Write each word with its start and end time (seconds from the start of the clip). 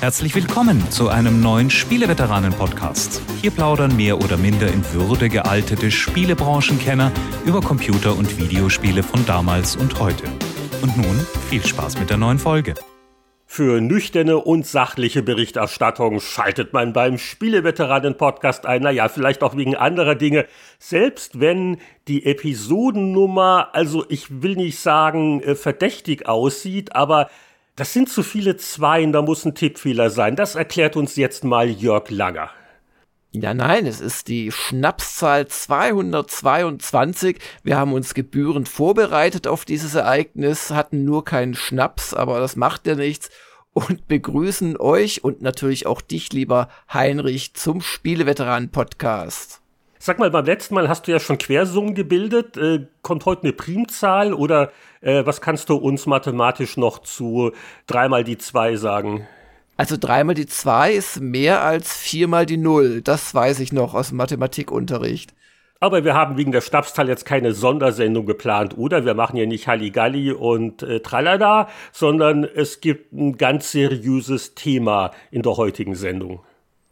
Herzlich 0.00 0.34
willkommen 0.34 0.90
zu 0.90 1.08
einem 1.08 1.40
neuen 1.40 1.70
Spieleveteranen-Podcast. 1.70 3.22
Hier 3.40 3.50
plaudern 3.50 3.96
mehr 3.96 4.18
oder 4.18 4.36
minder 4.36 4.68
in 4.68 4.84
Würde 4.92 5.30
gealtete 5.30 5.90
Spielebranchenkenner 5.90 7.10
über 7.46 7.62
Computer- 7.62 8.14
und 8.14 8.38
Videospiele 8.38 9.02
von 9.02 9.24
damals 9.24 9.74
und 9.74 9.98
heute. 9.98 10.24
Und 10.82 10.98
nun 10.98 11.26
viel 11.48 11.64
Spaß 11.64 11.98
mit 11.98 12.10
der 12.10 12.18
neuen 12.18 12.38
Folge. 12.38 12.74
Für 13.46 13.80
nüchterne 13.80 14.36
und 14.36 14.66
sachliche 14.66 15.22
Berichterstattung 15.22 16.20
schaltet 16.20 16.74
man 16.74 16.92
beim 16.92 17.16
Spieleveteranen-Podcast 17.16 18.66
ein. 18.66 18.82
Naja, 18.82 19.08
vielleicht 19.08 19.42
auch 19.42 19.56
wegen 19.56 19.76
anderer 19.76 20.14
Dinge. 20.14 20.44
Selbst 20.78 21.40
wenn 21.40 21.78
die 22.06 22.26
Episodennummer, 22.26 23.70
also 23.72 24.04
ich 24.10 24.42
will 24.42 24.56
nicht 24.56 24.78
sagen 24.78 25.40
äh, 25.42 25.54
verdächtig 25.54 26.28
aussieht, 26.28 26.94
aber 26.94 27.30
das 27.76 27.92
sind 27.92 28.08
zu 28.08 28.22
viele 28.22 28.56
Zweien, 28.56 29.12
da 29.12 29.20
muss 29.22 29.44
ein 29.44 29.54
Tippfehler 29.54 30.08
sein. 30.10 30.34
Das 30.34 30.54
erklärt 30.54 30.96
uns 30.96 31.16
jetzt 31.16 31.44
mal 31.44 31.68
Jörg 31.68 32.10
Langer. 32.10 32.50
Ja, 33.32 33.52
nein, 33.52 33.84
es 33.84 34.00
ist 34.00 34.28
die 34.28 34.50
Schnapszahl 34.50 35.46
222. 35.46 37.38
Wir 37.62 37.76
haben 37.76 37.92
uns 37.92 38.14
gebührend 38.14 38.66
vorbereitet 38.66 39.46
auf 39.46 39.66
dieses 39.66 39.94
Ereignis, 39.94 40.70
hatten 40.70 41.04
nur 41.04 41.26
keinen 41.26 41.54
Schnaps, 41.54 42.14
aber 42.14 42.40
das 42.40 42.56
macht 42.56 42.86
ja 42.86 42.94
nichts 42.94 43.28
und 43.74 44.08
begrüßen 44.08 44.78
euch 44.78 45.22
und 45.22 45.42
natürlich 45.42 45.86
auch 45.86 46.00
dich, 46.00 46.32
lieber 46.32 46.70
Heinrich, 46.90 47.52
zum 47.52 47.82
Spieleveteranen-Podcast. 47.82 49.60
Sag 50.06 50.20
mal, 50.20 50.30
beim 50.30 50.44
letzten 50.44 50.76
Mal 50.76 50.88
hast 50.88 51.08
du 51.08 51.10
ja 51.10 51.18
schon 51.18 51.36
Quersummen 51.36 51.96
gebildet. 51.96 52.56
Äh, 52.56 52.86
kommt 53.02 53.24
heute 53.24 53.42
eine 53.42 53.52
Primzahl 53.52 54.34
oder 54.34 54.70
äh, 55.00 55.26
was 55.26 55.40
kannst 55.40 55.68
du 55.68 55.74
uns 55.74 56.06
mathematisch 56.06 56.76
noch 56.76 57.00
zu 57.00 57.50
dreimal 57.88 58.22
die 58.22 58.38
zwei 58.38 58.76
sagen? 58.76 59.26
Also 59.76 59.96
dreimal 59.98 60.36
die 60.36 60.46
zwei 60.46 60.92
ist 60.92 61.20
mehr 61.20 61.64
als 61.64 61.96
viermal 61.96 62.46
die 62.46 62.56
null. 62.56 63.02
Das 63.02 63.34
weiß 63.34 63.58
ich 63.58 63.72
noch 63.72 63.94
aus 63.94 64.10
dem 64.10 64.18
Mathematikunterricht. 64.18 65.34
Aber 65.80 66.04
wir 66.04 66.14
haben 66.14 66.36
wegen 66.36 66.52
der 66.52 66.60
Stabstal 66.60 67.08
jetzt 67.08 67.26
keine 67.26 67.52
Sondersendung 67.52 68.26
geplant, 68.26 68.78
oder? 68.78 69.04
Wir 69.04 69.14
machen 69.14 69.36
ja 69.36 69.44
nicht 69.44 69.66
Halligalli 69.66 70.30
und 70.30 70.84
äh, 70.84 71.00
Tralala, 71.00 71.68
sondern 71.90 72.44
es 72.44 72.80
gibt 72.80 73.12
ein 73.12 73.36
ganz 73.38 73.72
seriöses 73.72 74.54
Thema 74.54 75.10
in 75.32 75.42
der 75.42 75.56
heutigen 75.56 75.96
Sendung. 75.96 76.45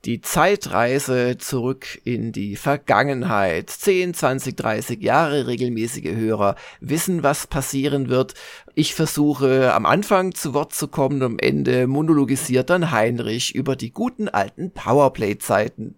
Die 0.04 0.20
Zeitreise 0.20 1.38
zurück 1.38 1.98
in 2.04 2.30
die 2.30 2.56
Vergangenheit. 2.56 3.70
10, 3.70 4.12
20, 4.12 4.54
30 4.54 5.02
Jahre 5.02 5.46
regelmäßige 5.46 6.14
Hörer 6.14 6.56
wissen, 6.80 7.22
was 7.22 7.46
passieren 7.46 8.10
wird. 8.10 8.34
Ich 8.74 8.94
versuche 8.94 9.72
am 9.72 9.86
Anfang 9.86 10.34
zu 10.34 10.52
Wort 10.52 10.74
zu 10.74 10.88
kommen, 10.88 11.22
am 11.22 11.38
Ende 11.38 11.86
monologisiert 11.86 12.68
dann 12.68 12.90
Heinrich 12.90 13.54
über 13.54 13.76
die 13.76 13.92
guten 13.92 14.28
alten 14.28 14.72
Powerplay-Zeiten. 14.72 15.96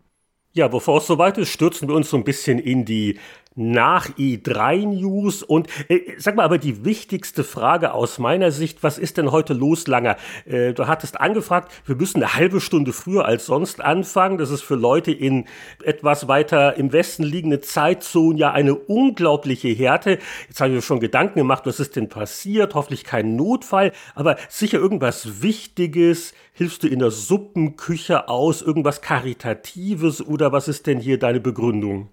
Ja, 0.52 0.68
bevor 0.68 0.98
es 0.98 1.08
soweit 1.08 1.36
ist, 1.36 1.50
stürzen 1.50 1.88
wir 1.88 1.96
uns 1.96 2.08
so 2.08 2.16
ein 2.16 2.24
bisschen 2.24 2.60
in 2.60 2.84
die 2.84 3.18
nach 3.56 4.10
E3 4.10 4.86
News 4.86 5.42
und 5.42 5.68
äh, 5.88 6.00
sag 6.18 6.36
mal, 6.36 6.44
aber 6.44 6.58
die 6.58 6.84
wichtigste 6.84 7.42
Frage 7.42 7.94
aus 7.94 8.18
meiner 8.18 8.50
Sicht, 8.50 8.82
was 8.82 8.98
ist 8.98 9.16
denn 9.16 9.32
heute 9.32 9.54
los, 9.54 9.86
Langer? 9.86 10.16
Äh, 10.44 10.74
du 10.74 10.86
hattest 10.86 11.18
angefragt, 11.20 11.72
wir 11.86 11.96
müssen 11.96 12.22
eine 12.22 12.34
halbe 12.34 12.60
Stunde 12.60 12.92
früher 12.92 13.24
als 13.24 13.46
sonst 13.46 13.80
anfangen. 13.80 14.38
Das 14.38 14.50
ist 14.50 14.62
für 14.62 14.74
Leute 14.74 15.10
in 15.10 15.46
etwas 15.82 16.28
weiter 16.28 16.76
im 16.76 16.92
Westen 16.92 17.22
liegende 17.22 17.60
Zeitzonen 17.60 18.36
ja 18.36 18.52
eine 18.52 18.74
unglaubliche 18.74 19.68
Härte. 19.68 20.18
Jetzt 20.48 20.60
haben 20.60 20.74
wir 20.74 20.82
schon 20.82 21.00
Gedanken 21.00 21.38
gemacht, 21.38 21.64
was 21.64 21.80
ist 21.80 21.96
denn 21.96 22.10
passiert? 22.10 22.74
Hoffentlich 22.74 23.04
kein 23.04 23.36
Notfall, 23.36 23.92
aber 24.14 24.36
sicher 24.50 24.78
irgendwas 24.78 25.42
Wichtiges. 25.42 26.34
Hilfst 26.52 26.82
du 26.82 26.88
in 26.88 26.98
der 26.98 27.10
Suppenküche 27.10 28.28
aus? 28.28 28.60
Irgendwas 28.60 29.00
Karitatives 29.00 30.26
oder 30.26 30.52
was 30.52 30.68
ist 30.68 30.86
denn 30.86 31.00
hier 31.00 31.18
deine 31.18 31.40
Begründung? 31.40 32.10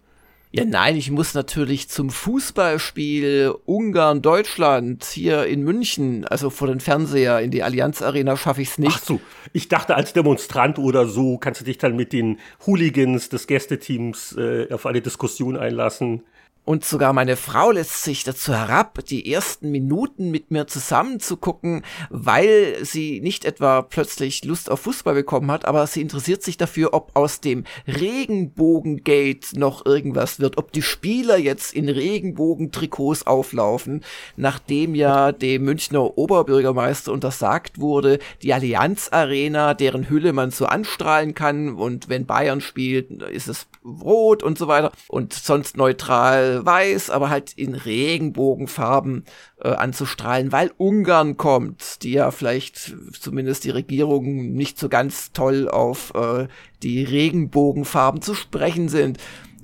Ja, 0.55 0.65
nein, 0.65 0.95
ich 0.95 1.09
muss 1.09 1.33
natürlich 1.33 1.89
zum 1.89 2.11
Fußballspiel 2.11 3.55
Ungarn-Deutschland 3.65 5.03
hier 5.03 5.47
in 5.47 5.63
München, 5.63 6.25
also 6.25 6.51
vor 6.51 6.67
den 6.67 6.79
Fernseher 6.79 7.39
in 7.39 7.49
die 7.49 7.63
Allianz 7.63 8.03
Arena 8.03 8.37
schaffe 8.37 8.61
ich 8.61 8.69
es 8.69 8.77
nicht. 8.77 8.95
Ach 8.95 9.03
so, 9.03 9.19
ich 9.51 9.67
dachte 9.67 9.95
als 9.95 10.13
Demonstrant 10.13 10.77
oder 10.77 11.07
so 11.07 11.39
kannst 11.39 11.61
du 11.61 11.65
dich 11.65 11.79
dann 11.79 11.95
mit 11.95 12.13
den 12.13 12.37
Hooligans 12.67 13.29
des 13.29 13.47
Gästeteams 13.47 14.37
äh, 14.37 14.71
auf 14.71 14.85
eine 14.85 15.01
Diskussion 15.01 15.57
einlassen. 15.57 16.21
Und 16.65 16.85
sogar 16.85 17.11
meine 17.11 17.35
Frau 17.35 17.71
lässt 17.71 18.03
sich 18.03 18.23
dazu 18.23 18.53
herab, 18.53 19.03
die 19.05 19.29
ersten 19.31 19.69
Minuten 19.69 20.31
mit 20.31 20.49
mir 20.49 20.65
zusammen 20.65 21.19
zu 21.19 21.35
gucken, 21.35 21.83
weil 22.09 22.77
sie 22.83 23.19
nicht 23.19 23.43
etwa 23.43 23.81
plötzlich 23.81 24.45
Lust 24.45 24.71
auf 24.71 24.79
Fußball 24.81 25.13
bekommen 25.13 25.51
hat, 25.51 25.65
aber 25.65 25.85
sie 25.87 25.99
interessiert 25.99 26.41
sich 26.41 26.55
dafür, 26.55 26.93
ob 26.93 27.11
aus 27.15 27.41
dem 27.41 27.65
Regenbogengate 27.85 29.59
noch 29.59 29.85
irgendwas 29.85 30.39
wird, 30.39 30.57
ob 30.57 30.71
die 30.71 30.81
Spieler 30.81 31.37
jetzt 31.37 31.73
in 31.73 31.89
Regenbogentrikots 31.89 33.27
auflaufen, 33.27 34.01
nachdem 34.37 34.95
ja 34.95 35.33
dem 35.33 35.65
Münchner 35.65 36.17
Oberbürgermeister 36.17 37.11
untersagt 37.11 37.79
wurde, 37.79 38.19
die 38.41 38.53
Allianz 38.53 39.09
Arena, 39.11 39.73
deren 39.73 40.09
Hülle 40.09 40.31
man 40.31 40.51
so 40.51 40.65
anstrahlen 40.65 41.33
kann 41.33 41.75
und 41.75 42.07
wenn 42.07 42.25
Bayern 42.25 42.61
spielt, 42.61 43.11
ist 43.23 43.49
es 43.49 43.67
rot 43.83 44.43
und 44.43 44.57
so 44.57 44.69
weiter. 44.69 44.93
Und 45.09 45.33
sonst 45.33 45.75
neutral 45.75 46.52
weiß, 46.61 47.09
aber 47.09 47.29
halt 47.29 47.53
in 47.53 47.75
Regenbogenfarben 47.75 49.25
äh, 49.61 49.69
anzustrahlen, 49.69 50.51
weil 50.51 50.71
Ungarn 50.77 51.37
kommt, 51.37 52.03
die 52.03 52.13
ja 52.13 52.31
vielleicht 52.31 52.95
zumindest 53.19 53.63
die 53.63 53.71
Regierung 53.71 54.53
nicht 54.53 54.77
so 54.79 54.89
ganz 54.89 55.31
toll 55.31 55.69
auf 55.69 56.13
äh, 56.15 56.47
die 56.81 57.03
Regenbogenfarben 57.03 58.21
zu 58.21 58.33
sprechen 58.33 58.89
sind. 58.89 59.17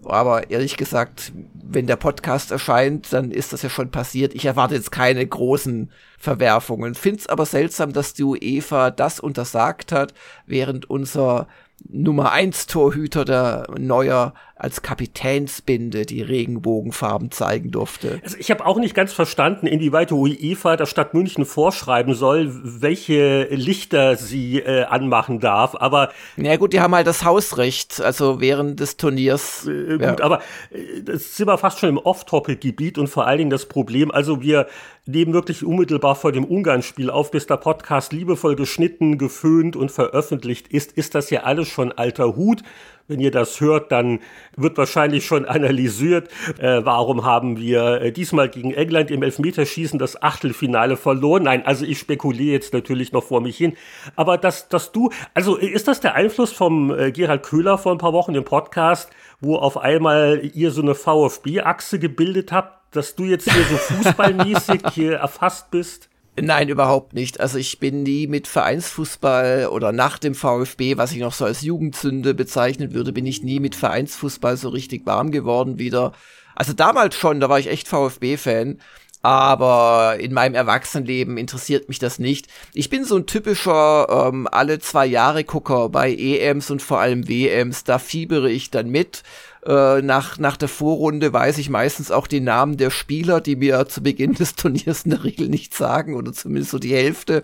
Aber 0.05 0.49
ehrlich 0.49 0.77
gesagt, 0.77 1.33
wenn 1.53 1.87
der 1.87 1.97
Podcast 1.97 2.51
erscheint, 2.51 3.11
dann 3.13 3.31
ist 3.31 3.53
das 3.53 3.61
ja 3.61 3.69
schon 3.69 3.91
passiert. 3.91 4.33
Ich 4.33 4.45
erwarte 4.45 4.75
jetzt 4.75 4.91
keine 4.91 5.25
großen 5.25 5.91
Verwerfungen. 6.17 6.95
Find's 6.95 7.27
aber 7.27 7.45
seltsam, 7.45 7.93
dass 7.93 8.13
die 8.13 8.23
UEFA 8.23 8.91
das 8.91 9.19
untersagt 9.19 9.91
hat, 9.91 10.13
während 10.45 10.89
unser 10.89 11.47
Nummer 11.87 12.31
1 12.31 12.67
Torhüter 12.67 13.25
der 13.25 13.67
Neuer 13.77 14.33
als 14.59 14.81
Kapitänsbinde 14.81 16.05
die 16.05 16.21
Regenbogenfarben 16.21 17.31
zeigen 17.31 17.71
durfte. 17.71 18.19
Also 18.23 18.37
ich 18.37 18.51
habe 18.51 18.65
auch 18.65 18.77
nicht 18.77 18.93
ganz 18.93 19.13
verstanden, 19.13 19.67
inwieweit 19.67 20.09
die 20.09 20.13
UEFA 20.13 20.75
der 20.75 20.85
Stadt 20.85 21.13
München 21.13 21.45
vorschreiben 21.45 22.13
soll, 22.13 22.51
welche 22.63 23.47
Lichter 23.51 24.17
sie 24.17 24.59
äh, 24.59 24.83
anmachen 24.83 25.39
darf. 25.39 25.75
Aber 25.75 26.11
ja 26.35 26.57
gut, 26.57 26.73
die 26.73 26.81
haben 26.81 26.93
halt 26.93 27.07
das 27.07 27.23
Hausrecht, 27.23 28.01
also 28.01 28.41
während 28.41 28.81
des 28.81 28.97
Turniers. 28.97 29.65
Äh, 29.65 29.93
gut, 29.93 30.01
ja. 30.01 30.19
aber 30.19 30.41
äh, 30.71 31.03
das 31.03 31.37
sind 31.37 31.47
wir 31.47 31.57
fast 31.57 31.79
schon 31.79 31.89
im 31.89 31.97
Off-Topic-Gebiet 31.97 32.97
und 32.97 33.07
vor 33.07 33.25
allen 33.25 33.37
Dingen 33.37 33.49
das 33.49 33.65
Problem. 33.65 34.11
Also 34.11 34.41
wir 34.41 34.67
nehmen 35.05 35.33
wirklich 35.33 35.63
unmittelbar 35.63 36.15
vor 36.15 36.33
dem 36.33 36.43
Ungarn-Spiel 36.43 37.09
auf, 37.09 37.31
bis 37.31 37.47
der 37.47 37.57
Podcast 37.57 38.11
liebevoll 38.11 38.55
geschnitten, 38.55 39.17
geföhnt 39.17 39.75
und 39.75 39.89
veröffentlicht 39.91 40.67
ist, 40.67 40.91
ist 40.91 41.15
das 41.15 41.29
ja 41.29 41.43
alles 41.43 41.69
schon 41.69 41.91
alter 41.91 42.35
Hut. 42.35 42.61
Wenn 43.09 43.19
ihr 43.19 43.31
das 43.31 43.59
hört, 43.59 43.91
dann 43.91 44.19
wird 44.55 44.77
wahrscheinlich 44.77 45.25
schon 45.25 45.45
analysiert, 45.45 46.29
äh, 46.59 46.81
warum 46.83 47.25
haben 47.25 47.57
wir 47.57 48.01
äh, 48.01 48.11
diesmal 48.11 48.49
gegen 48.49 48.71
England 48.71 49.09
im 49.09 49.23
Elfmeterschießen 49.23 49.97
das 49.97 50.21
Achtelfinale 50.21 50.95
verloren. 50.95 51.43
Nein, 51.43 51.65
also 51.65 51.85
ich 51.85 51.97
spekuliere 51.97 52.53
jetzt 52.53 52.71
natürlich 52.71 53.11
noch 53.11 53.23
vor 53.23 53.41
mich 53.41 53.57
hin. 53.57 53.73
Aber 54.15 54.37
dass, 54.37 54.69
dass 54.69 54.91
du, 54.91 55.09
also 55.33 55.55
ist 55.55 55.87
das 55.87 56.01
der 56.01 56.13
Einfluss 56.13 56.53
vom 56.53 56.97
äh, 56.97 57.11
Gerald 57.11 57.41
Köhler 57.41 57.79
vor 57.79 57.93
ein 57.93 57.97
paar 57.97 58.13
Wochen 58.13 58.35
im 58.35 58.45
Podcast, 58.45 59.09
wo 59.41 59.55
auf 59.55 59.77
einmal 59.77 60.41
ihr 60.53 60.69
so 60.69 60.83
eine 60.83 60.93
VfB-Achse 60.93 61.97
gebildet 61.97 62.51
habt, 62.51 62.95
dass 62.95 63.15
du 63.15 63.23
jetzt 63.23 63.51
hier 63.51 63.63
so 63.63 63.77
fußballmäßig 63.95 64.81
hier 64.93 65.15
erfasst 65.15 65.71
bist? 65.71 66.08
Nein, 66.35 66.69
überhaupt 66.69 67.13
nicht. 67.13 67.39
Also 67.39 67.57
ich 67.57 67.79
bin 67.79 68.03
nie 68.03 68.27
mit 68.27 68.47
Vereinsfußball 68.47 69.67
oder 69.67 69.91
nach 69.91 70.17
dem 70.17 70.35
VfB, 70.35 70.97
was 70.97 71.11
ich 71.11 71.19
noch 71.19 71.33
so 71.33 71.45
als 71.45 71.61
Jugendzünde 71.61 72.33
bezeichnen 72.33 72.93
würde, 72.93 73.11
bin 73.11 73.25
ich 73.25 73.43
nie 73.43 73.59
mit 73.59 73.75
Vereinsfußball 73.75 74.55
so 74.55 74.69
richtig 74.69 75.05
warm 75.05 75.31
geworden 75.31 75.79
wieder. 75.79 76.13
Also 76.55 76.73
damals 76.73 77.15
schon, 77.15 77.39
da 77.39 77.49
war 77.49 77.59
ich 77.59 77.67
echt 77.67 77.87
VfB-Fan. 77.87 78.79
Aber 79.21 80.15
in 80.17 80.33
meinem 80.33 80.55
Erwachsenenleben 80.55 81.37
interessiert 81.37 81.89
mich 81.89 81.99
das 81.99 82.19
nicht. 82.19 82.47
Ich 82.73 82.89
bin 82.89 83.03
so 83.03 83.17
ein 83.17 83.25
typischer 83.25 84.07
ähm, 84.09 84.47
alle 84.49 84.79
zwei 84.79 85.05
Jahre 85.05 85.43
Gucker 85.43 85.89
bei 85.89 86.13
EMs 86.13 86.71
und 86.71 86.81
vor 86.81 86.99
allem 87.01 87.27
WMs. 87.27 87.83
Da 87.83 87.99
fiebere 87.99 88.49
ich 88.49 88.71
dann 88.71 88.89
mit 88.89 89.23
äh, 89.65 90.01
nach, 90.01 90.37
nach 90.37 90.57
der 90.57 90.69
Vorrunde 90.69 91.33
weiß 91.33 91.57
ich 91.57 91.69
meistens 91.69 92.11
auch 92.11 92.27
die 92.27 92.39
Namen 92.39 92.77
der 92.77 92.91
Spieler, 92.91 93.41
die 93.41 93.55
mir 93.55 93.87
zu 93.87 94.01
Beginn 94.01 94.33
des 94.33 94.55
Turniers 94.55 95.03
in 95.03 95.11
der 95.11 95.23
Regel 95.23 95.49
nicht 95.49 95.73
sagen 95.73 96.15
oder 96.15 96.31
zumindest 96.33 96.71
so 96.71 96.79
die 96.79 96.93
Hälfte. 96.93 97.43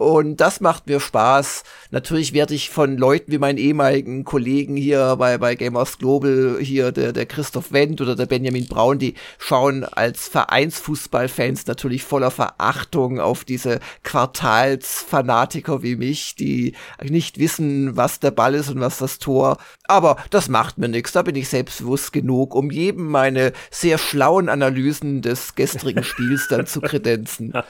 Und 0.00 0.38
das 0.38 0.62
macht 0.62 0.86
mir 0.86 0.98
Spaß. 0.98 1.62
Natürlich 1.90 2.32
werde 2.32 2.54
ich 2.54 2.70
von 2.70 2.96
Leuten 2.96 3.32
wie 3.32 3.36
meinen 3.36 3.58
ehemaligen 3.58 4.24
Kollegen 4.24 4.74
hier 4.74 5.16
bei, 5.16 5.36
bei 5.36 5.56
Gamers 5.56 5.98
Global, 5.98 6.56
hier 6.58 6.90
der, 6.90 7.12
der 7.12 7.26
Christoph 7.26 7.70
Wendt 7.70 8.00
oder 8.00 8.16
der 8.16 8.24
Benjamin 8.24 8.66
Braun, 8.66 8.98
die 8.98 9.12
schauen 9.36 9.84
als 9.84 10.26
Vereinsfußballfans 10.28 11.66
natürlich 11.66 12.02
voller 12.02 12.30
Verachtung 12.30 13.20
auf 13.20 13.44
diese 13.44 13.78
Quartalsfanatiker 14.02 15.82
wie 15.82 15.96
mich, 15.96 16.34
die 16.34 16.76
nicht 17.02 17.38
wissen, 17.38 17.94
was 17.94 18.20
der 18.20 18.30
Ball 18.30 18.54
ist 18.54 18.70
und 18.70 18.80
was 18.80 18.96
das 18.96 19.18
Tor. 19.18 19.58
Aber 19.84 20.16
das 20.30 20.48
macht 20.48 20.78
mir 20.78 20.88
nichts. 20.88 21.12
Da 21.12 21.20
bin 21.20 21.36
ich 21.36 21.50
selbstbewusst 21.50 22.14
genug, 22.14 22.54
um 22.54 22.70
jedem 22.70 23.06
meine 23.08 23.52
sehr 23.70 23.98
schlauen 23.98 24.48
Analysen 24.48 25.20
des 25.20 25.56
gestrigen 25.56 26.04
Spiels 26.04 26.48
dann 26.48 26.66
zu 26.66 26.80
kredenzen. 26.80 27.52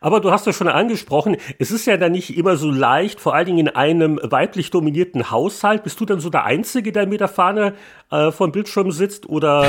Aber 0.00 0.20
du 0.20 0.30
hast 0.30 0.46
ja 0.46 0.54
schon 0.54 0.68
angesprochen, 0.68 1.36
es 1.58 1.70
ist 1.70 1.86
ja 1.86 1.98
dann 1.98 2.12
nicht 2.12 2.36
immer 2.36 2.56
so 2.56 2.70
leicht, 2.70 3.20
vor 3.20 3.34
allen 3.34 3.46
Dingen 3.46 3.58
in 3.58 3.68
einem 3.68 4.18
weiblich 4.22 4.70
dominierten 4.70 5.30
Haushalt. 5.30 5.82
Bist 5.82 6.00
du 6.00 6.06
dann 6.06 6.20
so 6.20 6.30
der 6.30 6.44
Einzige, 6.44 6.90
der 6.90 7.06
mit 7.06 7.20
der 7.20 7.28
Fahne 7.28 7.74
äh, 8.10 8.30
vom 8.30 8.50
Bildschirm 8.50 8.92
sitzt 8.92 9.28
oder 9.28 9.66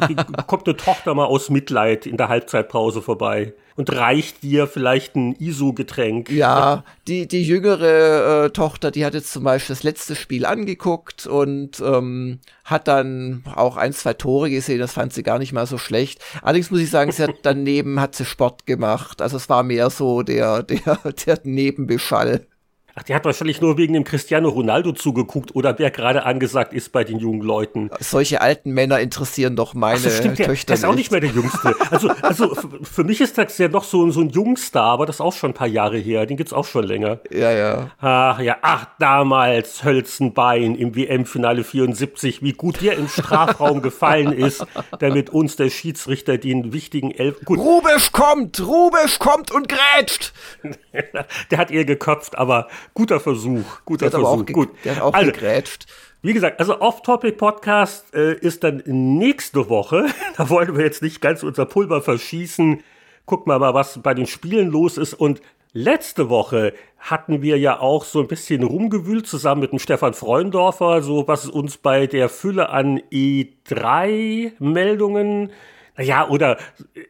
kommt 0.46 0.66
eine 0.66 0.76
Tochter 0.78 1.14
mal 1.14 1.26
aus 1.26 1.50
Mitleid 1.50 2.06
in 2.06 2.16
der 2.16 2.28
Halbzeitpause 2.28 3.02
vorbei? 3.02 3.52
Und 3.76 3.92
reicht 3.92 4.42
dir 4.42 4.66
vielleicht 4.66 5.16
ein 5.16 5.34
ISO-Getränk. 5.34 6.30
Ja, 6.30 6.84
die, 7.08 7.26
die 7.26 7.42
jüngere 7.42 8.44
äh, 8.44 8.50
Tochter, 8.50 8.90
die 8.90 9.04
hat 9.04 9.14
jetzt 9.14 9.32
zum 9.32 9.44
Beispiel 9.44 9.74
das 9.74 9.82
letzte 9.82 10.14
Spiel 10.14 10.46
angeguckt 10.46 11.26
und 11.26 11.80
ähm, 11.80 12.38
hat 12.64 12.86
dann 12.88 13.42
auch 13.54 13.76
ein, 13.76 13.92
zwei 13.92 14.14
Tore 14.14 14.50
gesehen, 14.50 14.78
das 14.78 14.92
fand 14.92 15.12
sie 15.12 15.22
gar 15.22 15.38
nicht 15.38 15.52
mal 15.52 15.66
so 15.66 15.78
schlecht. 15.78 16.20
Allerdings 16.42 16.70
muss 16.70 16.80
ich 16.80 16.90
sagen, 16.90 17.10
sie 17.10 17.24
hat 17.24 17.34
daneben 17.42 18.00
hat 18.00 18.14
sie 18.14 18.24
Sport 18.24 18.66
gemacht. 18.66 19.20
Also 19.20 19.36
es 19.36 19.48
war 19.48 19.62
mehr 19.62 19.90
so 19.90 20.22
der, 20.22 20.62
der, 20.62 20.98
der 21.26 21.40
Nebenbeschall. 21.42 22.46
Ach, 22.96 23.02
die 23.02 23.12
hat 23.12 23.24
wahrscheinlich 23.24 23.60
nur 23.60 23.76
wegen 23.76 23.92
dem 23.92 24.04
Cristiano 24.04 24.48
Ronaldo 24.48 24.92
zugeguckt 24.92 25.56
oder 25.56 25.76
wer 25.80 25.90
gerade 25.90 26.24
angesagt 26.24 26.72
ist 26.72 26.92
bei 26.92 27.02
den 27.02 27.18
jungen 27.18 27.42
Leuten. 27.42 27.90
Solche 27.98 28.40
alten 28.40 28.70
Männer 28.70 29.00
interessieren 29.00 29.56
doch 29.56 29.74
meine 29.74 30.00
Ach, 30.06 30.10
stimmt, 30.10 30.36
Töchter. 30.36 30.46
Der, 30.46 30.64
der 30.66 30.74
ist 30.76 30.84
auch 30.84 30.94
nicht 30.94 31.10
mehr 31.10 31.20
der 31.20 31.30
Jüngste. 31.30 31.74
Also, 31.90 32.10
also 32.22 32.54
für 32.82 33.02
mich 33.02 33.20
ist 33.20 33.36
das 33.36 33.58
ja 33.58 33.66
noch 33.66 33.82
so, 33.82 34.08
so 34.10 34.20
ein 34.20 34.30
Jungstar, 34.30 34.92
aber 34.92 35.06
das 35.06 35.16
ist 35.16 35.20
auch 35.20 35.32
schon 35.32 35.50
ein 35.50 35.54
paar 35.54 35.66
Jahre 35.66 35.98
her. 35.98 36.24
Den 36.26 36.36
gibt's 36.36 36.52
auch 36.52 36.66
schon 36.66 36.84
länger. 36.84 37.18
Ja, 37.32 37.50
ja. 37.50 37.90
Ach 37.98 38.38
ja, 38.38 38.58
ach, 38.62 38.86
damals 39.00 39.82
Hölzenbein 39.82 40.76
im 40.76 40.94
WM-Finale 40.94 41.64
74, 41.64 42.42
wie 42.42 42.52
gut 42.52 42.80
der 42.80 42.96
im 42.96 43.08
Strafraum 43.08 43.82
gefallen 43.82 44.32
ist, 44.32 44.64
damit 45.00 45.30
uns 45.30 45.56
der 45.56 45.70
Schiedsrichter 45.70 46.38
den 46.38 46.72
wichtigen 46.72 47.10
Elf. 47.10 47.44
Gut. 47.44 47.58
Rubisch 47.58 48.12
kommt, 48.12 48.60
Rubisch 48.60 49.18
kommt 49.18 49.50
und 49.50 49.68
grätscht. 49.68 50.32
der 51.50 51.58
hat 51.58 51.72
ihr 51.72 51.84
geköpft, 51.84 52.38
aber 52.38 52.68
guter 52.92 53.20
Versuch. 53.20 53.64
Guter 53.84 54.10
der 54.10 54.20
Versuch. 54.20 54.46
Gut. 54.46 54.70
Der 54.84 54.96
hat 54.96 55.02
auch 55.02 55.14
also, 55.14 55.30
gegrätscht. 55.32 55.86
Wie 56.22 56.32
gesagt, 56.32 56.58
also 56.60 56.80
Off-Topic-Podcast 56.80 58.14
äh, 58.14 58.34
ist 58.34 58.64
dann 58.64 58.82
nächste 58.86 59.68
Woche. 59.68 60.06
da 60.36 60.50
wollen 60.50 60.76
wir 60.76 60.84
jetzt 60.84 61.02
nicht 61.02 61.20
ganz 61.20 61.42
unser 61.42 61.66
Pulver 61.66 62.00
verschießen. 62.02 62.82
Gucken 63.26 63.52
wir 63.52 63.58
mal, 63.58 63.74
was 63.74 64.00
bei 64.02 64.14
den 64.14 64.26
Spielen 64.26 64.70
los 64.70 64.96
ist. 64.98 65.14
Und 65.14 65.40
letzte 65.72 66.28
Woche 66.30 66.74
hatten 66.98 67.42
wir 67.42 67.58
ja 67.58 67.78
auch 67.78 68.04
so 68.04 68.20
ein 68.20 68.28
bisschen 68.28 68.62
rumgewühlt 68.62 69.26
zusammen 69.26 69.60
mit 69.60 69.72
dem 69.72 69.78
Stefan 69.78 70.14
Freundorfer, 70.14 71.02
so 71.02 71.28
was 71.28 71.46
uns 71.46 71.76
bei 71.76 72.06
der 72.06 72.28
Fülle 72.28 72.70
an 72.70 73.00
E3-Meldungen 73.10 75.50
naja, 75.96 76.28
oder 76.28 76.58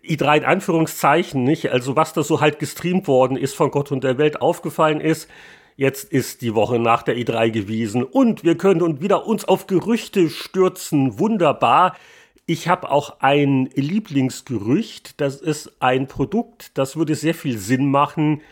i3 0.06 0.38
in 0.38 0.44
Anführungszeichen, 0.44 1.42
nicht? 1.42 1.70
Also 1.70 1.96
was 1.96 2.12
da 2.12 2.22
so 2.22 2.40
halt 2.40 2.58
gestreamt 2.58 3.08
worden 3.08 3.36
ist 3.36 3.54
von 3.54 3.70
Gott 3.70 3.90
und 3.92 4.04
der 4.04 4.18
Welt 4.18 4.42
aufgefallen 4.42 5.00
ist. 5.00 5.28
Jetzt 5.76 6.12
ist 6.12 6.42
die 6.42 6.54
Woche 6.54 6.78
nach 6.78 7.02
der 7.02 7.16
E3 7.16 7.50
gewesen 7.50 8.04
und 8.04 8.44
wir 8.44 8.56
können 8.56 8.80
und 8.80 9.00
wieder 9.00 9.26
uns 9.26 9.44
auf 9.44 9.66
Gerüchte 9.66 10.30
stürzen. 10.30 11.18
Wunderbar. 11.18 11.96
Ich 12.46 12.68
habe 12.68 12.90
auch 12.90 13.18
ein 13.18 13.68
Lieblingsgerücht. 13.74 15.20
Das 15.20 15.40
ist 15.40 15.72
ein 15.80 16.06
Produkt, 16.06 16.78
das 16.78 16.94
würde 16.94 17.16
sehr 17.16 17.34
viel 17.34 17.58
Sinn 17.58 17.90
machen. 17.90 18.42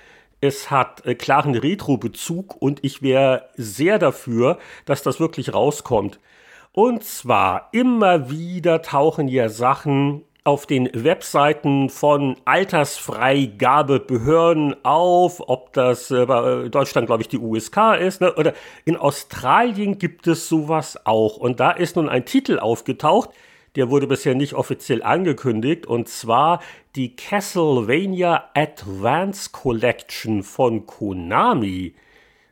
Es 0.40 0.72
hat 0.72 1.06
äh, 1.06 1.14
klaren 1.14 1.54
Retro-Bezug 1.54 2.60
und 2.60 2.80
ich 2.82 3.02
wäre 3.02 3.48
sehr 3.54 4.00
dafür, 4.00 4.58
dass 4.84 5.04
das 5.04 5.20
wirklich 5.20 5.54
rauskommt. 5.54 6.18
Und 6.72 7.04
zwar 7.04 7.68
immer 7.70 8.30
wieder 8.30 8.82
tauchen 8.82 9.28
ja 9.28 9.48
Sachen 9.48 10.24
auf 10.44 10.66
den 10.66 10.90
Webseiten 10.92 11.88
von 11.88 12.36
Altersfreigabebehörden 12.44 14.84
auf, 14.84 15.40
ob 15.48 15.72
das 15.72 16.10
äh, 16.10 16.26
bei 16.26 16.68
Deutschland, 16.68 17.06
glaube 17.06 17.22
ich, 17.22 17.28
die 17.28 17.38
USK 17.38 17.96
ist, 18.00 18.20
ne? 18.20 18.34
oder 18.34 18.52
in 18.84 18.96
Australien 18.96 19.98
gibt 19.98 20.26
es 20.26 20.48
sowas 20.48 21.06
auch. 21.06 21.36
Und 21.36 21.60
da 21.60 21.70
ist 21.70 21.94
nun 21.94 22.08
ein 22.08 22.24
Titel 22.24 22.58
aufgetaucht, 22.58 23.30
der 23.76 23.88
wurde 23.88 24.08
bisher 24.08 24.34
nicht 24.34 24.54
offiziell 24.54 25.00
angekündigt, 25.02 25.86
und 25.86 26.08
zwar 26.08 26.60
die 26.96 27.14
Castlevania 27.14 28.50
Advance 28.54 29.50
Collection 29.52 30.42
von 30.42 30.86
Konami. 30.86 31.94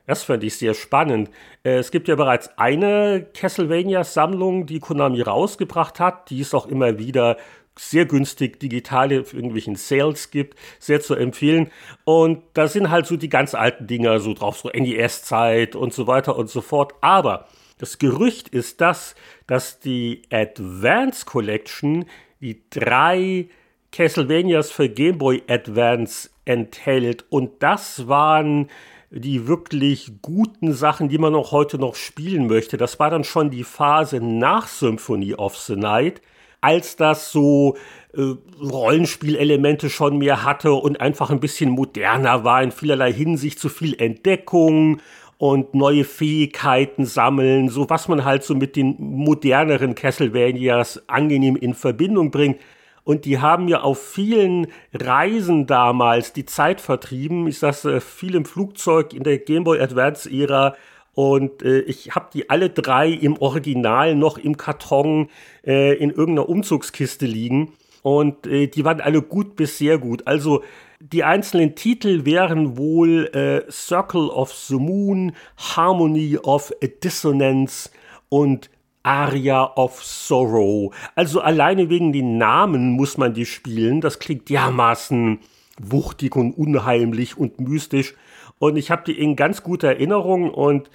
Das 0.06 0.22
fand 0.24 0.42
ich 0.42 0.56
sehr 0.56 0.74
spannend. 0.74 1.30
Äh, 1.62 1.76
es 1.76 1.92
gibt 1.92 2.08
ja 2.08 2.16
bereits 2.16 2.58
eine 2.58 3.24
Castlevania-Sammlung, 3.32 4.66
die 4.66 4.80
Konami 4.80 5.20
rausgebracht 5.20 6.00
hat. 6.00 6.30
Die 6.30 6.40
ist 6.40 6.52
auch 6.52 6.66
immer 6.66 6.98
wieder 6.98 7.36
sehr 7.80 8.04
günstig 8.04 8.60
digitale 8.60 9.24
für 9.24 9.36
irgendwelchen 9.36 9.76
Sales 9.76 10.30
gibt, 10.30 10.58
sehr 10.78 11.00
zu 11.00 11.14
empfehlen. 11.14 11.70
Und 12.04 12.42
da 12.52 12.68
sind 12.68 12.90
halt 12.90 13.06
so 13.06 13.16
die 13.16 13.30
ganz 13.30 13.54
alten 13.54 13.86
Dinger 13.86 14.20
so 14.20 14.34
drauf, 14.34 14.58
so 14.58 14.68
NES-Zeit 14.68 15.74
und 15.74 15.94
so 15.94 16.06
weiter 16.06 16.36
und 16.36 16.50
so 16.50 16.60
fort. 16.60 16.94
Aber 17.00 17.48
das 17.78 17.98
Gerücht 17.98 18.50
ist 18.50 18.82
das, 18.82 19.14
dass 19.46 19.80
die 19.80 20.22
Advance 20.30 21.24
Collection 21.24 22.04
die 22.40 22.62
drei 22.68 23.48
Castlevanias 23.92 24.70
für 24.70 24.88
Game 24.88 25.18
Boy 25.18 25.42
Advance 25.48 26.30
enthält. 26.44 27.24
Und 27.30 27.62
das 27.62 28.06
waren 28.06 28.68
die 29.10 29.48
wirklich 29.48 30.12
guten 30.22 30.72
Sachen, 30.72 31.08
die 31.08 31.18
man 31.18 31.34
auch 31.34 31.50
heute 31.50 31.78
noch 31.78 31.94
spielen 31.94 32.46
möchte. 32.46 32.76
Das 32.76 33.00
war 33.00 33.10
dann 33.10 33.24
schon 33.24 33.50
die 33.50 33.64
Phase 33.64 34.20
nach 34.20 34.68
Symphony 34.68 35.34
of 35.34 35.56
the 35.56 35.76
Night 35.76 36.20
als 36.60 36.96
das 36.96 37.32
so 37.32 37.76
äh, 38.14 38.34
Rollenspielelemente 38.60 39.90
schon 39.90 40.18
mehr 40.18 40.44
hatte 40.44 40.72
und 40.72 41.00
einfach 41.00 41.30
ein 41.30 41.40
bisschen 41.40 41.70
moderner 41.70 42.44
war 42.44 42.62
in 42.62 42.72
vielerlei 42.72 43.12
Hinsicht, 43.12 43.58
zu 43.58 43.68
viel 43.68 44.00
Entdeckung 44.00 45.00
und 45.38 45.74
neue 45.74 46.04
Fähigkeiten 46.04 47.06
sammeln, 47.06 47.70
so 47.70 47.88
was 47.88 48.08
man 48.08 48.24
halt 48.24 48.44
so 48.44 48.54
mit 48.54 48.76
den 48.76 48.96
moderneren 48.98 49.94
Castlevanias 49.94 51.08
angenehm 51.08 51.56
in 51.56 51.72
Verbindung 51.72 52.30
bringt. 52.30 52.60
Und 53.04 53.24
die 53.24 53.38
haben 53.38 53.66
ja 53.66 53.80
auf 53.80 54.00
vielen 54.02 54.66
Reisen 54.92 55.66
damals 55.66 56.34
die 56.34 56.44
Zeit 56.44 56.82
vertrieben. 56.82 57.46
Ich 57.46 57.58
saß 57.58 57.86
äh, 57.86 58.00
viel 58.00 58.34
im 58.34 58.44
Flugzeug 58.44 59.14
in 59.14 59.22
der 59.22 59.38
Game 59.38 59.64
Boy 59.64 59.80
Advance 59.80 60.30
Ära 60.30 60.74
und 61.14 61.62
äh, 61.62 61.80
ich 61.80 62.14
habe 62.14 62.28
die 62.32 62.50
alle 62.50 62.70
drei 62.70 63.10
im 63.10 63.36
Original 63.38 64.14
noch 64.14 64.38
im 64.38 64.56
Karton 64.56 65.28
äh, 65.66 65.94
in 65.94 66.10
irgendeiner 66.10 66.48
Umzugskiste 66.48 67.26
liegen. 67.26 67.72
Und 68.02 68.46
äh, 68.46 68.68
die 68.68 68.84
waren 68.84 69.00
alle 69.00 69.20
gut 69.20 69.56
bis 69.56 69.76
sehr 69.78 69.98
gut. 69.98 70.26
Also 70.26 70.62
die 71.00 71.24
einzelnen 71.24 71.74
Titel 71.74 72.24
wären 72.24 72.76
wohl 72.76 73.26
äh, 73.34 73.70
Circle 73.70 74.28
of 74.28 74.52
the 74.52 74.76
Moon, 74.76 75.32
Harmony 75.56 76.38
of 76.38 76.72
Dissonance 77.02 77.90
und 78.28 78.70
Aria 79.02 79.76
of 79.76 80.04
Sorrow. 80.04 80.94
Also 81.14 81.40
alleine 81.40 81.88
wegen 81.88 82.12
den 82.12 82.38
Namen 82.38 82.92
muss 82.92 83.18
man 83.18 83.34
die 83.34 83.46
spielen. 83.46 84.00
Das 84.00 84.18
klingt 84.18 84.48
dermaßen 84.48 85.38
wuchtig 85.80 86.36
und 86.36 86.52
unheimlich 86.52 87.36
und 87.36 87.60
mystisch. 87.60 88.14
Und 88.60 88.76
ich 88.76 88.90
habe 88.90 89.02
die 89.06 89.18
in 89.18 89.36
ganz 89.36 89.62
guter 89.62 89.88
Erinnerung 89.88 90.50
und 90.50 90.90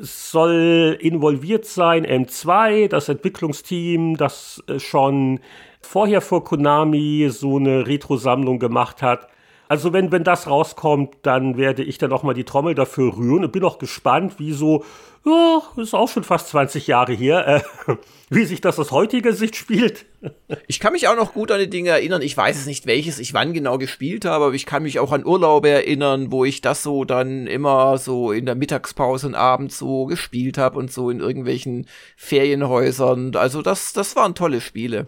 soll 0.00 0.96
involviert 1.00 1.64
sein 1.64 2.06
M2, 2.06 2.86
das 2.86 3.08
Entwicklungsteam, 3.08 4.16
das 4.16 4.62
äh, 4.68 4.78
schon 4.78 5.40
vorher 5.80 6.20
vor 6.20 6.44
Konami 6.44 7.28
so 7.32 7.56
eine 7.56 7.88
Retro-Sammlung 7.88 8.60
gemacht 8.60 9.02
hat. 9.02 9.26
Also 9.70 9.92
wenn, 9.92 10.10
wenn 10.10 10.24
das 10.24 10.48
rauskommt, 10.48 11.14
dann 11.22 11.56
werde 11.56 11.84
ich 11.84 11.96
dann 11.96 12.12
auch 12.12 12.24
mal 12.24 12.34
die 12.34 12.42
Trommel 12.42 12.74
dafür 12.74 13.16
rühren 13.16 13.44
und 13.44 13.52
bin 13.52 13.62
auch 13.62 13.78
gespannt, 13.78 14.40
wie 14.40 14.52
so, 14.52 14.84
ja, 15.24 15.62
ist 15.76 15.94
auch 15.94 16.08
schon 16.08 16.24
fast 16.24 16.48
20 16.48 16.88
Jahre 16.88 17.12
her, 17.12 17.62
äh, 17.86 17.94
wie 18.30 18.46
sich 18.46 18.60
das 18.60 18.80
aus 18.80 18.90
heutiger 18.90 19.32
Sicht 19.32 19.54
spielt. 19.54 20.06
Ich 20.66 20.80
kann 20.80 20.92
mich 20.92 21.06
auch 21.08 21.16
noch 21.16 21.32
gut 21.32 21.52
an 21.52 21.60
die 21.60 21.70
Dinge 21.70 21.90
erinnern. 21.90 22.20
Ich 22.20 22.36
weiß 22.36 22.58
es 22.58 22.66
nicht, 22.66 22.86
welches 22.86 23.20
ich 23.20 23.32
wann 23.32 23.54
genau 23.54 23.78
gespielt 23.78 24.24
habe, 24.24 24.46
aber 24.46 24.54
ich 24.54 24.66
kann 24.66 24.82
mich 24.82 24.98
auch 24.98 25.12
an 25.12 25.24
Urlaube 25.24 25.68
erinnern, 25.68 26.32
wo 26.32 26.44
ich 26.44 26.60
das 26.60 26.82
so 26.82 27.04
dann 27.04 27.46
immer 27.46 27.96
so 27.96 28.32
in 28.32 28.46
der 28.46 28.56
Mittagspause 28.56 29.28
und 29.28 29.34
abends 29.36 29.78
so 29.78 30.06
gespielt 30.06 30.58
habe 30.58 30.78
und 30.78 30.92
so 30.92 31.10
in 31.10 31.20
irgendwelchen 31.20 31.86
Ferienhäusern. 32.16 33.36
Also 33.36 33.62
das, 33.62 33.92
das 33.92 34.16
waren 34.16 34.34
tolle 34.34 34.60
Spiele. 34.60 35.06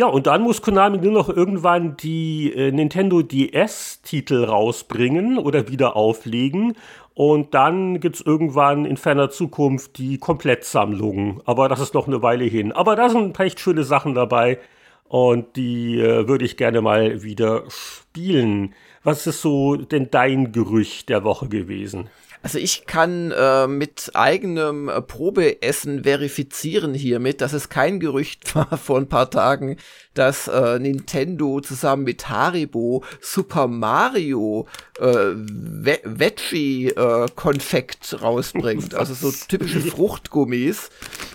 Ja, 0.00 0.06
und 0.06 0.26
dann 0.26 0.40
muss 0.40 0.62
Konami 0.62 0.96
nur 0.96 1.12
noch 1.12 1.28
irgendwann 1.28 1.94
die 1.98 2.54
äh, 2.54 2.72
Nintendo 2.72 3.20
DS-Titel 3.20 4.44
rausbringen 4.44 5.36
oder 5.36 5.68
wieder 5.68 5.94
auflegen. 5.94 6.74
Und 7.12 7.52
dann 7.52 8.00
gibt 8.00 8.16
es 8.16 8.22
irgendwann 8.22 8.86
in 8.86 8.96
ferner 8.96 9.28
Zukunft 9.28 9.98
die 9.98 10.16
Komplettsammlung. 10.16 11.42
Aber 11.44 11.68
das 11.68 11.80
ist 11.80 11.92
noch 11.92 12.06
eine 12.06 12.22
Weile 12.22 12.46
hin. 12.46 12.72
Aber 12.72 12.96
da 12.96 13.10
sind 13.10 13.38
recht 13.38 13.60
schöne 13.60 13.84
Sachen 13.84 14.14
dabei. 14.14 14.58
Und 15.06 15.56
die 15.56 16.00
äh, 16.00 16.26
würde 16.26 16.46
ich 16.46 16.56
gerne 16.56 16.80
mal 16.80 17.22
wieder 17.22 17.64
spielen. 17.68 18.72
Was 19.04 19.26
ist 19.26 19.42
so 19.42 19.76
denn 19.76 20.10
dein 20.10 20.50
Gerücht 20.52 21.10
der 21.10 21.24
Woche 21.24 21.50
gewesen? 21.50 22.08
Also 22.42 22.58
ich 22.58 22.86
kann 22.86 23.32
äh, 23.32 23.66
mit 23.66 24.12
eigenem 24.14 24.88
äh, 24.88 25.02
Probeessen 25.02 26.04
verifizieren 26.04 26.94
hiermit, 26.94 27.40
dass 27.42 27.52
es 27.52 27.68
kein 27.68 28.00
Gerücht 28.00 28.54
war 28.54 28.78
vor 28.78 28.98
ein 28.98 29.08
paar 29.08 29.30
Tagen, 29.30 29.76
dass 30.14 30.48
äh, 30.48 30.78
Nintendo 30.78 31.60
zusammen 31.60 32.04
mit 32.04 32.28
Haribo 32.28 33.04
Super 33.20 33.66
Mario 33.66 34.66
äh, 34.98 35.32
Veggie 35.34 36.88
äh, 36.88 37.26
Konfekt 37.34 38.22
rausbringt. 38.22 38.94
Also 38.94 39.14
so 39.14 39.32
typische 39.46 39.80
Fruchtgummis. 39.80 40.90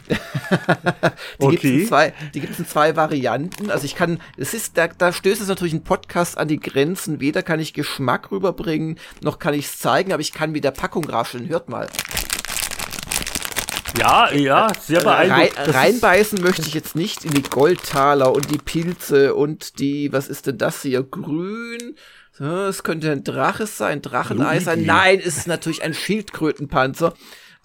die 1.39 1.43
okay. 1.43 1.51
gibt 1.51 1.63
es 1.63 1.71
in 1.71 1.87
zwei, 1.87 2.13
die 2.33 2.39
gibt's 2.41 2.59
in 2.59 2.67
zwei 2.67 2.95
Varianten. 2.95 3.69
Also 3.69 3.85
ich 3.85 3.95
kann, 3.95 4.19
es 4.37 4.53
ist, 4.53 4.77
da, 4.77 4.87
da 4.87 5.11
stößt 5.11 5.41
es 5.41 5.47
natürlich 5.47 5.73
ein 5.73 5.83
Podcast 5.83 6.37
an 6.37 6.47
die 6.47 6.59
Grenzen. 6.59 7.19
Weder 7.19 7.43
kann 7.43 7.59
ich 7.59 7.73
Geschmack 7.73 8.31
rüberbringen, 8.31 8.99
noch 9.21 9.39
kann 9.39 9.53
ich 9.53 9.65
es 9.65 9.79
zeigen, 9.79 10.13
aber 10.13 10.21
ich 10.21 10.33
kann 10.33 10.51
mit 10.51 10.63
der 10.63 10.71
Packung 10.71 11.05
rascheln. 11.05 11.47
Hört 11.49 11.69
mal. 11.69 11.87
Ja, 13.97 14.31
ja, 14.33 14.71
sehr 14.79 14.97
also 14.97 15.09
beeindruckend. 15.09 15.57
Rein, 15.57 15.75
reinbeißen 15.75 16.41
möchte 16.41 16.63
ich 16.63 16.73
jetzt 16.73 16.95
nicht 16.95 17.23
in 17.23 17.31
die 17.31 17.43
Goldtaler 17.43 18.33
und 18.33 18.51
die 18.51 18.57
Pilze 18.57 19.33
und 19.35 19.79
die, 19.79 20.11
was 20.11 20.27
ist 20.27 20.47
denn 20.47 20.57
das 20.57 20.81
hier? 20.81 21.03
Grün. 21.03 21.95
Es 22.37 22.83
könnte 22.83 23.11
ein 23.11 23.23
Drache 23.23 23.65
sein, 23.65 24.01
Drachenei 24.01 24.59
sein. 24.59 24.83
Nein, 24.83 25.19
es 25.19 25.37
ist 25.37 25.47
natürlich 25.47 25.83
ein 25.83 25.93
Schildkrötenpanzer. 25.93 27.13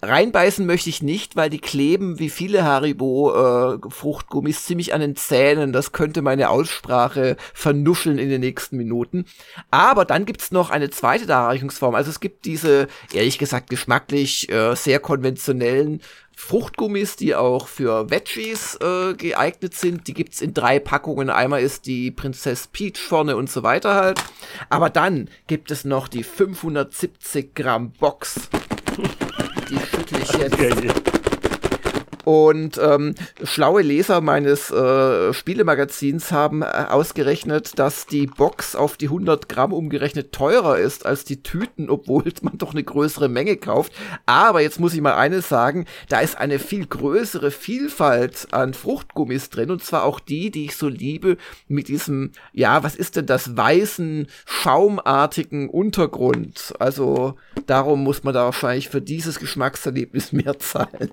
Reinbeißen 0.03 0.65
möchte 0.65 0.89
ich 0.89 1.03
nicht, 1.03 1.35
weil 1.35 1.51
die 1.51 1.59
kleben 1.59 2.17
wie 2.17 2.29
viele 2.29 2.63
Haribo 2.63 3.75
äh, 3.75 4.53
ziemlich 4.53 4.93
an 4.93 5.01
den 5.01 5.15
Zähnen. 5.15 5.73
Das 5.73 5.91
könnte 5.91 6.23
meine 6.23 6.49
Aussprache 6.49 7.37
vernuscheln 7.53 8.17
in 8.17 8.29
den 8.29 8.41
nächsten 8.41 8.77
Minuten. 8.77 9.25
Aber 9.69 10.05
dann 10.05 10.25
gibt's 10.25 10.51
noch 10.51 10.71
eine 10.71 10.89
zweite 10.89 11.27
Darreichungsform. 11.27 11.93
Also 11.93 12.09
es 12.09 12.19
gibt 12.19 12.45
diese, 12.45 12.87
ehrlich 13.13 13.37
gesagt, 13.37 13.69
geschmacklich 13.69 14.51
äh, 14.51 14.75
sehr 14.75 14.99
konventionellen 14.99 16.01
Fruchtgummis, 16.35 17.17
die 17.17 17.35
auch 17.35 17.67
für 17.67 18.09
Veggies 18.09 18.79
äh, 18.81 19.13
geeignet 19.13 19.75
sind. 19.75 20.07
Die 20.07 20.15
gibt's 20.15 20.41
in 20.41 20.55
drei 20.55 20.79
Packungen. 20.79 21.29
Einmal 21.29 21.61
ist 21.61 21.85
die 21.85 22.09
Prinzess 22.09 22.65
Peach 22.65 22.97
vorne 22.97 23.35
und 23.35 23.51
so 23.51 23.61
weiter 23.61 23.93
halt. 23.93 24.23
Aber 24.69 24.89
dann 24.89 25.29
gibt 25.45 25.69
es 25.69 25.85
noch 25.85 26.07
die 26.07 26.23
570 26.23 27.53
Gramm 27.53 27.91
Box 27.91 28.49
die 29.71 29.79
schüttel 29.79 30.21
ich 30.21 30.33
jetzt. 30.33 31.20
Und 32.23 32.79
ähm, 32.81 33.15
schlaue 33.43 33.81
Leser 33.81 34.21
meines 34.21 34.69
äh, 34.69 35.33
Spielemagazins 35.33 36.31
haben 36.31 36.61
äh, 36.61 36.65
ausgerechnet, 36.65 37.79
dass 37.79 38.05
die 38.05 38.27
Box 38.27 38.75
auf 38.75 38.97
die 38.97 39.07
100 39.07 39.49
Gramm 39.49 39.73
umgerechnet 39.73 40.31
teurer 40.31 40.77
ist 40.77 41.05
als 41.05 41.23
die 41.23 41.41
Tüten, 41.41 41.89
obwohl 41.89 42.23
man 42.41 42.57
doch 42.57 42.73
eine 42.73 42.83
größere 42.83 43.27
Menge 43.27 43.57
kauft. 43.57 43.93
Aber 44.25 44.61
jetzt 44.61 44.79
muss 44.79 44.93
ich 44.93 45.01
mal 45.01 45.15
eines 45.15 45.49
sagen, 45.49 45.85
da 46.09 46.19
ist 46.19 46.37
eine 46.37 46.59
viel 46.59 46.85
größere 46.85 47.51
Vielfalt 47.51 48.47
an 48.51 48.73
Fruchtgummis 48.73 49.49
drin 49.49 49.71
und 49.71 49.83
zwar 49.83 50.03
auch 50.03 50.19
die, 50.19 50.51
die 50.51 50.65
ich 50.65 50.75
so 50.75 50.87
liebe 50.87 51.37
mit 51.67 51.87
diesem, 51.87 52.31
ja, 52.53 52.83
was 52.83 52.95
ist 52.95 53.15
denn 53.15 53.25
das, 53.25 53.57
weißen, 53.57 54.27
schaumartigen 54.45 55.69
Untergrund. 55.69 56.73
Also 56.79 57.35
darum 57.65 58.03
muss 58.03 58.23
man 58.23 58.33
da 58.33 58.45
wahrscheinlich 58.45 58.89
für 58.89 59.01
dieses 59.01 59.39
Geschmackserlebnis 59.39 60.31
mehr 60.31 60.59
zahlen. 60.59 61.11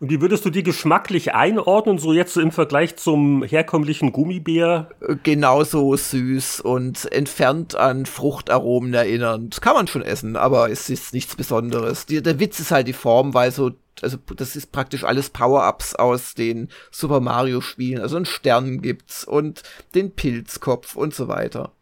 Und 0.00 0.10
wie 0.10 0.20
würdest 0.20 0.44
du 0.44 0.50
die 0.50 0.62
geschmacklich 0.62 1.34
einordnen, 1.34 1.98
so 1.98 2.12
jetzt 2.12 2.36
im 2.36 2.52
Vergleich 2.52 2.96
zum 2.96 3.42
herkömmlichen 3.42 4.12
Gummibär? 4.12 4.90
Äh, 5.00 5.16
genauso 5.22 5.96
süß 5.96 6.60
und 6.60 7.10
entfernt 7.10 7.74
an 7.74 8.06
Fruchtaromen 8.06 8.94
erinnernd. 8.94 9.60
Kann 9.60 9.74
man 9.74 9.88
schon 9.88 10.02
essen, 10.02 10.36
aber 10.36 10.70
es 10.70 10.88
ist 10.88 11.14
nichts 11.14 11.34
Besonderes. 11.34 12.06
Die, 12.06 12.22
der 12.22 12.38
Witz 12.38 12.60
ist 12.60 12.70
halt 12.70 12.86
die 12.86 12.92
Form, 12.92 13.34
weil 13.34 13.50
so 13.50 13.72
also 14.00 14.16
das 14.36 14.54
ist 14.54 14.70
praktisch 14.70 15.02
alles 15.02 15.30
Power-Ups 15.30 15.96
aus 15.96 16.34
den 16.34 16.68
Super 16.92 17.18
Mario 17.18 17.60
Spielen. 17.60 18.00
Also 18.00 18.14
einen 18.14 18.26
Stern 18.26 18.80
gibt's 18.80 19.24
und 19.24 19.64
den 19.96 20.14
Pilzkopf 20.14 20.94
und 20.94 21.14
so 21.14 21.26
weiter. 21.26 21.72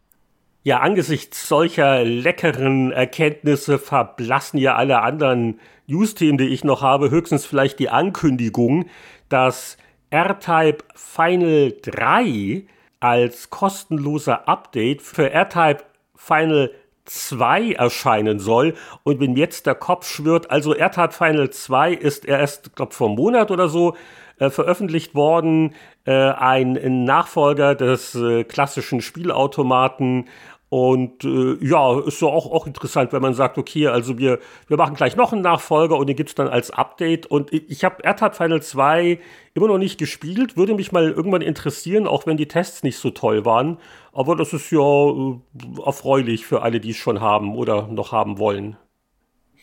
Ja, 0.67 0.81
angesichts 0.81 1.47
solcher 1.47 2.03
leckeren 2.03 2.91
Erkenntnisse 2.91 3.79
verblassen 3.79 4.59
ja 4.59 4.75
alle 4.75 5.01
anderen 5.01 5.61
News-Themen, 5.85 6.37
die 6.37 6.49
ich 6.49 6.65
noch 6.65 6.81
habe, 6.81 7.09
höchstens 7.09 7.45
vielleicht 7.45 7.79
die 7.79 7.87
Ankündigung, 7.87 8.89
dass 9.29 9.77
R-Type 10.09 10.83
Final 10.93 11.73
3 11.83 12.65
als 12.99 13.49
kostenloser 13.49 14.49
Update 14.49 15.01
für 15.01 15.31
R-Type 15.31 15.85
Final 16.17 16.71
2 17.05 17.71
erscheinen 17.71 18.39
soll. 18.39 18.73
Und 19.03 19.21
wenn 19.21 19.37
jetzt 19.37 19.67
der 19.67 19.75
Kopf 19.75 20.05
schwirrt, 20.05 20.51
also 20.51 20.73
R-Type 20.73 21.13
Final 21.13 21.49
2 21.49 21.93
ist 21.93 22.25
erst, 22.25 22.75
glaube 22.75 22.93
vor 22.93 23.07
einem 23.07 23.15
Monat 23.15 23.51
oder 23.51 23.69
so 23.69 23.95
äh, 24.39 24.49
veröffentlicht 24.49 25.15
worden. 25.15 25.73
Äh, 26.05 26.11
ein 26.11 27.05
Nachfolger 27.05 27.73
des 27.73 28.13
äh, 28.15 28.43
klassischen 28.43 29.01
Spielautomaten 29.01 30.25
und 30.69 31.23
äh, 31.23 31.55
ja, 31.65 31.97
ist 32.01 32.19
so 32.19 32.29
auch, 32.29 32.51
auch 32.51 32.67
interessant, 32.67 33.13
wenn 33.13 33.21
man 33.21 33.33
sagt, 33.33 33.57
okay, 33.57 33.87
also 33.87 34.17
wir, 34.17 34.39
wir 34.67 34.75
machen 34.75 34.95
gleich 34.95 35.15
noch 35.15 35.31
einen 35.31 35.41
Nachfolger 35.41 35.95
und 35.95 36.07
den 36.07 36.17
gibt's 36.17 36.35
dann 36.35 36.49
als 36.49 36.71
Update. 36.71 37.25
Und 37.25 37.53
ich, 37.53 37.69
ich 37.69 37.83
habe 37.85 38.03
AirTag 38.03 38.35
Final 38.35 38.61
2 38.61 39.17
immer 39.53 39.67
noch 39.67 39.77
nicht 39.77 39.97
gespielt, 39.97 40.57
würde 40.57 40.75
mich 40.75 40.91
mal 40.91 41.09
irgendwann 41.09 41.41
interessieren, 41.41 42.05
auch 42.05 42.25
wenn 42.25 42.35
die 42.35 42.49
Tests 42.49 42.83
nicht 42.83 42.97
so 42.97 43.11
toll 43.11 43.45
waren. 43.45 43.77
Aber 44.11 44.35
das 44.35 44.51
ist 44.51 44.69
ja 44.71 44.79
äh, 45.09 45.39
erfreulich 45.85 46.45
für 46.45 46.63
alle, 46.63 46.81
die 46.81 46.91
es 46.91 46.97
schon 46.97 47.21
haben 47.21 47.55
oder 47.55 47.87
noch 47.87 48.11
haben 48.11 48.37
wollen. 48.37 48.75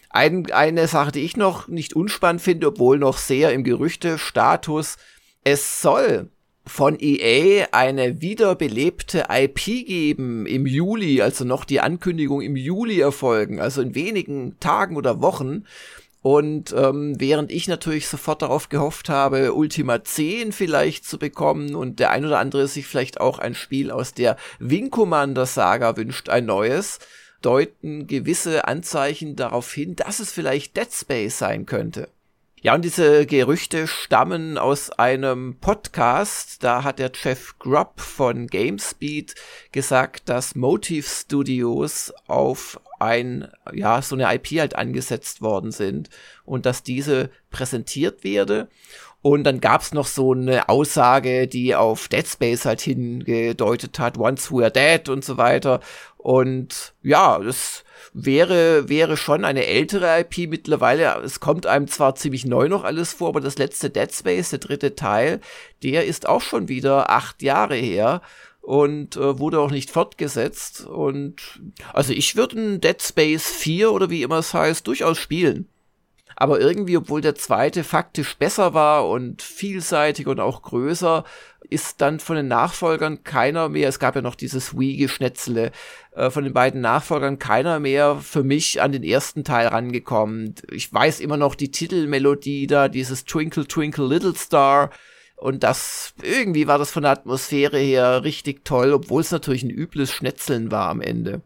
Ein, 0.08 0.50
eine 0.52 0.86
Sache, 0.86 1.12
die 1.12 1.24
ich 1.24 1.36
noch 1.36 1.68
nicht 1.68 1.94
unspannend 1.94 2.40
finde, 2.40 2.68
obwohl 2.68 2.98
noch 2.98 3.18
sehr 3.18 3.52
im 3.52 3.62
Gerüchte-Status, 3.62 4.96
es 5.42 5.82
soll 5.82 6.30
von 6.66 6.96
EA 6.98 7.66
eine 7.72 8.20
wiederbelebte 8.20 9.26
IP 9.30 9.86
geben 9.86 10.46
im 10.46 10.66
Juli, 10.66 11.20
also 11.20 11.44
noch 11.44 11.64
die 11.64 11.80
Ankündigung 11.80 12.40
im 12.40 12.56
Juli 12.56 13.00
erfolgen, 13.00 13.60
also 13.60 13.82
in 13.82 13.94
wenigen 13.94 14.58
Tagen 14.60 14.96
oder 14.96 15.20
Wochen. 15.20 15.64
Und 16.22 16.74
ähm, 16.74 17.20
während 17.20 17.52
ich 17.52 17.68
natürlich 17.68 18.08
sofort 18.08 18.40
darauf 18.40 18.70
gehofft 18.70 19.10
habe, 19.10 19.52
Ultima 19.52 20.02
10 20.02 20.52
vielleicht 20.52 21.04
zu 21.04 21.18
bekommen 21.18 21.74
und 21.74 22.00
der 22.00 22.12
ein 22.12 22.24
oder 22.24 22.38
andere 22.38 22.66
sich 22.66 22.86
vielleicht 22.86 23.20
auch 23.20 23.38
ein 23.38 23.54
Spiel 23.54 23.90
aus 23.90 24.14
der 24.14 24.38
Wing 24.58 24.88
Commander 24.88 25.44
Saga 25.44 25.98
wünscht, 25.98 26.30
ein 26.30 26.46
neues, 26.46 26.98
deuten 27.42 28.06
gewisse 28.06 28.66
Anzeichen 28.66 29.36
darauf 29.36 29.70
hin, 29.70 29.96
dass 29.96 30.18
es 30.18 30.32
vielleicht 30.32 30.78
Dead 30.78 30.90
Space 30.90 31.36
sein 31.36 31.66
könnte. 31.66 32.08
Ja, 32.64 32.74
und 32.74 32.82
diese 32.82 33.26
Gerüchte 33.26 33.86
stammen 33.86 34.56
aus 34.56 34.88
einem 34.88 35.58
Podcast. 35.60 36.64
Da 36.64 36.82
hat 36.82 36.98
der 36.98 37.12
Jeff 37.14 37.58
Grubb 37.58 38.00
von 38.00 38.46
GameSpeed 38.46 39.34
gesagt, 39.70 40.30
dass 40.30 40.54
Motive 40.54 41.06
Studios 41.06 42.10
auf 42.26 42.80
ein, 42.98 43.48
ja, 43.74 44.00
so 44.00 44.16
eine 44.16 44.34
IP 44.34 44.58
halt 44.58 44.76
angesetzt 44.76 45.42
worden 45.42 45.72
sind 45.72 46.08
und 46.46 46.64
dass 46.64 46.82
diese 46.82 47.28
präsentiert 47.50 48.24
werde. 48.24 48.68
Und 49.20 49.44
dann 49.44 49.60
gab's 49.60 49.92
noch 49.92 50.06
so 50.06 50.32
eine 50.32 50.70
Aussage, 50.70 51.46
die 51.46 51.74
auf 51.74 52.08
Dead 52.08 52.26
Space 52.26 52.64
halt 52.64 52.80
hingedeutet 52.80 53.98
hat, 53.98 54.16
Once 54.16 54.48
We're 54.50 54.70
Dead 54.70 55.10
und 55.10 55.22
so 55.22 55.36
weiter. 55.36 55.80
Und 56.16 56.94
ja, 57.02 57.38
das 57.40 57.83
wäre, 58.14 58.88
wäre 58.88 59.16
schon 59.16 59.44
eine 59.44 59.66
ältere 59.66 60.20
IP 60.20 60.48
mittlerweile. 60.48 61.20
Es 61.22 61.40
kommt 61.40 61.66
einem 61.66 61.88
zwar 61.88 62.14
ziemlich 62.14 62.46
neu 62.46 62.68
noch 62.68 62.84
alles 62.84 63.12
vor, 63.12 63.28
aber 63.28 63.40
das 63.40 63.58
letzte 63.58 63.90
Dead 63.90 64.10
Space, 64.14 64.50
der 64.50 64.60
dritte 64.60 64.94
Teil, 64.94 65.40
der 65.82 66.06
ist 66.06 66.26
auch 66.28 66.40
schon 66.40 66.68
wieder 66.68 67.10
acht 67.10 67.42
Jahre 67.42 67.74
her 67.74 68.22
und 68.60 69.16
äh, 69.16 69.38
wurde 69.38 69.58
auch 69.60 69.72
nicht 69.72 69.90
fortgesetzt. 69.90 70.86
Und 70.86 71.60
also 71.92 72.12
ich 72.12 72.36
würde 72.36 72.56
ein 72.58 72.80
Dead 72.80 73.02
Space 73.02 73.50
4 73.50 73.92
oder 73.92 74.08
wie 74.08 74.22
immer 74.22 74.38
es 74.38 74.54
heißt, 74.54 74.86
durchaus 74.86 75.18
spielen. 75.18 75.68
Aber 76.36 76.60
irgendwie, 76.60 76.96
obwohl 76.96 77.20
der 77.20 77.34
zweite 77.34 77.84
faktisch 77.84 78.36
besser 78.36 78.74
war 78.74 79.08
und 79.08 79.42
vielseitig 79.42 80.26
und 80.26 80.40
auch 80.40 80.62
größer, 80.62 81.24
ist 81.74 82.00
dann 82.00 82.20
von 82.20 82.36
den 82.36 82.48
Nachfolgern 82.48 83.24
keiner 83.24 83.68
mehr, 83.68 83.88
es 83.88 83.98
gab 83.98 84.14
ja 84.14 84.22
noch 84.22 84.36
dieses 84.36 84.78
Wii-Geschnetzle, 84.78 85.72
äh, 86.12 86.30
von 86.30 86.44
den 86.44 86.52
beiden 86.52 86.80
Nachfolgern 86.80 87.38
keiner 87.38 87.80
mehr 87.80 88.16
für 88.16 88.44
mich 88.44 88.80
an 88.80 88.92
den 88.92 89.02
ersten 89.02 89.44
Teil 89.44 89.66
rangekommen. 89.66 90.54
Ich 90.70 90.92
weiß 90.92 91.20
immer 91.20 91.36
noch 91.36 91.54
die 91.54 91.70
Titelmelodie 91.70 92.66
da, 92.66 92.88
dieses 92.88 93.24
Twinkle 93.24 93.66
Twinkle 93.66 94.06
Little 94.06 94.34
Star, 94.36 94.90
Und 95.36 95.62
das, 95.64 96.14
irgendwie 96.22 96.66
war 96.68 96.78
das 96.78 96.90
von 96.90 97.02
der 97.02 97.12
Atmosphäre 97.12 97.78
her 97.78 98.24
richtig 98.24 98.64
toll, 98.64 98.92
obwohl 98.92 99.20
es 99.20 99.30
natürlich 99.32 99.62
ein 99.64 99.70
übles 99.70 100.12
Schnetzeln 100.12 100.70
war 100.70 100.88
am 100.88 101.00
Ende. 101.00 101.42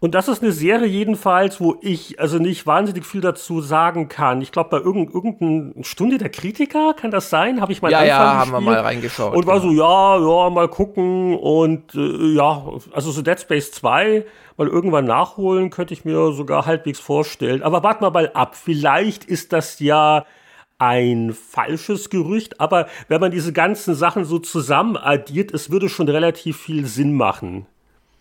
Und 0.00 0.14
das 0.14 0.28
ist 0.28 0.42
eine 0.42 0.52
Serie 0.52 0.86
jedenfalls, 0.86 1.60
wo 1.60 1.76
ich 1.80 2.20
also 2.20 2.38
nicht 2.38 2.66
wahnsinnig 2.66 3.04
viel 3.04 3.20
dazu 3.20 3.60
sagen 3.60 4.08
kann. 4.08 4.40
Ich 4.42 4.52
glaube, 4.52 4.70
bei 4.70 4.76
irgendeiner 4.76 5.14
irgendein 5.14 5.82
Stunde 5.82 6.18
der 6.18 6.28
Kritiker, 6.28 6.94
kann 6.94 7.10
das 7.10 7.30
sein? 7.30 7.60
Habe 7.60 7.72
ich 7.72 7.82
mal 7.82 7.90
Ja, 7.90 8.04
ja, 8.04 8.18
haben 8.36 8.52
wir 8.52 8.60
mal 8.60 8.78
reingeschaut. 8.78 9.34
Und 9.34 9.46
war 9.46 9.60
so, 9.60 9.70
ja, 9.72 10.18
ja, 10.18 10.50
mal 10.50 10.68
gucken. 10.68 11.36
Und 11.36 11.96
äh, 11.96 12.34
ja, 12.34 12.62
also 12.92 13.10
so 13.10 13.22
Dead 13.22 13.40
Space 13.40 13.72
2 13.72 14.24
mal 14.56 14.68
irgendwann 14.68 15.04
nachholen, 15.04 15.70
könnte 15.70 15.94
ich 15.94 16.04
mir 16.04 16.32
sogar 16.32 16.64
halbwegs 16.64 17.00
vorstellen. 17.00 17.62
Aber 17.62 17.82
warte 17.82 18.02
mal 18.02 18.10
mal 18.10 18.30
ab. 18.34 18.54
Vielleicht 18.54 19.24
ist 19.24 19.52
das 19.52 19.80
ja 19.80 20.26
ein 20.78 21.32
falsches 21.32 22.08
Gerücht, 22.08 22.60
aber 22.60 22.86
wenn 23.08 23.20
man 23.20 23.32
diese 23.32 23.52
ganzen 23.52 23.96
Sachen 23.96 24.24
so 24.24 24.38
zusammen 24.38 24.96
addiert, 24.96 25.52
es 25.52 25.70
würde 25.70 25.88
schon 25.88 26.08
relativ 26.08 26.56
viel 26.56 26.86
Sinn 26.86 27.14
machen. 27.14 27.66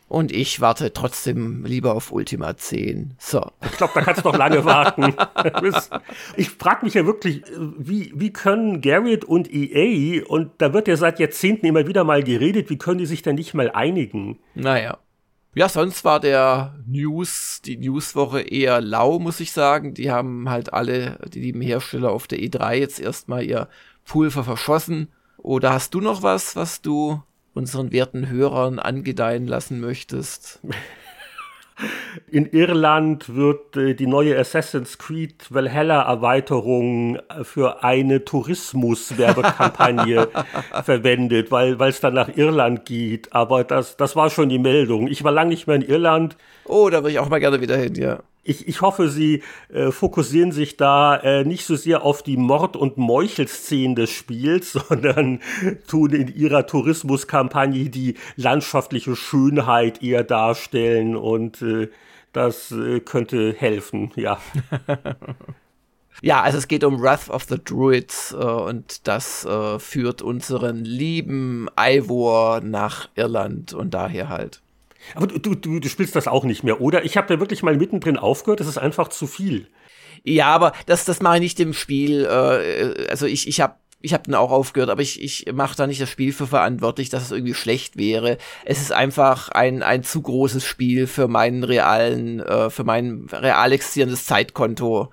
Und 0.10 0.32
ich 0.32 0.62
warte 0.62 0.94
trotzdem 0.94 1.66
lieber 1.66 1.94
auf 1.94 2.14
Ultima 2.14 2.56
10. 2.56 3.16
So. 3.20 3.46
Ich 3.66 3.78
glaube, 3.78 3.94
da 3.96 4.02
kannst 4.02 4.24
du 4.24 4.30
noch 4.30 4.38
lange 4.38 4.64
warten. 4.64 5.14
ich 6.38 6.50
frage 6.52 6.86
mich 6.86 6.94
ja 6.94 7.06
wirklich, 7.06 7.44
wie, 7.78 8.14
wie 8.16 8.32
können 8.32 8.80
Garrett 8.80 9.26
und 9.26 9.54
EA, 9.54 10.24
und 10.26 10.52
da 10.60 10.72
wird 10.74 10.88
ja 10.88 10.96
seit 10.96 11.20
Jahrzehnten 11.20 11.66
immer 11.66 11.88
wieder 11.88 12.06
mal 12.06 12.24
geredet, 12.24 12.70
wie 12.70 12.78
können 12.78 13.00
die 13.00 13.06
sich 13.06 13.22
denn 13.22 13.36
nicht 13.36 13.54
mal 13.54 13.70
einigen? 13.72 14.40
Naja. 14.56 14.98
Ja, 15.56 15.68
sonst 15.68 16.06
war 16.06 16.20
der 16.20 16.76
News, 16.86 17.62
die 17.66 17.78
Newswoche 17.78 18.42
eher 18.42 18.80
lau, 18.80 19.20
muss 19.20 19.40
ich 19.40 19.52
sagen. 19.52 19.94
Die 19.94 20.12
haben 20.12 20.50
halt 20.50 20.72
alle, 20.72 21.20
die 21.34 21.42
lieben 21.42 21.62
Hersteller 21.62 22.12
auf 22.12 22.28
der 22.28 22.40
E3 22.40 22.76
jetzt 22.76 23.00
erstmal 23.00 23.44
ihr 23.44 23.68
Pulver 24.06 24.44
verschossen. 24.44 25.12
Oder 25.38 25.74
hast 25.74 25.94
du 25.94 26.00
noch 26.00 26.22
was, 26.22 26.56
was 26.56 26.82
du 26.82 27.24
unseren 27.58 27.92
werten 27.92 28.30
Hörern 28.30 28.80
angedeihen 28.80 29.48
lassen 29.48 29.82
möchtest? 29.82 30.62
In 32.32 32.48
Irland 32.48 33.36
wird 33.36 33.78
äh, 33.78 33.94
die 33.94 34.08
neue 34.08 34.36
Assassin's 34.40 34.98
Creed 34.98 35.46
Valhalla 35.52 36.02
Erweiterung 36.02 37.18
äh, 37.18 37.44
für 37.44 37.84
eine 37.84 38.26
Tourismuswerbekampagne 38.26 40.28
verwendet, 40.84 41.52
weil 41.52 41.80
es 41.82 42.00
dann 42.00 42.16
nach 42.16 42.36
Irland 42.36 42.86
geht. 42.86 43.32
Aber 43.34 43.64
das, 43.64 43.96
das 43.96 44.16
war 44.16 44.32
schon 44.32 44.50
die 44.50 44.58
Meldung. 44.58 45.08
Ich 45.08 45.24
war 45.24 45.32
lange 45.32 45.50
nicht 45.50 45.68
mehr 45.68 45.76
in 45.76 45.84
Irland. 45.84 46.36
Oh, 46.66 46.90
da 46.90 47.04
würde 47.04 47.12
ich 47.12 47.20
auch 47.20 47.30
mal 47.30 47.40
gerne 47.40 47.62
wieder 47.62 47.78
hin, 47.78 47.94
ja 47.94 48.22
ich, 48.48 48.68
ich 48.68 48.82
hoffe, 48.82 49.10
Sie 49.10 49.44
äh, 49.74 49.92
fokussieren 49.92 50.52
sich 50.52 50.78
da 50.78 51.18
äh, 51.18 51.44
nicht 51.44 51.66
so 51.66 51.76
sehr 51.76 52.04
auf 52.04 52.24
die 52.24 52.38
Mord- 52.38 52.76
und 52.76 52.98
Meuchelszenen 52.98 53.96
des 53.96 54.10
Spiels, 54.10 54.72
sondern 54.90 55.40
tun 55.88 56.12
in 56.12 56.34
ihrer 56.36 56.66
Tourismuskampagne 56.66 57.90
die 57.90 58.16
landschaftliche 58.36 59.16
Schönheit 59.16 60.02
eher 60.02 60.24
darstellen 60.24 61.16
und 61.16 61.62
äh, 61.62 61.90
das 62.34 62.72
äh, 62.72 63.00
könnte 63.00 63.54
helfen, 63.58 64.12
ja. 64.16 64.40
Ja, 66.24 66.42
also 66.42 66.58
es 66.58 66.68
geht 66.68 66.84
um 66.84 67.00
Wrath 67.00 67.30
of 67.30 67.44
the 67.44 67.64
Druids 67.64 68.32
äh, 68.32 68.38
und 68.38 69.08
das 69.08 69.46
äh, 69.46 69.78
führt 69.78 70.24
unseren 70.24 70.84
lieben 70.84 71.68
Ivor 71.80 72.62
nach 72.62 73.10
Irland 73.14 73.74
und 73.74 73.94
daher 73.94 74.28
halt. 74.30 74.62
Aber 75.16 75.28
du, 75.28 75.56
du, 75.56 75.80
du 75.80 75.90
spielst 75.90 76.16
das 76.16 76.28
auch 76.28 76.44
nicht 76.44 76.64
mehr, 76.64 76.82
oder? 76.82 77.06
Ich 77.06 77.18
habe 77.18 77.28
da 77.28 77.40
wirklich 77.40 77.64
mal 77.64 77.78
mittendrin 77.78 78.18
aufgehört, 78.18 78.60
das 78.60 78.68
ist 78.68 78.78
einfach 78.78 79.08
zu 79.10 79.28
viel. 79.28 79.68
Ja, 80.24 80.48
aber 80.48 80.74
das, 80.86 81.06
das 81.06 81.22
mache 81.22 81.36
ich 81.36 81.42
nicht 81.42 81.60
im 81.60 81.74
Spiel. 81.74 82.26
Äh, 82.26 83.08
also 83.10 83.26
ich, 83.26 83.48
ich 83.48 83.62
habe 83.62 83.76
ich 84.00 84.14
habe 84.14 84.24
dann 84.26 84.36
auch 84.36 84.52
aufgehört, 84.52 84.90
aber 84.90 85.02
ich, 85.02 85.22
ich 85.24 85.52
mache 85.54 85.76
da 85.76 85.88
nicht 85.88 86.02
das 86.02 86.10
Spiel 86.10 86.32
für 86.32 86.46
verantwortlich, 86.46 87.10
dass 87.10 87.24
es 87.24 87.32
irgendwie 87.32 87.56
schlecht 87.56 87.98
wäre. 87.98 88.38
Es 88.64 88.80
ist 88.80 88.92
einfach 88.92 89.50
ein, 89.50 89.82
ein 89.82 90.04
zu 90.04 90.22
großes 90.22 90.64
Spiel 90.64 91.08
für 91.08 91.28
meinen 91.28 91.64
realen, 91.64 92.40
äh, 92.40 92.70
für 92.70 92.84
mein 92.84 93.28
real 93.32 93.72
existierendes 93.72 94.26
Zeitkonto. 94.26 95.12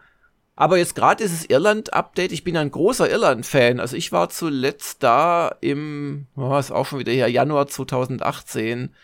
Aber 0.56 0.78
jetzt 0.78 0.94
gerade 0.94 1.24
ist 1.24 1.32
es 1.32 1.48
Irland-Update. 1.48 2.30
Ich 2.30 2.44
bin 2.44 2.56
ein 2.56 2.70
großer 2.70 3.10
Irland-Fan. 3.10 3.80
Also 3.80 3.96
ich 3.96 4.12
war 4.12 4.28
zuletzt 4.28 5.02
da 5.02 5.56
im, 5.60 6.26
oh, 6.36 6.42
auch 6.52 6.86
schon 6.86 6.98
wieder 6.98 7.12
her, 7.12 7.28
Januar 7.28 7.66
2018. 7.66 8.94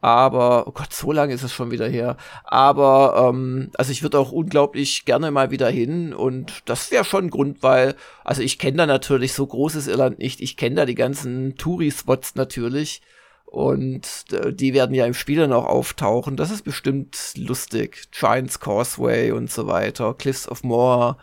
Aber, 0.00 0.68
oh 0.68 0.72
Gott, 0.72 0.92
so 0.92 1.10
lange 1.10 1.34
ist 1.34 1.42
es 1.42 1.52
schon 1.52 1.72
wieder 1.72 1.88
her. 1.88 2.16
Aber, 2.44 3.30
ähm, 3.30 3.70
also 3.76 3.90
ich 3.90 4.02
würde 4.02 4.18
auch 4.18 4.30
unglaublich 4.30 5.04
gerne 5.04 5.30
mal 5.32 5.50
wieder 5.50 5.68
hin 5.68 6.14
und 6.14 6.62
das 6.66 6.92
wäre 6.92 7.04
schon 7.04 7.26
ein 7.26 7.30
Grund, 7.30 7.62
weil, 7.62 7.96
also 8.24 8.42
ich 8.42 8.58
kenne 8.58 8.76
da 8.76 8.86
natürlich 8.86 9.32
so 9.32 9.44
großes 9.46 9.88
Irland 9.88 10.18
nicht. 10.20 10.40
Ich 10.40 10.56
kenne 10.56 10.76
da 10.76 10.86
die 10.86 10.94
ganzen 10.94 11.56
Touri-Spots 11.56 12.36
natürlich 12.36 13.02
und 13.44 14.06
äh, 14.30 14.52
die 14.52 14.72
werden 14.72 14.94
ja 14.94 15.06
im 15.06 15.14
Spiel 15.14 15.38
dann 15.38 15.52
auch 15.52 15.66
auftauchen. 15.66 16.36
Das 16.36 16.50
ist 16.50 16.62
bestimmt 16.62 17.32
lustig. 17.36 18.08
Giants 18.12 18.60
Causeway 18.60 19.32
und 19.32 19.50
so 19.50 19.66
weiter, 19.66 20.14
Cliffs 20.14 20.48
of 20.48 20.62
Moher. 20.62 21.16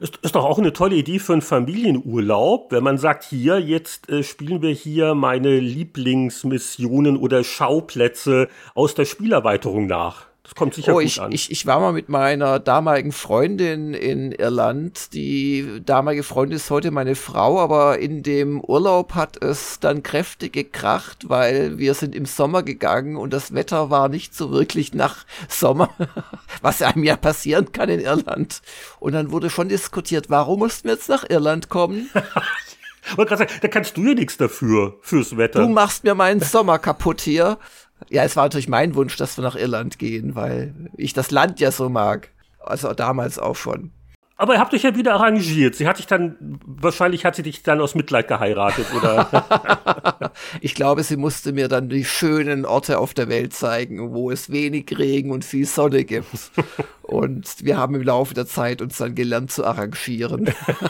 Ist, 0.00 0.18
ist 0.22 0.34
doch 0.34 0.44
auch 0.44 0.58
eine 0.58 0.72
tolle 0.72 0.96
Idee 0.96 1.20
für 1.20 1.34
einen 1.34 1.42
Familienurlaub, 1.42 2.72
wenn 2.72 2.82
man 2.82 2.98
sagt, 2.98 3.24
hier, 3.24 3.60
jetzt 3.60 4.08
äh, 4.08 4.24
spielen 4.24 4.60
wir 4.60 4.72
hier 4.72 5.14
meine 5.14 5.60
Lieblingsmissionen 5.60 7.16
oder 7.16 7.44
Schauplätze 7.44 8.48
aus 8.74 8.94
der 8.94 9.04
Spielerweiterung 9.04 9.86
nach. 9.86 10.26
Das 10.44 10.54
kommt 10.54 10.74
sicher 10.74 10.92
oh, 10.92 10.96
gut 10.96 11.04
ich, 11.04 11.22
an. 11.22 11.32
Ich, 11.32 11.50
ich 11.50 11.64
war 11.64 11.80
mal 11.80 11.94
mit 11.94 12.10
meiner 12.10 12.58
damaligen 12.58 13.12
Freundin 13.12 13.94
in 13.94 14.30
Irland. 14.30 15.14
Die 15.14 15.80
damalige 15.82 16.22
Freundin 16.22 16.56
ist 16.56 16.70
heute 16.70 16.90
meine 16.90 17.14
Frau, 17.14 17.58
aber 17.58 17.98
in 17.98 18.22
dem 18.22 18.60
Urlaub 18.60 19.14
hat 19.14 19.42
es 19.42 19.80
dann 19.80 20.02
kräftig 20.02 20.52
gekracht, 20.52 21.30
weil 21.30 21.78
wir 21.78 21.94
sind 21.94 22.14
im 22.14 22.26
Sommer 22.26 22.62
gegangen 22.62 23.16
und 23.16 23.32
das 23.32 23.54
Wetter 23.54 23.88
war 23.88 24.10
nicht 24.10 24.34
so 24.34 24.50
wirklich 24.50 24.92
nach 24.92 25.24
Sommer, 25.48 25.88
was 26.60 26.82
einem 26.82 27.04
ja 27.04 27.16
passieren 27.16 27.72
kann 27.72 27.88
in 27.88 28.00
Irland. 28.00 28.60
Und 29.00 29.14
dann 29.14 29.32
wurde 29.32 29.48
schon 29.48 29.70
diskutiert, 29.70 30.28
warum 30.28 30.58
mussten 30.58 30.88
wir 30.88 30.94
jetzt 30.94 31.08
nach 31.08 31.24
Irland 31.26 31.70
kommen? 31.70 32.10
sagen, 33.16 33.50
da 33.60 33.68
kannst 33.68 33.96
du 33.96 34.04
ja 34.04 34.14
nichts 34.14 34.36
dafür, 34.36 34.98
fürs 35.00 35.36
Wetter. 35.36 35.60
Du 35.60 35.68
machst 35.68 36.04
mir 36.04 36.14
meinen 36.14 36.40
Sommer 36.40 36.78
kaputt 36.78 37.20
hier. 37.20 37.58
Ja, 38.10 38.24
es 38.24 38.36
war 38.36 38.44
natürlich 38.44 38.68
mein 38.68 38.94
Wunsch, 38.94 39.16
dass 39.16 39.36
wir 39.36 39.42
nach 39.42 39.56
Irland 39.56 39.98
gehen, 39.98 40.34
weil 40.34 40.74
ich 40.96 41.12
das 41.12 41.30
Land 41.30 41.60
ja 41.60 41.70
so 41.70 41.88
mag. 41.88 42.30
Also 42.60 42.92
damals 42.92 43.38
auch 43.38 43.56
schon. 43.56 43.90
Aber 44.36 44.54
ihr 44.54 44.60
habt 44.60 44.74
euch 44.74 44.82
ja 44.82 44.96
wieder 44.96 45.14
arrangiert. 45.14 45.76
Sie 45.76 45.86
hat 45.86 45.96
sich 45.96 46.06
dann, 46.06 46.58
wahrscheinlich 46.66 47.24
hat 47.24 47.36
sie 47.36 47.44
dich 47.44 47.62
dann 47.62 47.80
aus 47.80 47.94
Mitleid 47.94 48.26
geheiratet, 48.26 48.86
oder? 48.96 50.32
ich 50.60 50.74
glaube, 50.74 51.04
sie 51.04 51.16
musste 51.16 51.52
mir 51.52 51.68
dann 51.68 51.88
die 51.88 52.04
schönen 52.04 52.66
Orte 52.66 52.98
auf 52.98 53.14
der 53.14 53.28
Welt 53.28 53.54
zeigen, 53.54 54.12
wo 54.12 54.32
es 54.32 54.50
wenig 54.50 54.98
Regen 54.98 55.30
und 55.30 55.44
viel 55.44 55.66
Sonne 55.66 56.04
gibt. 56.04 56.26
Und 57.14 57.64
wir 57.64 57.76
haben 57.76 57.94
im 57.94 58.02
Laufe 58.02 58.34
der 58.34 58.46
Zeit 58.46 58.82
uns 58.82 58.98
dann 58.98 59.14
gelernt 59.14 59.50
zu 59.50 59.64
arrangieren. 59.64 60.52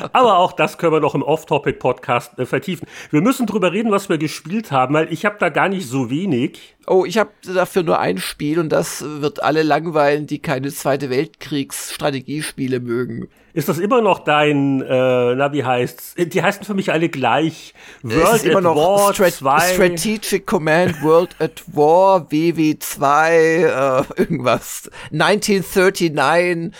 Aber 0.12 0.38
auch 0.38 0.52
das 0.52 0.78
können 0.78 0.92
wir 0.92 1.00
noch 1.00 1.14
im 1.14 1.22
Off-Topic-Podcast 1.22 2.38
äh, 2.38 2.46
vertiefen. 2.46 2.86
Wir 3.10 3.20
müssen 3.20 3.46
drüber 3.46 3.72
reden, 3.72 3.90
was 3.90 4.08
wir 4.08 4.18
gespielt 4.18 4.70
haben, 4.70 4.94
weil 4.94 5.12
ich 5.12 5.24
habe 5.24 5.36
da 5.38 5.48
gar 5.48 5.68
nicht 5.68 5.86
so 5.86 6.10
wenig. 6.10 6.76
Oh, 6.86 7.04
ich 7.04 7.18
habe 7.18 7.30
dafür 7.42 7.82
nur 7.82 7.98
ein 7.98 8.18
Spiel 8.18 8.58
und 8.58 8.70
das 8.70 9.04
wird 9.04 9.42
alle 9.42 9.62
langweilen, 9.62 10.26
die 10.26 10.40
keine 10.40 10.70
Zweite 10.70 11.10
Weltkriegs-Strategiespiele 11.10 12.80
mögen. 12.80 13.28
Ist 13.52 13.68
das 13.68 13.78
immer 13.78 14.00
noch 14.00 14.20
dein, 14.20 14.80
äh, 14.82 15.34
na 15.34 15.52
wie 15.52 15.64
heißt's? 15.64 16.14
Die 16.16 16.42
heißen 16.42 16.64
für 16.64 16.74
mich 16.74 16.92
alle 16.92 17.08
gleich. 17.08 17.74
World 18.02 18.26
es 18.28 18.34
ist 18.34 18.44
immer 18.44 18.58
at 18.58 18.64
noch 18.64 18.76
War 18.76 19.14
Strat 19.14 19.32
2. 19.32 19.60
Strategic 19.74 20.46
Command 20.46 21.02
World 21.02 21.34
at 21.40 21.62
War 21.72 22.28
WW2 22.28 23.30
äh, 23.30 24.04
irgendwas. 24.16 24.88
1939 25.12 26.72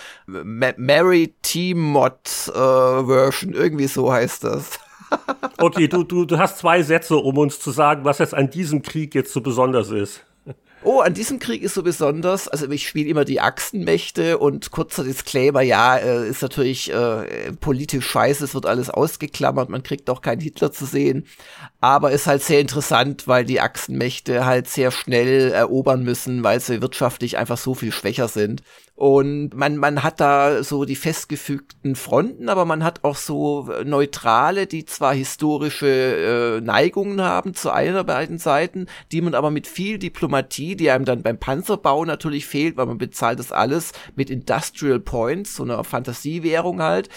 Mary 0.77 1.33
Team 1.41 1.81
Mod 1.81 2.13
äh, 2.47 2.51
Version 2.53 3.53
irgendwie 3.53 3.87
so 3.87 4.11
heißt 4.11 4.45
das. 4.45 4.79
okay, 5.57 5.87
du, 5.87 6.03
du, 6.03 6.25
du 6.25 6.37
hast 6.37 6.59
zwei 6.59 6.83
Sätze, 6.83 7.17
um 7.17 7.37
uns 7.37 7.59
zu 7.59 7.71
sagen, 7.71 8.05
was 8.05 8.19
jetzt 8.19 8.33
an 8.33 8.49
diesem 8.49 8.81
Krieg 8.81 9.13
jetzt 9.13 9.33
so 9.33 9.41
besonders 9.41 9.89
ist. 9.89 10.23
Oh, 10.83 10.99
an 11.01 11.13
diesem 11.13 11.37
Krieg 11.37 11.61
ist 11.61 11.75
so 11.75 11.83
besonders, 11.83 12.47
also 12.47 12.67
ich 12.71 12.87
spiele 12.87 13.07
immer 13.07 13.23
die 13.23 13.39
Achsenmächte 13.39 14.39
und 14.39 14.71
kurzer 14.71 15.03
Disclaimer, 15.03 15.61
ja, 15.61 15.97
äh, 15.97 16.27
ist 16.27 16.41
natürlich 16.41 16.91
äh, 16.91 17.53
politisch 17.53 18.07
scheiße, 18.07 18.43
es 18.43 18.55
wird 18.55 18.65
alles 18.65 18.89
ausgeklammert, 18.89 19.69
man 19.69 19.83
kriegt 19.83 20.09
auch 20.09 20.23
keinen 20.23 20.41
Hitler 20.41 20.71
zu 20.71 20.85
sehen, 20.85 21.27
aber 21.81 22.11
ist 22.11 22.25
halt 22.25 22.41
sehr 22.41 22.59
interessant, 22.59 23.27
weil 23.27 23.45
die 23.45 23.61
Achsenmächte 23.61 24.45
halt 24.45 24.67
sehr 24.67 24.89
schnell 24.89 25.51
erobern 25.51 26.01
müssen, 26.03 26.43
weil 26.43 26.59
sie 26.59 26.81
wirtschaftlich 26.81 27.37
einfach 27.37 27.59
so 27.59 27.75
viel 27.75 27.91
schwächer 27.91 28.27
sind. 28.27 28.63
Und 29.01 29.55
man, 29.55 29.77
man 29.77 30.03
hat 30.03 30.19
da 30.19 30.61
so 30.63 30.85
die 30.85 30.95
festgefügten 30.95 31.95
Fronten, 31.95 32.49
aber 32.49 32.65
man 32.65 32.83
hat 32.83 33.03
auch 33.03 33.15
so 33.15 33.67
Neutrale, 33.83 34.67
die 34.67 34.85
zwar 34.85 35.15
historische 35.15 35.87
äh, 35.87 36.61
Neigungen 36.61 37.19
haben 37.19 37.55
zu 37.55 37.71
einer 37.71 38.03
beiden 38.03 38.37
Seiten, 38.37 38.85
die 39.11 39.21
man 39.21 39.33
aber 39.33 39.49
mit 39.49 39.65
viel 39.65 39.97
Diplomatie 39.97 40.75
die 40.75 40.91
einem 40.91 41.05
dann 41.05 41.23
beim 41.23 41.39
Panzerbau 41.39 42.05
natürlich 42.05 42.45
fehlt, 42.45 42.77
weil 42.77 42.85
man 42.85 42.99
bezahlt 42.99 43.39
das 43.39 43.51
alles 43.51 43.91
mit 44.15 44.29
Industrial 44.29 44.99
Points, 44.99 45.55
so 45.55 45.63
einer 45.63 45.83
Fantasiewährung 45.83 46.83
halt 46.83 47.09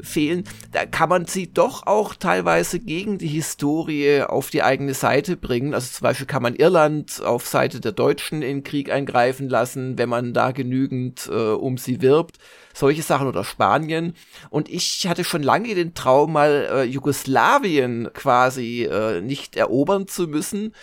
fehlen, 0.00 0.44
da 0.72 0.86
kann 0.86 1.08
man 1.08 1.26
sie 1.26 1.52
doch 1.52 1.86
auch 1.86 2.14
teilweise 2.14 2.80
gegen 2.80 3.18
die 3.18 3.28
Historie 3.28 4.22
auf 4.22 4.50
die 4.50 4.62
eigene 4.62 4.94
Seite 4.94 5.36
bringen. 5.36 5.74
Also 5.74 5.92
zum 5.92 6.04
Beispiel 6.04 6.26
kann 6.26 6.42
man 6.42 6.54
Irland 6.54 7.22
auf 7.24 7.46
Seite 7.46 7.80
der 7.80 7.92
Deutschen 7.92 8.42
in 8.42 8.64
Krieg 8.64 8.90
eingreifen 8.90 9.48
lassen, 9.48 9.98
wenn 9.98 10.08
man 10.08 10.32
da 10.34 10.52
genügend 10.52 11.28
äh, 11.30 11.52
um 11.52 11.78
sie 11.78 12.02
wirbt. 12.02 12.38
Solche 12.74 13.02
Sachen 13.02 13.28
oder 13.28 13.44
Spanien. 13.44 14.14
Und 14.50 14.68
ich 14.68 15.06
hatte 15.06 15.24
schon 15.24 15.42
lange 15.42 15.74
den 15.74 15.94
Traum, 15.94 16.32
mal 16.32 16.68
äh, 16.70 16.82
Jugoslawien 16.82 18.10
quasi 18.12 18.84
äh, 18.84 19.20
nicht 19.20 19.56
erobern 19.56 20.08
zu 20.08 20.26
müssen. 20.26 20.74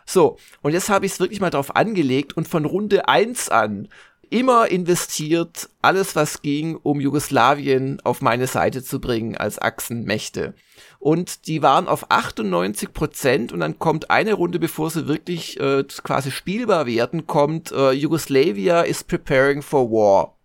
So, 0.05 0.37
und 0.61 0.71
jetzt 0.71 0.89
habe 0.89 1.05
ich 1.05 1.13
es 1.13 1.19
wirklich 1.19 1.41
mal 1.41 1.49
drauf 1.49 1.75
angelegt 1.75 2.37
und 2.37 2.47
von 2.47 2.65
Runde 2.65 3.09
1 3.09 3.49
an 3.49 3.89
immer 4.29 4.69
investiert, 4.69 5.69
alles 5.81 6.15
was 6.15 6.41
ging, 6.41 6.75
um 6.75 6.99
Jugoslawien 6.99 7.99
auf 8.03 8.21
meine 8.21 8.47
Seite 8.47 8.83
zu 8.83 8.99
bringen 8.99 9.37
als 9.37 9.59
Achsenmächte. 9.59 10.53
Und 10.99 11.47
die 11.47 11.61
waren 11.61 11.87
auf 11.87 12.11
98 12.11 12.93
Prozent 12.93 13.51
und 13.51 13.59
dann 13.59 13.79
kommt 13.79 14.09
eine 14.09 14.33
Runde, 14.33 14.59
bevor 14.59 14.89
sie 14.89 15.07
wirklich 15.07 15.59
äh, 15.59 15.83
quasi 16.03 16.31
spielbar 16.31 16.85
werden, 16.85 17.27
kommt 17.27 17.71
äh, 17.71 17.91
Yugoslavia 17.91 18.81
is 18.81 19.03
preparing 19.03 19.61
for 19.61 19.89
war. 19.91 20.36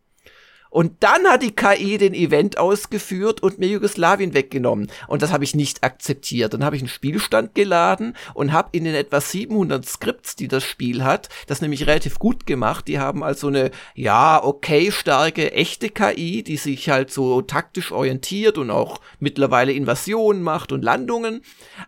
Und 0.73 1.03
dann 1.03 1.27
hat 1.27 1.43
die 1.43 1.55
KI 1.55 1.99
den 1.99 2.15
Event 2.15 2.57
ausgeführt 2.57 3.43
und 3.43 3.59
mir 3.59 3.69
Jugoslawien 3.69 4.33
weggenommen. 4.33 4.91
Und 5.07 5.21
das 5.21 5.31
habe 5.31 5.45
ich 5.45 5.55
nicht 5.55 5.85
akzeptiert. 5.85 6.55
Dann 6.55 6.65
habe 6.65 6.77
ich 6.77 6.83
einen 6.83 6.89
Spielstand 6.89 7.55
geladen 7.55 8.17
und 8.33 8.53
habe 8.53 8.71
in 8.73 8.85
den 8.85 8.95
etwa 8.95 9.21
700 9.21 9.85
Skripts, 9.85 10.35
die 10.35 10.49
das 10.49 10.65
Spiel 10.65 11.05
hat, 11.05 11.29
das 11.47 11.61
nämlich 11.61 11.87
relativ 11.87 12.19
gut 12.19 12.47
gemacht. 12.47 12.89
Die 12.89 12.99
haben 12.99 13.23
also 13.23 13.49
eine, 13.49 13.71
ja, 13.95 14.43
okay, 14.43 14.91
starke, 14.91 15.53
echte 15.53 15.91
KI, 15.91 16.43
die 16.43 16.57
sich 16.57 16.89
halt 16.89 17.11
so 17.11 17.43
taktisch 17.43 17.93
orientiert 17.93 18.57
und 18.57 18.71
auch 18.71 19.03
mittlerweile 19.21 19.73
Invasionen 19.73 20.43
macht 20.43 20.73
und 20.73 20.83
Landungen. 20.83 21.43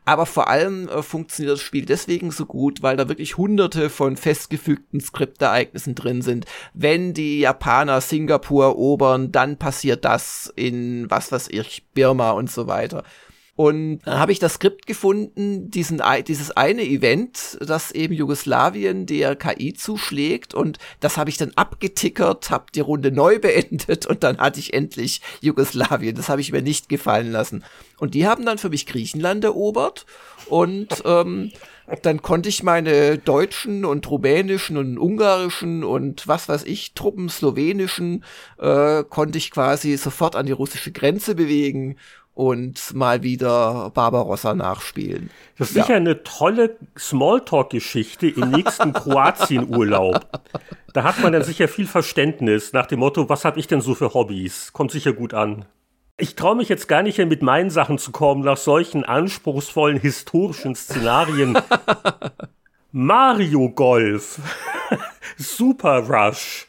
Aber 0.05 0.27
vor 0.27 0.49
allem 0.49 0.91
äh, 0.91 1.03
funktioniert 1.03 1.55
das 1.55 1.63
Spiel 1.63 1.87
deswegen 1.87 2.31
so 2.31 2.45
gut, 2.45 2.83
weil 2.83 2.99
da 2.99 3.09
wirklich 3.09 3.39
hunderte 3.39 3.89
von 3.89 4.19
festgefügten 4.19 5.01
Skriptereignissen 5.01 5.95
drin 5.95 6.21
sind. 6.21 6.45
Wenn 6.75 7.15
die 7.15 7.41
Japaner 7.41 8.03
Singapur 8.03 8.74
erobern, 8.75 9.33
dann 9.33 9.57
passiert 9.57 10.05
das 10.05 10.53
in 10.57 11.11
was 11.11 11.33
weiß 11.33 11.49
ich, 11.51 11.85
Birma 11.95 12.33
und 12.33 12.51
so 12.51 12.67
weiter. 12.67 13.05
Und 13.57 14.01
dann 14.05 14.19
habe 14.19 14.33
ich 14.33 14.41
das 14.41 14.55
Skript 14.55 14.87
gefunden, 14.87 15.71
diesen, 15.71 16.03
dieses 16.27 16.51
eine 16.51 16.83
Event, 16.83 17.57
das 17.61 17.93
eben 17.93 18.13
Jugoslawien 18.13 19.07
der 19.07 19.37
KI 19.37 19.75
zuschlägt. 19.75 20.55
Und 20.55 20.79
das 20.99 21.17
habe 21.17 21.31
ich 21.31 21.37
dann 21.37 21.53
abgetickert, 21.55 22.51
habe 22.51 22.67
die 22.75 22.81
Runde 22.81 23.13
neu 23.13 23.39
beendet 23.41 24.07
und 24.07 24.25
dann 24.25 24.39
hatte 24.39 24.59
ich 24.59 24.75
endlich 24.75 25.21
Jugoslawien. 25.41 26.17
Das 26.17 26.29
habe 26.29 26.41
ich 26.41 26.51
mir 26.51 26.63
nicht 26.63 26.89
gefallen 26.89 27.31
lassen. 27.31 27.63
Und 27.99 28.15
die 28.15 28.27
haben 28.27 28.45
dann 28.45 28.59
für 28.59 28.71
mich 28.71 28.87
Griechenland 28.87 29.45
erobert. 29.45 30.05
Und 30.49 30.89
ähm, 31.05 31.53
dann 32.03 32.23
konnte 32.23 32.49
ich 32.49 32.63
meine 32.63 33.19
deutschen 33.19 33.85
und 33.85 34.11
rumänischen 34.11 34.77
und 34.77 34.99
ungarischen 34.99 35.85
und 35.85 36.27
was 36.27 36.49
weiß 36.49 36.65
ich, 36.65 36.95
Truppen 36.95 37.29
slowenischen, 37.29 38.25
äh, 38.59 39.05
konnte 39.05 39.39
ich 39.39 39.51
quasi 39.51 39.97
sofort 39.97 40.37
an 40.37 40.47
die 40.47 40.53
russische 40.53 40.93
Grenze 40.93 41.35
bewegen 41.35 41.97
und 42.35 42.95
mal 42.95 43.23
wieder 43.23 43.91
Barbarossa 43.95 44.55
nachspielen. 44.55 45.31
Das 45.57 45.71
ist 45.71 45.77
ja. 45.77 45.83
sicher 45.85 45.97
eine 45.97 46.23
tolle 46.25 46.77
Smalltalk-Geschichte 46.99 48.29
im 48.29 48.51
nächsten 48.51 48.93
Kroatien-Urlaub. 48.93 50.27
Da 50.93 51.05
hat 51.05 51.23
man 51.23 51.33
dann 51.33 51.45
sicher 51.45 51.69
viel 51.69 51.87
Verständnis 51.87 52.73
nach 52.73 52.87
dem 52.87 53.01
Motto, 53.01 53.29
was 53.29 53.45
habe 53.45 53.61
ich 53.61 53.69
denn 53.69 53.81
so 53.81 53.95
für 53.95 54.15
Hobbys? 54.15 54.73
Kommt 54.73 54.91
sicher 54.91 55.13
gut 55.13 55.33
an. 55.33 55.65
Ich 56.17 56.37
traue 56.37 56.55
mich 56.55 56.69
jetzt 56.69 56.87
gar 56.87 57.03
nicht 57.03 57.19
mehr 57.19 57.27
mit 57.27 57.43
meinen 57.43 57.71
Sachen 57.71 57.99
zu 57.99 58.13
kommen, 58.13 58.45
nach 58.45 58.57
solchen 58.57 59.05
anspruchsvollen 59.05 59.99
historischen 59.99 60.77
Szenarien. 60.77 61.59
Mario 62.93 63.71
Golf. 63.71 64.39
Super 65.37 66.09
Rush. 66.09 66.69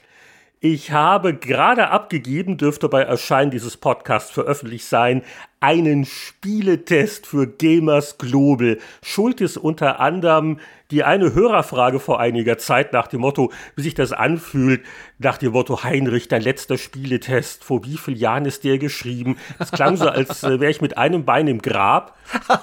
Ich 0.62 0.92
habe 0.92 1.36
gerade 1.36 1.90
abgegeben, 1.90 2.58
dürfte 2.58 2.90
bei 2.90 3.04
Erscheinen 3.04 3.52
dieses 3.52 3.78
Podcasts 3.78 4.32
veröffentlicht 4.32 4.88
sein, 4.88 5.22
einen 5.66 6.06
Spieletest 6.06 7.26
für 7.26 7.48
Gamers 7.48 8.20
Global. 8.20 8.78
Schuld 9.02 9.42
ist 9.42 9.58
unter 9.58 10.00
anderem 10.00 10.60
die 10.92 11.04
eine 11.04 11.34
Hörerfrage 11.34 12.00
vor 12.00 12.20
einiger 12.20 12.60
Zeit 12.60 12.94
nach 12.94 13.08
dem 13.08 13.22
Motto, 13.22 13.52
wie 13.76 13.82
sich 13.82 13.96
das 13.96 14.12
anfühlt, 14.12 14.86
nach 15.18 15.40
dem 15.40 15.54
Motto 15.54 15.84
Heinrich, 15.84 16.28
dein 16.28 16.44
letzter 16.44 16.78
Spieletest, 16.78 17.64
vor 17.64 17.84
wie 17.84 17.98
vielen 17.98 18.18
Jahren 18.18 18.46
ist 18.46 18.64
der 18.64 18.78
geschrieben? 18.78 19.38
Es 19.58 19.72
klang 19.72 19.98
so, 19.98 20.08
als 20.08 20.44
äh, 20.44 20.60
wäre 20.60 20.70
ich 20.70 20.82
mit 20.82 21.00
einem 21.00 21.26
Bein 21.26 21.48
im 21.48 21.64
Grab. 21.64 22.16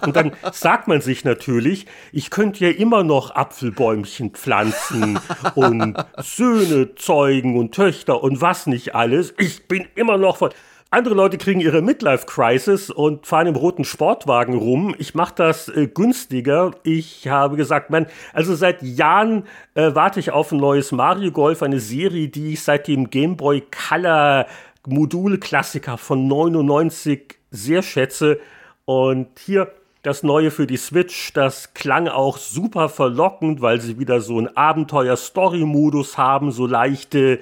Und 0.07 0.15
dann 0.15 0.31
sagt 0.53 0.87
man 0.87 1.01
sich 1.01 1.25
natürlich, 1.25 1.87
ich 2.13 2.31
könnte 2.31 2.65
ja 2.65 2.71
immer 2.71 3.03
noch 3.03 3.35
Apfelbäumchen 3.35 4.31
pflanzen 4.31 5.19
und 5.57 5.97
Söhne 6.19 6.95
zeugen 6.95 7.59
und 7.59 7.75
Töchter 7.75 8.23
und 8.23 8.41
was 8.41 8.69
nicht 8.69 8.95
alles. 8.95 9.35
Ich 9.39 9.67
bin 9.67 9.89
immer 9.97 10.19
noch 10.19 10.37
von 10.37 10.51
andere 10.93 11.15
Leute 11.15 11.39
kriegen 11.39 11.61
ihre 11.61 11.81
Midlife-Crisis 11.81 12.91
und 12.91 13.27
fahren 13.27 13.47
im 13.47 13.57
roten 13.57 13.85
Sportwagen 13.85 14.55
rum. 14.55 14.95
Ich 14.99 15.15
mache 15.15 15.33
das 15.35 15.69
äh, 15.69 15.87
günstiger. 15.87 16.73
Ich 16.83 17.29
habe 17.29 17.57
gesagt, 17.57 17.89
man, 17.89 18.07
also 18.35 18.55
seit 18.55 18.83
Jahren 18.83 19.45
äh, 19.75 19.95
warte 19.95 20.21
ich 20.21 20.33
auf 20.33 20.53
ein 20.53 20.59
neues 20.59 20.93
Mario 20.93 21.33
Golf, 21.33 21.63
eine 21.63 21.81
Serie, 21.81 22.29
die 22.29 22.53
ich 22.53 22.63
seit 22.63 22.89
dem 22.89 23.09
Game 23.09 23.39
Boy 23.39 23.63
Color 23.89 24.47
Modul-Klassiker 24.87 25.97
von 25.97 26.29
99 26.29 27.37
sehr 27.51 27.83
schätze. 27.83 28.39
Und 28.85 29.29
hier 29.39 29.73
das 30.03 30.23
neue 30.23 30.51
für 30.51 30.67
die 30.67 30.77
Switch, 30.77 31.33
das 31.33 31.73
klang 31.73 32.07
auch 32.07 32.37
super 32.37 32.91
verlockend, 32.91 33.63
weil 33.63 33.81
sie 33.81 33.99
wieder 33.99 34.21
so 34.21 34.37
einen 34.37 34.55
Abenteuer-Story-Modus 34.55 36.19
haben, 36.19 36.51
so 36.51 36.67
leichte 36.67 37.39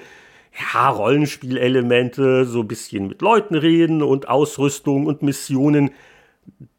ja, 0.59 0.89
Rollenspielelemente, 0.89 2.45
so 2.45 2.61
ein 2.61 2.67
bisschen 2.67 3.07
mit 3.07 3.21
Leuten 3.21 3.55
reden 3.55 4.01
und 4.03 4.27
Ausrüstung 4.27 5.05
und 5.05 5.21
Missionen. 5.21 5.91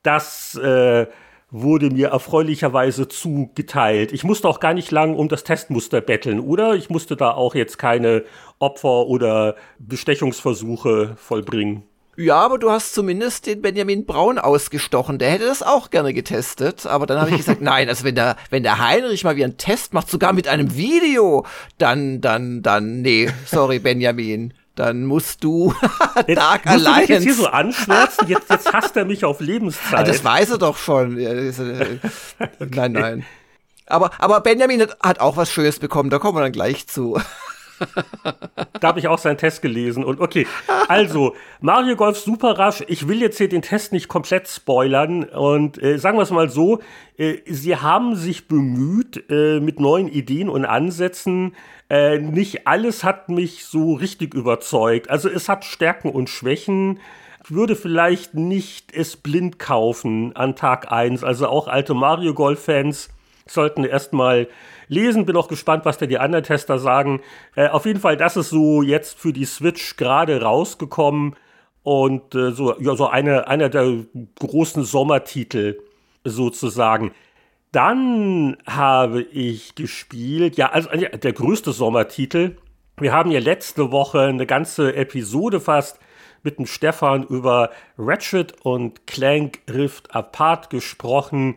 Das 0.02 0.54
äh, 0.56 1.06
wurde 1.50 1.90
mir 1.90 2.08
erfreulicherweise 2.08 3.08
zugeteilt. 3.08 4.12
Ich 4.12 4.24
musste 4.24 4.48
auch 4.48 4.60
gar 4.60 4.74
nicht 4.74 4.90
lang 4.90 5.14
um 5.14 5.28
das 5.28 5.44
Testmuster 5.44 6.00
betteln, 6.00 6.40
oder? 6.40 6.74
Ich 6.74 6.90
musste 6.90 7.16
da 7.16 7.32
auch 7.32 7.54
jetzt 7.54 7.78
keine 7.78 8.24
Opfer 8.58 9.06
oder 9.06 9.56
Bestechungsversuche 9.78 11.14
vollbringen. 11.16 11.84
Ja, 12.16 12.40
aber 12.40 12.58
du 12.58 12.70
hast 12.70 12.94
zumindest 12.94 13.46
den 13.46 13.62
Benjamin 13.62 14.04
Braun 14.04 14.38
ausgestochen. 14.38 15.18
Der 15.18 15.30
hätte 15.30 15.46
das 15.46 15.62
auch 15.62 15.88
gerne 15.88 16.12
getestet. 16.12 16.84
Aber 16.84 17.06
dann 17.06 17.18
habe 17.18 17.30
ich 17.30 17.38
gesagt, 17.38 17.60
nein, 17.62 17.88
also 17.88 18.04
wenn 18.04 18.14
der, 18.14 18.36
wenn 18.50 18.62
der 18.62 18.78
Heinrich 18.78 19.24
mal 19.24 19.36
wie 19.36 19.44
einen 19.44 19.56
Test 19.56 19.94
macht, 19.94 20.10
sogar 20.10 20.34
mit 20.34 20.46
einem 20.46 20.76
Video, 20.76 21.46
dann, 21.78 22.20
dann, 22.20 22.62
dann, 22.62 23.00
nee, 23.00 23.30
sorry, 23.46 23.78
Benjamin. 23.80 24.52
Dann 24.74 25.04
musst 25.04 25.44
du 25.44 25.74
Dark 26.28 26.64
jetzt, 26.64 26.66
Alliance. 26.66 27.06
Du 27.06 27.12
jetzt 27.12 27.22
hier 27.24 27.34
so 27.34 27.46
anschwärzen, 27.46 28.28
jetzt, 28.28 28.48
jetzt 28.48 28.72
hasst 28.72 28.96
er 28.96 29.04
mich 29.04 29.22
auf 29.22 29.40
Lebenszeit. 29.40 30.00
Ah, 30.00 30.02
das 30.02 30.24
weiß 30.24 30.50
er 30.52 30.58
doch 30.58 30.78
schon. 30.78 31.18
Äh, 31.18 31.52
okay. 32.58 32.70
Nein, 32.70 32.92
nein. 32.92 33.26
Aber, 33.86 34.10
aber 34.18 34.40
Benjamin 34.40 34.86
hat 35.02 35.20
auch 35.20 35.36
was 35.36 35.52
Schönes 35.52 35.78
bekommen, 35.78 36.08
da 36.08 36.18
kommen 36.18 36.38
wir 36.38 36.42
dann 36.42 36.52
gleich 36.52 36.86
zu 36.86 37.20
da 38.80 38.88
habe 38.88 38.98
ich 38.98 39.08
auch 39.08 39.18
seinen 39.18 39.38
Test 39.38 39.62
gelesen. 39.62 40.04
Und 40.04 40.20
okay, 40.20 40.46
also 40.88 41.34
Mario 41.60 41.96
Golf 41.96 42.18
Super 42.18 42.58
Rush. 42.58 42.82
Ich 42.88 43.08
will 43.08 43.20
jetzt 43.20 43.38
hier 43.38 43.48
den 43.48 43.62
Test 43.62 43.92
nicht 43.92 44.08
komplett 44.08 44.48
spoilern. 44.48 45.24
Und 45.24 45.82
äh, 45.82 45.98
sagen 45.98 46.18
wir 46.18 46.22
es 46.22 46.30
mal 46.30 46.48
so: 46.48 46.80
äh, 47.16 47.38
Sie 47.46 47.76
haben 47.76 48.16
sich 48.16 48.48
bemüht 48.48 49.24
äh, 49.30 49.60
mit 49.60 49.80
neuen 49.80 50.08
Ideen 50.08 50.48
und 50.48 50.64
Ansätzen. 50.64 51.54
Äh, 51.88 52.18
nicht 52.18 52.66
alles 52.66 53.04
hat 53.04 53.28
mich 53.28 53.64
so 53.64 53.94
richtig 53.94 54.34
überzeugt. 54.34 55.10
Also 55.10 55.28
es 55.28 55.48
hat 55.48 55.64
Stärken 55.64 56.10
und 56.10 56.30
Schwächen. 56.30 57.00
Ich 57.44 57.50
würde 57.50 57.74
vielleicht 57.74 58.34
nicht 58.34 58.94
es 58.94 59.16
blind 59.16 59.58
kaufen 59.58 60.34
an 60.36 60.54
Tag 60.54 60.92
1. 60.92 61.24
Also 61.24 61.48
auch 61.48 61.66
alte 61.66 61.92
Mario 61.92 62.34
Golf-Fans 62.34 63.10
sollten 63.46 63.84
erstmal 63.84 64.48
lesen. 64.92 65.26
Bin 65.26 65.36
auch 65.36 65.48
gespannt, 65.48 65.84
was 65.84 65.98
da 65.98 66.06
die 66.06 66.18
anderen 66.18 66.44
Tester 66.44 66.78
sagen. 66.78 67.20
Äh, 67.56 67.68
auf 67.68 67.86
jeden 67.86 68.00
Fall, 68.00 68.16
das 68.16 68.36
ist 68.36 68.50
so 68.50 68.82
jetzt 68.82 69.18
für 69.18 69.32
die 69.32 69.46
Switch 69.46 69.96
gerade 69.96 70.42
rausgekommen. 70.42 71.34
und 71.82 72.34
äh, 72.34 72.52
so, 72.52 72.78
ja, 72.80 72.94
so 72.94 73.08
eine, 73.08 73.48
einer 73.48 73.68
der 73.68 74.04
großen 74.38 74.84
Sommertitel 74.84 75.80
sozusagen. 76.24 77.12
Dann 77.72 78.56
habe 78.66 79.22
ich 79.22 79.74
gespielt, 79.74 80.56
ja, 80.56 80.70
also 80.70 80.90
der 80.90 81.32
größte 81.32 81.72
Sommertitel. 81.72 82.56
Wir 82.98 83.12
haben 83.12 83.30
ja 83.30 83.40
letzte 83.40 83.90
Woche 83.90 84.20
eine 84.20 84.46
ganze 84.46 84.94
Episode 84.94 85.58
fast 85.58 85.98
mit 86.42 86.58
dem 86.58 86.66
Stefan 86.66 87.24
über 87.24 87.70
Ratchet 87.98 88.54
und 88.62 89.06
Clank 89.06 89.60
Rift 89.68 90.14
Apart 90.14 90.70
gesprochen. 90.70 91.56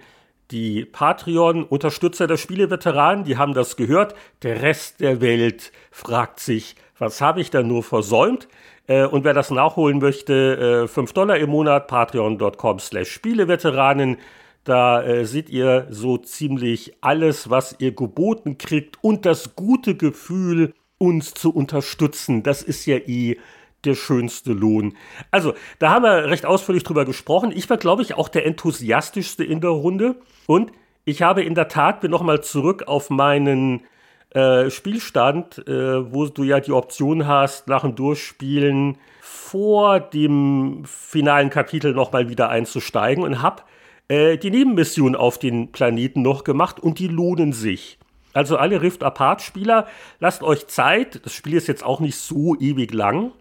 Die 0.52 0.86
Patreon-Unterstützer 0.86 2.28
der 2.28 2.38
Spieleveteranen, 2.38 3.24
die 3.24 3.38
haben 3.38 3.54
das 3.54 3.78
gehört. 3.78 4.14
Der 4.44 4.62
Rest 4.62 5.00
der 5.00 5.20
Welt 5.20 5.72
fragt 5.92 6.40
sich, 6.40 6.76
was 7.00 7.20
habe 7.20 7.42
ich 7.42 7.50
da 7.50 7.64
nur 7.64 7.84
versäumt? 7.84 8.48
Äh, 8.88 9.06
und 9.06 9.24
wer 9.24 9.34
das 9.34 9.52
nachholen 9.52 10.00
möchte, 10.00 10.84
äh, 10.86 10.88
5 10.88 11.14
Dollar 11.14 11.38
im 11.38 11.50
Monat, 11.50 11.88
patreon.com 11.88 12.80
slash 12.80 13.10
Spieleveteranen. 13.10 14.18
Da 14.64 15.04
äh, 15.04 15.26
seht 15.26 15.50
ihr 15.50 15.88
so 15.90 16.18
ziemlich 16.18 16.94
alles, 17.02 17.50
was 17.50 17.76
ihr 17.80 17.92
geboten 17.94 18.58
kriegt 18.58 18.98
und 19.04 19.26
das 19.26 19.56
gute 19.56 19.96
Gefühl, 19.96 20.74
uns 20.98 21.34
zu 21.34 21.54
unterstützen. 21.54 22.44
Das 22.44 22.62
ist 22.62 22.86
ja 22.86 22.98
eh 22.98 23.38
der 23.86 23.96
schönste 23.96 24.54
Lohn. 24.54 24.96
Also, 25.32 25.54
da 25.80 25.92
haben 25.92 26.04
wir 26.04 26.30
recht 26.30 26.46
ausführlich 26.46 26.84
drüber 26.84 27.06
gesprochen. 27.06 27.52
Ich 27.56 27.70
war, 27.70 27.78
glaube 27.78 28.02
ich, 28.02 28.16
auch 28.16 28.30
der 28.30 28.46
enthusiastischste 28.46 29.44
in 29.44 29.62
der 29.62 29.72
Runde. 29.72 30.16
Und 30.48 30.72
ich 31.06 31.22
habe 31.22 31.44
in 31.44 31.56
der 31.56 31.68
Tat, 31.68 32.02
bin 32.02 32.12
nochmal 32.12 32.42
zurück 32.42 32.84
auf 32.88 33.10
meinen 33.10 33.82
äh, 34.32 34.70
Spielstand, 34.70 35.66
äh, 35.68 36.14
wo 36.14 36.26
du 36.26 36.44
ja 36.44 36.60
die 36.60 36.74
Option 36.74 37.26
hast, 37.26 37.68
nach 37.68 37.82
dem 37.82 37.96
Durchspielen 37.96 38.98
vor 39.22 40.00
dem 40.00 40.84
finalen 40.86 41.50
Kapitel 41.50 41.94
nochmal 41.94 42.28
wieder 42.30 42.50
einzusteigen 42.50 43.24
und 43.24 43.42
habe 43.42 43.64
äh, 44.08 44.38
die 44.38 44.52
Nebenmission 44.52 45.16
auf 45.16 45.40
den 45.40 45.72
Planeten 45.72 46.22
noch 46.22 46.44
gemacht 46.44 46.80
und 46.80 47.00
die 47.00 47.08
lohnen 47.08 47.54
sich. 47.54 47.98
Also 48.34 48.58
alle 48.58 48.82
Rift 48.82 49.04
Apart 49.04 49.42
Spieler, 49.42 49.88
lasst 50.20 50.44
euch 50.44 50.68
Zeit. 50.68 51.22
Das 51.24 51.32
Spiel 51.32 51.54
ist 51.54 51.68
jetzt 51.68 51.86
auch 51.86 52.02
nicht 52.02 52.18
so 52.18 52.56
ewig 52.60 52.94
lang. 52.94 53.32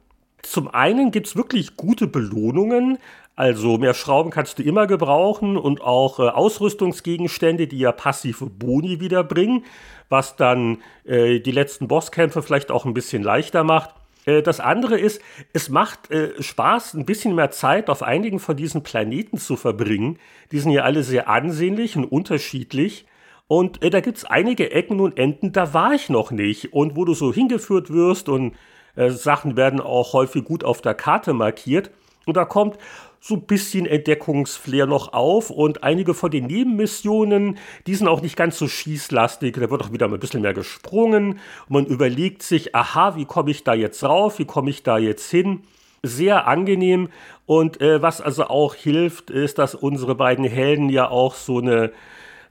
Zum 0.45 0.69
einen 0.69 1.11
gibt 1.11 1.27
es 1.27 1.37
wirklich 1.37 1.77
gute 1.77 2.07
Belohnungen. 2.07 2.99
Also 3.37 3.79
mehr 3.79 3.95
Schrauben 3.95 4.31
kannst 4.31 4.59
du 4.59 4.63
immer 4.63 4.87
gebrauchen 4.87 5.57
und 5.57 5.81
auch 5.81 6.21
äh, 6.21 6.29
Ausrüstungsgegenstände, 6.29 7.67
die 7.67 7.79
ja 7.79 7.91
passive 7.91 8.47
Boni 8.47 9.01
wiederbringen, 9.01 9.65
was 10.09 10.37
dann 10.37 10.79
äh, 11.05 11.41
die 11.41 11.51
letzten 11.51 11.89
Bosskämpfe 11.89 12.43
vielleicht 12.43 12.71
auch 12.71 12.85
ein 12.85 12.95
bisschen 12.95 13.25
leichter 13.25 13.65
macht. 13.65 13.91
Äh, 14.27 14.43
das 14.43 14.61
andere 14.61 14.99
ist, 14.99 15.21
es 15.53 15.69
macht 15.69 16.11
äh, 16.13 16.41
Spaß, 16.41 16.95
ein 16.95 17.07
bisschen 17.07 17.35
mehr 17.35 17.51
Zeit 17.51 17.91
auf 17.91 18.03
einigen 18.03 18.39
von 18.39 18.57
diesen 18.57 18.83
Planeten 18.83 19.39
zu 19.39 19.57
verbringen. 19.57 20.19
Die 20.53 20.61
sind 20.61 20.71
ja 20.71 20.83
alle 20.83 21.03
sehr 21.03 21.29
ansehnlich 21.29 21.97
und 21.97 22.05
unterschiedlich. 22.05 23.07
Und 23.49 23.83
äh, 23.83 23.91
da 23.91 24.01
gibt 24.01 24.19
es 24.19 24.25
einige 24.25 24.71
Ecken 24.71 25.01
und 25.01 25.19
Enden, 25.19 25.53
da 25.53 25.75
war 25.75 25.93
ich 25.93 26.09
noch 26.09 26.31
nicht. 26.31 26.73
Und 26.73 26.97
wo 26.97 27.05
du 27.05 27.15
so 27.15 27.33
hingeführt 27.33 27.91
wirst 27.91 28.29
und 28.29 28.55
äh, 28.97 29.11
Sachen 29.11 29.57
werden 29.57 29.81
auch 29.81 30.13
häufig 30.13 30.45
gut 30.45 30.65
auf 30.65 30.81
der 30.81 30.95
Karte 30.95 31.33
markiert. 31.33 31.91
Und 32.27 32.37
da 32.37 32.45
kommt 32.45 32.79
so 33.21 33.37
ein 33.37 33.47
bisschen 33.47 33.87
Entdeckungsflair 33.87 34.85
noch 34.85 35.15
auf 35.15 35.49
und 35.49 35.83
einige 35.83 36.13
von 36.13 36.31
den 36.31 36.47
Nebenmissionen, 36.47 37.57
die 37.87 37.95
sind 37.95 38.07
auch 38.07 38.21
nicht 38.21 38.37
ganz 38.37 38.59
so 38.59 38.69
schießlastig. 38.69 39.55
Da 39.55 39.71
wird 39.71 39.83
auch 39.83 39.93
wieder 39.93 40.09
mal 40.09 40.19
ein 40.19 40.21
bisschen 40.21 40.43
mehr 40.43 40.53
gesprungen 40.53 41.41
und 41.69 41.71
man 41.71 41.87
überlegt 41.87 42.43
sich, 42.43 42.75
aha, 42.75 43.17
wie 43.17 43.25
komme 43.25 43.51
ich 43.51 43.65
da 43.65 43.73
jetzt 43.73 44.05
rauf, 44.05 44.39
wie 44.39 44.45
komme 44.45 44.69
ich 44.69 44.83
da 44.83 44.99
jetzt 44.99 45.31
hin? 45.31 45.63
Sehr 46.03 46.47
angenehm 46.47 47.09
und 47.47 47.81
äh, 47.81 48.03
was 48.03 48.21
also 48.21 48.45
auch 48.45 48.75
hilft, 48.75 49.31
ist, 49.31 49.59
dass 49.59 49.75
unsere 49.75 50.15
beiden 50.15 50.45
Helden 50.45 50.91
ja 50.91 51.09
auch 51.09 51.35
so 51.35 51.61
eine 51.61 51.93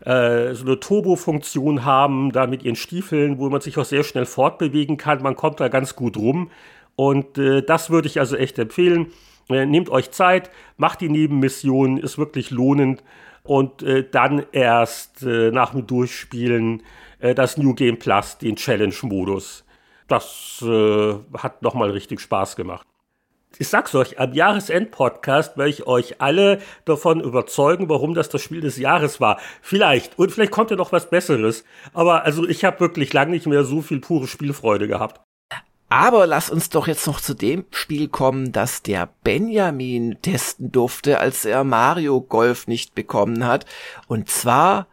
äh, 0.06 0.54
so 0.54 0.66
eine 0.66 0.80
Turbo-Funktion 0.80 1.86
haben, 1.86 2.32
da 2.32 2.48
mit 2.48 2.63
ihren 2.63 2.76
Stiefeln, 2.76 3.38
wo 3.39 3.50
man 3.50 3.62
sich 3.62 3.78
auch 3.78 3.86
sehr 3.86 4.04
schnell 4.04 4.26
fortbewegen 4.26 4.98
kann. 4.98 5.22
Man 5.22 5.36
kommt 5.36 5.60
da 5.60 5.68
ganz 5.68 5.96
gut 5.96 6.18
rum. 6.18 6.52
Und 6.96 7.38
äh, 7.38 7.63
das 7.63 7.89
würde 7.89 8.08
ich 8.08 8.20
also 8.20 8.36
echt 8.36 8.60
empfehlen. 8.60 9.08
Äh, 9.50 9.66
nehmt 9.66 9.89
euch 9.89 10.12
Zeit, 10.12 10.50
macht 10.78 11.02
die 11.02 11.10
Nebenmission, 11.10 11.98
ist 11.98 12.18
wirklich 12.18 12.52
lohnend. 12.52 13.04
Und 13.44 13.84
äh, 13.84 14.08
dann 14.10 14.46
erst 14.52 15.24
äh, 15.24 15.52
nach 15.52 15.72
dem 15.72 15.88
Durchspielen 15.88 16.84
äh, 17.20 17.34
das 17.36 17.58
New 17.58 17.74
Game 17.74 17.98
Plus, 17.98 18.38
den 18.38 18.56
Challenge-Modus. 18.56 19.66
Das 20.10 20.62
hat 20.62 21.62
nochmal 21.62 21.89
richtig 21.89 22.20
Spaß 22.20 22.56
gemacht 22.58 22.86
ich 23.60 23.68
sag's 23.68 23.94
euch, 23.96 24.20
am 24.20 24.34
Jahresend-Podcast 24.34 25.58
werde 25.58 25.70
ich 25.70 25.86
euch 25.88 26.22
alle 26.22 26.60
davon 26.86 27.22
überzeugen, 27.22 27.89
warum 27.89 28.13
das 28.13 28.30
das 28.30 28.42
Spiel 28.42 28.62
des 28.62 28.78
Jahres 28.78 29.22
war. 29.22 29.39
Vielleicht. 29.62 30.18
Und 30.18 30.32
vielleicht 30.32 30.52
kommt 30.52 30.72
ja 30.72 30.78
noch 30.78 30.92
was 30.92 31.10
Besseres. 31.10 31.63
Aber 31.94 32.24
also 32.24 32.48
ich 32.48 32.66
habe 32.66 32.80
wirklich 32.80 33.13
lange 33.13 33.32
nicht 33.32 33.46
mehr 33.46 33.63
so 33.63 33.82
viel 33.82 34.00
pure 34.00 34.28
Spielfreude 34.28 34.88
gehabt. 34.88 35.22
Aber 35.89 36.26
lass 36.26 36.50
uns 36.50 36.70
doch 36.70 36.88
jetzt 36.88 37.06
noch 37.06 37.22
zu 37.22 37.36
dem 37.36 37.66
Spiel 37.70 38.08
kommen, 38.08 38.52
das 38.52 38.82
der 38.82 39.10
Benjamin 39.24 40.18
testen 40.24 40.72
durfte, 40.72 41.20
als 41.20 41.46
er 41.46 41.63
Mario 41.63 42.20
Golf 42.20 42.66
nicht 42.66 42.96
bekommen 42.96 43.46
hat. 43.46 43.68
Und 44.08 44.28
zwar 44.28 44.88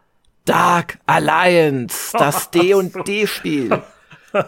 Dark 0.45 0.99
Alliance, 1.07 2.15
das 2.15 2.51
D&D-Spiel. 2.51 3.81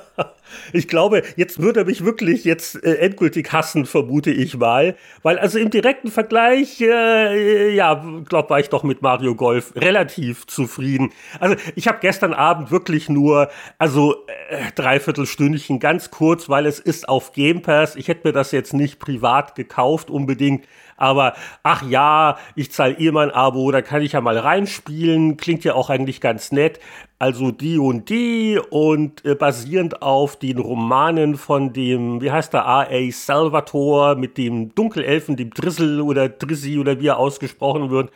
Ich 0.72 0.88
glaube, 0.88 1.24
jetzt 1.36 1.62
würde 1.62 1.82
er 1.82 1.86
mich 1.86 2.06
wirklich 2.06 2.44
jetzt 2.44 2.84
äh, 2.84 2.96
endgültig 2.96 3.52
hassen, 3.52 3.86
vermute 3.86 4.32
ich 4.32 4.58
mal. 4.58 4.96
Weil 5.24 5.40
also 5.40 5.58
im 5.58 5.70
direkten 5.70 6.10
Vergleich, 6.10 6.80
äh, 6.82 7.74
ja, 7.74 8.04
glaube 8.28 8.52
war 8.52 8.60
ich 8.60 8.70
doch 8.70 8.84
mit 8.84 9.02
Mario 9.02 9.36
Golf 9.36 9.74
relativ 9.76 10.46
zufrieden. 10.48 11.12
Also 11.40 11.56
ich 11.76 11.88
habe 11.88 12.00
gestern 12.02 12.34
Abend 12.34 12.72
wirklich 12.72 13.10
nur, 13.10 13.50
also 13.78 14.16
äh, 14.50 14.72
dreiviertel 14.76 15.26
Stündchen 15.26 15.80
ganz 15.80 16.12
kurz, 16.12 16.50
weil 16.50 16.66
es 16.66 16.80
ist 16.80 17.10
auf 17.10 17.34
Game 17.34 17.62
Pass. 17.62 17.96
Ich 17.96 18.08
hätte 18.08 18.28
mir 18.28 18.34
das 18.34 18.52
jetzt 18.52 18.74
nicht 18.74 19.00
privat 19.00 19.56
gekauft 19.56 20.10
unbedingt. 20.10 20.66
Aber 20.98 21.34
ach 21.64 21.84
ja, 21.84 22.38
ich 22.56 22.72
zahle 22.72 22.98
eh 23.00 23.12
mein 23.12 23.32
Abo, 23.32 23.72
da 23.72 23.82
kann 23.82 24.02
ich 24.02 24.14
ja 24.14 24.22
mal 24.22 24.38
reinspielen. 24.38 25.38
Klingt 25.38 25.64
ja 25.64 25.76
auch 25.76 25.90
eigentlich 25.90 26.22
ganz 26.22 26.52
nett. 26.52 26.80
Also 27.20 27.52
die 27.52 27.78
und 27.78 28.10
die 28.10 28.60
und 28.70 29.24
äh, 29.26 29.36
basierend 29.36 30.02
auf 30.02 30.36
den 30.38 30.58
Romanen 30.60 31.38
von 31.38 31.72
dem, 31.72 32.22
wie 32.22 32.32
heißt 32.32 32.54
der, 32.54 32.68
A.A. 32.68 33.12
Salvatore 33.12 34.16
mit 34.16 34.38
dem 34.38 34.76
Dunkelelfen, 34.76 35.38
dem 35.38 35.52
Drizzle 35.52 36.04
oder 36.04 36.28
Drizzy 36.30 36.78
oder 36.80 37.00
wie 37.00 37.08
er 37.08 37.18
ausgesprochen 37.18 37.90
wird. 37.90 38.12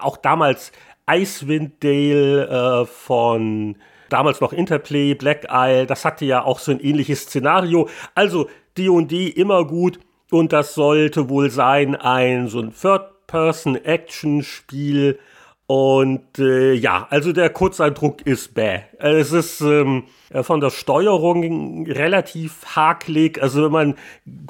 Auch 0.00 0.16
damals 0.16 0.72
Icewind 1.10 1.82
Dale 1.82 2.82
äh, 2.82 2.86
von 2.86 3.76
damals 4.10 4.40
noch 4.40 4.52
Interplay, 4.52 5.14
Black 5.14 5.46
Isle, 5.50 5.86
das 5.86 6.04
hatte 6.04 6.24
ja 6.24 6.44
auch 6.44 6.58
so 6.58 6.72
ein 6.72 6.80
ähnliches 6.80 7.22
Szenario. 7.22 7.88
Also 8.14 8.48
D&D 8.76 9.28
immer 9.28 9.64
gut 9.64 9.98
und 10.30 10.52
das 10.52 10.74
sollte 10.74 11.28
wohl 11.28 11.50
sein 11.50 11.96
ein 11.96 12.46
so 12.48 12.60
ein 12.60 12.72
Third-Person-Action-Spiel. 12.74 15.18
Und 15.66 16.38
äh, 16.40 16.72
ja, 16.72 17.06
also 17.10 17.32
der 17.32 17.48
Kurzeindruck 17.48 18.26
ist 18.26 18.54
bäh. 18.54 18.80
Es 18.98 19.30
ist 19.30 19.60
ähm, 19.60 20.02
von 20.42 20.60
der 20.60 20.70
Steuerung 20.70 21.86
relativ 21.86 22.74
hakelig. 22.74 23.40
Also 23.40 23.66
wenn 23.66 23.70
man 23.70 23.94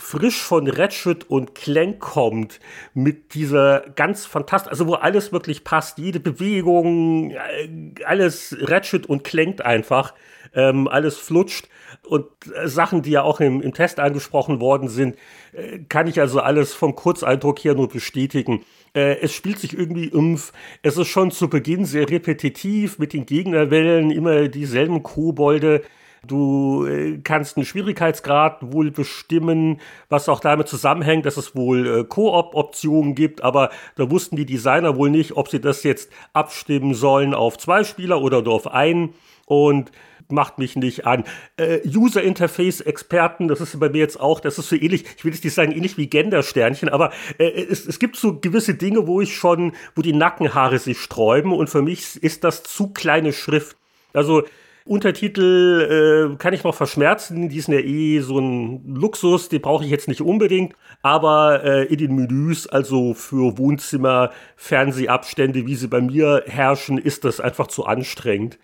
frisch 0.00 0.42
von 0.42 0.66
Ratchet 0.66 1.28
und 1.28 1.54
Clank 1.54 2.00
kommt 2.00 2.58
mit 2.94 3.34
dieser 3.34 3.80
ganz 3.96 4.24
fantastisch, 4.24 4.70
also 4.70 4.86
wo 4.86 4.94
alles 4.94 5.30
wirklich 5.30 5.62
passt, 5.62 5.98
jede 5.98 6.20
Bewegung, 6.20 7.32
äh, 7.32 7.68
alles 8.06 8.56
Ratchet 8.58 9.04
und 9.04 9.22
Clank 9.22 9.62
einfach, 9.62 10.14
ähm, 10.54 10.88
alles 10.88 11.18
flutscht 11.18 11.68
und 12.10 12.26
äh, 12.52 12.66
Sachen, 12.66 13.02
die 13.02 13.12
ja 13.12 13.22
auch 13.22 13.38
im, 13.38 13.62
im 13.62 13.72
Test 13.72 14.00
angesprochen 14.00 14.60
worden 14.60 14.88
sind, 14.88 15.14
äh, 15.52 15.78
kann 15.88 16.08
ich 16.08 16.20
also 16.20 16.40
alles 16.40 16.74
vom 16.74 16.96
Kurzeindruck 16.96 17.60
her 17.60 17.74
nur 17.74 17.88
bestätigen. 17.88 18.64
Äh, 18.94 19.20
es 19.20 19.32
spielt 19.32 19.60
sich 19.60 19.78
irgendwie 19.78 20.06
impf. 20.06 20.52
Es 20.82 20.96
ist 20.96 21.06
schon 21.06 21.30
zu 21.30 21.48
Beginn 21.48 21.84
sehr 21.84 22.10
repetitiv 22.10 22.98
mit 22.98 23.12
den 23.12 23.26
Gegnerwellen, 23.26 24.10
immer 24.10 24.48
dieselben 24.48 25.04
Kobolde. 25.04 25.82
Du 26.26 26.86
kannst 27.24 27.56
einen 27.56 27.64
Schwierigkeitsgrad 27.64 28.58
wohl 28.74 28.90
bestimmen, 28.90 29.80
was 30.10 30.28
auch 30.28 30.40
damit 30.40 30.68
zusammenhängt, 30.68 31.24
dass 31.24 31.38
es 31.38 31.56
wohl 31.56 32.04
Koop-Optionen 32.04 33.14
gibt, 33.14 33.42
aber 33.42 33.70
da 33.96 34.10
wussten 34.10 34.36
die 34.36 34.44
Designer 34.44 34.96
wohl 34.96 35.08
nicht, 35.08 35.38
ob 35.38 35.48
sie 35.48 35.62
das 35.62 35.82
jetzt 35.82 36.12
abstimmen 36.34 36.92
sollen 36.92 37.32
auf 37.32 37.56
zwei 37.56 37.84
Spieler 37.84 38.20
oder 38.20 38.42
nur 38.42 38.52
auf 38.52 38.66
einen. 38.66 39.14
Und 39.46 39.92
macht 40.32 40.58
mich 40.58 40.76
nicht 40.76 41.06
an. 41.06 41.24
Äh, 41.56 41.80
User 41.86 42.22
Interface 42.22 42.80
Experten, 42.80 43.48
das 43.48 43.60
ist 43.60 43.78
bei 43.78 43.88
mir 43.88 43.98
jetzt 43.98 44.20
auch, 44.20 44.40
das 44.40 44.58
ist 44.58 44.68
so 44.68 44.76
ähnlich, 44.76 45.04
ich 45.16 45.24
will 45.24 45.32
jetzt 45.32 45.44
nicht 45.44 45.54
sagen 45.54 45.72
ähnlich 45.72 45.96
wie 45.96 46.08
Gendersternchen, 46.08 46.88
aber 46.88 47.12
äh, 47.38 47.48
es, 47.48 47.86
es 47.86 47.98
gibt 47.98 48.16
so 48.16 48.38
gewisse 48.40 48.74
Dinge, 48.74 49.06
wo 49.06 49.20
ich 49.20 49.34
schon, 49.34 49.72
wo 49.94 50.02
die 50.02 50.12
Nackenhaare 50.12 50.78
sich 50.78 50.98
sträuben 50.98 51.52
und 51.52 51.70
für 51.70 51.82
mich 51.82 52.22
ist 52.22 52.44
das 52.44 52.62
zu 52.62 52.88
kleine 52.88 53.32
Schrift. 53.32 53.76
Also 54.12 54.44
Untertitel 54.90 56.32
äh, 56.32 56.36
kann 56.38 56.54
ich 56.54 56.64
noch 56.64 56.74
verschmerzen, 56.74 57.48
die 57.48 57.60
sind 57.60 57.74
ja 57.74 57.80
eh 57.80 58.20
so 58.20 58.38
ein 58.38 58.94
Luxus, 58.94 59.48
den 59.48 59.60
brauche 59.60 59.84
ich 59.84 59.90
jetzt 59.90 60.08
nicht 60.08 60.22
unbedingt, 60.22 60.74
aber 61.02 61.62
äh, 61.62 61.84
in 61.84 61.98
den 61.98 62.14
Menüs, 62.16 62.66
also 62.66 63.14
für 63.14 63.58
Wohnzimmer, 63.58 64.30
Fernsehabstände, 64.56 65.66
wie 65.66 65.76
sie 65.76 65.88
bei 65.88 66.00
mir 66.00 66.44
herrschen, 66.46 66.98
ist 66.98 67.24
das 67.24 67.40
einfach 67.40 67.68
zu 67.68 67.84
anstrengend. 67.84 68.58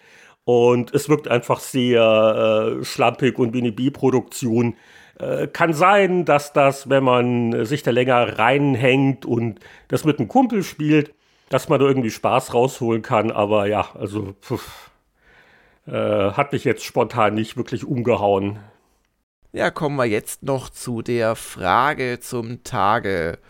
Und 0.47 0.95
es 0.95 1.09
wirkt 1.09 1.27
einfach 1.27 1.59
sehr 1.59 2.79
äh, 2.79 2.85
schlampig 2.85 3.37
und 3.37 3.53
wie 3.53 3.59
eine 3.59 3.73
B-Produktion. 3.73 4.77
Äh, 5.19 5.49
kann 5.49 5.73
sein, 5.73 6.25
dass 6.25 6.53
das, 6.53 6.89
wenn 6.89 7.03
man 7.03 7.65
sich 7.65 7.83
da 7.83 7.91
länger 7.91 8.39
reinhängt 8.39 9.27
und 9.27 9.59
das 9.89 10.05
mit 10.05 10.21
einem 10.21 10.29
Kumpel 10.29 10.63
spielt, 10.63 11.13
dass 11.49 11.69
man 11.69 11.81
da 11.81 11.87
irgendwie 11.87 12.13
Spaß 12.13 12.55
rausholen 12.55 13.03
kann. 13.03 13.33
Aber 13.33 13.67
ja, 13.67 13.89
also 13.95 14.35
pff, 14.41 14.93
äh, 15.89 16.31
hat 16.31 16.53
mich 16.53 16.63
jetzt 16.63 16.85
spontan 16.85 17.35
nicht 17.35 17.57
wirklich 17.57 17.85
umgehauen. 17.85 18.61
Ja, 19.51 19.73
kommen 19.73 19.97
wir 19.97 20.05
jetzt 20.05 20.45
noch 20.45 20.71
zu 20.71 21.03
der 21.03 21.35
Frage 21.35 22.21
zum 22.21 22.63
Tage. 22.63 23.41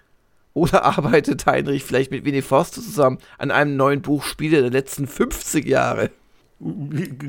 Oder 0.53 0.85
arbeitet 0.85 1.45
Heinrich 1.45 1.83
vielleicht 1.83 2.09
mit 2.09 2.25
Winnie 2.25 2.41
Forster 2.41 2.81
zusammen 2.81 3.19
an 3.37 3.51
einem 3.51 3.75
neuen 3.75 4.01
Buch 4.01 4.23
Spiele 4.23 4.61
der 4.61 4.71
letzten 4.71 5.05
50 5.05 5.67
Jahre? 5.67 6.09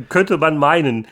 Könnte 0.09 0.39
man 0.39 0.57
meinen. 0.57 1.07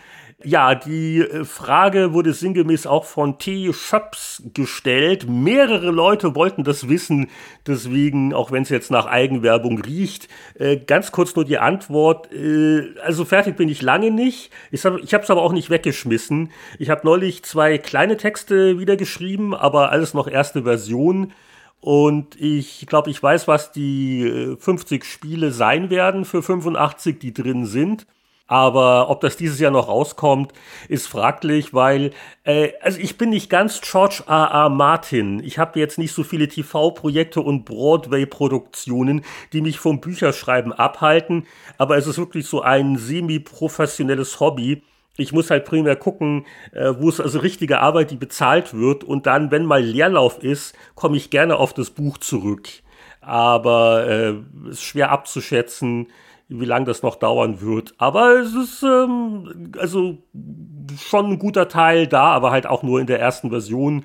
Ja, 0.45 0.75
die 0.75 1.21
äh, 1.21 1.47
Frage 1.47 2.13
wurde 2.13 2.35
sinngemäß 2.35 2.87
auch 2.87 3.07
von 3.07 3.39
T. 3.39 3.73
Schöps 3.73 4.43
gestellt. 4.53 5.27
Mehrere 5.27 5.91
Leute 5.91 6.35
wollten 6.35 6.63
das 6.63 6.91
wissen, 6.91 7.31
deswegen, 7.67 8.35
auch 8.35 8.53
wenn 8.53 8.63
es 8.63 8.69
jetzt 8.69 8.91
nach 8.91 9.07
Eigenwerbung 9.07 9.81
riecht, 9.81 10.29
äh, 10.59 10.77
ganz 10.77 11.11
kurz 11.11 11.35
nur 11.37 11.47
die 11.47 11.57
Antwort. 11.57 12.31
Äh, 12.35 12.95
also 13.03 13.25
fertig 13.25 13.57
bin 13.57 13.71
ich 13.71 13.81
lange 13.81 14.11
nicht. 14.11 14.51
Ich 14.71 14.85
habe 14.85 15.01
es 15.01 15.31
aber 15.31 15.41
auch 15.41 15.53
nicht 15.53 15.71
weggeschmissen. 15.71 16.53
Ich 16.79 16.91
habe 16.91 17.01
neulich 17.05 17.43
zwei 17.43 17.79
kleine 17.79 18.19
Texte 18.19 18.79
wieder 18.79 18.99
geschrieben, 18.99 19.55
aber 19.55 19.91
alles 19.91 20.13
noch 20.13 20.29
erste 20.29 20.65
Version. 20.65 21.33
Und 21.81 22.39
ich 22.39 22.85
glaube, 22.87 23.09
ich 23.11 23.23
weiß, 23.23 23.49
was 23.49 23.73
die 23.73 24.55
50 24.59 25.03
Spiele 25.05 25.51
sein 25.51 25.89
werden 25.89 26.27
für 26.27 26.43
85, 26.43 27.19
die 27.19 27.33
drin 27.33 27.65
sind. 27.65 28.07
Aber 28.49 29.11
ob 29.11 29.21
das 29.21 29.37
dieses 29.37 29.59
Jahr 29.59 29.73
noch 29.73 29.89
rauskommt, 29.89 30.53
ist 30.89 31.09
fraglich, 31.09 31.75
weil, 31.75 32.13
äh, 32.45 32.71
also 32.81 33.01
ich 33.01 33.19
bin 33.19 33.31
nicht 33.31 33.51
ganz 33.51 33.81
George 33.81 34.23
R. 34.29 34.51
R. 34.53 34.69
Martin. 34.69 35.43
Ich 35.43 35.59
habe 35.59 35.81
jetzt 35.81 35.99
nicht 35.99 36.13
so 36.13 36.23
viele 36.23 36.47
TV-Projekte 36.47 37.41
und 37.41 37.65
Broadway-Produktionen, 37.65 39.25
die 39.53 39.63
mich 39.63 39.81
vom 39.81 40.01
Bücherschreiben 40.01 40.73
abhalten. 40.73 41.47
Aber 41.77 41.97
es 41.97 42.07
ist 42.07 42.19
wirklich 42.19 42.47
so 42.47 42.63
ein 42.63 42.97
semi-professionelles 42.97 44.39
Hobby. 44.39 44.83
Ich 45.17 45.33
muss 45.33 45.51
halt 45.51 45.65
primär 45.65 45.97
gucken, 45.97 46.47
äh, 46.73 46.93
wo 46.99 47.09
es 47.09 47.21
also 47.21 47.41
richtige 47.41 47.81
Arbeit, 47.81 48.13
die 48.13 48.17
bezahlt 48.17 48.75
wird. 48.75 49.03
Und 49.03 49.27
dann, 49.27 49.51
wenn 49.51 49.65
mal 49.65 49.83
Leerlauf 49.83 50.43
ist, 50.45 50.77
komme 50.95 51.17
ich 51.17 51.31
gerne 51.31 51.57
auf 51.57 51.75
das 51.75 51.91
Buch 51.91 52.19
zurück. 52.19 52.69
Aber 53.21 54.07
äh, 54.07 54.35
ist 54.71 54.85
schwer 54.85 55.11
abzuschätzen, 55.11 56.07
wie 56.49 56.65
lange 56.65 56.87
das 56.87 57.03
noch 57.03 57.17
dauern 57.17 57.61
wird. 57.61 57.95
Aber 57.99 58.39
es 58.41 58.55
ist 58.55 58.83
ähm, 58.83 59.73
also 59.79 60.19
schon 60.99 61.33
ein 61.33 61.39
guter 61.39 61.69
Teil 61.69 62.07
da, 62.07 62.25
aber 62.27 62.51
halt 62.51 62.67
auch 62.67 62.83
nur 62.83 63.01
in 63.01 63.07
der 63.07 63.21
ersten 63.21 63.51
Version. 63.51 64.05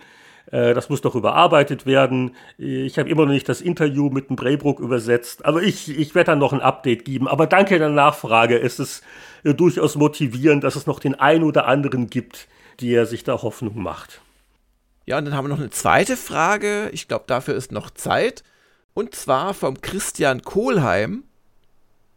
Äh, 0.52 0.74
das 0.74 0.90
muss 0.90 1.04
noch 1.04 1.16
überarbeitet 1.16 1.86
werden. 1.86 2.36
Ich 2.58 2.98
habe 2.98 3.10
immer 3.10 3.26
noch 3.26 3.34
nicht 3.34 3.50
das 3.50 3.62
Interview 3.62 4.10
mit 4.10 4.30
dem 4.30 4.36
Braybrook 4.36 4.80
übersetzt, 4.80 5.46
aber 5.46 5.62
ich, 5.62 5.98
ich 5.98 6.16
werde 6.16 6.32
dann 6.32 6.40
noch 6.40 6.54
ein 6.54 6.62
Update 6.62 7.06
geben. 7.06 7.28
Aber 7.28 7.48
danke 7.48 7.78
der 7.78 7.90
Nachfrage. 7.90 8.60
Es 8.60 8.80
ist 8.80 9.04
äh, 9.44 9.54
durchaus 9.54 9.96
motivierend, 9.96 10.64
dass 10.64 10.76
es 10.76 10.88
noch 10.88 11.00
den 11.00 11.16
einen 11.16 11.44
oder 11.44 11.68
anderen 11.68 12.08
gibt, 12.08 12.48
der 12.82 13.06
sich 13.06 13.24
da 13.24 13.42
Hoffnung 13.42 13.82
macht. 13.82 14.22
Ja, 15.06 15.18
und 15.18 15.26
dann 15.26 15.36
haben 15.36 15.46
wir 15.46 15.50
noch 15.50 15.60
eine 15.60 15.70
zweite 15.70 16.18
Frage. 16.18 16.90
Ich 16.94 17.08
glaube, 17.08 17.26
dafür 17.28 17.56
ist 17.56 17.72
noch 17.72 17.90
Zeit. 17.90 18.44
Und 18.94 19.16
zwar 19.16 19.54
vom 19.54 19.82
Christian 19.82 20.42
Kohlheim. 20.42 21.24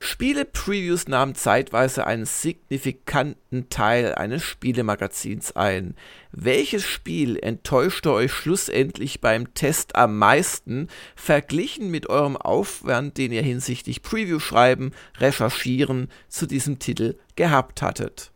Spiele-Previews 0.04 1.08
nahmen 1.08 1.34
zeitweise 1.34 2.06
einen 2.06 2.26
signifikanten 2.26 3.68
Teil 3.70 4.14
eines 4.14 4.42
Spielemagazins 4.42 5.56
ein. 5.56 5.96
Welches 6.30 6.84
Spiel 6.84 7.38
enttäuschte 7.38 8.12
euch 8.12 8.32
schlussendlich 8.32 9.20
beim 9.20 9.54
Test 9.54 9.96
am 9.96 10.18
meisten, 10.18 10.88
verglichen 11.16 11.90
mit 11.90 12.08
eurem 12.08 12.36
Aufwand, 12.36 13.16
den 13.16 13.32
ihr 13.32 13.42
hinsichtlich 13.42 14.02
Preview 14.02 14.40
schreiben, 14.40 14.92
recherchieren 15.18 16.08
zu 16.28 16.46
diesem 16.46 16.78
Titel 16.78 17.18
gehabt 17.36 17.82
hattet? 17.82 18.30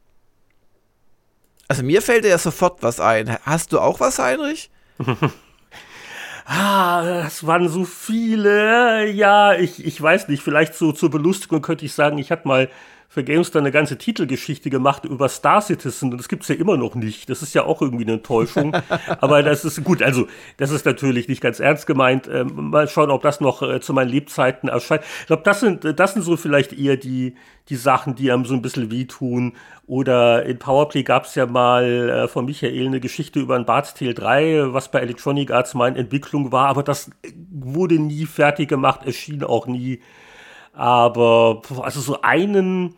Also 1.69 1.83
mir 1.83 2.01
fällt 2.01 2.25
ja 2.25 2.39
sofort 2.39 2.83
was 2.83 2.99
ein. 2.99 3.37
Hast 3.43 3.73
du 3.73 3.81
auch 3.81 4.01
was, 4.01 4.19
Heinrich? 4.19 4.71
ah, 6.49 7.25
es 7.27 7.47
waren 7.47 7.69
so 7.69 7.85
viele. 7.85 9.09
Ja, 9.11 9.55
ich, 9.55 9.85
ich 9.85 10.01
weiß 10.01 10.29
nicht, 10.29 10.43
vielleicht 10.43 10.75
so 10.75 10.93
zur 10.93 11.11
Belustigung 11.11 11.63
könnte 11.63 11.85
ich 11.85 11.93
sagen, 11.93 12.19
ich 12.19 12.31
hatte 12.31 12.49
mal 12.49 12.69
für 13.11 13.25
Gamestar 13.25 13.63
eine 13.63 13.73
ganze 13.73 13.97
Titelgeschichte 13.97 14.69
gemacht 14.69 15.07
über 15.07 15.31
Star 15.31 15.63
Citizen 15.63 16.13
und 16.13 16.19
das 16.19 16.29
gibt's 16.29 16.49
ja 16.49 16.57
immer 16.57 16.77
noch 16.77 16.95
nicht. 16.95 17.31
Das 17.31 17.41
ist 17.41 17.55
ja 17.55 17.65
auch 17.65 17.81
irgendwie 17.81 18.05
eine 18.05 18.15
Enttäuschung. 18.15 18.77
Aber 19.21 19.43
das 19.43 19.65
ist 19.65 19.83
gut, 19.83 20.03
also 20.03 20.29
das 20.59 20.71
ist 20.71 20.85
natürlich 20.85 21.27
nicht 21.27 21.41
ganz 21.41 21.59
ernst 21.59 21.87
gemeint. 21.87 22.29
Ähm, 22.31 22.71
mal 22.71 22.87
schauen, 22.87 23.11
ob 23.11 23.23
das 23.23 23.41
noch 23.41 23.63
äh, 23.63 23.81
zu 23.81 23.95
meinen 23.95 24.11
Lebzeiten 24.11 24.69
erscheint. 24.69 25.03
Ich 25.21 25.27
glaube, 25.27 25.43
das 25.43 25.61
sind, 25.61 25.99
das 25.99 26.13
sind 26.13 26.23
so 26.23 26.37
vielleicht 26.37 26.75
eher 26.75 26.99
die, 26.99 27.35
die 27.71 27.77
Sachen, 27.77 28.15
die 28.15 28.31
einem 28.31 28.45
so 28.45 28.53
ein 28.53 28.61
bisschen 28.61 28.91
wehtun. 28.91 29.55
Oder 29.87 30.45
in 30.45 30.59
Powerplay 30.59 31.03
gab's 31.03 31.35
ja 31.35 31.47
mal 31.47 32.11
äh, 32.11 32.29
von 32.29 32.45
Michael 32.45 32.89
eine 32.89 33.01
Geschichte 33.01 33.41
über 33.41 33.57
ein 33.57 33.65
Bart's 33.65 33.95
Tale 33.95 34.13
3, 34.13 34.75
was 34.75 34.91
bei 34.91 35.01
Electronic 35.01 35.51
Arts 35.51 35.73
mal 35.73 35.89
in 35.89 35.97
Entwicklung 35.97 36.53
war, 36.53 36.69
aber 36.69 36.83
das 36.83 37.11
wurde 37.51 37.99
nie 37.99 38.27
fertig 38.27 38.69
gemacht, 38.69 39.07
erschien 39.07 39.43
auch 39.43 39.67
nie. 39.67 40.01
Aber 40.79 41.61
also 41.83 42.01
so 42.01 42.23
einen, 42.23 42.95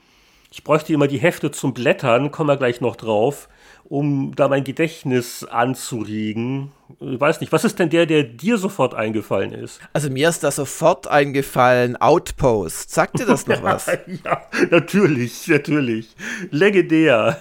ich 0.52 0.64
bräuchte 0.64 0.92
immer 0.92 1.08
die 1.08 1.16
Hefte 1.16 1.50
zum 1.50 1.72
Blättern, 1.72 2.30
kommen 2.30 2.50
wir 2.50 2.58
gleich 2.58 2.82
noch 2.82 2.94
drauf, 2.94 3.48
um 3.84 4.34
da 4.36 4.48
mein 4.48 4.64
Gedächtnis 4.64 5.44
anzuregen. 5.44 6.72
Ich 7.00 7.18
weiß 7.18 7.40
nicht, 7.40 7.52
was 7.52 7.64
ist 7.64 7.78
denn 7.78 7.88
der, 7.88 8.04
der 8.04 8.24
dir 8.24 8.58
sofort 8.58 8.92
eingefallen 8.92 9.52
ist? 9.52 9.80
Also 9.94 10.10
mir 10.10 10.28
ist 10.28 10.44
da 10.44 10.50
sofort 10.50 11.08
eingefallen, 11.08 11.96
Outpost. 11.96 12.90
Sagt 12.90 13.18
dir 13.18 13.24
das 13.24 13.46
noch 13.46 13.62
was? 13.62 13.86
ja, 14.24 14.42
natürlich, 14.70 15.48
natürlich. 15.48 16.14
Legendär. 16.50 17.40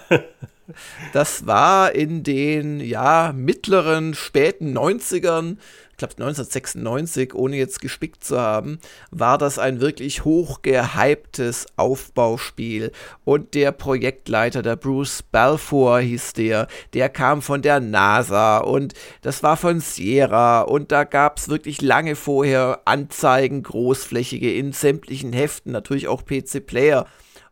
Das 1.12 1.46
war 1.46 1.94
in 1.94 2.22
den 2.22 2.80
ja 2.80 3.34
mittleren, 3.36 4.14
späten 4.14 4.74
90ern 4.74 5.58
glaube 6.00 6.14
1996, 6.14 7.34
ohne 7.34 7.56
jetzt 7.56 7.80
gespickt 7.80 8.24
zu 8.24 8.40
haben, 8.40 8.80
war 9.10 9.38
das 9.38 9.58
ein 9.58 9.80
wirklich 9.80 10.24
hoch 10.24 10.62
gehyptes 10.62 11.66
Aufbauspiel. 11.76 12.90
Und 13.24 13.54
der 13.54 13.72
Projektleiter, 13.72 14.62
der 14.62 14.76
Bruce 14.76 15.22
Balfour 15.22 16.00
hieß 16.00 16.32
der, 16.32 16.66
der 16.94 17.08
kam 17.08 17.42
von 17.42 17.62
der 17.62 17.80
NASA 17.80 18.58
und 18.58 18.94
das 19.22 19.42
war 19.42 19.56
von 19.56 19.80
Sierra 19.80 20.62
und 20.62 20.90
da 20.90 21.04
gab 21.04 21.38
es 21.38 21.48
wirklich 21.48 21.80
lange 21.80 22.16
vorher 22.16 22.80
Anzeigen, 22.84 23.62
großflächige 23.62 24.52
in 24.52 24.72
sämtlichen 24.72 25.32
Heften, 25.32 25.72
natürlich 25.72 26.08
auch 26.08 26.24
PC 26.24 26.66
Player. 26.66 27.06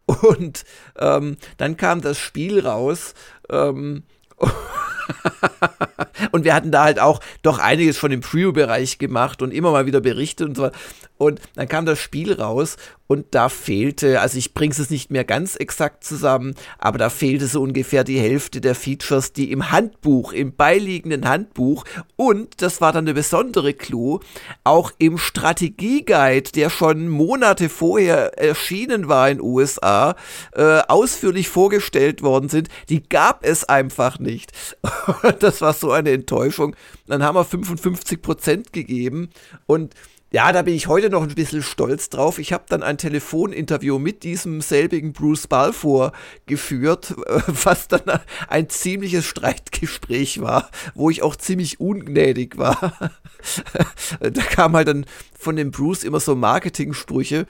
Und 0.07 0.65
ähm, 0.99 1.37
dann 1.59 1.77
kam 1.77 2.01
das 2.01 2.19
Spiel 2.19 2.67
raus. 2.67 3.13
Ähm, 3.51 4.05
und 6.33 6.45
wir 6.45 6.55
hatten 6.55 6.71
da 6.71 6.85
halt 6.85 6.99
auch 6.99 7.21
doch 7.43 7.59
einiges 7.59 7.99
von 7.99 8.11
dem 8.11 8.21
Preview-Bereich 8.21 8.99
gemacht 8.99 9.43
und 9.43 9.53
immer 9.53 9.73
mal 9.73 9.87
wieder 9.87 10.01
berichtet 10.01 10.49
und 10.49 10.57
so. 10.57 10.71
Und 11.19 11.41
dann 11.57 11.69
kam 11.69 11.85
das 11.85 11.99
Spiel 11.99 12.33
raus 12.33 12.77
und 13.09 13.27
da 13.31 13.49
fehlte, 13.49 14.21
also 14.21 14.39
ich 14.39 14.55
bringe 14.55 14.75
es 14.79 14.91
nicht 14.91 15.11
mehr 15.11 15.25
ganz 15.25 15.57
exakt 15.57 16.05
zusammen, 16.05 16.55
aber 16.79 16.99
da 16.99 17.11
fehlte 17.11 17.47
so 17.47 17.63
ungefähr 17.63 18.05
die 18.05 18.21
Hälfte 18.21 18.61
der 18.61 18.75
Features, 18.75 19.33
die 19.33 19.51
im 19.51 19.73
Handbuch, 19.73 20.33
im 20.33 20.55
beiliegenden 20.55 21.27
Handbuch 21.27 21.85
und, 22.17 22.63
das 22.63 22.81
war 22.81 22.93
dann 22.93 23.05
eine 23.05 23.15
besondere 23.15 23.73
Clou, 23.73 24.21
auch 24.63 24.93
im 24.99 25.19
Strategieguide, 25.19 26.53
der 26.53 26.71
schon 26.71 27.09
Monate 27.09 27.69
vorher 27.71 28.39
erschienen 28.39 29.09
war 29.09 29.31
in 29.31 29.41
USA, 29.41 30.15
äh, 30.53 30.81
ausführlich 30.87 31.49
vorgestellt 31.49 32.23
worden 32.23 32.51
sind, 32.51 32.69
die 32.91 33.03
gab 33.09 33.45
es 33.45 33.65
einfach 33.65 34.19
nicht. 34.19 34.53
das 35.41 35.63
war 35.63 35.73
so 35.73 35.91
eine 35.93 36.18
Enttäuschung. 36.21 36.77
Dann 37.07 37.23
haben 37.23 37.37
wir 37.37 37.45
55 37.45 38.23
Prozent 38.23 38.73
gegeben 38.73 39.31
und 39.67 39.95
Ja, 40.31 40.53
da 40.53 40.61
bin 40.61 40.75
ich 40.75 40.89
heute 40.89 41.09
noch 41.09 41.23
ein 41.23 41.35
bisschen 41.35 41.63
stolz 41.63 42.11
drauf. 42.11 42.39
Ich 42.39 42.53
habe 42.53 42.65
dann 42.69 42.83
ein 42.83 42.99
Telefoninterview 42.99 43.99
mit 43.99 44.25
diesem 44.25 44.61
selbigen 44.61 45.15
Bruce 45.15 45.47
Balfour 45.47 46.13
geführt, 46.45 47.15
was 47.47 47.89
dann 47.89 48.21
ein 48.47 48.69
ziemliches 48.69 49.25
Streitgespräch 49.25 50.43
war, 50.43 50.69
wo 50.95 51.09
ich 51.09 51.23
auch 51.23 51.35
ziemlich 51.35 51.81
ungnädig 51.81 52.59
war. 52.59 52.93
da 54.21 54.43
kam 54.43 54.77
halt 54.77 54.89
dann 54.89 55.07
von 55.39 55.57
dem 55.57 55.71
Bruce 55.71 56.05
immer 56.05 56.21
so 56.21 56.35
Marketingsprüche 56.35 57.47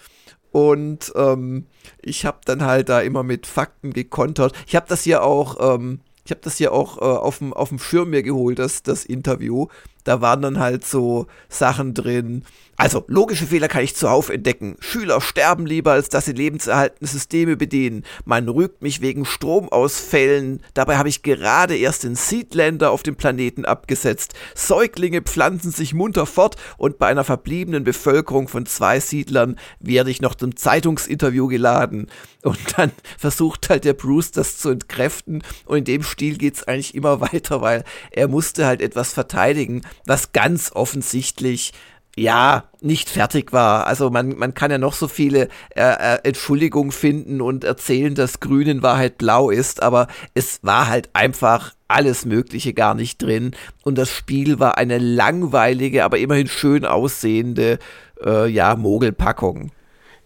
und 0.50 1.12
ähm, 1.14 1.66
ich 2.00 2.24
habe 2.24 2.38
dann 2.44 2.64
halt 2.64 2.88
da 2.88 3.00
immer 3.00 3.22
mit 3.22 3.46
Fakten 3.46 3.92
gekontert. 3.92 4.54
Ich 4.66 4.76
habe 4.76 4.86
das 4.88 5.02
hier 5.02 5.22
auch, 5.22 5.74
ähm, 5.74 6.00
ich 6.28 6.30
habe 6.30 6.42
das 6.42 6.58
hier 6.58 6.74
auch 6.74 6.98
äh, 6.98 7.00
auf 7.00 7.38
dem 7.38 7.78
Schirm 7.78 8.10
mir 8.10 8.22
geholt, 8.22 8.58
das, 8.58 8.82
das 8.82 9.06
Interview. 9.06 9.68
Da 10.04 10.20
waren 10.20 10.42
dann 10.42 10.58
halt 10.58 10.86
so 10.86 11.26
Sachen 11.48 11.94
drin. 11.94 12.44
Also, 12.80 13.04
logische 13.08 13.46
Fehler 13.46 13.66
kann 13.66 13.82
ich 13.82 13.96
zuhauf 13.96 14.28
entdecken. 14.28 14.76
Schüler 14.78 15.20
sterben 15.20 15.66
lieber, 15.66 15.92
als 15.92 16.10
dass 16.10 16.26
sie 16.26 16.32
lebenserhaltende 16.32 17.10
Systeme 17.10 17.56
bedienen. 17.56 18.04
Man 18.24 18.48
rügt 18.48 18.82
mich 18.82 19.00
wegen 19.00 19.24
Stromausfällen. 19.24 20.62
Dabei 20.74 20.96
habe 20.96 21.08
ich 21.08 21.24
gerade 21.24 21.76
erst 21.76 22.04
den 22.04 22.14
Seedlander 22.14 22.92
auf 22.92 23.02
dem 23.02 23.16
Planeten 23.16 23.64
abgesetzt. 23.64 24.34
Säuglinge 24.54 25.22
pflanzen 25.22 25.72
sich 25.72 25.92
munter 25.92 26.24
fort 26.24 26.54
und 26.76 27.00
bei 27.00 27.08
einer 27.08 27.24
verbliebenen 27.24 27.82
Bevölkerung 27.82 28.46
von 28.46 28.64
zwei 28.64 29.00
Siedlern 29.00 29.56
werde 29.80 30.12
ich 30.12 30.22
noch 30.22 30.36
zum 30.36 30.54
Zeitungsinterview 30.54 31.48
geladen. 31.48 32.06
Und 32.44 32.58
dann 32.76 32.92
versucht 33.18 33.70
halt 33.70 33.84
der 33.84 33.94
Bruce 33.94 34.30
das 34.30 34.56
zu 34.56 34.70
entkräften. 34.70 35.42
Und 35.64 35.78
in 35.78 35.84
dem 35.84 36.02
Stil 36.04 36.38
geht 36.38 36.54
es 36.54 36.68
eigentlich 36.68 36.94
immer 36.94 37.20
weiter, 37.32 37.60
weil 37.60 37.82
er 38.12 38.28
musste 38.28 38.66
halt 38.66 38.82
etwas 38.82 39.12
verteidigen, 39.12 39.82
was 40.06 40.32
ganz 40.32 40.72
offensichtlich 40.72 41.72
ja, 42.18 42.64
nicht 42.80 43.08
fertig 43.08 43.52
war. 43.52 43.86
Also 43.86 44.10
man, 44.10 44.36
man 44.36 44.54
kann 44.54 44.70
ja 44.70 44.78
noch 44.78 44.92
so 44.92 45.08
viele 45.08 45.48
äh, 45.74 46.16
äh, 46.16 46.18
Entschuldigungen 46.24 46.90
finden 46.92 47.40
und 47.40 47.64
erzählen, 47.64 48.14
dass 48.14 48.40
Grün 48.40 48.68
in 48.68 48.82
Wahrheit 48.82 49.18
blau 49.18 49.50
ist, 49.50 49.82
aber 49.82 50.08
es 50.34 50.60
war 50.62 50.88
halt 50.88 51.10
einfach 51.12 51.74
alles 51.86 52.24
Mögliche 52.24 52.74
gar 52.74 52.94
nicht 52.94 53.22
drin. 53.22 53.52
Und 53.82 53.98
das 53.98 54.10
Spiel 54.10 54.58
war 54.58 54.78
eine 54.78 54.98
langweilige, 54.98 56.04
aber 56.04 56.18
immerhin 56.18 56.48
schön 56.48 56.84
aussehende, 56.84 57.78
äh, 58.24 58.48
ja, 58.48 58.76
Mogelpackung. 58.76 59.70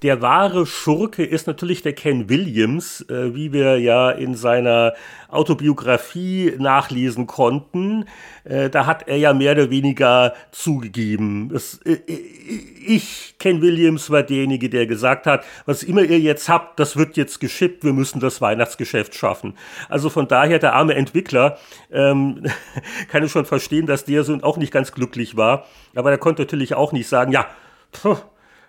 Der 0.03 0.21
wahre 0.21 0.67
Schurke 0.67 1.25
ist 1.25 1.47
natürlich 1.47 1.83
der 1.83 1.93
Ken 1.93 2.29
Williams, 2.29 3.03
äh, 3.09 3.37
wie 3.37 3.53
wir 3.53 3.79
ja 3.79 4.11
in 4.11 4.35
seiner 4.35 4.95
Autobiografie 5.29 6.55
nachlesen 6.59 7.29
konnten. 7.29 8.07
Äh, 8.43 8.69
da 8.69 8.87
hat 8.87 9.07
er 9.07 9.17
ja 9.17 9.33
mehr 9.33 9.53
oder 9.53 9.71
weniger 9.71 10.35
zugegeben. 10.51 11.53
Es, 11.55 11.81
äh, 11.85 11.93
äh 11.93 12.21
ich, 12.85 13.37
Ken 13.39 13.63
Williams, 13.63 14.11
war 14.11 14.25
derjenige, 14.25 14.69
der 14.69 14.89
gesagt 14.89 15.27
hat, 15.27 15.45
was 15.67 15.85
immer 15.85 16.03
ihr 16.03 16.19
jetzt 16.19 16.49
habt, 16.49 16.81
das 16.81 16.97
wird 16.97 17.17
jetzt 17.17 17.39
geschippt, 17.39 17.85
wir 17.85 17.93
müssen 17.93 18.19
das 18.19 18.41
Weihnachtsgeschäft 18.41 19.15
schaffen. 19.15 19.55
Also 19.89 20.11
von 20.11 20.27
daher, 20.27 20.59
der 20.59 20.75
arme 20.75 20.95
Entwickler, 20.95 21.59
ähm, 21.93 22.43
kann 23.09 23.23
ich 23.23 23.31
schon 23.31 23.47
verstehen, 23.47 23.87
dass 23.87 24.05
der 24.05 24.25
so 24.25 24.37
auch 24.43 24.57
nicht 24.57 24.73
ganz 24.73 24.91
glücklich 24.91 25.37
war. 25.37 25.67
Aber 25.95 26.11
er 26.11 26.19
konnte 26.19 26.43
natürlich 26.43 26.75
auch 26.75 26.91
nicht 26.91 27.07
sagen, 27.07 27.31
ja, 27.31 27.47
pff, 27.95 28.25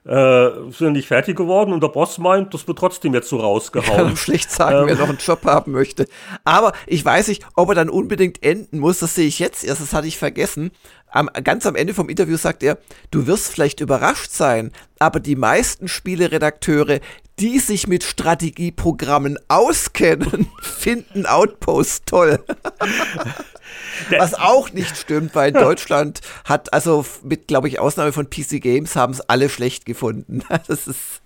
äh, 0.06 0.50
sind 0.72 0.94
nicht 0.94 1.08
fertig 1.08 1.38
geworden 1.38 1.72
und 1.72 1.82
der 1.82 1.88
Boss 1.88 2.18
meint, 2.18 2.54
das 2.54 2.68
wird 2.68 2.78
trotzdem 2.78 3.14
jetzt 3.14 3.30
so 3.30 3.38
rausgehauen. 3.38 3.98
Kann 4.08 4.18
schlecht 4.18 4.52
sagen, 4.52 4.82
ähm. 4.82 4.88
wer 4.88 4.96
noch 4.96 5.10
einen 5.10 5.18
Job 5.18 5.46
haben 5.46 5.72
möchte. 5.72 6.08
Aber 6.44 6.74
ich 6.88 7.04
weiß 7.04 7.30
nicht, 7.30 7.46
ob 7.56 7.70
er 7.70 7.76
dann 7.76 7.90
unbedingt 7.90 8.44
enden 8.44 8.80
muss, 8.80 9.00
das 9.00 9.16
sehe 9.16 9.28
ich 9.28 9.40
jetzt 9.40 9.64
erst, 9.64 9.82
das 9.82 9.94
hatte 9.94 10.08
ich 10.08 10.18
vergessen. 10.18 10.72
Am, 11.14 11.30
ganz 11.44 11.68
am 11.68 11.76
Ende 11.76 11.94
vom 11.94 12.10
Interview 12.10 12.38
sagt 12.38 12.64
er, 12.64 12.80
du 13.12 13.28
wirst 13.28 13.50
vielleicht 13.50 13.82
überrascht 13.82 14.32
sein, 14.32 14.72
aber 14.98 15.20
die 15.20 15.36
meisten 15.36 15.88
Spieleredakteure, 15.88 17.00
die 17.40 17.60
sich 17.60 17.88
mit 17.88 18.04
Strategieprogrammen 18.04 19.38
auskennen, 19.48 20.50
finden 20.62 21.28
Outpost 21.28 22.08
toll. 22.08 22.44
Was 24.18 24.34
auch 24.34 24.72
nicht 24.72 24.98
stimmt, 24.98 25.36
weil 25.36 25.52
Deutschland 25.52 26.22
hat, 26.46 26.74
also 26.74 27.06
mit, 27.22 27.48
glaube 27.48 27.68
ich, 27.68 27.80
Ausnahme 27.80 28.12
von 28.12 28.30
PC 28.30 28.60
Games, 28.60 28.96
haben 28.96 29.14
es 29.14 29.22
alle 29.22 29.50
schlecht 29.50 29.86
gefunden. 29.86 30.44
Das 30.68 30.88
ist. 30.88 31.23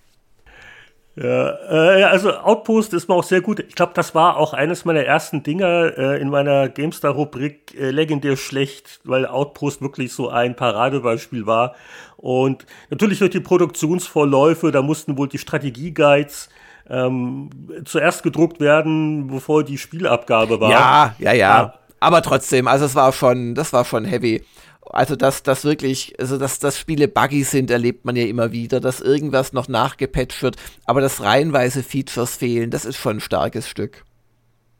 Ja, 1.20 1.58
äh, 1.68 2.04
also 2.04 2.32
Outpost 2.32 2.94
ist 2.94 3.08
mir 3.08 3.14
auch 3.14 3.24
sehr 3.24 3.40
gut. 3.40 3.58
Ich 3.60 3.74
glaube, 3.74 3.92
das 3.94 4.14
war 4.14 4.36
auch 4.36 4.52
eines 4.52 4.84
meiner 4.84 5.02
ersten 5.02 5.42
Dinger 5.42 5.98
äh, 5.98 6.20
in 6.20 6.30
meiner 6.30 6.68
GameStar-Rubrik 6.68 7.74
äh, 7.76 7.90
legendär 7.90 8.36
schlecht, 8.36 9.00
weil 9.02 9.26
Outpost 9.26 9.82
wirklich 9.82 10.12
so 10.12 10.28
ein 10.28 10.54
Paradebeispiel 10.54 11.44
war. 11.44 11.74
Und 12.16 12.66
natürlich 12.90 13.18
durch 13.18 13.32
die 13.32 13.40
Produktionsvorläufe, 13.40 14.70
da 14.70 14.80
mussten 14.80 15.18
wohl 15.18 15.28
die 15.28 15.38
Strategieguides 15.38 16.50
ähm, 16.88 17.50
zuerst 17.84 18.22
gedruckt 18.22 18.60
werden, 18.60 19.26
bevor 19.26 19.64
die 19.64 19.78
Spielabgabe 19.78 20.60
war. 20.60 20.70
Ja, 20.70 21.14
ja, 21.18 21.32
ja. 21.32 21.58
ja 21.62 21.74
aber 22.00 22.22
trotzdem, 22.22 22.68
also 22.68 22.84
es 22.84 22.94
war 22.94 23.12
schon, 23.12 23.54
das 23.54 23.72
war 23.72 23.84
schon 23.84 24.04
heavy. 24.04 24.44
Also, 24.90 25.16
dass 25.16 25.42
das 25.42 25.64
wirklich, 25.64 26.14
also 26.18 26.38
dass, 26.38 26.58
dass 26.58 26.78
Spiele 26.78 27.08
buggy 27.08 27.44
sind, 27.44 27.70
erlebt 27.70 28.04
man 28.04 28.16
ja 28.16 28.24
immer 28.24 28.52
wieder, 28.52 28.80
dass 28.80 29.00
irgendwas 29.00 29.52
noch 29.52 29.68
nachgepatcht 29.68 30.42
wird, 30.42 30.56
aber 30.84 31.00
dass 31.00 31.22
reihenweise 31.22 31.82
Features 31.82 32.36
fehlen, 32.36 32.70
das 32.70 32.84
ist 32.84 32.96
schon 32.96 33.18
ein 33.18 33.20
starkes 33.20 33.68
Stück. 33.68 34.04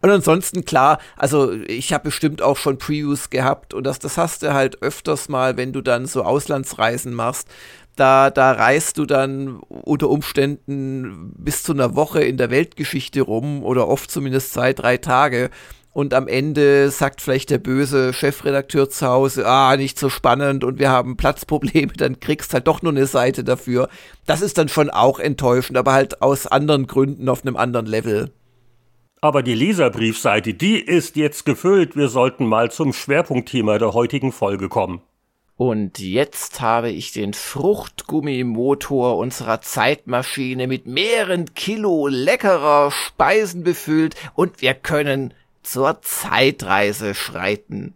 Und 0.01 0.11
ansonsten 0.11 0.65
klar, 0.65 0.99
also 1.17 1.53
ich 1.53 1.93
habe 1.93 2.05
bestimmt 2.05 2.41
auch 2.41 2.57
schon 2.57 2.79
Previews 2.79 3.31
gehabt 3.31 3.75
und 3.75 3.85
das, 3.85 3.99
das 3.99 4.17
hast 4.17 4.43
du 4.43 4.55
halt 4.55 4.81
öfters 4.83 5.29
mal, 5.29 5.57
wenn 5.57 5.73
du 5.73 5.81
dann 5.81 6.07
so 6.07 6.23
Auslandsreisen 6.23 7.13
machst. 7.15 7.49
Da, 7.97 8.31
da 8.31 8.53
reist 8.53 8.99
du 8.99 9.07
dann 9.07 9.57
unter 9.59 10.09
Umständen 10.09 11.33
bis 11.37 11.65
zu 11.65 11.73
einer 11.73 11.97
Woche 11.97 12.23
in 12.23 12.37
der 12.37 12.51
Weltgeschichte 12.51 13.23
rum 13.23 13.65
oder 13.65 13.89
oft 13.89 14.09
zumindest 14.09 14.53
zwei, 14.53 14.73
drei 14.73 14.99
Tage 14.99 15.51
und 15.93 16.15
am 16.15 16.29
Ende 16.29 16.91
sagt 16.91 17.21
vielleicht 17.21 17.51
der 17.51 17.59
böse 17.59 18.13
Chefredakteur 18.13 18.91
zu 18.91 19.07
Hause, 19.07 19.47
ah, 19.47 19.77
nicht 19.77 19.99
so 19.99 20.09
spannend 20.09 20.65
und 20.65 20.79
wir 20.79 20.91
haben 20.91 21.17
Platzprobleme, 21.17 21.93
dann 21.97 22.21
kriegst 22.21 22.55
halt 22.55 22.67
doch 22.67 22.83
nur 22.83 22.93
eine 22.93 23.07
Seite 23.07 23.45
dafür. 23.45 23.89
Das 24.27 24.41
ist 24.41 24.59
dann 24.59 24.69
schon 24.69 24.91
auch 24.91 25.19
enttäuschend, 25.19 25.77
aber 25.79 25.93
halt 25.93 26.23
aus 26.23 26.47
anderen 26.47 26.87
Gründen 26.87 27.29
auf 27.29 27.45
einem 27.45 27.57
anderen 27.57 27.87
Level. 27.87 28.31
Aber 29.21 29.43
die 29.43 29.55
Leserbriefseite, 29.55 30.55
die 30.55 30.79
ist 30.79 31.17
jetzt 31.17 31.45
gefüllt. 31.45 31.97
Wir 31.97 32.09
sollten 32.09 32.47
mal 32.47 32.71
zum 32.71 32.93
Schwerpunktthema 32.93 33.79
der 33.79 33.93
heutigen 33.93 34.31
Folge 34.31 34.69
kommen. 34.69 35.01
Und 35.57 35.99
jetzt 35.99 36.61
habe 36.61 36.91
ich 36.91 37.11
den 37.11 37.35
Fruchtgummimotor 37.35 39.17
unserer 39.17 39.61
Zeitmaschine 39.61 40.69
mit 40.69 40.87
mehreren 40.87 41.53
Kilo 41.55 42.07
leckerer 42.07 42.93
Speisen 42.93 43.65
befüllt 43.65 44.15
und 44.37 44.63
wir 44.63 44.75
können 44.75 45.35
zur 45.71 46.01
Zeitreise 46.01 47.15
schreiten. 47.15 47.95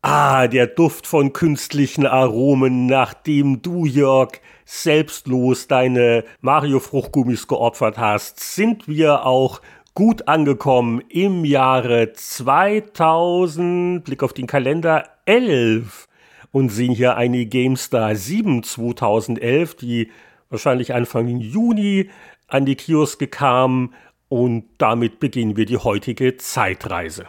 Ah, 0.00 0.48
der 0.48 0.66
Duft 0.66 1.06
von 1.06 1.34
künstlichen 1.34 2.06
Aromen, 2.06 2.86
nachdem 2.86 3.60
du, 3.60 3.84
Jörg, 3.84 4.40
selbstlos 4.64 5.68
deine 5.68 6.24
Mario-Fruchtgummis 6.40 7.46
geopfert 7.46 7.98
hast, 7.98 8.40
sind 8.40 8.88
wir 8.88 9.26
auch 9.26 9.60
gut 9.92 10.26
angekommen 10.26 11.02
im 11.10 11.44
Jahre 11.44 12.14
2000, 12.14 14.02
Blick 14.04 14.22
auf 14.22 14.32
den 14.32 14.46
Kalender, 14.46 15.04
11 15.26 16.08
und 16.50 16.70
sehen 16.70 16.94
hier 16.94 17.18
eine 17.18 17.44
GameStar 17.44 18.14
7 18.16 18.62
2011, 18.62 19.74
die 19.74 20.10
wahrscheinlich 20.50 20.92
Anfang 20.92 21.38
Juni 21.38 22.10
an 22.46 22.66
die 22.66 22.76
Kioske 22.76 23.28
kam 23.28 23.94
und 24.28 24.64
damit 24.78 25.20
beginnen 25.20 25.56
wir 25.56 25.66
die 25.66 25.78
heutige 25.78 26.36
Zeitreise. 26.36 27.26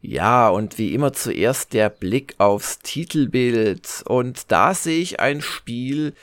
Ja, 0.00 0.48
und 0.48 0.78
wie 0.78 0.94
immer 0.94 1.12
zuerst 1.12 1.74
der 1.74 1.88
Blick 1.88 2.34
aufs 2.38 2.80
Titelbild. 2.80 4.02
Und 4.06 4.50
da 4.50 4.74
sehe 4.74 5.00
ich 5.00 5.20
ein 5.20 5.40
Spiel, 5.40 6.14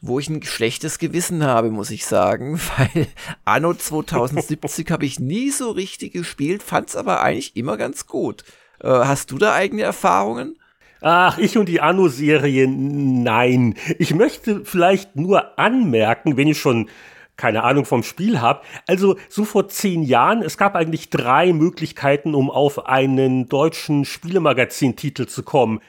wo 0.00 0.18
ich 0.18 0.28
ein 0.28 0.42
schlechtes 0.42 0.98
Gewissen 0.98 1.44
habe, 1.44 1.70
muss 1.70 1.90
ich 1.90 2.04
sagen, 2.04 2.60
weil 2.76 3.06
Anno 3.44 3.74
2070 3.74 4.90
habe 4.90 5.06
ich 5.06 5.20
nie 5.20 5.50
so 5.50 5.70
richtig 5.70 6.14
gespielt, 6.14 6.64
fand 6.64 6.88
es 6.88 6.96
aber 6.96 7.22
eigentlich 7.22 7.56
immer 7.56 7.76
ganz 7.76 8.06
gut. 8.06 8.42
Äh, 8.80 8.88
hast 8.88 9.30
du 9.30 9.38
da 9.38 9.54
eigene 9.54 9.82
Erfahrungen? 9.82 10.58
Ach, 11.00 11.38
ich 11.38 11.56
und 11.56 11.68
die 11.68 11.80
Anno-Serie, 11.80 12.66
nein. 12.68 13.74
Ich 13.98 14.14
möchte 14.14 14.64
vielleicht 14.64 15.14
nur 15.14 15.58
anmerken, 15.58 16.36
wenn 16.36 16.48
ich 16.48 16.58
schon 16.58 16.88
keine 17.36 17.62
Ahnung 17.62 17.84
vom 17.84 18.02
Spiel 18.02 18.40
habe. 18.40 18.62
Also 18.86 19.16
so 19.28 19.44
vor 19.44 19.68
zehn 19.68 20.02
Jahren, 20.02 20.42
es 20.42 20.58
gab 20.58 20.74
eigentlich 20.74 21.08
drei 21.08 21.52
Möglichkeiten, 21.52 22.34
um 22.34 22.50
auf 22.50 22.86
einen 22.86 23.48
deutschen 23.48 24.04
Spielemagazin-Titel 24.04 25.26
zu 25.26 25.42
kommen. 25.44 25.80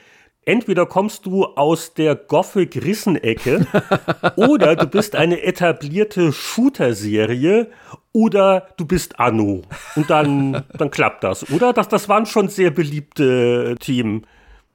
entweder 0.45 0.85
kommst 0.85 1.25
du 1.25 1.45
aus 1.45 1.93
der 1.93 2.15
Gothic-Rissenecke 2.15 3.67
oder 4.35 4.75
du 4.75 4.87
bist 4.87 5.15
eine 5.15 5.43
etablierte 5.43 6.31
Shooter-Serie 6.31 7.69
oder 8.13 8.67
du 8.77 8.85
bist 8.85 9.19
Anno. 9.19 9.63
Und 9.95 10.09
dann, 10.09 10.63
dann 10.77 10.91
klappt 10.91 11.23
das, 11.23 11.51
oder? 11.51 11.73
Das, 11.73 11.87
das 11.87 12.09
waren 12.09 12.25
schon 12.25 12.47
sehr 12.47 12.71
beliebte 12.71 13.75
Themen. 13.79 14.25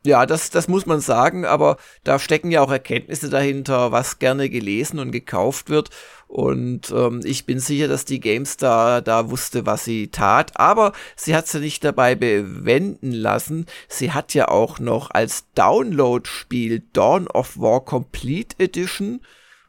Ja, 0.06 0.26
das, 0.26 0.50
das 0.50 0.68
muss 0.68 0.84
man 0.84 1.00
sagen, 1.00 1.46
aber 1.46 1.78
da 2.02 2.18
stecken 2.18 2.50
ja 2.50 2.60
auch 2.60 2.70
Erkenntnisse 2.70 3.30
dahinter, 3.30 3.90
was 3.90 4.18
gerne 4.18 4.50
gelesen 4.50 4.98
und 4.98 5.12
gekauft 5.12 5.70
wird. 5.70 5.88
Und 6.28 6.90
ähm, 6.90 7.20
ich 7.24 7.46
bin 7.46 7.58
sicher, 7.58 7.88
dass 7.88 8.04
die 8.04 8.20
GameStar 8.20 9.00
da 9.00 9.30
wusste, 9.30 9.64
was 9.64 9.84
sie 9.84 10.08
tat. 10.08 10.52
Aber 10.60 10.92
sie 11.16 11.34
hat 11.34 11.46
sie 11.46 11.60
nicht 11.60 11.84
dabei 11.84 12.16
bewenden 12.16 13.12
lassen. 13.12 13.64
Sie 13.88 14.12
hat 14.12 14.34
ja 14.34 14.48
auch 14.48 14.78
noch 14.78 15.10
als 15.10 15.46
Download-Spiel 15.54 16.82
Dawn 16.92 17.26
of 17.26 17.58
War 17.58 17.82
Complete 17.82 18.56
Edition 18.58 19.22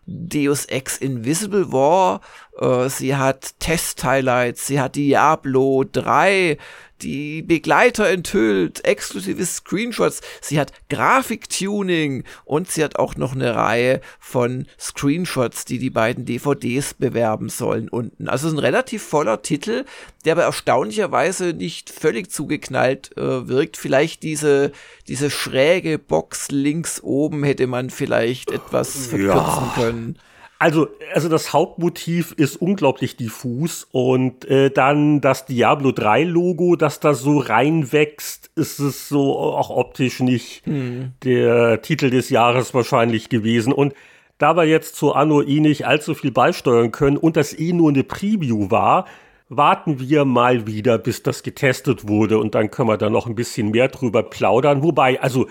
Deus 0.07 0.65
Ex 0.65 0.97
Invisible 0.97 1.71
War, 1.71 2.21
äh, 2.59 2.89
sie 2.89 3.15
hat 3.15 3.59
Test-Highlights, 3.59 4.67
sie 4.67 4.79
hat 4.79 4.95
Diablo 4.95 5.83
3, 5.91 6.57
die 7.05 7.43
Begleiter 7.43 8.09
enthüllt, 8.09 8.83
exklusive 8.83 9.45
Screenshots, 9.45 10.21
sie 10.41 10.59
hat 10.59 10.73
Grafiktuning 10.89 12.23
und 12.45 12.71
sie 12.71 12.83
hat 12.83 12.97
auch 12.97 13.15
noch 13.15 13.35
eine 13.35 13.53
Reihe 13.53 14.01
von 14.19 14.65
Screenshots, 14.79 15.65
die 15.65 15.77
die 15.77 15.91
beiden 15.91 16.25
DVDs 16.25 16.95
bewerben 16.95 17.49
sollen 17.49 17.89
unten. 17.89 18.27
Also 18.27 18.49
ein 18.49 18.57
relativ 18.57 19.03
voller 19.03 19.43
Titel, 19.43 19.85
der 20.25 20.33
aber 20.33 20.43
erstaunlicherweise 20.43 21.53
nicht 21.53 21.91
völlig 21.91 22.31
zugeknallt 22.31 23.15
äh, 23.17 23.47
wirkt. 23.47 23.77
Vielleicht 23.77 24.23
diese, 24.23 24.71
diese 25.07 25.29
schräge 25.29 25.99
Box 25.99 26.49
links 26.49 27.01
oben 27.03 27.43
hätte 27.43 27.67
man 27.67 27.91
vielleicht 27.91 28.49
etwas 28.49 29.07
verkürzen 29.07 29.29
ja. 29.29 29.73
können. 29.75 30.19
Also, 30.57 30.87
also 31.13 31.27
das 31.27 31.51
Hauptmotiv 31.51 32.31
ist 32.37 32.55
unglaublich 32.55 33.17
diffus 33.17 33.87
und 33.91 34.45
äh, 34.45 34.71
dann 34.71 35.19
das 35.19 35.45
Diablo 35.45 35.91
3 35.91 36.23
Logo, 36.23 36.77
das 36.77 37.01
da 37.01 37.13
so 37.13 37.39
reinwächst, 37.39 38.51
ist 38.55 38.79
es 38.79 39.09
so 39.09 39.37
auch 39.37 39.69
optisch 39.69 40.21
nicht 40.21 40.65
hm. 40.65 41.11
der 41.23 41.81
Titel 41.81 42.09
des 42.09 42.29
Jahres 42.29 42.73
wahrscheinlich 42.73 43.27
gewesen 43.27 43.73
und 43.73 43.93
da 44.37 44.55
wir 44.55 44.63
jetzt 44.65 44.95
zu 44.95 45.13
Anno 45.13 45.41
eh 45.41 45.59
nicht 45.59 45.85
allzu 45.85 46.13
viel 46.13 46.31
beisteuern 46.31 46.91
können 46.91 47.17
und 47.17 47.37
das 47.37 47.57
eh 47.57 47.73
nur 47.73 47.89
eine 47.89 48.03
Preview 48.03 48.69
war, 48.69 49.05
warten 49.49 49.99
wir 49.99 50.25
mal 50.25 50.67
wieder, 50.67 50.97
bis 50.97 51.23
das 51.23 51.43
getestet 51.43 52.07
wurde 52.07 52.37
und 52.39 52.55
dann 52.55 52.71
können 52.71 52.89
wir 52.89 52.97
da 52.97 53.09
noch 53.09 53.27
ein 53.27 53.35
bisschen 53.35 53.71
mehr 53.71 53.89
drüber 53.89 54.23
plaudern. 54.23 54.83
Wobei, 54.83 55.21
also 55.21 55.47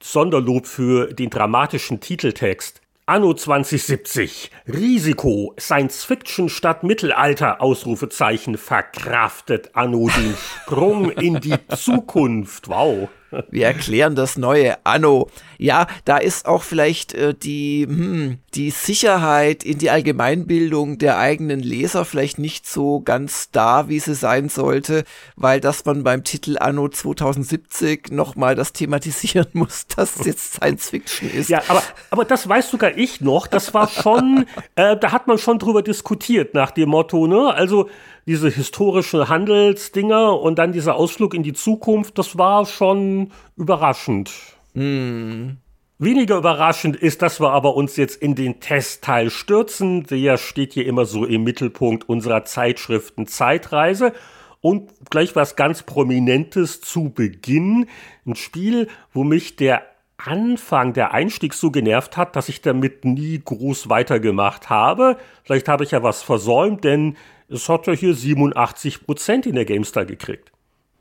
Sonderlob 0.00 0.66
für 0.66 1.12
den 1.12 1.30
dramatischen 1.30 2.00
Titeltext. 2.00 2.77
Anno 3.08 3.32
2070. 3.32 4.50
Risiko. 4.66 5.54
Science 5.58 6.04
Fiction 6.04 6.50
statt 6.50 6.82
Mittelalter. 6.82 7.62
Ausrufezeichen. 7.62 8.58
Verkraftet 8.58 9.74
Anno 9.74 10.10
den 10.10 10.34
Sprung 10.36 11.10
in 11.12 11.40
die 11.40 11.56
Zukunft. 11.74 12.68
Wow. 12.68 13.08
Wir 13.50 13.66
erklären 13.66 14.14
das 14.14 14.38
neue 14.38 14.84
Anno. 14.84 15.28
Ja, 15.58 15.86
da 16.04 16.18
ist 16.18 16.46
auch 16.46 16.62
vielleicht 16.62 17.14
äh, 17.14 17.34
die, 17.34 17.84
hm, 17.86 18.38
die 18.54 18.70
Sicherheit 18.70 19.64
in 19.64 19.78
die 19.78 19.90
Allgemeinbildung 19.90 20.98
der 20.98 21.18
eigenen 21.18 21.60
Leser 21.60 22.04
vielleicht 22.04 22.38
nicht 22.38 22.66
so 22.66 23.00
ganz 23.00 23.50
da, 23.50 23.88
wie 23.88 23.98
sie 23.98 24.14
sein 24.14 24.48
sollte, 24.48 25.04
weil 25.36 25.60
das 25.60 25.84
man 25.84 26.04
beim 26.04 26.24
Titel 26.24 26.56
Anno 26.58 26.88
2070 26.88 28.12
nochmal 28.12 28.54
das 28.54 28.72
thematisieren 28.72 29.48
muss, 29.52 29.86
dass 29.88 30.20
es 30.20 30.26
jetzt 30.26 30.54
Science 30.54 30.90
Fiction 30.90 31.30
ist. 31.30 31.50
Ja, 31.50 31.62
aber, 31.68 31.82
aber 32.10 32.24
das 32.24 32.48
weiß 32.48 32.70
sogar 32.70 32.96
ich 32.96 33.20
noch. 33.20 33.46
Das 33.46 33.74
war 33.74 33.88
schon, 33.88 34.46
äh, 34.76 34.96
da 34.96 35.12
hat 35.12 35.26
man 35.26 35.38
schon 35.38 35.58
drüber 35.58 35.82
diskutiert 35.82 36.54
nach 36.54 36.70
dem 36.70 36.90
Motto, 36.90 37.26
ne? 37.26 37.52
Also, 37.52 37.88
diese 38.28 38.50
historischen 38.50 39.30
Handelsdinger 39.30 40.38
und 40.38 40.58
dann 40.58 40.72
dieser 40.72 40.96
Ausflug 40.96 41.32
in 41.32 41.42
die 41.42 41.54
Zukunft, 41.54 42.18
das 42.18 42.36
war 42.36 42.66
schon 42.66 43.32
überraschend. 43.56 44.30
Mm. 44.74 45.52
Weniger 45.98 46.36
überraschend 46.36 46.94
ist, 46.94 47.22
dass 47.22 47.40
wir 47.40 47.50
aber 47.52 47.74
uns 47.74 47.96
jetzt 47.96 48.20
in 48.20 48.34
den 48.34 48.60
Testteil 48.60 49.30
stürzen. 49.30 50.04
Der 50.04 50.36
steht 50.36 50.74
hier 50.74 50.84
immer 50.84 51.06
so 51.06 51.24
im 51.24 51.42
Mittelpunkt 51.42 52.06
unserer 52.06 52.44
Zeitschriften 52.44 53.26
Zeitreise. 53.26 54.12
Und 54.60 54.90
gleich 55.08 55.34
was 55.34 55.56
ganz 55.56 55.82
Prominentes 55.82 56.82
zu 56.82 57.08
Beginn. 57.08 57.86
Ein 58.26 58.36
Spiel, 58.36 58.88
wo 59.14 59.24
mich 59.24 59.56
der 59.56 59.82
Anfang, 60.18 60.92
der 60.92 61.14
Einstieg 61.14 61.54
so 61.54 61.70
genervt 61.70 62.18
hat, 62.18 62.36
dass 62.36 62.50
ich 62.50 62.60
damit 62.60 63.06
nie 63.06 63.40
groß 63.42 63.88
weitergemacht 63.88 64.68
habe. 64.68 65.16
Vielleicht 65.44 65.68
habe 65.68 65.84
ich 65.84 65.92
ja 65.92 66.02
was 66.02 66.22
versäumt, 66.22 66.84
denn 66.84 67.16
es 67.48 67.68
hat 67.68 67.86
ja 67.86 67.92
hier 67.92 68.14
87 68.14 69.04
Prozent 69.04 69.46
in 69.46 69.54
der 69.54 69.64
GameStar 69.64 70.04
gekriegt. 70.04 70.52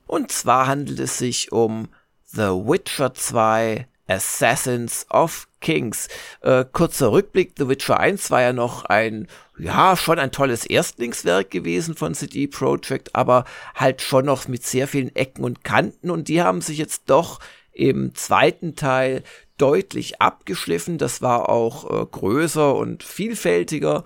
Und 0.05 0.31
zwar 0.31 0.67
handelt 0.67 0.99
es 0.99 1.17
sich 1.17 1.51
um 1.51 1.89
The 2.25 2.47
Witcher 2.47 3.13
2 3.13 3.87
Assassins 4.07 5.05
of 5.09 5.47
Kings. 5.59 6.07
Äh, 6.41 6.65
kurzer 6.71 7.11
Rückblick, 7.11 7.53
The 7.57 7.67
Witcher 7.67 7.99
1 7.99 8.31
war 8.31 8.41
ja 8.41 8.53
noch 8.53 8.85
ein, 8.85 9.27
ja, 9.57 9.97
schon 9.97 10.19
ein 10.19 10.31
tolles 10.31 10.65
Erstlingswerk 10.65 11.51
gewesen 11.51 11.95
von 11.95 12.13
CD 12.13 12.47
Projekt, 12.47 13.15
aber 13.15 13.43
halt 13.75 14.01
schon 14.01 14.25
noch 14.25 14.47
mit 14.47 14.65
sehr 14.65 14.87
vielen 14.87 15.13
Ecken 15.15 15.43
und 15.43 15.63
Kanten 15.63 16.09
und 16.09 16.29
die 16.29 16.41
haben 16.41 16.61
sich 16.61 16.77
jetzt 16.77 17.03
doch 17.07 17.39
im 17.73 18.15
zweiten 18.15 18.75
Teil 18.75 19.23
deutlich 19.57 20.21
abgeschliffen. 20.21 20.97
Das 20.97 21.21
war 21.21 21.49
auch 21.49 21.89
äh, 21.89 22.05
größer 22.05 22.75
und 22.75 23.03
vielfältiger 23.03 24.03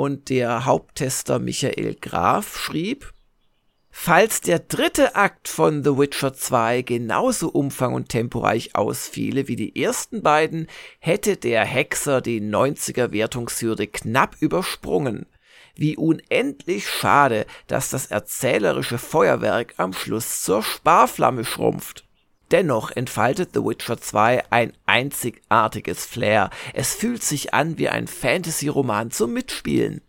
und 0.00 0.30
der 0.30 0.64
Haupttester 0.64 1.38
Michael 1.38 1.94
Graf 1.94 2.56
schrieb, 2.56 3.12
Falls 3.90 4.40
der 4.40 4.60
dritte 4.60 5.14
Akt 5.14 5.46
von 5.46 5.84
The 5.84 5.90
Witcher 5.98 6.32
2 6.32 6.80
genauso 6.80 7.50
umfang- 7.50 7.92
und 7.92 8.08
temporeich 8.08 8.74
ausfiele 8.74 9.46
wie 9.46 9.56
die 9.56 9.82
ersten 9.82 10.22
beiden, 10.22 10.68
hätte 11.00 11.36
der 11.36 11.66
Hexer 11.66 12.22
die 12.22 12.40
90er 12.40 13.12
Wertungshürde 13.12 13.88
knapp 13.88 14.36
übersprungen. 14.40 15.26
Wie 15.74 15.98
unendlich 15.98 16.88
schade, 16.88 17.44
dass 17.66 17.90
das 17.90 18.06
erzählerische 18.06 18.96
Feuerwerk 18.96 19.74
am 19.76 19.92
Schluss 19.92 20.40
zur 20.42 20.62
Sparflamme 20.62 21.44
schrumpft. 21.44 22.06
Dennoch 22.50 22.90
entfaltet 22.90 23.50
The 23.54 23.60
Witcher 23.60 24.00
2 24.00 24.44
ein 24.50 24.72
einzigartiges 24.86 26.04
Flair. 26.04 26.50
Es 26.74 26.94
fühlt 26.94 27.22
sich 27.22 27.54
an 27.54 27.78
wie 27.78 27.88
ein 27.88 28.08
Fantasy-Roman 28.08 29.10
zum 29.10 29.32
Mitspielen. 29.32 30.00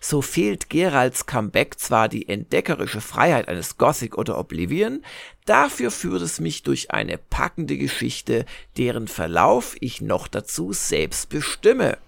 So 0.00 0.22
fehlt 0.22 0.70
Geralds 0.70 1.26
Comeback 1.26 1.78
zwar 1.78 2.08
die 2.08 2.28
entdeckerische 2.28 3.00
Freiheit 3.00 3.48
eines 3.48 3.76
Gothic 3.76 4.16
oder 4.16 4.38
Oblivion, 4.38 5.02
dafür 5.44 5.90
führt 5.90 6.22
es 6.22 6.40
mich 6.40 6.62
durch 6.62 6.90
eine 6.90 7.18
packende 7.18 7.76
Geschichte, 7.76 8.46
deren 8.78 9.08
Verlauf 9.08 9.76
ich 9.80 10.00
noch 10.00 10.28
dazu 10.28 10.72
selbst 10.72 11.28
bestimme. 11.28 11.98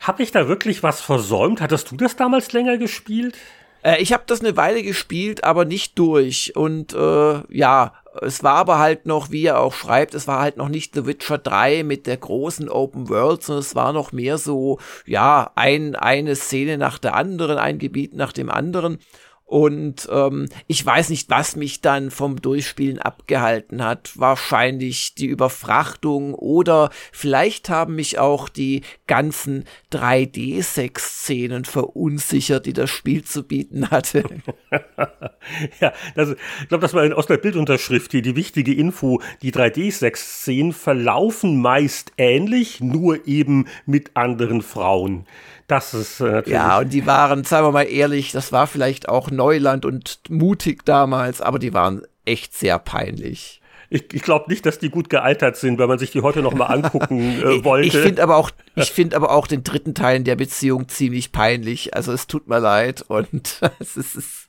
Hab 0.00 0.20
ich 0.20 0.32
da 0.32 0.48
wirklich 0.48 0.82
was 0.82 1.00
versäumt? 1.00 1.60
Hattest 1.60 1.90
du 1.90 1.96
das 1.96 2.16
damals 2.16 2.52
länger 2.52 2.78
gespielt? 2.78 3.36
Äh, 3.84 4.02
ich 4.02 4.12
habe 4.12 4.24
das 4.26 4.40
eine 4.40 4.56
Weile 4.56 4.82
gespielt, 4.82 5.44
aber 5.44 5.64
nicht 5.64 5.98
durch. 5.98 6.56
Und 6.56 6.92
äh, 6.94 7.42
ja, 7.54 7.92
es 8.22 8.42
war 8.42 8.54
aber 8.54 8.78
halt 8.78 9.06
noch, 9.06 9.30
wie 9.30 9.44
er 9.44 9.60
auch 9.60 9.74
schreibt, 9.74 10.14
es 10.14 10.26
war 10.26 10.40
halt 10.40 10.56
noch 10.56 10.68
nicht 10.68 10.94
The 10.94 11.06
Witcher 11.06 11.38
3 11.38 11.82
mit 11.84 12.06
der 12.06 12.16
großen 12.16 12.68
Open 12.68 13.08
World, 13.08 13.42
sondern 13.42 13.62
es 13.62 13.74
war 13.74 13.92
noch 13.92 14.12
mehr 14.12 14.38
so, 14.38 14.78
ja, 15.06 15.50
ein, 15.54 15.94
eine 15.94 16.34
Szene 16.36 16.78
nach 16.78 16.98
der 16.98 17.14
anderen, 17.14 17.58
ein 17.58 17.78
Gebiet 17.78 18.14
nach 18.14 18.32
dem 18.32 18.50
anderen. 18.50 18.98
Und 19.44 20.08
ähm, 20.10 20.48
ich 20.66 20.84
weiß 20.84 21.10
nicht, 21.10 21.28
was 21.28 21.54
mich 21.54 21.80
dann 21.80 22.10
vom 22.10 22.40
Durchspielen 22.40 22.98
abgehalten 22.98 23.84
hat. 23.84 24.12
Wahrscheinlich 24.18 25.14
die 25.14 25.26
Überfrachtung 25.26 26.34
oder 26.34 26.90
vielleicht 27.12 27.68
haben 27.68 27.94
mich 27.94 28.18
auch 28.18 28.48
die 28.48 28.82
ganzen 29.06 29.64
3D-Sex-Szenen 29.92 31.66
verunsichert, 31.66 32.66
die 32.66 32.72
das 32.72 32.90
Spiel 32.90 33.22
zu 33.22 33.42
bieten 33.42 33.90
hatte. 33.90 34.24
ja, 35.80 35.92
das, 36.14 36.30
ich 36.62 36.68
glaube, 36.68 36.82
das 36.82 36.94
war 36.94 37.16
aus 37.16 37.26
der 37.26 37.36
Bildunterschrift 37.36 38.12
hier 38.12 38.22
die 38.22 38.36
wichtige 38.36 38.74
Info. 38.74 39.20
Die 39.42 39.52
3D-Sex-Szenen 39.52 40.72
verlaufen 40.72 41.60
meist 41.60 42.12
ähnlich, 42.16 42.80
nur 42.80 43.26
eben 43.26 43.66
mit 43.86 44.16
anderen 44.16 44.62
Frauen. 44.62 45.26
Das 45.74 45.92
ist 45.92 46.20
äh, 46.20 46.24
natürlich. 46.24 46.52
Ja, 46.54 46.78
und 46.78 46.92
die 46.92 47.04
waren, 47.04 47.42
sagen 47.42 47.66
wir 47.66 47.72
mal 47.72 47.82
ehrlich, 47.82 48.30
das 48.30 48.52
war 48.52 48.68
vielleicht 48.68 49.08
auch 49.08 49.32
Neuland 49.32 49.84
und 49.84 50.20
mutig 50.28 50.84
damals, 50.84 51.40
aber 51.40 51.58
die 51.58 51.74
waren 51.74 52.02
echt 52.24 52.54
sehr 52.54 52.78
peinlich. 52.78 53.60
Ich, 53.90 54.14
ich 54.14 54.22
glaube 54.22 54.48
nicht, 54.48 54.64
dass 54.66 54.78
die 54.78 54.88
gut 54.88 55.10
gealtert 55.10 55.56
sind, 55.56 55.80
wenn 55.80 55.88
man 55.88 55.98
sich 55.98 56.12
die 56.12 56.20
heute 56.20 56.42
noch 56.42 56.54
mal 56.54 56.66
angucken 56.66 57.42
äh, 57.42 57.64
wollte. 57.64 57.88
Ich 57.88 57.96
finde 57.96 58.22
aber 58.22 58.36
auch, 58.36 58.52
ich 58.76 58.92
finde 58.92 59.16
aber 59.16 59.32
auch 59.32 59.48
den 59.48 59.64
dritten 59.64 59.96
Teil 59.96 60.18
in 60.18 60.24
der 60.24 60.36
Beziehung 60.36 60.88
ziemlich 60.88 61.32
peinlich. 61.32 61.96
Also 61.96 62.12
es 62.12 62.28
tut 62.28 62.46
mir 62.46 62.60
leid 62.60 63.02
und 63.08 63.60
es 63.80 63.96
ist, 63.96 64.48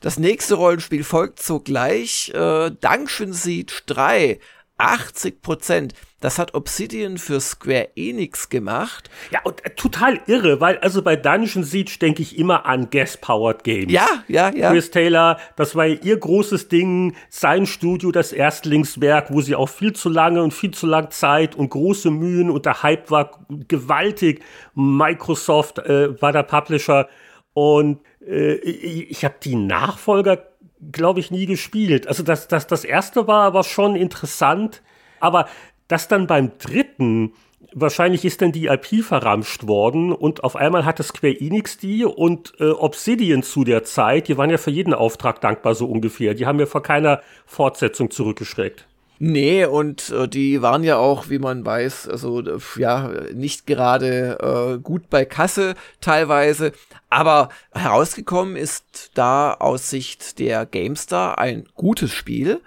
das 0.00 0.16
nächste 0.20 0.54
Rollenspiel 0.54 1.02
folgt 1.02 1.42
sogleich. 1.42 2.30
Äh, 2.36 2.70
Dungeon 2.70 3.32
Siege 3.32 3.82
3 3.86 4.38
80 4.78 5.42
Prozent. 5.42 5.94
Das 6.22 6.38
hat 6.38 6.54
Obsidian 6.54 7.18
für 7.18 7.40
Square 7.40 7.90
Enix 7.96 8.48
gemacht. 8.48 9.10
Ja, 9.30 9.40
und 9.42 9.62
äh, 9.66 9.70
total 9.70 10.20
irre, 10.26 10.60
weil 10.60 10.78
also 10.78 11.02
bei 11.02 11.16
Dungeon 11.16 11.64
Siege 11.64 11.98
denke 12.00 12.22
ich 12.22 12.38
immer 12.38 12.64
an 12.64 12.88
Gas-Powered 12.90 13.64
Games. 13.64 13.92
Ja, 13.92 14.06
ja, 14.28 14.50
ja. 14.54 14.70
Chris 14.70 14.90
Taylor, 14.90 15.38
das 15.56 15.74
war 15.74 15.86
ihr 15.86 16.16
großes 16.16 16.68
Ding, 16.68 17.14
sein 17.28 17.66
Studio, 17.66 18.12
das 18.12 18.32
Erstlingswerk, 18.32 19.32
wo 19.32 19.40
sie 19.40 19.56
auch 19.56 19.68
viel 19.68 19.92
zu 19.92 20.08
lange 20.08 20.42
und 20.42 20.54
viel 20.54 20.70
zu 20.70 20.86
lang 20.86 21.10
Zeit 21.10 21.56
und 21.56 21.70
große 21.70 22.10
Mühen 22.10 22.50
und 22.50 22.66
der 22.66 22.82
Hype 22.84 23.10
war 23.10 23.44
gewaltig. 23.68 24.42
Microsoft 24.74 25.80
äh, 25.80 26.20
war 26.22 26.32
der 26.32 26.44
Publisher 26.44 27.08
und 27.52 27.98
äh, 28.24 28.54
ich, 28.54 29.10
ich 29.10 29.24
habe 29.24 29.34
die 29.42 29.56
Nachfolger 29.56 30.46
glaube 30.90 31.20
ich, 31.20 31.30
nie 31.30 31.46
gespielt. 31.46 32.08
Also 32.08 32.22
das, 32.22 32.48
das, 32.48 32.66
das 32.66 32.84
erste 32.84 33.28
war 33.28 33.44
aber 33.44 33.62
schon 33.62 33.94
interessant, 33.94 34.82
aber 35.20 35.46
das 35.88 36.08
dann 36.08 36.26
beim 36.26 36.52
dritten, 36.58 37.32
wahrscheinlich 37.74 38.24
ist 38.24 38.42
dann 38.42 38.52
die 38.52 38.66
IP 38.66 39.04
verramscht 39.04 39.66
worden 39.66 40.12
und 40.12 40.44
auf 40.44 40.56
einmal 40.56 40.84
hatte 40.84 41.02
Square 41.02 41.40
Enix 41.40 41.78
die 41.78 42.04
und 42.04 42.52
äh, 42.60 42.70
Obsidian 42.70 43.42
zu 43.42 43.64
der 43.64 43.84
Zeit, 43.84 44.28
die 44.28 44.36
waren 44.36 44.50
ja 44.50 44.58
für 44.58 44.70
jeden 44.70 44.94
Auftrag 44.94 45.40
dankbar 45.40 45.74
so 45.74 45.86
ungefähr. 45.86 46.34
Die 46.34 46.46
haben 46.46 46.60
ja 46.60 46.66
vor 46.66 46.82
keiner 46.82 47.20
Fortsetzung 47.46 48.10
zurückgeschreckt. 48.10 48.86
Nee, 49.24 49.66
und 49.66 50.10
äh, 50.10 50.26
die 50.26 50.62
waren 50.62 50.82
ja 50.82 50.96
auch, 50.96 51.28
wie 51.28 51.38
man 51.38 51.64
weiß, 51.64 52.08
also 52.08 52.42
ja, 52.76 53.08
nicht 53.32 53.68
gerade 53.68 54.38
äh, 54.40 54.78
gut 54.78 55.10
bei 55.10 55.24
Kasse 55.24 55.76
teilweise. 56.00 56.72
Aber 57.08 57.50
herausgekommen 57.72 58.56
ist 58.56 59.12
da 59.14 59.54
aus 59.54 59.90
Sicht 59.90 60.40
der 60.40 60.66
GameStar 60.66 61.38
ein 61.38 61.68
gutes 61.76 62.10
Spiel 62.10 62.60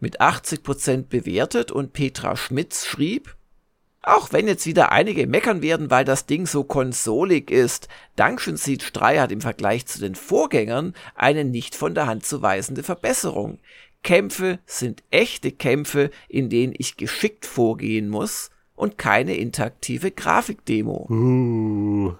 mit 0.00 0.20
80% 0.20 1.06
bewertet 1.08 1.70
und 1.70 1.92
Petra 1.92 2.36
Schmitz 2.36 2.86
schrieb, 2.86 3.36
auch 4.02 4.32
wenn 4.32 4.48
jetzt 4.48 4.66
wieder 4.66 4.92
einige 4.92 5.26
meckern 5.26 5.60
werden, 5.60 5.90
weil 5.90 6.04
das 6.04 6.24
Ding 6.26 6.46
so 6.46 6.64
konsolig 6.64 7.50
ist, 7.50 7.88
Dungeon 8.16 8.56
Siege 8.56 8.90
3 8.92 9.18
hat 9.18 9.30
im 9.30 9.42
Vergleich 9.42 9.86
zu 9.86 10.00
den 10.00 10.14
Vorgängern 10.14 10.94
eine 11.14 11.44
nicht 11.44 11.74
von 11.74 11.94
der 11.94 12.06
Hand 12.06 12.24
zu 12.24 12.40
weisende 12.40 12.82
Verbesserung. 12.82 13.58
Kämpfe 14.02 14.58
sind 14.64 15.02
echte 15.10 15.52
Kämpfe, 15.52 16.10
in 16.28 16.48
denen 16.48 16.74
ich 16.76 16.96
geschickt 16.96 17.44
vorgehen 17.44 18.08
muss 18.08 18.50
und 18.74 18.96
keine 18.96 19.34
interaktive 19.34 20.10
Grafikdemo. 20.10 21.06
Uh. 21.10 22.14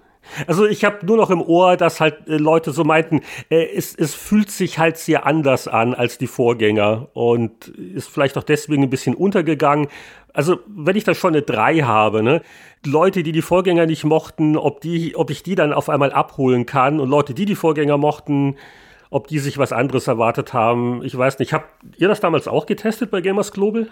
Also 0.47 0.65
ich 0.65 0.85
habe 0.85 1.05
nur 1.05 1.17
noch 1.17 1.29
im 1.29 1.41
Ohr, 1.41 1.77
dass 1.77 1.99
halt 1.99 2.27
äh, 2.27 2.37
Leute 2.37 2.71
so 2.71 2.83
meinten, 2.83 3.21
äh, 3.49 3.65
es, 3.75 3.95
es 3.95 4.13
fühlt 4.13 4.51
sich 4.51 4.79
halt 4.79 4.97
sehr 4.97 5.25
anders 5.25 5.67
an 5.67 5.93
als 5.93 6.17
die 6.17 6.27
Vorgänger 6.27 7.09
und 7.13 7.67
ist 7.67 8.09
vielleicht 8.09 8.37
auch 8.37 8.43
deswegen 8.43 8.83
ein 8.83 8.89
bisschen 8.89 9.15
untergegangen. 9.15 9.87
Also 10.33 10.59
wenn 10.67 10.95
ich 10.95 11.03
da 11.03 11.13
schon 11.13 11.33
eine 11.33 11.41
3 11.41 11.79
habe, 11.81 12.23
ne, 12.23 12.41
Leute, 12.85 13.23
die 13.23 13.31
die 13.31 13.41
Vorgänger 13.41 13.85
nicht 13.85 14.03
mochten, 14.03 14.57
ob, 14.57 14.81
die, 14.81 15.15
ob 15.15 15.29
ich 15.29 15.43
die 15.43 15.55
dann 15.55 15.73
auf 15.73 15.89
einmal 15.89 16.11
abholen 16.11 16.65
kann 16.65 16.99
und 16.99 17.09
Leute, 17.09 17.33
die 17.33 17.45
die 17.45 17.55
Vorgänger 17.55 17.97
mochten, 17.97 18.55
ob 19.09 19.27
die 19.27 19.39
sich 19.39 19.57
was 19.57 19.73
anderes 19.73 20.07
erwartet 20.07 20.53
haben. 20.53 21.03
Ich 21.03 21.17
weiß 21.17 21.39
nicht. 21.39 21.53
Habt 21.53 21.67
ihr 21.97 22.07
das 22.07 22.21
damals 22.21 22.47
auch 22.47 22.65
getestet 22.65 23.11
bei 23.11 23.19
Gamers 23.19 23.51
Global? 23.51 23.89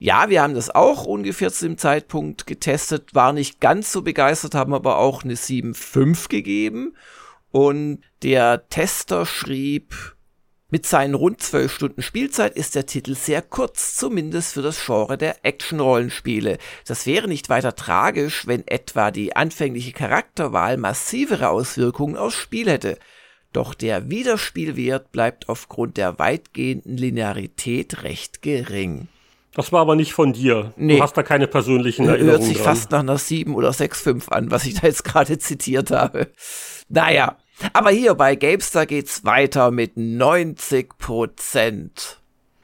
Ja, 0.00 0.30
wir 0.30 0.42
haben 0.42 0.54
das 0.54 0.70
auch 0.70 1.04
ungefähr 1.04 1.52
zu 1.52 1.66
dem 1.66 1.76
Zeitpunkt 1.76 2.46
getestet, 2.46 3.16
war 3.16 3.32
nicht 3.32 3.60
ganz 3.60 3.90
so 3.92 4.02
begeistert, 4.02 4.54
haben 4.54 4.72
aber 4.72 4.98
auch 4.98 5.24
eine 5.24 5.34
7.5 5.34 6.28
gegeben. 6.28 6.96
Und 7.50 8.02
der 8.22 8.68
Tester 8.68 9.26
schrieb, 9.26 10.16
mit 10.70 10.86
seinen 10.86 11.14
rund 11.14 11.40
zwölf 11.40 11.72
Stunden 11.72 12.02
Spielzeit 12.02 12.54
ist 12.54 12.74
der 12.74 12.86
Titel 12.86 13.14
sehr 13.14 13.42
kurz, 13.42 13.96
zumindest 13.96 14.52
für 14.52 14.62
das 14.62 14.84
Genre 14.84 15.18
der 15.18 15.44
Action-Rollenspiele. 15.44 16.58
Das 16.86 17.06
wäre 17.06 17.26
nicht 17.26 17.48
weiter 17.48 17.74
tragisch, 17.74 18.46
wenn 18.46 18.68
etwa 18.68 19.10
die 19.10 19.34
anfängliche 19.34 19.92
Charakterwahl 19.92 20.76
massivere 20.76 21.48
Auswirkungen 21.48 22.16
aufs 22.16 22.36
Spiel 22.36 22.68
hätte. 22.68 22.98
Doch 23.52 23.72
der 23.72 24.10
Wiederspielwert 24.10 25.10
bleibt 25.10 25.48
aufgrund 25.48 25.96
der 25.96 26.18
weitgehenden 26.18 26.98
Linearität 26.98 28.02
recht 28.02 28.42
gering. 28.42 29.08
Das 29.58 29.72
war 29.72 29.80
aber 29.80 29.96
nicht 29.96 30.12
von 30.12 30.32
dir. 30.32 30.72
Nee. 30.76 30.98
Du 30.98 31.02
hast 31.02 31.16
da 31.16 31.24
keine 31.24 31.48
persönlichen 31.48 32.06
Erinnerungen. 32.06 32.30
Hört 32.30 32.44
sich 32.44 32.58
dran. 32.58 32.64
fast 32.64 32.92
nach 32.92 33.00
einer 33.00 33.18
7 33.18 33.56
oder 33.56 33.70
6,5 33.70 34.28
an, 34.28 34.52
was 34.52 34.64
ich 34.66 34.74
da 34.74 34.86
jetzt 34.86 35.02
gerade 35.02 35.36
zitiert 35.38 35.90
habe. 35.90 36.28
Naja, 36.88 37.36
aber 37.72 37.90
hier 37.90 38.14
bei 38.14 38.36
GameStar 38.36 38.86
geht's 38.86 39.24
weiter 39.24 39.72
mit 39.72 39.96
90 39.96 40.96
Prozent. 40.98 42.20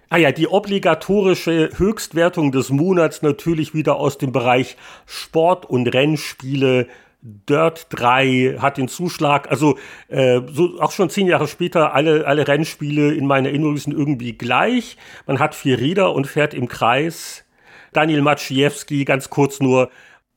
Ah 0.08 0.18
ja, 0.18 0.30
die 0.30 0.46
obligatorische 0.46 1.70
Höchstwertung 1.76 2.52
des 2.52 2.70
Monats 2.70 3.22
natürlich 3.22 3.74
wieder 3.74 3.96
aus 3.96 4.16
dem 4.16 4.30
Bereich 4.30 4.76
Sport- 5.04 5.68
und 5.68 5.88
Rennspiele 5.88 6.86
Dirt 7.26 7.86
3 7.88 8.58
hat 8.58 8.76
den 8.76 8.86
Zuschlag, 8.86 9.50
also 9.50 9.78
äh, 10.08 10.42
so 10.52 10.78
auch 10.78 10.92
schon 10.92 11.08
zehn 11.08 11.26
Jahre 11.26 11.48
später, 11.48 11.94
alle, 11.94 12.26
alle 12.26 12.46
Rennspiele 12.46 13.14
in 13.14 13.26
meiner 13.26 13.48
Erinnerung 13.48 13.78
sind 13.78 13.94
irgendwie 13.94 14.34
gleich. 14.34 14.98
Man 15.26 15.38
hat 15.38 15.54
vier 15.54 15.78
Räder 15.78 16.12
und 16.12 16.26
fährt 16.26 16.52
im 16.52 16.68
Kreis. 16.68 17.46
Daniel 17.94 18.20
Maciejewski, 18.20 19.06
ganz 19.06 19.30
kurz 19.30 19.60
nur, 19.60 19.88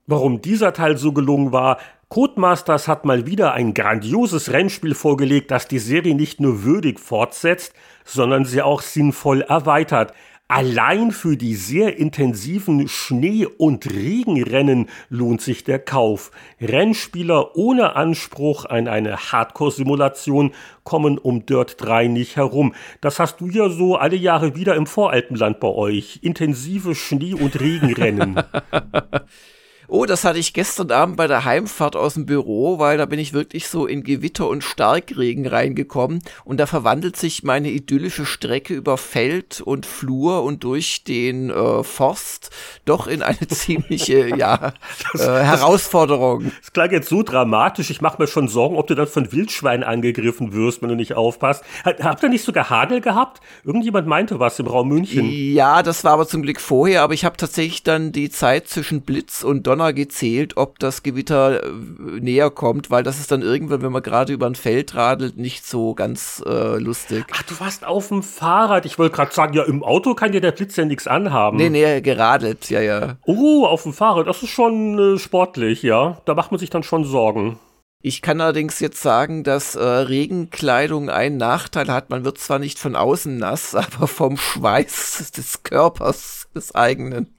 warum 0.06 0.42
dieser 0.42 0.72
Teil 0.72 0.98
so 0.98 1.12
gelungen 1.12 1.52
war. 1.52 1.78
Codemasters 2.08 2.88
hat 2.88 3.04
mal 3.04 3.26
wieder 3.26 3.52
ein 3.54 3.74
grandioses 3.74 4.54
Rennspiel 4.54 4.96
vorgelegt, 4.96 5.52
das 5.52 5.68
die 5.68 5.80
Serie 5.80 6.16
nicht 6.16 6.40
nur 6.40 6.64
würdig 6.64 7.02
fortsetzt, 7.02 7.74
sondern 8.06 8.46
sie 8.46 8.62
auch 8.62 8.82
sinnvoll 8.82 9.42
erweitert. 9.42 10.14
Allein 10.50 11.12
für 11.12 11.36
die 11.36 11.56
sehr 11.56 11.98
intensiven 11.98 12.88
Schnee- 12.88 13.46
und 13.46 13.90
Regenrennen 13.92 14.88
lohnt 15.10 15.42
sich 15.42 15.66
der 15.66 15.78
Kauf. 15.78 16.32
Rennspieler 16.62 17.58
ohne 17.58 17.98
Anspruch 17.98 18.64
an 18.64 18.88
eine 18.88 19.18
Hardcore-Simulation 19.18 20.54
kommen 20.86 21.18
um 21.18 21.46
Dirt 21.46 21.76
3 21.80 22.08
nicht 22.08 22.38
herum. 22.38 22.74
Das 23.02 23.20
hast 23.20 23.42
du 23.42 23.50
ja 23.50 23.68
so 23.68 23.98
alle 23.98 24.16
Jahre 24.16 24.56
wieder 24.56 24.76
im 24.76 24.88
Voralpenland 24.88 25.60
bei 25.60 25.68
euch. 25.68 26.20
Intensive 26.22 26.96
Schnee- 26.96 27.34
und 27.34 27.60
Regenrennen. 27.60 28.42
Oh, 29.90 30.06
das 30.06 30.26
hatte 30.26 30.38
ich 30.38 30.52
gestern 30.52 30.92
Abend 30.92 31.16
bei 31.16 31.28
der 31.28 31.46
Heimfahrt 31.46 31.96
aus 31.96 32.16
dem 32.16 32.26
Büro, 32.26 32.78
weil 32.78 32.98
da 32.98 33.06
bin 33.06 33.20
ich 33.20 33.32
wirklich 33.32 33.70
so 33.70 33.86
in 33.86 34.04
Gewitter 34.04 34.50
und 34.50 34.62
Starkregen 34.62 35.48
reingekommen 35.48 36.22
und 36.44 36.60
da 36.60 36.66
verwandelt 36.66 37.16
sich 37.16 37.44
meine 37.44 37.70
idyllische 37.70 38.26
Strecke 38.26 38.74
über 38.74 38.98
Feld 38.98 39.62
und 39.62 39.86
Flur 39.86 40.44
und 40.44 40.66
durch 40.66 41.06
den 41.06 41.50
äh, 41.52 41.84
Forst 41.86 42.50
doch 42.84 43.08
in 43.08 43.22
eine 43.22 43.40
ziemliche 43.48 44.36
ja, 44.36 44.74
das, 45.14 45.22
äh, 45.22 45.44
Herausforderung. 45.46 46.52
Das 46.60 46.74
klang 46.74 46.92
jetzt 46.92 47.08
so 47.08 47.24
dramatisch. 47.24 47.90
Ich 47.90 48.02
mache 48.02 48.22
mir 48.22 48.28
schon 48.28 48.50
Sorgen, 48.50 48.76
ob 48.76 48.88
du 48.88 48.96
dann 48.96 49.08
von 49.08 49.32
Wildschweinen 49.32 49.86
angegriffen 49.86 50.52
wirst, 50.52 50.82
wenn 50.82 50.90
du 50.90 50.96
nicht 50.96 51.14
aufpasst. 51.14 51.64
Habt 51.86 52.24
ihr 52.24 52.30
nicht 52.30 52.44
sogar 52.44 52.70
Hagel 52.70 53.00
gehabt? 53.00 53.40
Irgendjemand 53.64 54.06
meinte 54.06 54.38
was 54.38 54.60
im 54.60 54.68
Raum 54.68 54.90
München. 54.90 55.30
Ja, 55.32 55.82
das 55.82 56.04
war 56.04 56.12
aber 56.12 56.28
zum 56.28 56.42
Glück 56.42 56.60
vorher, 56.60 57.04
aber 57.04 57.14
ich 57.14 57.24
habe 57.24 57.38
tatsächlich 57.38 57.84
dann 57.84 58.12
die 58.12 58.30
Zeit 58.30 58.68
zwischen 58.68 59.04
Blitz 59.04 59.44
und 59.44 59.66
Donner 59.66 59.77
Donner 59.78 59.94
gezählt, 59.94 60.58
ob 60.58 60.80
das 60.80 61.04
Gewitter 61.04 61.64
äh, 61.64 61.70
näher 62.20 62.50
kommt, 62.50 62.90
weil 62.90 63.04
das 63.04 63.20
ist 63.20 63.32
dann 63.32 63.44
irgendwann, 63.44 63.84
wenn 63.84 63.92
man 63.92 64.02
gerade 64.02 64.34
über 64.34 64.48
ein 64.48 64.56
Feld 64.56 64.96
radelt, 64.96 65.38
nicht 65.38 65.68
so 65.68 65.94
ganz 65.94 66.44
äh, 66.48 66.80
lustig. 66.80 67.26
Ach, 67.32 67.44
du 67.44 67.60
warst 67.60 67.86
auf 67.86 68.08
dem 68.08 68.24
Fahrrad. 68.24 68.86
Ich 68.88 68.98
wollte 68.98 69.16
gerade 69.16 69.34
sagen, 69.34 69.54
ja, 69.54 69.64
im 69.64 69.84
Auto 69.84 70.16
kann 70.16 70.32
dir 70.32 70.42
der 70.42 70.52
Blitz 70.52 70.76
ja 70.76 70.86
nichts 70.86 71.08
anhaben. 71.08 71.58
Nee, 71.58 71.70
nee, 71.70 72.02
geradelt, 72.02 72.70
ja, 72.72 72.82
ja. 72.82 73.18
Oh, 73.26 73.66
auf 73.66 73.84
dem 73.84 73.94
Fahrrad, 73.94 74.28
das 74.28 74.42
ist 74.42 74.50
schon 74.50 74.98
äh, 74.98 75.20
sportlich, 75.20 75.84
ja. 75.84 76.18
Da 76.26 76.34
macht 76.34 76.52
man 76.52 76.60
sich 76.60 76.72
dann 76.72 76.84
schon 76.84 77.04
Sorgen. 77.04 77.60
Ich 78.02 78.22
kann 78.22 78.42
allerdings 78.42 78.80
jetzt 78.80 79.02
sagen, 79.02 79.44
dass 79.44 79.76
äh, 79.76 79.84
Regenkleidung 79.84 81.10
einen 81.10 81.38
Nachteil 81.38 81.92
hat. 81.92 82.10
Man 82.10 82.26
wird 82.26 82.40
zwar 82.40 82.58
nicht 82.58 82.80
von 82.80 82.96
außen 82.96 83.38
nass, 83.38 83.76
aber 83.76 84.08
vom 84.08 84.38
Schweiß 84.38 85.32
des 85.36 85.62
Körpers 85.62 86.48
des 86.56 86.74
eigenen. 86.74 87.37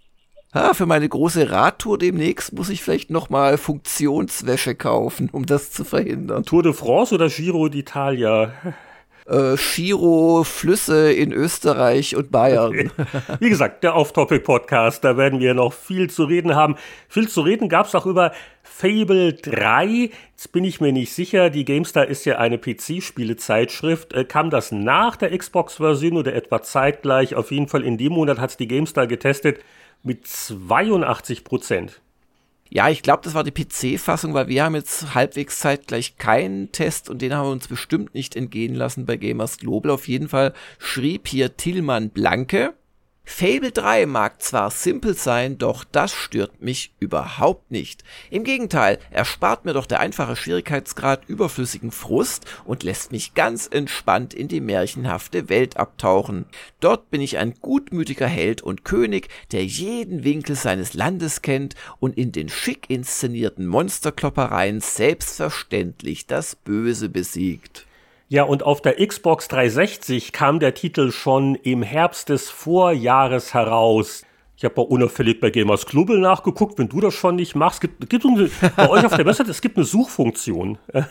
Ah, 0.52 0.72
für 0.72 0.86
meine 0.86 1.06
große 1.06 1.50
Radtour 1.50 1.98
demnächst 1.98 2.54
muss 2.54 2.70
ich 2.70 2.82
vielleicht 2.82 3.10
noch 3.10 3.28
mal 3.28 3.58
Funktionswäsche 3.58 4.74
kaufen, 4.74 5.28
um 5.30 5.44
das 5.44 5.72
zu 5.72 5.84
verhindern. 5.84 6.42
Tour 6.44 6.62
de 6.62 6.72
France 6.72 7.14
oder 7.14 7.28
Giro 7.28 7.66
d'Italia? 7.66 8.52
Äh, 9.26 9.56
Giro 9.56 10.44
Flüsse 10.44 11.12
in 11.12 11.34
Österreich 11.34 12.16
und 12.16 12.30
Bayern. 12.30 12.90
Wie 13.40 13.50
gesagt, 13.50 13.84
der 13.84 13.94
Off-Topic-Podcast, 13.94 15.04
da 15.04 15.18
werden 15.18 15.38
wir 15.38 15.52
noch 15.52 15.74
viel 15.74 16.08
zu 16.08 16.24
reden 16.24 16.54
haben. 16.54 16.76
Viel 17.08 17.28
zu 17.28 17.42
reden 17.42 17.68
gab 17.68 17.84
es 17.84 17.94
auch 17.94 18.06
über 18.06 18.32
Fable 18.62 19.34
3. 19.34 20.08
Jetzt 20.30 20.52
bin 20.52 20.64
ich 20.64 20.80
mir 20.80 20.92
nicht 20.94 21.12
sicher. 21.12 21.50
Die 21.50 21.66
GameStar 21.66 22.06
ist 22.06 22.24
ja 22.24 22.38
eine 22.38 22.56
PC-Spiele-Zeitschrift. 22.56 24.14
Äh, 24.14 24.24
kam 24.24 24.48
das 24.48 24.72
nach 24.72 25.16
der 25.16 25.36
Xbox-Version 25.36 26.16
oder 26.16 26.34
etwa 26.34 26.62
zeitgleich? 26.62 27.34
Auf 27.34 27.50
jeden 27.50 27.68
Fall 27.68 27.84
in 27.84 27.98
dem 27.98 28.14
Monat 28.14 28.38
hat 28.38 28.48
es 28.48 28.56
die 28.56 28.66
GameStar 28.66 29.06
getestet 29.06 29.58
mit 30.02 30.26
82 30.26 31.44
Prozent. 31.44 32.00
Ja, 32.70 32.90
ich 32.90 33.02
glaube, 33.02 33.22
das 33.24 33.32
war 33.32 33.44
die 33.44 33.50
PC-Fassung, 33.50 34.34
weil 34.34 34.48
wir 34.48 34.64
haben 34.64 34.74
jetzt 34.74 35.14
halbwegs 35.14 35.58
zeitgleich 35.58 36.18
keinen 36.18 36.70
Test 36.70 37.08
und 37.08 37.22
den 37.22 37.34
haben 37.34 37.46
wir 37.46 37.52
uns 37.52 37.66
bestimmt 37.66 38.14
nicht 38.14 38.36
entgehen 38.36 38.74
lassen 38.74 39.06
bei 39.06 39.16
Gamers 39.16 39.56
Global. 39.56 39.90
Auf 39.90 40.06
jeden 40.06 40.28
Fall 40.28 40.52
schrieb 40.78 41.28
hier 41.28 41.56
Tillmann 41.56 42.10
Blanke. 42.10 42.74
Fable 43.30 43.70
3 43.70 44.06
mag 44.06 44.42
zwar 44.42 44.70
simpel 44.70 45.14
sein, 45.14 45.58
doch 45.58 45.84
das 45.84 46.12
stört 46.12 46.62
mich 46.62 46.94
überhaupt 46.98 47.70
nicht. 47.70 48.02
Im 48.30 48.42
Gegenteil, 48.42 48.98
er 49.10 49.26
spart 49.26 49.66
mir 49.66 49.74
doch 49.74 49.84
der 49.84 50.00
einfache 50.00 50.34
Schwierigkeitsgrad 50.34 51.28
überflüssigen 51.28 51.92
Frust 51.92 52.46
und 52.64 52.82
lässt 52.82 53.12
mich 53.12 53.34
ganz 53.34 53.68
entspannt 53.70 54.32
in 54.32 54.48
die 54.48 54.62
märchenhafte 54.62 55.50
Welt 55.50 55.76
abtauchen. 55.76 56.46
Dort 56.80 57.10
bin 57.10 57.20
ich 57.20 57.36
ein 57.36 57.54
gutmütiger 57.60 58.26
Held 58.26 58.62
und 58.62 58.84
König, 58.84 59.28
der 59.52 59.64
jeden 59.64 60.24
Winkel 60.24 60.56
seines 60.56 60.94
Landes 60.94 61.42
kennt 61.42 61.74
und 62.00 62.16
in 62.16 62.32
den 62.32 62.48
schick 62.48 62.88
inszenierten 62.88 63.66
Monsterkloppereien 63.66 64.80
selbstverständlich 64.80 66.26
das 66.26 66.56
Böse 66.56 67.10
besiegt. 67.10 67.87
Ja, 68.30 68.42
und 68.42 68.62
auf 68.62 68.82
der 68.82 68.94
Xbox 69.06 69.48
360 69.48 70.32
kam 70.32 70.60
der 70.60 70.74
Titel 70.74 71.12
schon 71.12 71.54
im 71.54 71.82
Herbst 71.82 72.28
des 72.28 72.50
Vorjahres 72.50 73.54
heraus. 73.54 74.22
Ich 74.54 74.64
habe 74.64 74.78
auch 74.80 74.84
unauffällig 74.84 75.40
bei 75.40 75.48
Gamers 75.48 75.86
Global 75.86 76.18
nachgeguckt, 76.18 76.78
wenn 76.78 76.90
du 76.90 77.00
das 77.00 77.14
schon 77.14 77.36
nicht 77.36 77.54
machst. 77.54 77.80
Gibt, 77.80 78.10
gibt 78.10 78.26
eine, 78.26 78.50
bei 78.76 78.90
euch 78.90 79.06
auf 79.06 79.14
der 79.16 79.24
Website, 79.24 79.48
es 79.48 79.62
gibt 79.62 79.76
eine 79.76 79.86
Suchfunktion. 79.86 80.78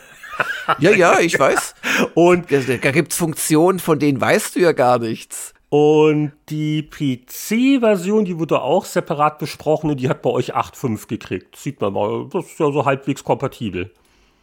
Ja, 0.78 0.92
ja, 0.92 1.20
ich 1.20 1.40
weiß. 1.40 1.74
Und 2.14 2.52
da, 2.52 2.60
da 2.60 2.92
gibt 2.92 3.12
es 3.12 3.18
Funktionen, 3.18 3.80
von 3.80 3.98
denen 3.98 4.22
weißt 4.22 4.56
du 4.56 4.60
ja 4.60 4.72
gar 4.72 5.00
nichts. 5.00 5.56
Und 5.70 6.34
die 6.50 6.84
PC-Version, 6.84 8.26
die 8.26 8.38
wurde 8.38 8.62
auch 8.62 8.86
separat 8.86 9.40
besprochen 9.40 9.90
und 9.90 10.00
die 10.00 10.10
hat 10.10 10.22
bei 10.22 10.30
euch 10.30 10.56
8.5 10.56 11.08
gekriegt. 11.08 11.56
Sieht 11.56 11.82
man 11.82 11.94
mal, 11.94 12.28
das 12.32 12.46
ist 12.46 12.60
ja 12.60 12.72
so 12.72 12.86
halbwegs 12.86 13.24
kompatibel. 13.24 13.92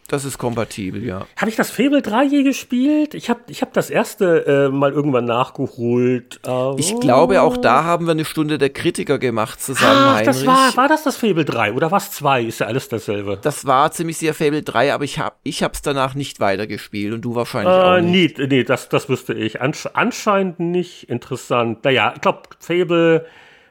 Das 0.08 0.26
ist 0.26 0.36
kompatibel, 0.36 1.02
ja. 1.02 1.26
Habe 1.36 1.48
ich 1.48 1.56
das 1.56 1.70
Fable 1.70 2.02
3 2.02 2.24
je 2.24 2.42
gespielt? 2.42 3.14
Ich 3.14 3.30
habe 3.30 3.40
ich 3.48 3.62
hab 3.62 3.72
das 3.72 3.88
erste 3.88 4.46
äh, 4.46 4.68
mal 4.68 4.92
irgendwann 4.92 5.24
nachgeholt. 5.24 6.40
Uh, 6.46 6.76
ich 6.76 7.00
glaube, 7.00 7.40
auch 7.40 7.56
da 7.56 7.84
haben 7.84 8.06
wir 8.06 8.12
eine 8.12 8.26
Stunde 8.26 8.58
der 8.58 8.68
Kritiker 8.68 9.18
gemacht 9.18 9.62
zusammen, 9.62 9.92
Ach, 9.96 10.14
Heinrich. 10.16 10.26
das 10.26 10.46
war, 10.46 10.76
war 10.76 10.88
das 10.88 11.04
das 11.04 11.16
Fable 11.16 11.46
3 11.46 11.72
oder 11.72 11.90
was 11.90 12.10
2? 12.10 12.42
Ist 12.42 12.60
ja 12.60 12.66
alles 12.66 12.88
dasselbe. 12.88 13.38
Das 13.40 13.64
war 13.64 13.92
ziemlich 13.92 14.18
sehr 14.18 14.34
Fable 14.34 14.62
3, 14.62 14.92
aber 14.92 15.04
ich 15.04 15.18
habe 15.18 15.36
ich 15.42 15.62
hab's 15.62 15.80
danach 15.80 16.14
nicht 16.14 16.38
weitergespielt 16.38 17.14
und 17.14 17.22
du 17.22 17.34
wahrscheinlich 17.34 17.74
äh, 17.74 17.80
auch 17.80 18.00
nicht. 18.00 18.38
Nee, 18.38 18.46
nee 18.48 18.64
das, 18.64 18.90
das 18.90 19.08
wüsste 19.08 19.32
ich. 19.32 19.62
Ansch 19.62 19.88
anscheinend 19.94 20.60
nicht 20.60 21.08
interessant. 21.08 21.82
Naja, 21.82 22.12
ich 22.14 22.20
glaube, 22.20 22.42
Fable, 22.58 23.24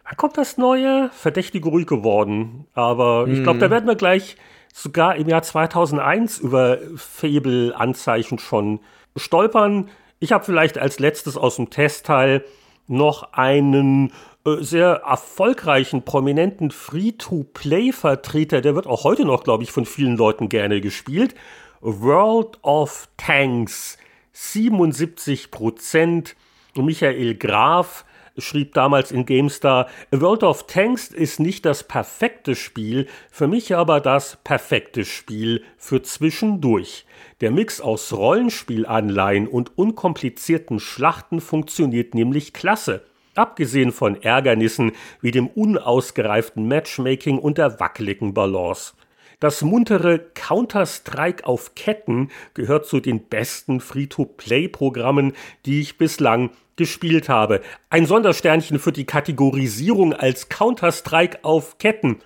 wann 0.03 0.17
kommt 0.17 0.39
das 0.39 0.57
neue? 0.57 1.11
Verdächtig 1.13 1.63
ruhig 1.63 1.85
geworden. 1.85 2.65
Aber 2.73 3.27
ich 3.27 3.43
glaube, 3.43 3.59
da 3.59 3.65
hm. 3.65 3.71
werden 3.71 3.87
wir 3.87 3.95
gleich 3.95 4.35
sogar 4.73 5.15
im 5.15 5.29
Jahr 5.29 5.43
2001 5.43 6.39
über 6.39 6.79
Fable-Anzeichen 6.95 8.39
schon 8.39 8.79
stolpern. 9.15 9.89
Ich 10.19 10.33
habe 10.33 10.43
vielleicht 10.43 10.77
als 10.77 10.99
letztes 10.99 11.37
aus 11.37 11.55
dem 11.55 11.69
Testteil 11.69 12.43
noch 12.87 13.31
einen 13.33 14.11
äh, 14.45 14.57
sehr 14.61 15.03
erfolgreichen, 15.05 16.03
prominenten 16.03 16.71
Free-to-Play-Vertreter, 16.71 18.61
der 18.61 18.75
wird 18.75 18.87
auch 18.87 19.03
heute 19.05 19.25
noch, 19.25 19.43
glaube 19.43 19.63
ich, 19.63 19.71
von 19.71 19.85
vielen 19.85 20.17
Leuten 20.17 20.49
gerne 20.49 20.81
gespielt. 20.81 21.35
World 21.79 22.57
of 22.63 23.07
Tanks, 23.15 23.97
77 24.33 25.51
Prozent. 25.51 26.35
Michael 26.75 27.35
Graf 27.35 28.03
schrieb 28.37 28.73
damals 28.73 29.11
in 29.11 29.25
GameStar, 29.25 29.87
World 30.11 30.43
of 30.43 30.67
Tanks 30.67 31.09
ist 31.09 31.39
nicht 31.39 31.65
das 31.65 31.83
perfekte 31.83 32.55
Spiel, 32.55 33.07
für 33.31 33.47
mich 33.47 33.75
aber 33.75 33.99
das 33.99 34.37
perfekte 34.43 35.05
Spiel 35.05 35.63
für 35.77 36.01
zwischendurch. 36.01 37.05
Der 37.41 37.51
Mix 37.51 37.81
aus 37.81 38.13
Rollenspielanleihen 38.13 39.47
und 39.47 39.77
unkomplizierten 39.77 40.79
Schlachten 40.79 41.41
funktioniert 41.41 42.15
nämlich 42.15 42.53
klasse. 42.53 43.03
Abgesehen 43.35 43.91
von 43.91 44.21
Ärgernissen 44.21 44.91
wie 45.21 45.31
dem 45.31 45.47
unausgereiften 45.47 46.67
Matchmaking 46.67 47.39
und 47.39 47.57
der 47.57 47.79
wackeligen 47.79 48.33
Balance. 48.33 48.93
Das 49.39 49.61
muntere 49.61 50.19
Counter-Strike 50.19 51.45
auf 51.45 51.75
Ketten 51.75 52.29
gehört 52.53 52.85
zu 52.85 52.99
den 53.01 53.25
besten 53.25 53.81
Free-to-Play-Programmen, 53.81 55.33
die 55.65 55.81
ich 55.81 55.97
bislang 55.97 56.51
gespielt 56.75 57.29
habe. 57.29 57.61
Ein 57.89 58.05
Sondersternchen 58.05 58.79
für 58.79 58.91
die 58.91 59.05
Kategorisierung 59.05 60.13
als 60.13 60.49
Counter-Strike 60.49 61.39
auf 61.43 61.77
Ketten. 61.77 62.19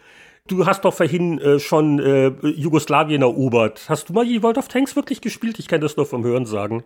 Du 0.48 0.66
hast 0.66 0.86
doch 0.86 0.94
vorhin 0.94 1.40
äh, 1.40 1.60
schon 1.60 2.00
äh, 2.00 2.28
Jugoslawien 2.48 3.22
erobert. 3.22 3.86
Hast 3.90 4.10
du 4.10 4.14
mal 4.14 4.26
je 4.26 4.42
World 4.44 4.58
of 4.58 4.70
Tanks 4.70 4.96
wirklich 4.96 5.22
gespielt? 5.22 5.60
Ich 5.60 5.68
kann 5.68 5.82
das 5.82 5.98
nur 5.98 6.06
vom 6.06 6.24
Hören 6.24 6.46
sagen. 6.46 6.84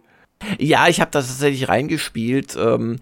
Ja, 0.57 0.87
ich 0.87 0.99
habe 0.99 1.11
das 1.11 1.27
tatsächlich 1.27 1.69
reingespielt. 1.69 2.57
Ähm 2.59 2.97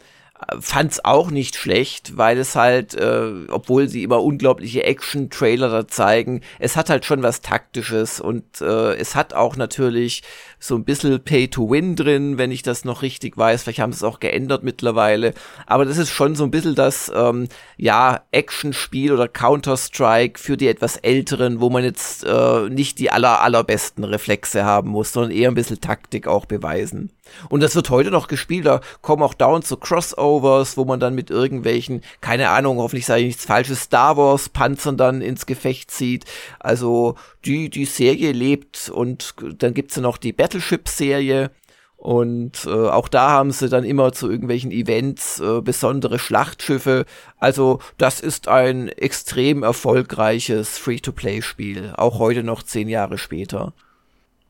fand's 0.60 1.04
auch 1.04 1.32
nicht 1.32 1.56
schlecht, 1.56 2.18
weil 2.18 2.38
es 2.38 2.56
halt, 2.56 2.96
äh, 2.96 3.46
obwohl 3.50 3.90
sie 3.90 4.04
immer 4.04 4.24
unglaubliche 4.24 4.84
Action-Trailer 4.84 5.70
da 5.70 5.88
zeigen, 5.88 6.42
es 6.60 6.76
hat 6.76 6.90
halt 6.90 7.06
schon 7.06 7.24
was 7.24 7.42
Taktisches 7.42 8.22
und 8.22 8.62
äh, 8.62 8.96
es 8.96 9.16
hat 9.16 9.34
auch 9.34 9.58
natürlich 9.58 10.24
so 10.60 10.76
ein 10.76 10.84
bisschen 10.84 11.24
Pay-to-Win 11.24 11.96
drin, 11.96 12.38
wenn 12.38 12.52
ich 12.52 12.62
das 12.62 12.86
noch 12.86 13.02
richtig 13.02 13.38
weiß. 13.38 13.64
Vielleicht 13.64 13.80
haben 13.80 13.94
sie 13.94 13.98
es 13.98 14.04
auch 14.04 14.20
geändert 14.20 14.64
mittlerweile. 14.64 15.34
Aber 15.66 15.86
das 15.86 15.98
ist 15.98 16.10
schon 16.10 16.36
so 16.36 16.44
ein 16.44 16.52
bisschen 16.52 16.76
das, 16.76 17.12
ähm, 17.16 17.48
ja, 17.78 18.22
Action-Spiel 18.32 19.14
oder 19.14 19.28
Counter-Strike 19.28 20.40
für 20.40 20.58
die 20.58 20.68
etwas 20.68 20.98
Älteren, 20.98 21.62
wo 21.62 21.70
man 21.70 21.84
jetzt 21.84 22.26
äh, 22.26 22.70
nicht 22.70 23.00
die 23.00 23.10
aller, 23.10 23.42
allerbesten 23.42 24.04
Reflexe 24.04 24.66
haben 24.66 24.90
muss, 24.90 25.14
sondern 25.14 25.32
eher 25.32 25.50
ein 25.50 25.56
bisschen 25.56 25.82
Taktik 25.82 26.28
auch 26.28 26.46
beweisen. 26.46 27.12
Und 27.50 27.62
das 27.62 27.76
wird 27.76 27.90
heute 27.90 28.12
noch 28.12 28.28
gespielt, 28.28 28.66
da 28.66 28.82
kommen 29.02 29.24
auch 29.24 29.34
dauernd 29.34 29.66
so 29.66 29.78
Crossovers, 29.78 30.78
wo 30.78 30.86
man 30.86 31.00
dann 31.00 31.16
mit 31.16 31.30
irgendwelchen, 31.30 32.02
keine 32.22 32.50
Ahnung, 32.50 32.78
hoffentlich 32.78 33.06
sage 33.06 33.22
ich 33.22 33.28
nichts 33.28 33.46
Falsches, 33.46 33.84
Star 33.84 34.18
Wars 34.18 34.50
Panzern 34.50 34.98
dann 34.98 35.22
ins 35.22 35.46
Gefecht 35.46 35.92
zieht. 35.92 36.26
Also 36.60 37.16
die, 37.46 37.70
die 37.70 37.86
Serie 37.86 38.32
lebt 38.32 38.90
und 38.90 39.36
dann 39.60 39.74
gibt's 39.74 39.96
ja 39.96 40.02
noch 40.02 40.18
die 40.18 40.34
Battleship-Serie. 40.50 41.52
Und 41.96 42.66
äh, 42.66 42.70
auch 42.70 43.10
da 43.10 43.30
haben 43.32 43.52
sie 43.52 43.68
dann 43.68 43.84
immer 43.84 44.14
zu 44.14 44.32
irgendwelchen 44.32 44.72
Events 44.72 45.42
äh, 45.42 45.62
besondere 45.62 46.18
Schlachtschiffe. 46.18 47.06
Also 47.40 47.80
das 47.98 48.22
ist 48.22 48.48
ein 48.48 48.88
extrem 48.88 49.64
erfolgreiches 49.64 50.78
Free-to-Play-Spiel, 50.78 51.94
auch 51.98 52.18
heute 52.20 52.44
noch 52.44 52.64
zehn 52.64 52.88
Jahre 52.88 53.18
später. 53.18 53.74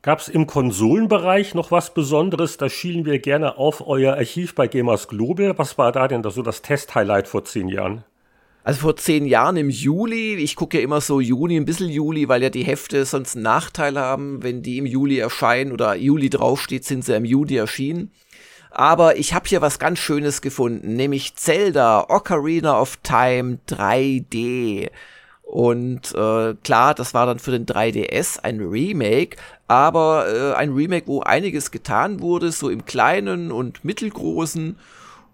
Gab 0.03 0.19
es 0.19 0.29
im 0.29 0.45
Konsolenbereich 0.45 1.55
noch 1.55 1.71
was 1.71 1.93
Besonderes? 1.93 2.57
Da 2.57 2.69
schielen 2.69 3.03
wir 3.05 3.17
gerne 3.17 3.57
auf 3.57 3.85
euer 3.85 4.13
Archiv 4.13 4.53
bei 4.53 4.67
Gamers 4.67 5.07
Global. 5.07 5.57
Was 5.57 5.77
war 5.79 5.91
da 5.91 6.07
denn 6.07 6.21
da 6.21 6.29
so 6.29 6.43
das 6.43 6.61
Test-Highlight 6.61 7.27
vor 7.27 7.45
zehn 7.45 7.67
Jahren? 7.67 8.05
Also 8.69 8.81
vor 8.81 8.97
zehn 8.97 9.25
Jahren 9.25 9.57
im 9.57 9.71
Juli, 9.71 10.35
ich 10.35 10.55
gucke 10.55 10.77
ja 10.77 10.83
immer 10.83 11.01
so 11.01 11.19
Juni, 11.19 11.57
ein 11.57 11.65
bisschen 11.65 11.89
Juli, 11.89 12.29
weil 12.29 12.43
ja 12.43 12.51
die 12.51 12.61
Hefte 12.61 13.03
sonst 13.03 13.35
einen 13.35 13.41
Nachteil 13.41 13.97
haben, 13.97 14.43
wenn 14.43 14.61
die 14.61 14.77
im 14.77 14.85
Juli 14.85 15.17
erscheinen 15.17 15.71
oder 15.71 15.95
Juli 15.95 16.29
draufsteht, 16.29 16.85
sind 16.85 17.03
sie 17.03 17.15
im 17.15 17.25
Juli 17.25 17.57
erschienen. 17.57 18.11
Aber 18.69 19.17
ich 19.17 19.33
habe 19.33 19.49
hier 19.49 19.61
was 19.61 19.79
ganz 19.79 19.97
Schönes 19.97 20.43
gefunden, 20.43 20.95
nämlich 20.95 21.33
Zelda 21.33 22.05
Ocarina 22.09 22.79
of 22.79 22.97
Time 22.97 23.57
3D. 23.67 24.91
Und 25.41 26.13
äh, 26.13 26.53
klar, 26.63 26.93
das 26.93 27.15
war 27.15 27.25
dann 27.25 27.39
für 27.39 27.49
den 27.49 27.65
3DS 27.65 28.39
ein 28.43 28.59
Remake, 28.59 29.37
aber 29.67 30.27
äh, 30.31 30.53
ein 30.53 30.73
Remake, 30.73 31.07
wo 31.07 31.21
einiges 31.21 31.71
getan 31.71 32.21
wurde, 32.21 32.51
so 32.51 32.69
im 32.69 32.85
kleinen 32.85 33.51
und 33.51 33.83
mittelgroßen. 33.83 34.77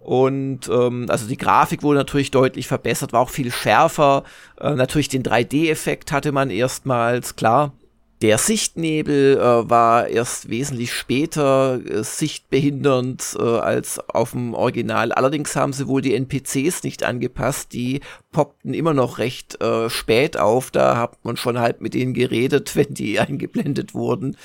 Und 0.05 0.69
ähm, 0.69 1.07
also 1.09 1.27
die 1.27 1.35
Grafik 1.35 1.81
wurde 1.81 1.97
natürlich 1.97 2.29
deutlich 2.29 2.67
verbessert, 2.67 3.11
war 3.11 3.21
auch 3.21 3.31
viel 3.31 3.51
schärfer. 3.51 4.23
Äh, 4.61 4.75
natürlich 4.75 5.09
den 5.09 5.23
3D-Effekt 5.23 6.11
hatte 6.11 6.31
man 6.31 6.51
erstmals, 6.51 7.35
klar. 7.35 7.73
Der 8.21 8.37
Sichtnebel 8.37 9.37
äh, 9.37 9.69
war 9.69 10.07
erst 10.07 10.49
wesentlich 10.49 10.93
später 10.93 11.81
äh, 11.85 12.01
sichtbehindernd 12.01 13.35
äh, 13.37 13.43
als 13.43 13.99
auf 14.09 14.31
dem 14.31 14.53
Original. 14.53 15.11
Allerdings 15.11 15.53
haben 15.57 15.73
sie 15.73 15.87
wohl 15.87 16.01
die 16.01 16.15
NPCs 16.15 16.83
nicht 16.83 17.03
angepasst. 17.03 17.73
Die 17.73 17.99
poppten 18.31 18.73
immer 18.73 18.93
noch 18.93 19.17
recht 19.17 19.61
äh, 19.61 19.89
spät 19.89 20.37
auf. 20.37 20.71
Da 20.71 20.95
hat 20.95 21.25
man 21.25 21.35
schon 21.35 21.59
halb 21.59 21.81
mit 21.81 21.93
denen 21.93 22.13
geredet, 22.13 22.73
wenn 22.77 22.93
die 22.93 23.19
eingeblendet 23.19 23.93
wurden. 23.93 24.37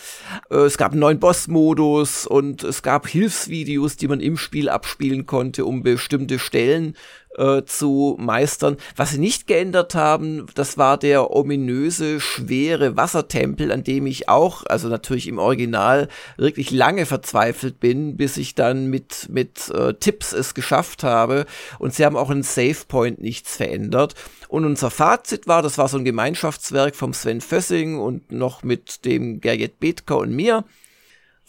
Äh, 0.51 0.57
es 0.57 0.77
gab 0.77 0.91
einen 0.91 1.01
neuen 1.01 1.21
Boss-Modus 1.21 2.27
und 2.27 2.65
es 2.65 2.83
gab 2.83 3.07
Hilfsvideos, 3.07 3.97
die 3.97 4.09
man 4.09 4.19
im 4.19 4.37
Spiel 4.37 4.69
abspielen 4.69 5.27
konnte, 5.27 5.65
um 5.65 5.85
bestimmte 5.85 6.41
Stellen 6.41 6.97
äh, 7.41 7.65
zu 7.65 8.17
meistern. 8.21 8.77
Was 8.97 9.11
sie 9.11 9.19
nicht 9.19 9.47
geändert 9.47 9.95
haben, 9.95 10.47
das 10.55 10.77
war 10.77 10.99
der 10.99 11.31
ominöse, 11.31 12.21
schwere 12.21 12.97
Wassertempel, 12.97 13.73
an 13.73 13.83
dem 13.83 14.07
ich 14.07 14.29
auch, 14.29 14.65
also 14.67 14.89
natürlich 14.89 15.27
im 15.27 15.39
Original, 15.39 16.09
wirklich 16.37 16.71
lange 16.71 17.07
verzweifelt 17.07 17.81
bin, 17.81 18.17
bis 18.17 18.37
ich 18.37 18.55
dann 18.55 18.87
mit, 18.87 19.29
mit 19.31 19.71
äh, 19.71 19.95
Tipps 19.95 20.33
es 20.33 20.55
geschafft 20.55 21.03
habe. 21.03 21.47
Und 21.79 21.95
sie 21.95 22.05
haben 22.05 22.17
auch 22.17 22.31
einen 22.31 22.43
Save 22.43 22.77
Point 22.87 23.21
nichts 23.21 23.57
verändert. 23.57 24.15
Und 24.49 24.65
unser 24.65 24.91
Fazit 24.91 25.47
war, 25.47 25.63
das 25.63 25.79
war 25.79 25.89
so 25.89 25.97
ein 25.97 26.05
Gemeinschaftswerk 26.05 26.95
vom 26.95 27.15
Sven 27.15 27.41
Fössing 27.41 27.99
und 27.99 28.33
noch 28.33 28.63
mit 28.63 29.05
dem 29.05 29.41
Gerjet 29.41 29.81
Bethker 29.81 30.19
und 30.19 30.35
mir 30.35 30.65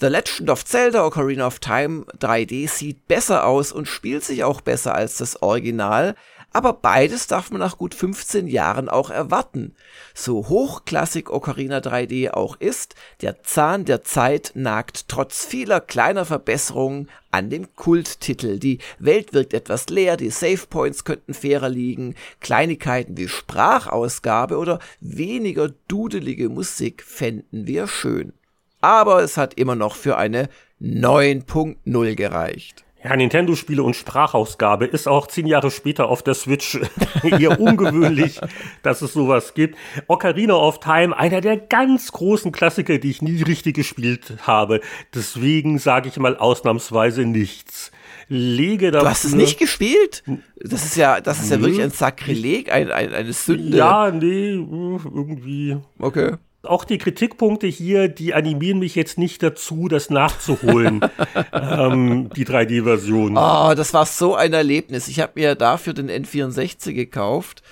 The 0.01 0.07
Legend 0.07 0.49
of 0.49 0.65
Zelda 0.65 1.05
Ocarina 1.05 1.45
of 1.45 1.59
Time 1.59 2.05
3D 2.17 2.67
sieht 2.67 3.07
besser 3.07 3.45
aus 3.45 3.71
und 3.71 3.87
spielt 3.87 4.23
sich 4.23 4.43
auch 4.43 4.61
besser 4.61 4.95
als 4.95 5.17
das 5.17 5.43
Original, 5.43 6.15
aber 6.51 6.73
beides 6.73 7.27
darf 7.27 7.51
man 7.51 7.59
nach 7.59 7.77
gut 7.77 7.93
15 7.93 8.47
Jahren 8.47 8.89
auch 8.89 9.11
erwarten. 9.11 9.75
So 10.15 10.49
hochklassig 10.49 11.29
Ocarina 11.29 11.77
3D 11.77 12.31
auch 12.31 12.55
ist, 12.59 12.95
der 13.21 13.43
Zahn 13.43 13.85
der 13.85 14.01
Zeit 14.01 14.53
nagt 14.55 15.07
trotz 15.07 15.45
vieler 15.45 15.79
kleiner 15.79 16.25
Verbesserungen 16.25 17.07
an 17.29 17.51
dem 17.51 17.75
Kulttitel. 17.75 18.57
Die 18.57 18.79
Welt 18.97 19.33
wirkt 19.33 19.53
etwas 19.53 19.87
leer, 19.89 20.17
die 20.17 20.31
Save 20.31 20.65
Points 20.67 21.03
könnten 21.03 21.35
fairer 21.35 21.69
liegen, 21.69 22.15
Kleinigkeiten 22.39 23.17
wie 23.17 23.27
Sprachausgabe 23.27 24.57
oder 24.57 24.79
weniger 24.99 25.69
dudelige 25.87 26.49
Musik 26.49 27.03
fänden 27.03 27.67
wir 27.67 27.87
schön. 27.87 28.33
Aber 28.81 29.21
es 29.21 29.37
hat 29.37 29.53
immer 29.53 29.75
noch 29.75 29.95
für 29.95 30.17
eine 30.17 30.49
9.0 30.81 32.15
gereicht. 32.15 32.83
Ja, 33.03 33.15
Nintendo-Spiele 33.15 33.81
und 33.81 33.95
Sprachausgabe 33.95 34.85
ist 34.85 35.07
auch 35.07 35.25
zehn 35.25 35.47
Jahre 35.47 35.71
später 35.71 36.07
auf 36.07 36.21
der 36.21 36.35
Switch 36.35 36.79
eher 37.23 37.59
ungewöhnlich, 37.59 38.39
dass 38.83 39.01
es 39.01 39.13
sowas 39.13 39.55
gibt. 39.55 39.75
Ocarina 40.07 40.53
of 40.53 40.79
Time, 40.79 41.17
einer 41.17 41.41
der 41.41 41.57
ganz 41.57 42.11
großen 42.11 42.51
Klassiker, 42.51 42.99
die 42.99 43.09
ich 43.09 43.23
nie 43.23 43.41
richtig 43.41 43.75
gespielt 43.75 44.33
habe. 44.43 44.81
Deswegen 45.15 45.79
sage 45.79 46.09
ich 46.09 46.17
mal 46.17 46.37
ausnahmsweise 46.37 47.25
nichts. 47.25 47.91
Lege 48.27 48.91
dafür, 48.91 49.05
du 49.05 49.09
hast 49.09 49.25
es 49.25 49.33
nicht 49.33 49.59
gespielt? 49.59 50.23
Das 50.63 50.85
ist 50.85 50.95
ja, 50.95 51.21
das 51.21 51.41
ist 51.41 51.49
ja 51.49 51.59
wirklich 51.59 51.81
ein 51.81 51.89
Sakrileg, 51.89 52.71
ein, 52.71 52.91
ein, 52.91 53.13
eine 53.13 53.33
Sünde. 53.33 53.77
Ja, 53.77 54.11
nee, 54.11 54.51
irgendwie. 54.51 55.77
Okay 55.97 56.35
auch 56.63 56.83
die 56.83 56.97
Kritikpunkte 56.97 57.67
hier, 57.67 58.07
die 58.07 58.33
animieren 58.33 58.79
mich 58.79 58.95
jetzt 58.95 59.17
nicht 59.17 59.41
dazu, 59.41 59.87
das 59.87 60.09
nachzuholen, 60.09 61.01
ähm, 61.53 62.29
die 62.35 62.45
3D-Version. 62.45 63.37
Oh, 63.37 63.73
das 63.75 63.93
war 63.93 64.05
so 64.05 64.35
ein 64.35 64.53
Erlebnis. 64.53 65.07
Ich 65.07 65.19
habe 65.19 65.33
mir 65.35 65.55
dafür 65.55 65.93
den 65.93 66.09
N64 66.09 66.93
gekauft. 66.93 67.63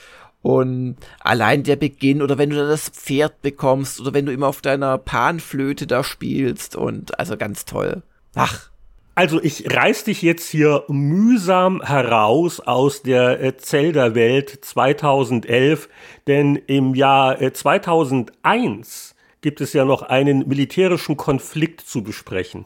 Und 0.41 0.95
allein 1.19 1.63
der 1.63 1.75
Beginn 1.75 2.21
oder 2.21 2.37
wenn 2.37 2.49
du 2.49 2.55
da 2.55 2.67
das 2.67 2.87
Pferd 2.89 3.41
bekommst 3.41 3.99
oder 3.99 4.13
wenn 4.13 4.25
du 4.25 4.31
immer 4.31 4.47
auf 4.47 4.61
deiner 4.61 4.97
Panflöte 4.97 5.85
da 5.85 6.01
spielst 6.01 6.77
und 6.77 7.19
also 7.19 7.35
ganz 7.35 7.65
toll. 7.65 8.03
Ach, 8.35 8.69
also 9.15 9.41
ich 9.41 9.75
reiß 9.75 10.05
dich 10.05 10.21
jetzt 10.21 10.49
hier 10.49 10.83
mühsam 10.87 11.81
heraus 11.81 12.59
aus 12.59 13.01
der 13.01 13.41
äh, 13.41 13.57
Zelda-Welt 13.57 14.63
2011, 14.63 15.89
denn 16.27 16.55
im 16.55 16.95
Jahr 16.95 17.37
2001 17.53 19.11
äh, 19.11 19.19
gibt 19.41 19.61
es 19.61 19.73
ja 19.73 19.85
noch 19.85 20.03
einen 20.03 20.47
militärischen 20.47 21.17
Konflikt 21.17 21.81
zu 21.81 22.03
besprechen. 22.03 22.65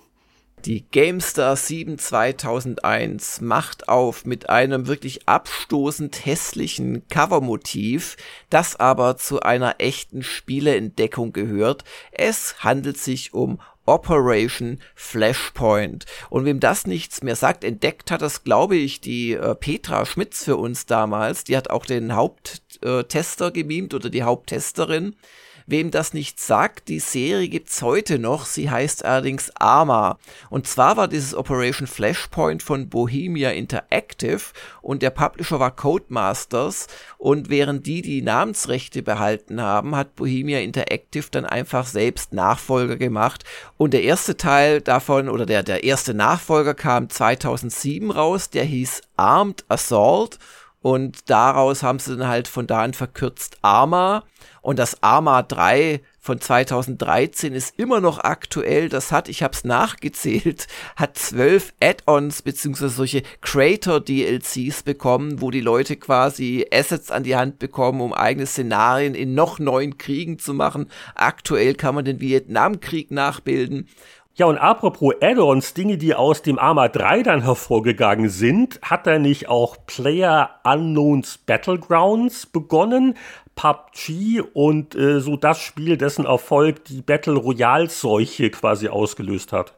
Die 0.65 0.85
GameStar 0.89 1.57
7 1.57 1.97
2001 1.97 3.41
macht 3.41 3.89
auf 3.89 4.23
mit 4.23 4.49
einem 4.49 4.87
wirklich 4.87 5.27
abstoßend 5.27 6.25
hässlichen 6.25 7.05
Covermotiv, 7.09 8.15
das 8.49 8.77
aber 8.77 9.17
zu 9.17 9.41
einer 9.41 9.75
echten 9.79 10.23
Spieleentdeckung 10.23 11.33
gehört. 11.33 11.83
Es 12.13 12.63
handelt 12.63 12.97
sich 12.97 13.33
um 13.33 13.59
Operation 13.85 14.79
Flashpoint. 14.95 16.05
Und 16.29 16.45
wem 16.45 16.59
das 16.59 16.87
nichts 16.87 17.23
mehr 17.23 17.35
sagt, 17.35 17.63
entdeckt 17.63 18.11
hat 18.11 18.21
das, 18.21 18.43
glaube 18.43 18.75
ich, 18.75 19.01
die 19.01 19.33
äh, 19.33 19.55
Petra 19.55 20.05
Schmitz 20.05 20.43
für 20.43 20.57
uns 20.57 20.85
damals. 20.85 21.43
Die 21.43 21.57
hat 21.57 21.69
auch 21.69 21.85
den 21.85 22.15
Haupttester 22.15 23.47
äh, 23.47 23.51
gemimt 23.51 23.93
oder 23.93 24.09
die 24.09 24.23
Haupttesterin. 24.23 25.15
Wem 25.65 25.91
das 25.91 26.13
nicht 26.13 26.39
sagt, 26.39 26.89
die 26.89 26.99
Serie 26.99 27.47
gibt's 27.47 27.81
heute 27.81 28.19
noch. 28.19 28.45
Sie 28.45 28.69
heißt 28.69 29.05
allerdings 29.05 29.51
Arma. 29.55 30.17
Und 30.49 30.67
zwar 30.67 30.97
war 30.97 31.07
dieses 31.07 31.33
Operation 31.33 31.87
Flashpoint 31.87 32.63
von 32.63 32.89
Bohemia 32.89 33.51
Interactive 33.51 34.41
und 34.81 35.01
der 35.01 35.11
Publisher 35.11 35.59
war 35.59 35.71
Codemasters. 35.71 36.87
Und 37.17 37.49
während 37.49 37.85
die 37.87 38.01
die 38.01 38.21
Namensrechte 38.21 39.01
behalten 39.01 39.61
haben, 39.61 39.95
hat 39.95 40.15
Bohemia 40.15 40.59
Interactive 40.59 41.27
dann 41.31 41.45
einfach 41.45 41.85
selbst 41.85 42.33
Nachfolger 42.33 42.97
gemacht. 42.97 43.45
Und 43.77 43.93
der 43.93 44.03
erste 44.03 44.35
Teil 44.35 44.81
davon 44.81 45.29
oder 45.29 45.45
der, 45.45 45.63
der 45.63 45.83
erste 45.83 46.13
Nachfolger 46.13 46.73
kam 46.73 47.09
2007 47.09 48.11
raus. 48.11 48.49
Der 48.49 48.65
hieß 48.65 49.01
Armed 49.15 49.63
Assault. 49.69 50.39
Und 50.81 51.29
daraus 51.29 51.81
haben 51.81 51.97
sie 51.99 52.17
dann 52.17 52.27
halt 52.27 52.49
von 52.49 52.67
da 52.67 52.81
an 52.81 52.93
verkürzt 52.93 53.57
Arma. 53.61 54.25
Und 54.63 54.79
das 54.79 55.03
Arma 55.03 55.43
3 55.43 56.01
von 56.21 56.39
2013 56.39 57.53
ist 57.53 57.77
immer 57.77 57.99
noch 57.99 58.19
aktuell. 58.19 58.87
Das 58.87 59.11
hat, 59.11 59.27
ich 59.27 59.43
habe 59.43 59.53
es 59.53 59.65
nachgezählt, 59.65 60.67
hat 60.95 61.17
zwölf 61.17 61.73
Add-ons 61.81 62.41
beziehungsweise 62.41 62.95
solche 62.95 63.23
Creator-DLCs 63.41 64.83
bekommen, 64.83 65.41
wo 65.41 65.51
die 65.51 65.59
Leute 65.59 65.97
quasi 65.97 66.65
Assets 66.73 67.11
an 67.11 67.23
die 67.23 67.35
Hand 67.35 67.59
bekommen, 67.59 67.99
um 67.99 68.13
eigene 68.13 68.45
Szenarien 68.45 69.15
in 69.15 69.35
noch 69.35 69.59
neuen 69.59 69.97
Kriegen 69.97 70.39
zu 70.39 70.53
machen. 70.53 70.89
Aktuell 71.13 71.75
kann 71.75 71.95
man 71.95 72.05
den 72.05 72.21
Vietnamkrieg 72.21 73.11
nachbilden. 73.11 73.89
Ja, 74.35 74.47
und 74.47 74.57
apropos 74.57 75.13
Add-ons, 75.21 75.75
Dinge, 75.75 75.99
die 75.99 76.15
aus 76.15 76.41
dem 76.41 76.57
Arma 76.57 76.87
3 76.87 77.21
dann 77.21 77.43
hervorgegangen 77.43 78.29
sind, 78.29 78.79
hat 78.81 79.05
er 79.05 79.19
nicht 79.19 79.47
auch 79.47 79.77
Player 79.85 80.59
Unknowns 80.63 81.37
Battlegrounds 81.37 82.47
begonnen? 82.47 83.13
PUBG 83.55 84.41
und 84.53 84.95
äh, 84.95 85.19
so 85.19 85.37
das 85.37 85.59
Spiel, 85.59 85.97
dessen 85.97 86.25
Erfolg 86.25 86.85
die 86.85 87.01
Battle 87.01 87.35
Royale-Seuche 87.35 88.49
quasi 88.49 88.87
ausgelöst 88.87 89.53
hat. 89.53 89.73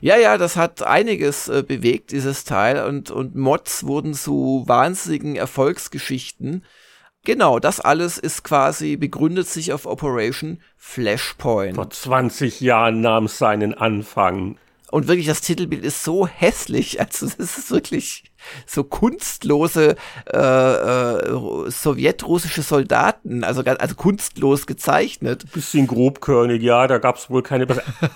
Ja, 0.00 0.16
ja, 0.16 0.38
das 0.38 0.56
hat 0.56 0.82
einiges 0.82 1.48
äh, 1.48 1.64
bewegt, 1.66 2.12
dieses 2.12 2.44
Teil, 2.44 2.84
und, 2.86 3.10
und 3.10 3.34
Mods 3.34 3.84
wurden 3.84 4.14
zu 4.14 4.64
wahnsinnigen 4.66 5.36
Erfolgsgeschichten. 5.36 6.64
Genau, 7.24 7.58
das 7.58 7.80
alles 7.80 8.16
ist 8.16 8.44
quasi, 8.44 8.96
begründet 8.96 9.48
sich 9.48 9.72
auf 9.72 9.86
Operation 9.86 10.60
Flashpoint. 10.76 11.74
Vor 11.74 11.90
20 11.90 12.60
Jahren 12.60 13.00
nahm 13.00 13.24
es 13.24 13.38
seinen 13.38 13.74
Anfang. 13.74 14.56
Und 14.90 15.06
wirklich, 15.06 15.26
das 15.26 15.42
Titelbild 15.42 15.84
ist 15.84 16.04
so 16.04 16.26
hässlich. 16.26 16.98
Also, 17.08 17.26
das 17.26 17.58
ist 17.58 17.70
wirklich 17.70 18.24
so 18.66 18.84
kunstlose 18.84 19.96
äh, 20.32 20.38
äh, 20.38 21.70
sowjetrussische 21.70 22.62
Soldaten, 22.62 23.44
also, 23.44 23.62
also 23.62 23.94
kunstlos 23.94 24.66
gezeichnet. 24.66 25.50
Bisschen 25.52 25.86
grobkörnig, 25.86 26.62
ja, 26.62 26.86
da 26.86 26.98
gab 26.98 27.16
es 27.16 27.30
wohl 27.30 27.42
keine. 27.42 27.66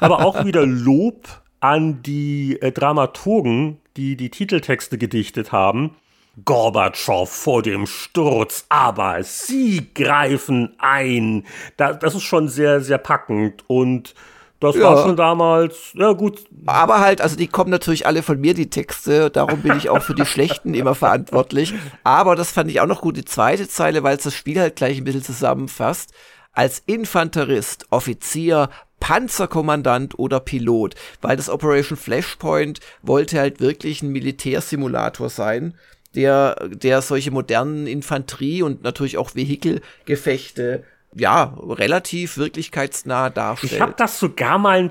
Aber 0.00 0.24
auch 0.24 0.44
wieder 0.44 0.66
Lob 0.66 1.28
an 1.60 2.02
die 2.02 2.60
äh, 2.60 2.72
Dramaturgen, 2.72 3.78
die 3.96 4.16
die 4.16 4.30
Titeltexte 4.30 4.98
gedichtet 4.98 5.52
haben. 5.52 5.96
Gorbatschow 6.44 7.28
vor 7.28 7.62
dem 7.62 7.86
Sturz, 7.86 8.64
aber 8.70 9.22
sie 9.22 9.88
greifen 9.94 10.74
ein. 10.78 11.44
Da, 11.76 11.92
das 11.92 12.14
ist 12.14 12.22
schon 12.22 12.48
sehr, 12.48 12.80
sehr 12.80 12.98
packend 12.98 13.64
und 13.66 14.14
das 14.62 14.76
ja. 14.76 14.82
war 14.82 15.02
schon 15.02 15.16
damals, 15.16 15.92
ja 15.94 16.12
gut. 16.12 16.44
Aber 16.66 17.00
halt, 17.00 17.20
also 17.20 17.36
die 17.36 17.48
kommen 17.48 17.70
natürlich 17.70 18.06
alle 18.06 18.22
von 18.22 18.40
mir, 18.40 18.54
die 18.54 18.70
Texte, 18.70 19.30
darum 19.30 19.62
bin 19.62 19.76
ich 19.76 19.90
auch 19.90 20.02
für 20.02 20.14
die 20.14 20.24
schlechten 20.24 20.74
immer 20.74 20.94
verantwortlich. 20.94 21.74
Aber 22.04 22.36
das 22.36 22.52
fand 22.52 22.70
ich 22.70 22.80
auch 22.80 22.86
noch 22.86 23.00
gut, 23.00 23.16
die 23.16 23.24
zweite 23.24 23.68
Zeile, 23.68 24.02
weil 24.02 24.16
es 24.16 24.24
das 24.24 24.34
Spiel 24.34 24.60
halt 24.60 24.76
gleich 24.76 24.98
ein 24.98 25.04
bisschen 25.04 25.22
zusammenfasst. 25.22 26.12
Als 26.52 26.82
Infanterist, 26.86 27.86
Offizier, 27.90 28.68
Panzerkommandant 29.00 30.18
oder 30.18 30.38
Pilot, 30.38 30.94
weil 31.20 31.36
das 31.36 31.50
Operation 31.50 31.98
Flashpoint 31.98 32.80
wollte 33.02 33.38
halt 33.38 33.60
wirklich 33.60 34.02
ein 34.02 34.10
Militärsimulator 34.10 35.28
sein 35.28 35.74
der, 36.14 36.68
der 36.68 37.02
solche 37.02 37.30
modernen 37.30 37.86
Infanterie 37.86 38.62
und 38.62 38.82
natürlich 38.82 39.18
auch 39.18 39.34
Vehikelgefechte 39.34 40.84
ja, 41.14 41.54
relativ 41.60 42.38
wirklichkeitsnah 42.38 43.30
darstellt. 43.30 43.72
Ich 43.72 43.80
habe 43.80 43.94
das 43.96 44.18
sogar 44.18 44.58
mal, 44.58 44.90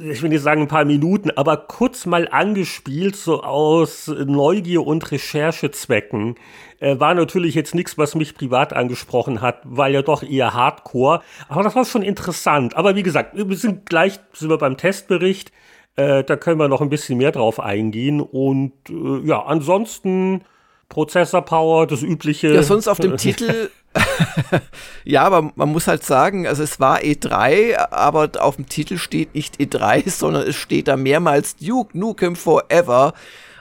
ich 0.00 0.22
will 0.22 0.30
nicht 0.30 0.42
sagen 0.42 0.62
ein 0.62 0.68
paar 0.68 0.84
Minuten, 0.84 1.30
aber 1.30 1.56
kurz 1.56 2.06
mal 2.06 2.28
angespielt, 2.28 3.16
so 3.16 3.42
aus 3.42 4.08
Neugier 4.08 4.86
und 4.86 5.10
Recherchezwecken. 5.10 6.36
Äh, 6.80 6.98
war 6.98 7.14
natürlich 7.14 7.54
jetzt 7.54 7.74
nichts, 7.74 7.98
was 7.98 8.14
mich 8.14 8.34
privat 8.34 8.72
angesprochen 8.72 9.42
hat, 9.42 9.60
weil 9.64 9.92
ja 9.92 10.02
doch 10.02 10.22
eher 10.22 10.54
Hardcore. 10.54 11.22
Aber 11.48 11.62
das 11.62 11.76
war 11.76 11.84
schon 11.84 12.02
interessant. 12.02 12.76
Aber 12.76 12.96
wie 12.96 13.02
gesagt, 13.02 13.36
wir 13.36 13.56
sind 13.56 13.86
gleich 13.86 14.18
sind 14.32 14.48
wir 14.48 14.58
beim 14.58 14.76
Testbericht. 14.76 15.52
Äh, 15.96 16.24
da 16.24 16.36
können 16.36 16.58
wir 16.58 16.68
noch 16.68 16.80
ein 16.80 16.88
bisschen 16.88 17.18
mehr 17.18 17.32
drauf 17.32 17.60
eingehen. 17.60 18.20
Und 18.20 18.72
äh, 18.88 19.26
ja, 19.26 19.42
ansonsten 19.42 20.42
Prozessor 20.90 21.42
Power, 21.42 21.86
das 21.86 22.02
übliche. 22.02 22.52
Ja, 22.52 22.62
sonst 22.62 22.86
auf 22.86 22.98
dem 22.98 23.16
Titel. 23.16 23.70
ja, 25.04 25.22
aber 25.22 25.52
man 25.54 25.70
muss 25.70 25.88
halt 25.88 26.04
sagen, 26.04 26.46
also 26.46 26.62
es 26.62 26.78
war 26.78 27.00
E3, 27.00 27.76
aber 27.90 28.30
auf 28.38 28.56
dem 28.56 28.68
Titel 28.68 28.98
steht 28.98 29.34
nicht 29.34 29.58
E3, 29.58 30.08
sondern 30.18 30.46
es 30.46 30.56
steht 30.56 30.88
da 30.88 30.96
mehrmals 30.96 31.56
Duke 31.56 31.96
Nukem 31.98 32.36
Forever. 32.36 33.14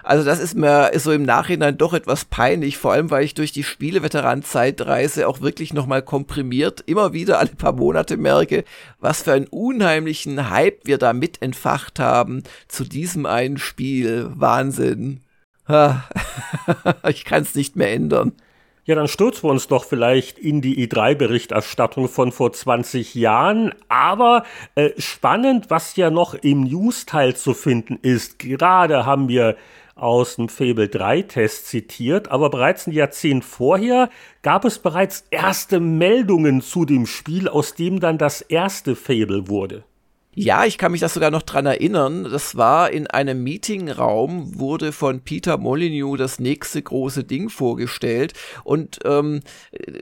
Also 0.04 0.24
das 0.24 0.40
ist 0.40 0.56
mir 0.56 0.92
so 0.96 1.12
im 1.12 1.24
Nachhinein 1.24 1.78
doch 1.78 1.94
etwas 1.94 2.26
peinlich, 2.26 2.78
vor 2.78 2.94
allem 2.94 3.12
weil 3.12 3.26
ich 3.26 3.36
durch 3.36 3.52
die 3.52 3.64
Spieleveteran-Zeitreise 3.64 5.28
auch 5.28 5.42
wirklich 5.42 5.74
nochmal 5.74 6.02
komprimiert 6.02 6.82
immer 6.88 7.14
wieder 7.14 7.38
alle 7.38 7.50
paar 7.50 7.74
Monate 7.74 8.18
merke, 8.18 8.64
was 9.00 9.22
für 9.22 9.34
einen 9.34 9.48
unheimlichen 9.48 10.50
Hype 10.50 10.86
wir 10.86 10.98
da 10.98 11.14
mit 11.14 11.42
entfacht 11.42 12.00
haben 12.00 12.44
zu 12.68 12.86
diesem 12.86 13.26
einen 13.26 13.58
Spiel. 13.58 14.32
Wahnsinn. 14.34 15.22
ich 17.08 17.26
kann 17.26 17.44
es 17.44 17.56
nicht 17.56 17.76
mehr 17.76 17.94
ändern. 17.94 18.34
Ja, 18.86 18.96
dann 18.96 19.08
stürzen 19.08 19.44
wir 19.44 19.52
uns 19.52 19.68
doch 19.68 19.84
vielleicht 19.84 20.40
in 20.40 20.62
die 20.62 20.88
E3-Berichterstattung 20.88 22.08
von 22.08 22.32
vor 22.32 22.52
20 22.52 23.14
Jahren. 23.14 23.76
Aber 23.88 24.44
äh, 24.74 24.90
spannend, 24.98 25.70
was 25.70 25.96
ja 25.96 26.10
noch 26.10 26.34
im 26.34 26.64
News-Teil 26.64 27.36
zu 27.36 27.54
finden 27.54 28.00
ist. 28.02 28.40
Gerade 28.40 29.06
haben 29.06 29.28
wir 29.28 29.58
aus 29.94 30.38
dem 30.38 30.50
Fable 30.50 30.88
3 30.88 31.24
Test 31.24 31.68
zitiert, 31.68 32.32
aber 32.32 32.50
bereits 32.50 32.88
ein 32.88 32.94
Jahrzehnt 32.94 33.46
vorher 33.46 34.10
gab 34.42 34.66
es 34.66 34.80
bereits 34.80 35.26
erste 35.30 35.80
Meldungen 35.80 36.62
zu 36.62 36.86
dem 36.86 37.06
Spiel, 37.06 37.48
aus 37.48 37.76
dem 37.76 38.00
dann 38.00 38.18
das 38.18 38.42
erste 38.42 38.96
Fable 38.96 39.50
wurde. 39.50 39.84
Ja, 40.36 40.64
ich 40.64 40.78
kann 40.78 40.92
mich 40.92 41.02
das 41.02 41.16
sogar 41.16 41.32
noch 41.32 41.42
dran 41.42 41.66
erinnern. 41.66 42.24
Das 42.24 42.56
war 42.56 42.92
in 42.92 43.08
einem 43.08 43.44
Meetingraum, 43.44 44.60
wurde 44.60 44.92
von 44.92 45.22
Peter 45.22 45.58
Molyneux 45.58 46.20
das 46.20 46.40
nächste 46.40 46.84
große 46.84 47.24
Ding 47.24 47.50
vorgestellt. 47.50 48.34
Und 48.64 49.00
ähm, 49.06 49.42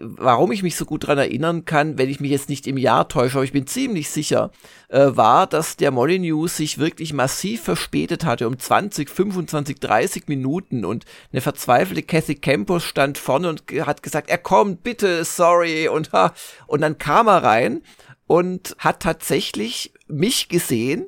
warum 0.02 0.52
ich 0.52 0.64
mich 0.64 0.76
so 0.76 0.84
gut 0.84 1.08
dran 1.08 1.18
erinnern 1.18 1.64
kann, 1.64 1.98
wenn 1.98 2.10
ich 2.10 2.20
mich 2.20 2.32
jetzt 2.32 2.50
nicht 2.50 2.68
im 2.68 2.78
Jahr 2.78 3.08
täusche, 3.08 3.38
aber 3.38 3.46
ich 3.46 3.54
bin 3.54 3.68
ziemlich 3.68 4.10
sicher, 4.10 4.52
äh, 4.90 5.08
war, 5.12 5.48
dass 5.48 5.78
der 5.78 5.92
Molyneux 5.92 6.58
sich 6.58 6.78
wirklich 6.78 7.14
massiv 7.14 7.62
verspätet 7.62 8.26
hatte, 8.26 8.48
um 8.48 8.60
20, 8.60 9.10
25, 9.10 9.80
30 9.80 10.28
Minuten. 10.28 10.84
Und 10.84 11.06
eine 11.32 11.40
verzweifelte 11.40 12.04
Kathy 12.04 12.36
Campos 12.36 12.84
stand 12.84 13.18
vorne 13.18 13.48
und 13.48 13.64
hat 13.86 14.04
gesagt, 14.04 14.30
er 14.30 14.40
kommt, 14.40 14.84
bitte, 14.84 15.24
sorry. 15.24 15.88
Und, 15.88 16.12
ha, 16.12 16.34
und 16.68 16.82
dann 16.82 16.98
kam 16.98 17.28
er 17.28 17.44
rein 17.44 17.82
und 18.28 18.76
hat 18.78 19.00
tatsächlich 19.00 19.94
mich 20.08 20.50
gesehen 20.50 21.08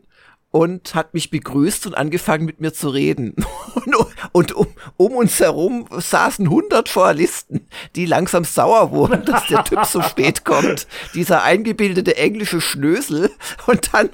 und 0.52 0.96
hat 0.96 1.14
mich 1.14 1.30
begrüßt 1.30 1.86
und 1.86 1.94
angefangen 1.94 2.46
mit 2.46 2.60
mir 2.60 2.74
zu 2.74 2.90
reden. 2.90 3.36
Und, 3.86 3.96
und 4.34 4.52
um, 4.52 4.68
um, 4.98 5.16
uns 5.16 5.40
herum 5.40 5.88
saßen 5.90 6.46
100 6.46 6.88
Journalisten, 6.90 7.68
die 7.96 8.06
langsam 8.06 8.44
sauer 8.44 8.92
wurden, 8.92 9.26
dass 9.26 9.48
der 9.48 9.64
Typ 9.64 9.86
so 9.86 10.02
spät 10.02 10.44
kommt. 10.46 10.86
Dieser 11.16 11.44
eingebildete 11.44 12.16
englische 12.18 12.62
Schnösel. 12.62 13.32
Und 13.66 13.94
dann, 13.94 14.10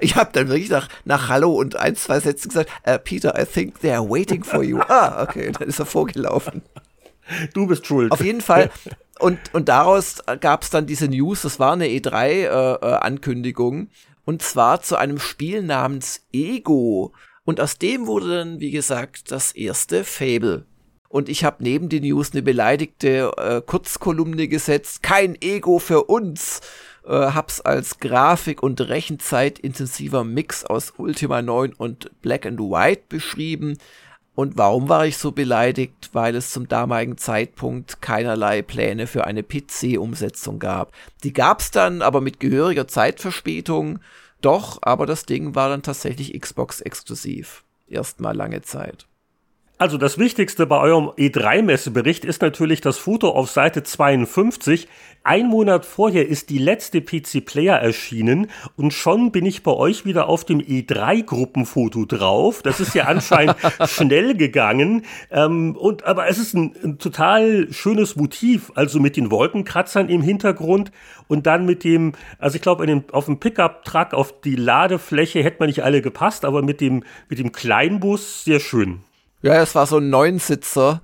ich 0.00 0.16
habe 0.16 0.30
dann 0.32 0.48
wirklich 0.48 0.70
nach, 0.70 0.88
nach 1.04 1.28
Hallo 1.28 1.52
und 1.52 1.76
ein, 1.76 1.94
zwei 1.96 2.18
Sätzen 2.18 2.48
gesagt, 2.48 2.70
uh, 2.88 2.98
Peter, 2.98 3.40
I 3.40 3.44
think 3.44 3.80
they 3.80 3.92
are 3.92 4.08
waiting 4.08 4.42
for 4.42 4.62
you. 4.62 4.80
Ah, 4.88 5.22
okay, 5.22 5.52
dann 5.52 5.68
ist 5.68 5.78
er 5.78 5.86
vorgelaufen. 5.86 6.62
Du 7.52 7.66
bist 7.66 7.86
schuld. 7.86 8.10
Auf 8.10 8.22
jeden 8.22 8.40
Fall. 8.40 8.70
Und, 9.18 9.38
und 9.52 9.68
daraus 9.68 10.22
gab 10.40 10.62
es 10.62 10.70
dann 10.70 10.86
diese 10.86 11.08
News, 11.08 11.42
das 11.42 11.60
war 11.60 11.72
eine 11.72 11.86
E3-Ankündigung. 11.86 13.80
Äh, 13.80 13.84
äh, 13.84 13.88
und 14.24 14.42
zwar 14.42 14.82
zu 14.82 14.96
einem 14.96 15.18
Spiel 15.18 15.62
namens 15.62 16.26
Ego. 16.32 17.12
Und 17.44 17.60
aus 17.60 17.78
dem 17.78 18.06
wurde 18.06 18.38
dann, 18.38 18.60
wie 18.60 18.70
gesagt, 18.70 19.30
das 19.30 19.52
erste 19.52 20.04
Fable. 20.04 20.66
Und 21.08 21.28
ich 21.28 21.44
habe 21.44 21.62
neben 21.62 21.88
den 21.88 22.02
News 22.02 22.32
eine 22.32 22.42
beleidigte 22.42 23.30
äh, 23.36 23.60
Kurzkolumne 23.60 24.48
gesetzt. 24.48 25.02
Kein 25.02 25.40
Ego 25.40 25.78
für 25.78 26.04
uns. 26.04 26.60
Äh, 27.06 27.12
hab's 27.12 27.60
als 27.60 28.00
Grafik- 28.00 28.62
und 28.62 28.80
Rechenzeit-intensiver 28.80 30.24
Mix 30.24 30.64
aus 30.64 30.94
Ultima 30.96 31.42
9 31.42 31.74
und 31.74 32.10
Black 32.22 32.46
and 32.46 32.58
White 32.58 33.04
beschrieben. 33.08 33.78
Und 34.34 34.58
warum 34.58 34.88
war 34.88 35.06
ich 35.06 35.16
so 35.16 35.32
beleidigt? 35.32 36.10
Weil 36.12 36.34
es 36.34 36.50
zum 36.50 36.66
damaligen 36.68 37.16
Zeitpunkt 37.16 38.02
keinerlei 38.02 38.62
Pläne 38.62 39.06
für 39.06 39.26
eine 39.26 39.42
PC-Umsetzung 39.42 40.58
gab. 40.58 40.92
Die 41.22 41.32
gab's 41.32 41.70
dann, 41.70 42.02
aber 42.02 42.20
mit 42.20 42.40
gehöriger 42.40 42.88
Zeitverspätung. 42.88 44.00
Doch, 44.40 44.78
aber 44.82 45.06
das 45.06 45.24
Ding 45.24 45.54
war 45.54 45.68
dann 45.68 45.82
tatsächlich 45.82 46.38
Xbox-exklusiv. 46.38 47.64
Erstmal 47.86 48.34
lange 48.36 48.62
Zeit. 48.62 49.06
Also 49.76 49.98
das 49.98 50.18
Wichtigste 50.18 50.66
bei 50.66 50.78
eurem 50.78 51.08
E3-Messebericht 51.08 52.24
ist 52.24 52.42
natürlich 52.42 52.80
das 52.80 52.96
Foto 52.96 53.30
auf 53.30 53.50
Seite 53.50 53.82
52. 53.82 54.86
Ein 55.24 55.48
Monat 55.48 55.84
vorher 55.84 56.28
ist 56.28 56.48
die 56.50 56.58
letzte 56.58 57.00
PC 57.00 57.44
Player 57.44 57.78
erschienen 57.78 58.52
und 58.76 58.92
schon 58.92 59.32
bin 59.32 59.44
ich 59.44 59.64
bei 59.64 59.72
euch 59.72 60.04
wieder 60.04 60.28
auf 60.28 60.44
dem 60.44 60.60
E3-Gruppenfoto 60.60 62.06
drauf. 62.06 62.62
Das 62.62 62.78
ist 62.78 62.94
ja 62.94 63.04
anscheinend 63.08 63.56
schnell 63.86 64.36
gegangen. 64.36 65.02
Ähm, 65.32 65.74
und, 65.74 66.04
aber 66.04 66.28
es 66.28 66.38
ist 66.38 66.54
ein, 66.54 66.76
ein 66.84 66.98
total 66.98 67.66
schönes 67.72 68.14
Motiv, 68.14 68.70
also 68.76 69.00
mit 69.00 69.16
den 69.16 69.32
Wolkenkratzern 69.32 70.08
im 70.08 70.22
Hintergrund 70.22 70.92
und 71.26 71.48
dann 71.48 71.66
mit 71.66 71.82
dem, 71.82 72.12
also 72.38 72.54
ich 72.54 72.62
glaube, 72.62 73.02
auf 73.10 73.24
dem 73.24 73.40
Pickup-Truck, 73.40 74.14
auf 74.14 74.40
die 74.40 74.54
Ladefläche 74.54 75.42
hätte 75.42 75.56
man 75.58 75.66
nicht 75.66 75.82
alle 75.82 76.00
gepasst, 76.00 76.44
aber 76.44 76.62
mit 76.62 76.80
dem, 76.80 77.02
mit 77.28 77.40
dem 77.40 77.50
Kleinbus 77.50 78.44
sehr 78.44 78.60
schön. 78.60 79.00
Ja, 79.44 79.60
es 79.60 79.74
war 79.74 79.86
so 79.86 79.98
ein 79.98 80.08
Neunsitzer 80.08 81.02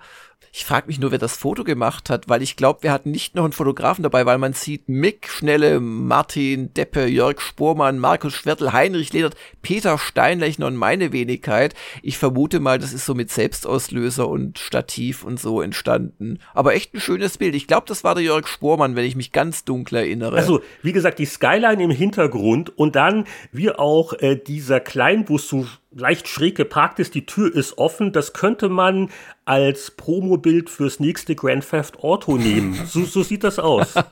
ich 0.52 0.64
frage 0.64 0.88
mich 0.88 0.98
nur, 0.98 1.12
wer 1.12 1.18
das 1.18 1.36
Foto 1.36 1.62
gemacht 1.62 2.10
hat, 2.10 2.28
weil 2.28 2.42
ich 2.42 2.56
glaube, 2.56 2.82
wir 2.82 2.92
hatten 2.92 3.12
nicht 3.12 3.36
noch 3.36 3.44
einen 3.44 3.52
Fotografen 3.52 4.02
dabei, 4.02 4.26
weil 4.26 4.38
man 4.38 4.52
sieht 4.52 4.88
Mick, 4.88 5.28
Schnelle, 5.28 5.78
Martin, 5.78 6.74
Deppe, 6.74 7.06
Jörg 7.06 7.40
Spormann, 7.40 8.00
Markus 8.00 8.34
Schwertel, 8.34 8.72
Heinrich 8.72 9.12
Ledert, 9.12 9.36
Peter 9.62 9.96
Steinlechner 9.96 10.66
und 10.66 10.74
meine 10.74 11.12
Wenigkeit. 11.12 11.74
Ich 12.02 12.18
vermute 12.18 12.58
mal, 12.58 12.78
das 12.78 12.92
ist 12.92 13.06
so 13.06 13.14
mit 13.14 13.30
Selbstauslöser 13.30 14.28
und 14.28 14.58
Stativ 14.58 15.22
und 15.22 15.38
so 15.38 15.62
entstanden. 15.62 16.40
Aber 16.52 16.74
echt 16.74 16.94
ein 16.94 17.00
schönes 17.00 17.38
Bild. 17.38 17.54
Ich 17.54 17.68
glaube, 17.68 17.86
das 17.86 18.02
war 18.02 18.16
der 18.16 18.24
Jörg 18.24 18.48
Spormann, 18.48 18.96
wenn 18.96 19.04
ich 19.04 19.14
mich 19.14 19.30
ganz 19.30 19.64
dunkel 19.64 19.98
erinnere. 19.98 20.36
Also, 20.36 20.62
wie 20.82 20.92
gesagt, 20.92 21.20
die 21.20 21.26
Skyline 21.26 21.82
im 21.82 21.90
Hintergrund 21.92 22.76
und 22.76 22.96
dann 22.96 23.24
wie 23.52 23.70
auch 23.70 24.14
äh, 24.14 24.34
dieser 24.34 24.80
Kleinbus 24.80 25.48
so 25.48 25.66
leicht 25.92 26.28
schräg 26.28 26.56
geparkt 26.56 26.98
ist, 27.00 27.14
die 27.14 27.26
Tür 27.26 27.54
ist 27.54 27.78
offen. 27.78 28.12
Das 28.12 28.32
könnte 28.32 28.68
man 28.68 29.10
als 29.44 29.90
Promobild 29.90 30.70
fürs 30.70 31.00
nächste 31.00 31.34
Grand 31.34 31.68
Theft 31.68 31.98
Auto 32.02 32.36
nehmen. 32.36 32.78
So, 32.90 33.04
so 33.04 33.22
sieht 33.22 33.44
das 33.44 33.58
aus. 33.58 33.94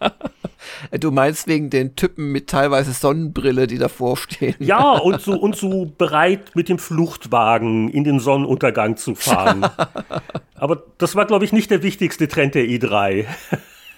Du 0.98 1.12
meinst 1.12 1.46
wegen 1.46 1.70
den 1.70 1.94
Typen 1.94 2.32
mit 2.32 2.48
teilweise 2.48 2.92
Sonnenbrille, 2.92 3.68
die 3.68 3.78
davor 3.78 4.16
stehen. 4.16 4.56
Ja, 4.58 4.98
und 4.98 5.20
so, 5.20 5.32
und 5.38 5.54
so 5.54 5.92
bereit 5.96 6.50
mit 6.54 6.68
dem 6.68 6.80
Fluchtwagen 6.80 7.88
in 7.88 8.02
den 8.02 8.18
Sonnenuntergang 8.18 8.96
zu 8.96 9.14
fahren. 9.14 9.64
Aber 10.56 10.82
das 10.98 11.14
war, 11.14 11.26
glaube 11.26 11.44
ich, 11.44 11.52
nicht 11.52 11.70
der 11.70 11.84
wichtigste 11.84 12.26
Trend 12.26 12.56
der 12.56 12.64
E3. 12.64 13.26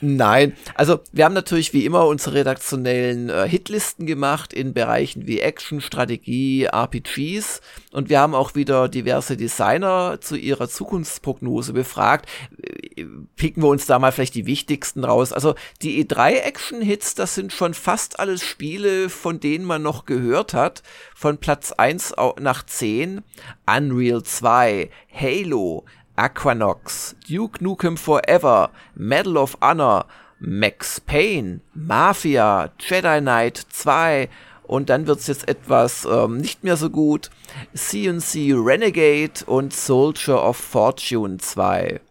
Nein, 0.03 0.55
also 0.75 1.01
wir 1.13 1.27
haben 1.27 1.35
natürlich 1.35 1.75
wie 1.75 1.85
immer 1.85 2.07
unsere 2.07 2.37
redaktionellen 2.37 3.29
äh, 3.29 3.47
Hitlisten 3.47 4.07
gemacht 4.07 4.55
in 4.55 4.73
Bereichen 4.73 5.27
wie 5.27 5.41
Action, 5.41 5.83
Strategie, 5.83 6.65
RPGs 6.65 7.61
und 7.93 8.09
wir 8.09 8.21
haben 8.21 8.35
auch 8.35 8.55
wieder 8.55 8.89
diverse 8.89 9.37
Designer 9.37 10.19
zu 10.21 10.37
ihrer 10.37 10.71
Zukunftsprognose 10.71 11.75
befragt. 11.75 12.31
Äh, 12.63 13.05
picken 13.37 13.63
wir 13.63 13.69
uns 13.69 13.85
da 13.85 13.99
mal 13.99 14.11
vielleicht 14.11 14.35
die 14.37 14.47
wichtigsten 14.47 15.05
raus. 15.05 15.35
Also 15.35 15.55
die 15.83 16.03
E3 16.03 16.31
Action 16.45 16.81
Hits, 16.81 17.15
das 17.15 17.35
sind 17.35 17.53
schon 17.53 17.75
fast 17.75 18.21
alles 18.21 18.43
Spiele, 18.43 19.11
von 19.11 19.39
denen 19.39 19.67
man 19.67 19.83
noch 19.83 20.07
gehört 20.07 20.55
hat. 20.55 20.83
Von 21.15 21.37
Platz 21.37 21.73
1 21.73 22.15
nach 22.41 22.65
10 22.65 23.21
Unreal 23.67 24.23
2, 24.23 24.91
Halo, 25.13 25.85
Aquanox, 26.21 27.17
Duke 27.27 27.65
Nukem 27.65 27.97
Forever, 27.97 28.69
Medal 28.95 29.39
of 29.39 29.57
Honor, 29.63 30.05
Max 30.39 31.01
Payne, 31.01 31.61
Mafia, 31.73 32.71
Jedi 32.79 33.21
Knight 33.23 33.57
2 33.71 34.29
und 34.65 34.91
dann 34.91 35.07
wird 35.07 35.21
es 35.21 35.29
jetzt 35.29 35.49
etwas 35.49 36.05
ähm, 36.05 36.37
nicht 36.37 36.63
mehr 36.63 36.77
so 36.77 36.91
gut. 36.91 37.31
CNC 37.75 38.53
Renegade 38.55 39.47
und 39.47 39.73
Soldier 39.73 40.45
of 40.45 40.59
Fortune 40.59 41.39
2. 41.39 42.03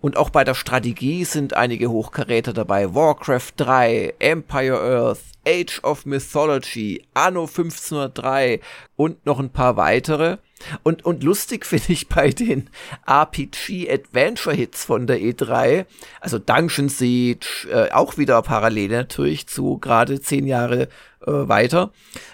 Und 0.00 0.16
auch 0.16 0.30
bei 0.30 0.42
der 0.42 0.54
Strategie 0.54 1.24
sind 1.24 1.54
einige 1.54 1.88
Hochkaräter 1.88 2.52
dabei. 2.52 2.96
Warcraft 2.96 3.52
3, 3.58 4.14
Empire 4.18 4.80
Earth, 4.80 5.20
Age 5.46 5.80
of 5.84 6.04
Mythology, 6.04 7.06
Anno 7.14 7.42
1503 7.42 8.60
und 8.96 9.24
noch 9.24 9.38
ein 9.38 9.50
paar 9.50 9.76
weitere. 9.76 10.38
Und, 10.82 11.04
und 11.04 11.22
lustig 11.22 11.66
finde 11.66 11.92
ich 11.92 12.08
bei 12.08 12.30
den 12.30 12.70
RPG-Adventure-Hits 13.06 14.84
von 14.84 15.06
der 15.06 15.18
E3, 15.20 15.86
also 16.20 16.38
Dungeon 16.38 16.88
Siege, 16.88 17.68
äh, 17.70 17.90
auch 17.92 18.16
wieder 18.16 18.40
parallel 18.42 18.88
natürlich 18.88 19.46
zu 19.46 19.78
gerade 19.78 20.20
zehn 20.20 20.46
Jahre 20.46 20.88
äh, 21.20 21.26
weiter, 21.26 21.92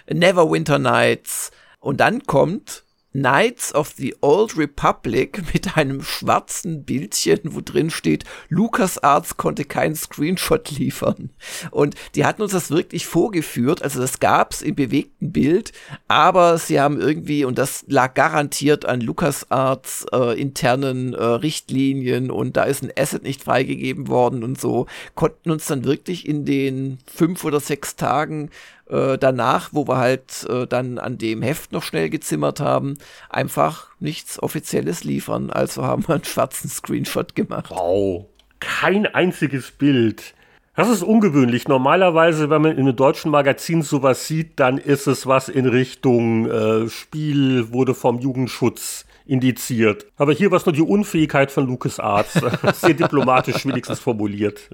Neverwinter 0.09 0.79
Nights, 0.79 1.51
und 1.81 1.99
dann 1.99 2.23
kommt 2.23 2.85
Knights 3.13 3.75
of 3.75 3.93
the 3.97 4.15
Old 4.21 4.57
Republic 4.57 5.43
mit 5.53 5.77
einem 5.77 6.03
schwarzen 6.03 6.85
Bildchen, 6.85 7.41
wo 7.45 7.61
drin 7.61 7.91
steht, 7.91 8.25
LucasArts 8.49 9.37
konnte 9.37 9.65
keinen 9.65 9.95
Screenshot 9.95 10.71
liefern. 10.71 11.31
Und 11.71 11.95
die 12.15 12.25
hatten 12.25 12.43
uns 12.43 12.53
das 12.53 12.71
wirklich 12.71 13.07
vorgeführt, 13.07 13.83
also 13.83 14.01
das 14.01 14.21
gab's 14.21 14.63
im 14.63 14.75
bewegten 14.75 15.33
Bild, 15.33 15.73
aber 16.09 16.59
sie 16.59 16.81
haben 16.81 17.01
irgendwie, 17.01 17.45
und 17.45 17.59
das 17.59 17.85
lag 17.89 18.15
garantiert 18.15 18.85
an 18.85 19.01
LucasArts 19.01 20.07
äh, 20.13 20.41
internen 20.41 21.15
äh, 21.15 21.23
Richtlinien 21.23 22.31
und 22.31 22.57
da 22.57 22.65
ist 22.65 22.83
ein 22.83 22.93
Asset 22.97 23.23
nicht 23.23 23.43
freigegeben 23.43 24.09
worden 24.09 24.45
und 24.45 24.61
so, 24.61 24.87
konnten 25.15 25.51
uns 25.51 25.67
dann 25.67 25.85
wirklich 25.85 26.27
in 26.27 26.45
den 26.45 26.99
fünf 27.07 27.45
oder 27.45 27.61
sechs 27.61 27.97
Tagen 27.97 28.51
äh, 28.93 29.16
danach, 29.18 29.70
wo 29.72 29.88
wir 29.88 29.97
halt 29.97 30.47
äh, 30.49 30.66
dann 30.66 30.99
an 30.99 31.16
dem 31.18 31.43
Heft 31.43 31.72
noch 31.72 31.82
schnell 31.82 32.11
gezimmert 32.11 32.61
haben, 32.61 32.99
einfach 33.30 33.88
nichts 34.01 34.43
Offizielles 34.43 35.03
liefern. 35.03 35.51
Also 35.51 35.82
haben 35.82 36.07
wir 36.07 36.16
einen 36.16 36.24
schwarzen 36.24 36.68
Screenshot 36.68 37.34
gemacht. 37.34 37.70
Wow, 37.70 38.26
kein 38.61 39.07
einziges 39.07 39.70
Bild. 39.70 40.34
Das 40.74 40.88
ist 40.88 41.03
ungewöhnlich. 41.03 41.68
Normalerweise, 41.68 42.49
wenn 42.49 42.62
man 42.62 42.72
in 42.72 42.80
einem 42.80 42.97
deutschen 42.97 43.30
Magazin 43.30 43.82
sowas 43.82 44.26
sieht, 44.26 44.59
dann 44.59 44.78
ist 44.78 45.07
es 45.07 45.26
was 45.26 45.49
in 45.49 45.66
Richtung 45.66 46.49
äh, 46.51 46.88
Spiel 46.88 47.72
wurde 47.72 47.95
vom 47.95 48.20
Jugendschutz 48.20 49.05
indiziert. 49.26 50.07
Aber 50.16 50.32
hier 50.32 50.51
war 50.51 50.59
es 50.59 50.66
nur 50.66 50.72
die 50.72 50.82
Unfähigkeit 50.82 51.51
von 51.51 51.66
LucasArts. 51.66 52.40
Sehr 52.80 52.95
diplomatisch 52.95 53.66
wenigstens 53.66 54.01
formuliert. 54.01 54.70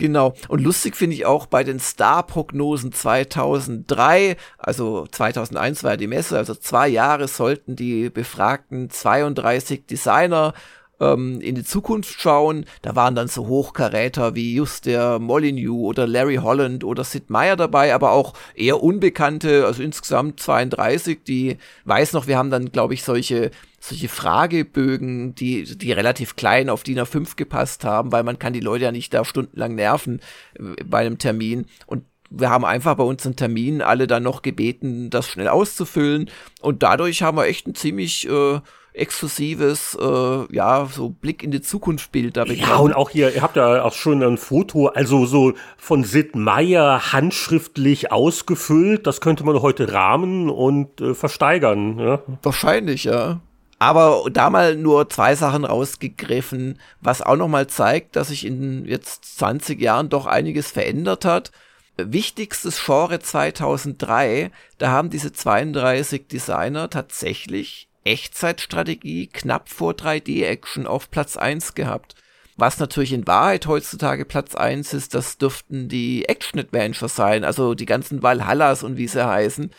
Genau. 0.00 0.32
Und 0.48 0.62
lustig 0.62 0.96
finde 0.96 1.14
ich 1.14 1.26
auch 1.26 1.44
bei 1.44 1.62
den 1.62 1.78
Star-Prognosen 1.78 2.90
2003, 2.90 4.38
also 4.56 5.06
2001 5.06 5.84
war 5.84 5.90
ja 5.90 5.96
die 5.98 6.06
Messe, 6.06 6.38
also 6.38 6.54
zwei 6.54 6.88
Jahre 6.88 7.28
sollten 7.28 7.76
die 7.76 8.08
befragten 8.08 8.88
32 8.88 9.84
Designer 9.84 10.54
ähm, 11.00 11.42
in 11.42 11.54
die 11.54 11.64
Zukunft 11.64 12.18
schauen. 12.18 12.64
Da 12.80 12.96
waren 12.96 13.14
dann 13.14 13.28
so 13.28 13.46
Hochkaräter 13.46 14.34
wie 14.34 14.54
just 14.54 14.86
der 14.86 15.18
Molyneux 15.18 15.84
oder 15.84 16.06
Larry 16.06 16.36
Holland 16.36 16.82
oder 16.82 17.04
Sid 17.04 17.28
Meier 17.28 17.56
dabei, 17.56 17.94
aber 17.94 18.12
auch 18.12 18.32
eher 18.54 18.82
Unbekannte, 18.82 19.66
also 19.66 19.82
insgesamt 19.82 20.40
32, 20.40 21.24
die 21.24 21.58
weiß 21.84 22.14
noch, 22.14 22.26
wir 22.26 22.38
haben 22.38 22.50
dann, 22.50 22.72
glaube 22.72 22.94
ich, 22.94 23.04
solche 23.04 23.50
solche 23.80 24.08
Fragebögen, 24.08 25.34
die, 25.34 25.64
die 25.64 25.92
relativ 25.92 26.36
klein 26.36 26.68
auf 26.68 26.82
DIN 26.82 27.00
A5 27.00 27.34
gepasst 27.36 27.84
haben, 27.84 28.12
weil 28.12 28.22
man 28.22 28.38
kann 28.38 28.52
die 28.52 28.60
Leute 28.60 28.84
ja 28.84 28.92
nicht 28.92 29.12
da 29.14 29.24
stundenlang 29.24 29.74
nerven 29.74 30.20
äh, 30.54 30.84
bei 30.84 30.98
einem 30.98 31.18
Termin. 31.18 31.66
Und 31.86 32.04
wir 32.28 32.50
haben 32.50 32.64
einfach 32.64 32.94
bei 32.94 33.04
uns 33.04 33.24
einen 33.26 33.36
Termin 33.36 33.82
alle 33.82 34.06
dann 34.06 34.22
noch 34.22 34.42
gebeten, 34.42 35.10
das 35.10 35.28
schnell 35.28 35.48
auszufüllen. 35.48 36.30
Und 36.60 36.82
dadurch 36.82 37.22
haben 37.22 37.38
wir 37.38 37.46
echt 37.46 37.66
ein 37.66 37.74
ziemlich 37.74 38.28
äh, 38.28 38.60
exklusives, 38.92 39.96
äh, 40.00 40.54
ja, 40.54 40.86
so 40.86 41.08
Blick 41.08 41.42
in 41.42 41.50
die 41.50 41.62
Zukunft 41.62 42.12
Bild 42.12 42.36
da 42.36 42.44
bekommen. 42.44 42.68
Ja, 42.68 42.76
und 42.76 42.92
auch 42.92 43.10
hier, 43.10 43.34
ihr 43.34 43.42
habt 43.42 43.56
ja 43.56 43.82
auch 43.82 43.94
schon 43.94 44.22
ein 44.22 44.36
Foto, 44.36 44.88
also 44.88 45.26
so 45.26 45.54
von 45.78 46.04
Sid 46.04 46.36
Meier 46.36 47.12
handschriftlich 47.12 48.12
ausgefüllt. 48.12 49.06
Das 49.06 49.20
könnte 49.20 49.44
man 49.44 49.62
heute 49.62 49.92
rahmen 49.92 50.50
und 50.50 51.00
äh, 51.00 51.14
versteigern. 51.14 51.98
Ja? 51.98 52.22
Wahrscheinlich, 52.42 53.04
ja. 53.04 53.40
Aber 53.82 54.28
da 54.30 54.50
mal 54.50 54.76
nur 54.76 55.08
zwei 55.08 55.34
Sachen 55.34 55.64
rausgegriffen, 55.64 56.78
was 57.00 57.22
auch 57.22 57.36
nochmal 57.36 57.66
zeigt, 57.66 58.14
dass 58.14 58.28
sich 58.28 58.44
in 58.44 58.84
jetzt 58.84 59.38
20 59.38 59.80
Jahren 59.80 60.10
doch 60.10 60.26
einiges 60.26 60.70
verändert 60.70 61.24
hat. 61.24 61.50
Wichtigstes 61.96 62.84
Genre 62.84 63.20
2003, 63.20 64.50
da 64.76 64.90
haben 64.90 65.08
diese 65.08 65.32
32 65.32 66.28
Designer 66.28 66.90
tatsächlich 66.90 67.88
Echtzeitstrategie 68.04 69.28
knapp 69.28 69.70
vor 69.70 69.92
3D-Action 69.92 70.86
auf 70.86 71.10
Platz 71.10 71.38
1 71.38 71.74
gehabt. 71.74 72.16
Was 72.58 72.78
natürlich 72.78 73.14
in 73.14 73.26
Wahrheit 73.26 73.66
heutzutage 73.66 74.26
Platz 74.26 74.54
1 74.54 74.92
ist, 74.92 75.14
das 75.14 75.38
dürften 75.38 75.88
die 75.88 76.28
Action-Adventure 76.28 77.08
sein, 77.08 77.44
also 77.44 77.74
die 77.74 77.86
ganzen 77.86 78.22
Valhallas 78.22 78.82
und 78.82 78.98
wie 78.98 79.08
sie 79.08 79.26
heißen. 79.26 79.70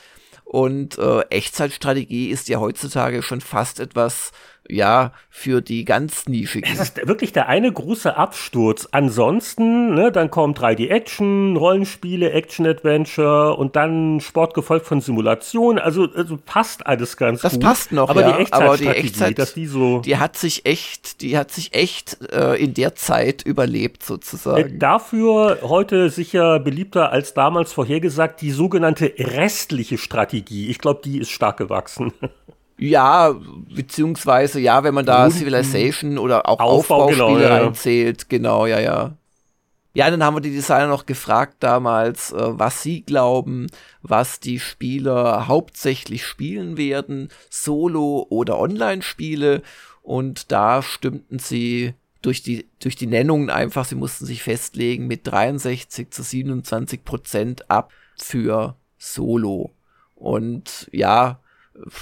Und 0.52 0.98
äh, 0.98 1.22
Echtzeitstrategie 1.30 2.30
ist 2.30 2.50
ja 2.50 2.60
heutzutage 2.60 3.22
schon 3.22 3.40
fast 3.40 3.80
etwas 3.80 4.34
ja, 4.70 5.12
für 5.30 5.62
die 5.62 5.86
ganz 5.86 6.28
nischigen. 6.28 6.70
Es 6.72 6.80
ist 6.80 7.08
wirklich 7.08 7.34
der 7.34 7.48
eine 7.48 7.72
große 7.72 8.16
Absturz. 8.16 8.88
Ansonsten, 8.92 9.94
ne, 9.94 10.12
dann 10.12 10.32
kommt 10.32 10.60
3D-Action, 10.60 11.58
Rollenspiele, 11.58 12.32
Action-Adventure 12.32 13.56
und 13.56 13.76
dann 13.76 14.20
Sport 14.22 14.54
gefolgt 14.54 14.86
von 14.86 15.02
Simulation. 15.02 15.80
Also, 15.80 16.08
also 16.16 16.38
passt 16.38 16.86
alles 16.86 17.18
ganz 17.18 17.42
das 17.42 17.54
gut. 17.54 17.64
Das 17.64 17.70
passt 17.70 17.92
noch, 17.92 18.10
aber 18.10 18.22
ja, 18.22 18.32
die 18.34 18.42
Echtzeit, 18.44 18.62
aber 18.62 18.78
die 18.78 18.88
Echtzeit, 18.88 19.40
dass 19.40 19.54
die 19.54 19.66
so, 19.66 20.00
die 20.00 20.18
hat 20.18 20.38
sich 20.38 20.66
echt, 20.66 21.22
die 21.22 21.38
hat 21.38 21.52
sich 21.52 21.74
echt 21.74 22.20
äh, 22.32 22.56
in 22.56 22.74
der 22.74 22.96
Zeit 22.96 23.44
überlebt 23.44 24.04
sozusagen. 24.04 24.76
Äh, 24.76 24.78
dafür 24.78 25.60
heute 25.64 26.10
sicher 26.10 26.60
beliebter 26.60 27.12
als 27.12 27.34
damals 27.34 27.74
vorhergesagt 27.74 28.42
die 28.42 28.52
sogenannte 28.52 29.14
restliche 29.18 29.98
Strategie. 29.98 30.70
Ich 30.70 30.80
glaube, 30.80 31.02
die 31.04 31.20
ist 31.20 31.32
stark 31.32 31.58
gewachsen. 31.58 32.14
Ja, 32.82 33.36
beziehungsweise 33.76 34.60
ja, 34.60 34.84
wenn 34.84 34.96
man 34.96 35.06
da 35.06 35.26
Runden. 35.26 35.38
Civilization 35.38 36.18
oder 36.18 36.50
auch 36.50 36.60
Aufbau, 36.60 37.04
Aufbauspiele 37.04 37.28
genau, 37.28 37.40
ja. 37.40 37.58
reinzählt, 37.58 38.28
genau, 38.28 38.66
ja, 38.66 38.80
ja. 38.80 39.14
Ja, 39.94 40.10
dann 40.10 40.24
haben 40.24 40.36
wir 40.38 40.42
die 40.42 40.52
Designer 40.52 40.88
noch 40.88 41.06
gefragt 41.06 41.58
damals, 41.60 42.32
äh, 42.32 42.38
was 42.40 42.82
sie 42.82 43.04
glauben, 43.04 43.68
was 44.02 44.40
die 44.40 44.60
Spieler 44.60 45.48
hauptsächlich 45.48 46.26
spielen 46.26 46.76
werden, 46.76 47.30
Solo- 47.52 48.26
oder 48.30 48.58
Online-Spiele. 48.58 49.62
Und 50.02 50.52
da 50.52 50.82
stimmten 50.82 51.38
sie 51.38 51.94
durch 52.24 52.42
die, 52.42 52.68
durch 52.80 52.96
die 52.96 53.08
Nennungen 53.08 53.52
einfach, 53.52 53.86
sie 53.86 53.96
mussten 53.96 54.26
sich 54.26 54.42
festlegen, 54.42 55.06
mit 55.06 55.28
63 55.28 56.10
zu 56.10 56.24
27 56.24 57.04
Prozent 57.04 57.70
ab 57.70 57.92
für 58.18 58.76
Solo. 58.98 59.72
Und 60.16 60.90
ja, 60.92 61.41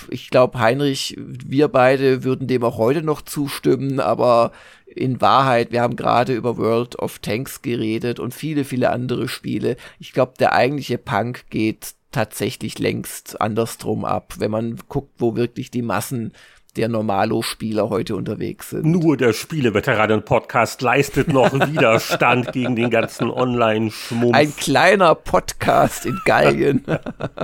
ich 0.10 0.30
glaube, 0.30 0.60
Heinrich, 0.60 1.16
wir 1.18 1.68
beide 1.68 2.24
würden 2.24 2.48
dem 2.48 2.64
auch 2.64 2.78
heute 2.78 3.02
noch 3.02 3.22
zustimmen, 3.22 4.00
aber 4.00 4.52
in 4.86 5.22
Wahrheit, 5.22 5.72
wir 5.72 5.82
haben 5.82 5.96
gerade 5.96 6.34
über 6.36 6.58
World 6.58 6.98
of 6.98 7.20
Tanks 7.20 7.62
geredet 7.62 8.20
und 8.20 8.34
viele, 8.34 8.66
viele 8.66 8.90
andere 8.90 9.28
Spiele. 9.28 9.78
Ich 10.00 10.14
glaube, 10.14 10.34
der 10.40 10.54
eigentliche 10.54 10.98
Punk 10.98 11.50
geht 11.50 11.94
tatsächlich 12.12 12.80
längst 12.80 13.40
andersrum 13.40 14.04
ab, 14.04 14.36
wenn 14.40 14.52
man 14.52 14.80
guckt, 14.88 15.14
wo 15.20 15.36
wirklich 15.36 15.70
die 15.70 15.84
Massen 15.84 16.34
der 16.80 16.88
Normalo-Spieler 16.88 17.90
heute 17.90 18.16
unterwegs 18.16 18.70
sind. 18.70 18.86
Nur 18.86 19.18
der 19.18 19.34
Spieleveteranen-Podcast 19.34 20.82
leistet 20.82 21.28
noch 21.28 21.52
Widerstand 21.70 22.54
gegen 22.54 22.78
den 22.78 22.90
ganzen 22.90 23.30
Online-Schmumpf. 23.30 24.34
Ein 24.34 24.56
kleiner 24.56 25.14
Podcast 25.14 26.06
in 26.06 26.18
Gallien. 26.24 26.86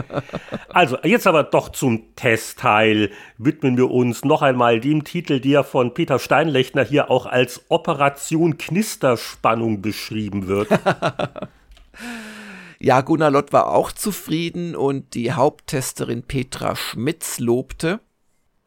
also, 0.69 0.97
jetzt 1.03 1.27
aber 1.27 1.43
doch 1.43 1.67
zum 1.67 2.15
Testteil. 2.15 3.11
Widmen 3.38 3.75
wir 3.75 3.91
uns 3.91 4.23
noch 4.23 4.41
einmal 4.41 4.79
dem 4.79 5.03
Titel, 5.03 5.41
der 5.41 5.65
von 5.65 5.93
Peter 5.93 6.17
Steinlechner 6.17 6.86
hier 6.86 7.11
auch 7.11 7.25
als 7.25 7.65
Operation 7.67 8.57
Knisterspannung 8.57 9.81
beschrieben 9.81 10.47
wird. 10.47 10.69
Ja, 12.77 12.99
Gunnar 12.99 13.31
Lott 13.31 13.53
war 13.53 13.69
auch 13.69 13.93
zufrieden 13.93 14.75
und 14.75 15.15
die 15.15 15.31
Haupttesterin 15.31 16.23
Petra 16.23 16.75
Schmitz 16.75 17.39
lobte. 17.39 18.01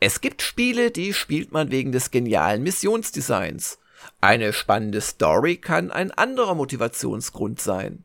Es 0.01 0.21
gibt 0.21 0.43
Spiele, 0.43 0.93
die 0.93 1.13
spielt 1.13 1.51
man 1.51 1.73
wegen 1.73 1.91
des 1.91 2.13
genialen 2.13 2.63
Missionsdesigns. 2.63 3.79
Eine 4.21 4.53
spannende 4.53 5.01
Story 5.01 5.57
kann 5.57 5.91
ein 5.91 6.13
anderer 6.13 6.55
Motivationsgrund 6.55 7.61
sein. 7.61 8.05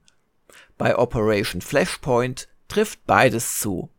Bei 0.79 0.97
Operation 0.97 1.61
Flashpoint 1.61 2.47
trifft 2.67 3.05
beides 3.05 3.59
zu. 3.59 3.89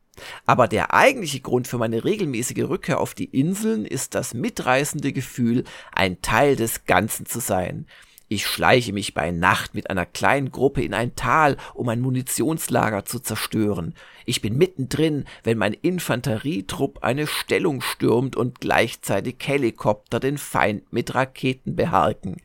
Aber 0.44 0.66
der 0.66 0.92
eigentliche 0.92 1.40
Grund 1.40 1.68
für 1.68 1.78
meine 1.78 2.04
regelmäßige 2.04 2.64
Rückkehr 2.64 3.00
auf 3.00 3.14
die 3.14 3.26
Inseln 3.26 3.84
ist 3.84 4.14
das 4.14 4.34
mitreißende 4.34 5.12
Gefühl, 5.12 5.64
ein 5.92 6.20
Teil 6.20 6.56
des 6.56 6.86
Ganzen 6.86 7.26
zu 7.26 7.40
sein, 7.40 7.86
ich 8.34 8.46
schleiche 8.46 8.92
mich 8.92 9.14
bei 9.14 9.30
Nacht 9.30 9.74
mit 9.74 9.90
einer 9.90 10.06
kleinen 10.06 10.50
Gruppe 10.50 10.82
in 10.82 10.92
ein 10.92 11.14
Tal, 11.14 11.56
um 11.72 11.88
ein 11.88 12.00
Munitionslager 12.00 13.04
zu 13.04 13.20
zerstören. 13.20 13.94
Ich 14.26 14.42
bin 14.42 14.58
mittendrin, 14.58 15.24
wenn 15.44 15.56
mein 15.56 15.72
Infanterietrupp 15.72 17.04
eine 17.04 17.26
Stellung 17.26 17.80
stürmt 17.80 18.34
und 18.34 18.60
gleichzeitig 18.60 19.36
Helikopter 19.40 20.18
den 20.18 20.36
Feind 20.36 20.92
mit 20.92 21.14
Raketen 21.14 21.76
beharken. 21.76 22.36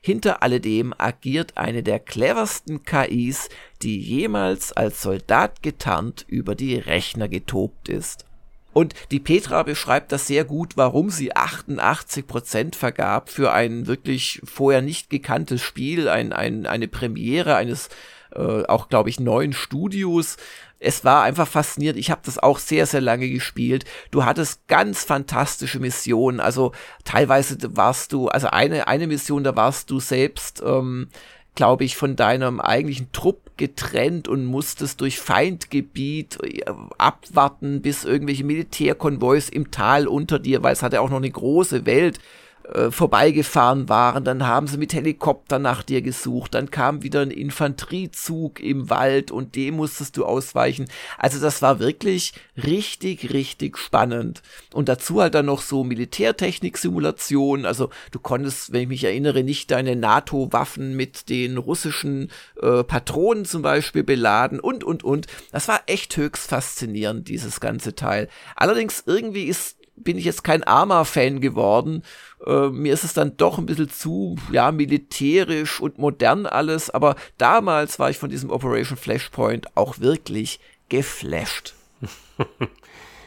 Hinter 0.00 0.42
alledem 0.42 0.94
agiert 0.96 1.56
eine 1.56 1.82
der 1.82 1.98
cleversten 1.98 2.84
KIs, 2.84 3.48
die 3.82 3.98
jemals 3.98 4.72
als 4.72 5.02
Soldat 5.02 5.62
getarnt 5.62 6.24
über 6.28 6.54
die 6.54 6.76
Rechner 6.76 7.28
getobt 7.28 7.88
ist. 7.88 8.26
Und 8.72 8.94
die 9.10 9.20
Petra 9.20 9.62
beschreibt 9.62 10.12
das 10.12 10.26
sehr 10.26 10.44
gut, 10.44 10.76
warum 10.76 11.10
sie 11.10 11.34
88 11.36 12.26
Prozent 12.26 12.76
vergab 12.76 13.28
für 13.28 13.52
ein 13.52 13.86
wirklich 13.86 14.40
vorher 14.44 14.82
nicht 14.82 15.10
gekanntes 15.10 15.60
Spiel, 15.60 16.08
ein, 16.08 16.32
ein, 16.32 16.66
eine 16.66 16.88
Premiere 16.88 17.56
eines 17.56 17.88
äh, 18.34 18.64
auch, 18.64 18.88
glaube 18.88 19.10
ich, 19.10 19.20
neun 19.20 19.52
Studios. 19.52 20.36
Es 20.78 21.04
war 21.04 21.22
einfach 21.22 21.46
faszinierend. 21.46 21.98
Ich 21.98 22.10
habe 22.10 22.22
das 22.24 22.38
auch 22.38 22.58
sehr, 22.58 22.86
sehr 22.86 23.00
lange 23.00 23.28
gespielt. 23.28 23.84
Du 24.10 24.24
hattest 24.24 24.66
ganz 24.68 25.04
fantastische 25.04 25.78
Missionen. 25.78 26.40
Also 26.40 26.72
teilweise 27.04 27.56
warst 27.76 28.12
du, 28.12 28.28
also 28.28 28.48
eine, 28.48 28.88
eine 28.88 29.06
Mission, 29.06 29.44
da 29.44 29.54
warst 29.54 29.90
du 29.90 30.00
selbst 30.00 30.62
ähm, 30.64 31.08
glaube 31.54 31.84
ich, 31.84 31.96
von 31.96 32.16
deinem 32.16 32.60
eigentlichen 32.60 33.12
Trupp 33.12 33.51
getrennt 33.56 34.28
und 34.28 34.44
musstest 34.44 35.00
durch 35.00 35.18
Feindgebiet 35.20 36.38
äh, 36.42 36.62
abwarten, 36.98 37.82
bis 37.82 38.04
irgendwelche 38.04 38.44
Militärkonvois 38.44 39.48
im 39.50 39.70
Tal 39.70 40.06
unter 40.06 40.38
dir, 40.38 40.62
weil 40.62 40.72
es 40.72 40.82
hatte 40.82 41.00
auch 41.00 41.10
noch 41.10 41.18
eine 41.18 41.30
große 41.30 41.86
Welt, 41.86 42.18
äh, 42.64 42.90
vorbeigefahren 42.90 43.88
waren, 43.88 44.24
dann 44.24 44.46
haben 44.46 44.66
sie 44.66 44.78
mit 44.78 44.92
Helikopter 44.92 45.58
nach 45.58 45.82
dir 45.82 46.00
gesucht, 46.00 46.54
dann 46.54 46.70
kam 46.70 47.02
wieder 47.02 47.20
ein 47.20 47.30
Infanteriezug 47.30 48.60
im 48.60 48.88
Wald 48.88 49.30
und 49.30 49.56
dem 49.56 49.76
musstest 49.76 50.16
du 50.16 50.24
ausweichen. 50.24 50.86
Also 51.18 51.40
das 51.40 51.60
war 51.62 51.80
wirklich 51.80 52.34
richtig, 52.56 53.32
richtig 53.32 53.78
spannend. 53.78 54.42
Und 54.72 54.88
dazu 54.88 55.20
halt 55.20 55.34
dann 55.34 55.46
noch 55.46 55.60
so 55.60 55.84
Militärtechnik-Simulationen, 55.84 57.66
also 57.66 57.90
du 58.10 58.20
konntest, 58.20 58.72
wenn 58.72 58.82
ich 58.82 58.88
mich 58.88 59.04
erinnere, 59.04 59.42
nicht 59.42 59.70
deine 59.70 59.96
NATO-Waffen 59.96 60.94
mit 60.96 61.28
den 61.28 61.58
russischen 61.58 62.30
äh, 62.60 62.84
Patronen 62.84 63.44
zum 63.44 63.62
Beispiel 63.62 64.04
beladen 64.04 64.60
und, 64.60 64.84
und, 64.84 65.04
und. 65.04 65.26
Das 65.50 65.68
war 65.68 65.82
echt 65.86 66.16
höchst 66.16 66.48
faszinierend, 66.48 67.28
dieses 67.28 67.60
ganze 67.60 67.94
Teil. 67.94 68.28
Allerdings 68.56 69.02
irgendwie 69.06 69.44
ist 69.44 69.76
bin 70.04 70.18
ich 70.18 70.24
jetzt 70.24 70.44
kein 70.44 70.62
Arma-Fan 70.62 71.40
geworden. 71.40 72.02
Äh, 72.46 72.68
mir 72.68 72.92
ist 72.92 73.04
es 73.04 73.14
dann 73.14 73.36
doch 73.36 73.58
ein 73.58 73.66
bisschen 73.66 73.90
zu, 73.90 74.36
ja, 74.50 74.72
militärisch 74.72 75.80
und 75.80 75.98
modern 75.98 76.46
alles, 76.46 76.90
aber 76.90 77.16
damals 77.38 77.98
war 77.98 78.10
ich 78.10 78.18
von 78.18 78.30
diesem 78.30 78.50
Operation 78.50 78.96
Flashpoint 78.96 79.76
auch 79.76 80.00
wirklich 80.00 80.60
geflasht. 80.88 81.74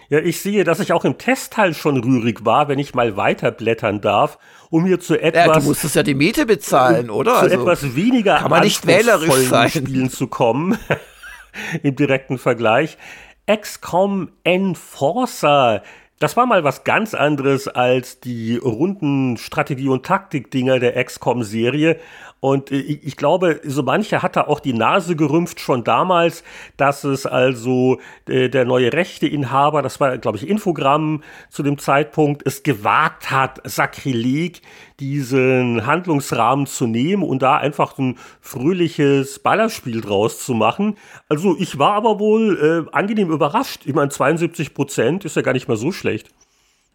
Ja, 0.10 0.20
ich 0.20 0.40
sehe, 0.40 0.64
dass 0.64 0.80
ich 0.80 0.94
auch 0.94 1.04
im 1.04 1.18
Testteil 1.18 1.74
schon 1.74 1.98
rührig 1.98 2.46
war, 2.46 2.68
wenn 2.68 2.78
ich 2.78 2.94
mal 2.94 3.18
weiterblättern 3.18 4.02
darf, 4.02 4.38
um 4.70 4.86
hier 4.86 5.00
zu 5.00 5.20
etwas. 5.20 5.48
Ja, 5.48 5.60
du 5.60 5.66
musstest 5.66 5.96
ja 5.96 6.04
die 6.04 6.14
Miete 6.14 6.46
bezahlen, 6.46 7.10
oder? 7.10 7.34
Zu 7.34 7.40
also, 7.40 7.56
etwas 7.62 7.96
weniger 7.96 8.38
kann 8.38 8.52
man 8.52 8.64
nicht 8.64 8.86
wählerisch 8.86 9.48
sein. 9.48 9.70
Spielen 9.70 10.10
zu 10.12 10.28
kommen. 10.28 10.78
Im 11.84 11.96
direkten 11.96 12.38
Vergleich. 12.38 12.98
XCOM 13.48 14.30
Enforcer 14.44 15.82
das 16.20 16.38
war 16.38 16.46
mal 16.46 16.64
was 16.64 16.84
ganz 16.86 17.14
anderes 17.14 17.68
als 17.68 18.22
die 18.22 18.56
runden 18.56 19.38
Strategie- 19.38 19.90
und 19.90 20.06
Taktik-Dinger 20.06 20.80
der 20.80 21.04
XCOM-Serie. 21.04 22.00
Und 22.40 22.72
ich 22.72 23.18
glaube, 23.18 23.60
so 23.64 23.82
mancher 23.82 24.22
hat 24.22 24.36
da 24.36 24.42
auch 24.42 24.60
die 24.60 24.74
Nase 24.74 25.16
gerümpft 25.16 25.60
schon 25.60 25.84
damals, 25.84 26.44
dass 26.78 27.04
es 27.04 27.26
also 27.26 28.00
äh, 28.28 28.50
der 28.50 28.66
neue 28.66 28.94
Rechteinhaber, 28.94 29.82
das 29.82 30.00
war, 30.00 30.18
glaube 30.20 30.38
ich, 30.38 30.48
Infogramm 30.48 31.24
zu 31.50 31.64
dem 31.64 31.80
Zeitpunkt, 31.80 32.46
es 32.46 32.62
gewagt 32.62 33.32
hat, 33.32 33.62
Sakrileg, 33.64 34.62
diesen 35.00 35.88
Handlungsrahmen 35.88 36.68
zu 36.68 36.86
nehmen 36.86 37.24
und 37.24 37.42
da 37.42 37.58
einfach 37.58 37.98
ein 37.98 38.18
fröhliches 38.42 39.40
Ballerspiel 39.40 40.02
draus 40.02 40.46
zu 40.46 40.54
machen. 40.54 40.98
Also 41.28 41.56
ich 41.58 41.80
war 41.80 41.94
aber 41.94 42.20
wohl 42.20 42.86
äh, 42.88 42.96
angenehm 42.96 43.32
überrascht. 43.32 43.82
Ich 43.86 43.96
meine, 43.96 44.10
72 44.10 44.76
Prozent 44.76 45.26
ist 45.26 45.36
ja 45.36 45.42
gar 45.42 45.54
nicht 45.54 45.68
mal 45.68 45.78
so 45.78 45.92
schlecht. 45.92 46.30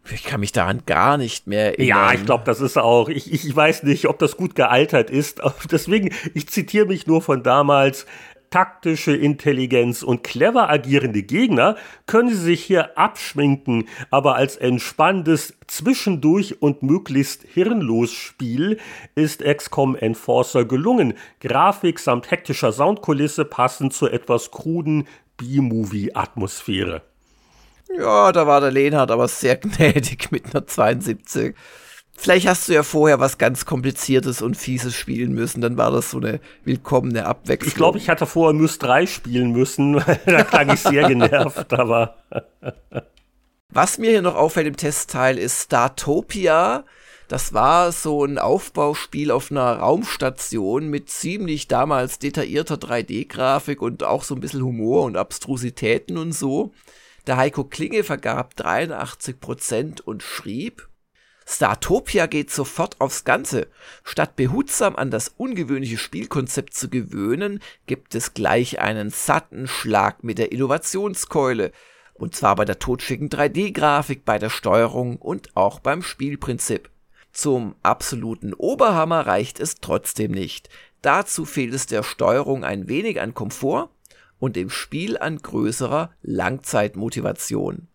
Ich 0.09 0.23
kann 0.23 0.39
mich 0.39 0.51
daran 0.51 0.83
gar 0.85 1.17
nicht 1.17 1.47
mehr 1.47 1.79
erinnern. 1.79 1.87
Ja, 1.87 2.13
ich 2.13 2.25
glaube, 2.25 2.43
das 2.45 2.59
ist 2.59 2.77
auch, 2.77 3.07
ich, 3.07 3.31
ich 3.31 3.55
weiß 3.55 3.83
nicht, 3.83 4.07
ob 4.07 4.19
das 4.19 4.35
gut 4.35 4.55
gealtert 4.55 5.09
ist. 5.09 5.41
Deswegen, 5.71 6.13
ich 6.33 6.47
zitiere 6.49 6.85
mich 6.85 7.07
nur 7.07 7.21
von 7.21 7.43
damals. 7.43 8.05
Taktische 8.49 9.15
Intelligenz 9.15 10.03
und 10.03 10.25
clever 10.25 10.69
agierende 10.69 11.23
Gegner 11.23 11.77
können 12.05 12.27
sie 12.27 12.35
sich 12.35 12.61
hier 12.61 12.97
abschminken, 12.97 13.87
aber 14.09 14.35
als 14.35 14.57
entspanntes 14.57 15.53
Zwischendurch 15.67 16.61
und 16.61 16.83
möglichst 16.83 17.43
hirnlos 17.43 18.11
Spiel 18.11 18.77
ist 19.15 19.41
XCOM 19.41 19.95
Enforcer 19.95 20.65
gelungen. 20.65 21.13
Grafik 21.39 21.97
samt 21.97 22.29
hektischer 22.29 22.73
Soundkulisse 22.73 23.45
passen 23.45 23.89
zu 23.89 24.09
etwas 24.09 24.51
kruden 24.51 25.07
B-Movie-Atmosphäre. 25.37 27.03
Ja, 27.97 28.31
da 28.31 28.47
war 28.47 28.61
der 28.61 28.71
Lehnhardt 28.71 29.11
aber 29.11 29.27
sehr 29.27 29.55
gnädig 29.57 30.31
mit 30.31 30.53
einer 30.53 30.65
72. 30.65 31.55
Vielleicht 32.17 32.47
hast 32.47 32.69
du 32.69 32.73
ja 32.73 32.83
vorher 32.83 33.19
was 33.19 33.39
ganz 33.39 33.65
Kompliziertes 33.65 34.43
und 34.43 34.55
Fieses 34.55 34.93
spielen 34.95 35.33
müssen, 35.33 35.61
dann 35.61 35.77
war 35.77 35.89
das 35.89 36.11
so 36.11 36.17
eine 36.17 36.39
willkommene 36.63 37.25
Abwechslung. 37.25 37.67
Ich 37.67 37.75
glaube, 37.75 37.97
ich 37.97 38.09
hatte 38.09 38.27
vorher 38.27 38.53
Myst 38.53 38.83
3 38.83 39.07
spielen 39.07 39.51
müssen, 39.51 39.93
da 40.25 40.43
klang 40.43 40.71
ich 40.71 40.81
sehr 40.81 41.07
genervt, 41.07 41.73
aber. 41.73 42.17
was 43.69 43.97
mir 43.97 44.11
hier 44.11 44.21
noch 44.21 44.35
auffällt 44.35 44.67
im 44.67 44.77
Testteil 44.77 45.37
ist 45.37 45.63
Startopia. 45.63 46.85
Das 47.27 47.53
war 47.53 47.93
so 47.93 48.25
ein 48.25 48.37
Aufbauspiel 48.37 49.31
auf 49.31 49.51
einer 49.51 49.77
Raumstation 49.77 50.89
mit 50.89 51.09
ziemlich 51.09 51.69
damals 51.69 52.19
detaillierter 52.19 52.75
3D-Grafik 52.75 53.81
und 53.81 54.03
auch 54.03 54.23
so 54.23 54.35
ein 54.35 54.41
bisschen 54.41 54.63
Humor 54.63 55.05
und 55.05 55.15
Abstrusitäten 55.15 56.17
und 56.17 56.33
so. 56.33 56.73
Der 57.27 57.37
Heiko 57.37 57.63
Klinge 57.63 58.03
vergab 58.03 58.55
83 58.55 59.39
Prozent 59.39 60.01
und 60.01 60.23
schrieb, 60.23 60.87
Startopia 61.45 62.27
geht 62.27 62.49
sofort 62.49 62.99
aufs 63.01 63.25
Ganze. 63.25 63.67
Statt 64.03 64.35
behutsam 64.35 64.95
an 64.95 65.11
das 65.11 65.27
ungewöhnliche 65.27 65.97
Spielkonzept 65.97 66.73
zu 66.73 66.89
gewöhnen, 66.89 67.61
gibt 67.87 68.15
es 68.15 68.33
gleich 68.33 68.79
einen 68.79 69.09
satten 69.09 69.67
Schlag 69.67 70.23
mit 70.23 70.37
der 70.37 70.51
Innovationskeule. 70.51 71.71
Und 72.13 72.35
zwar 72.35 72.55
bei 72.55 72.65
der 72.65 72.79
totschicken 72.79 73.29
3D-Grafik, 73.29 74.23
bei 74.23 74.39
der 74.39 74.49
Steuerung 74.49 75.17
und 75.17 75.55
auch 75.55 75.79
beim 75.79 76.03
Spielprinzip. 76.03 76.89
Zum 77.33 77.75
absoluten 77.83 78.53
Oberhammer 78.53 79.25
reicht 79.25 79.59
es 79.59 79.75
trotzdem 79.75 80.31
nicht. 80.31 80.69
Dazu 81.01 81.45
fehlt 81.45 81.73
es 81.73 81.85
der 81.85 82.03
Steuerung 82.03 82.63
ein 82.63 82.87
wenig 82.87 83.19
an 83.19 83.33
Komfort 83.33 83.89
und 84.41 84.57
dem 84.57 84.69
Spiel 84.69 85.17
an 85.17 85.37
größerer 85.37 86.09
Langzeitmotivation. 86.23 87.87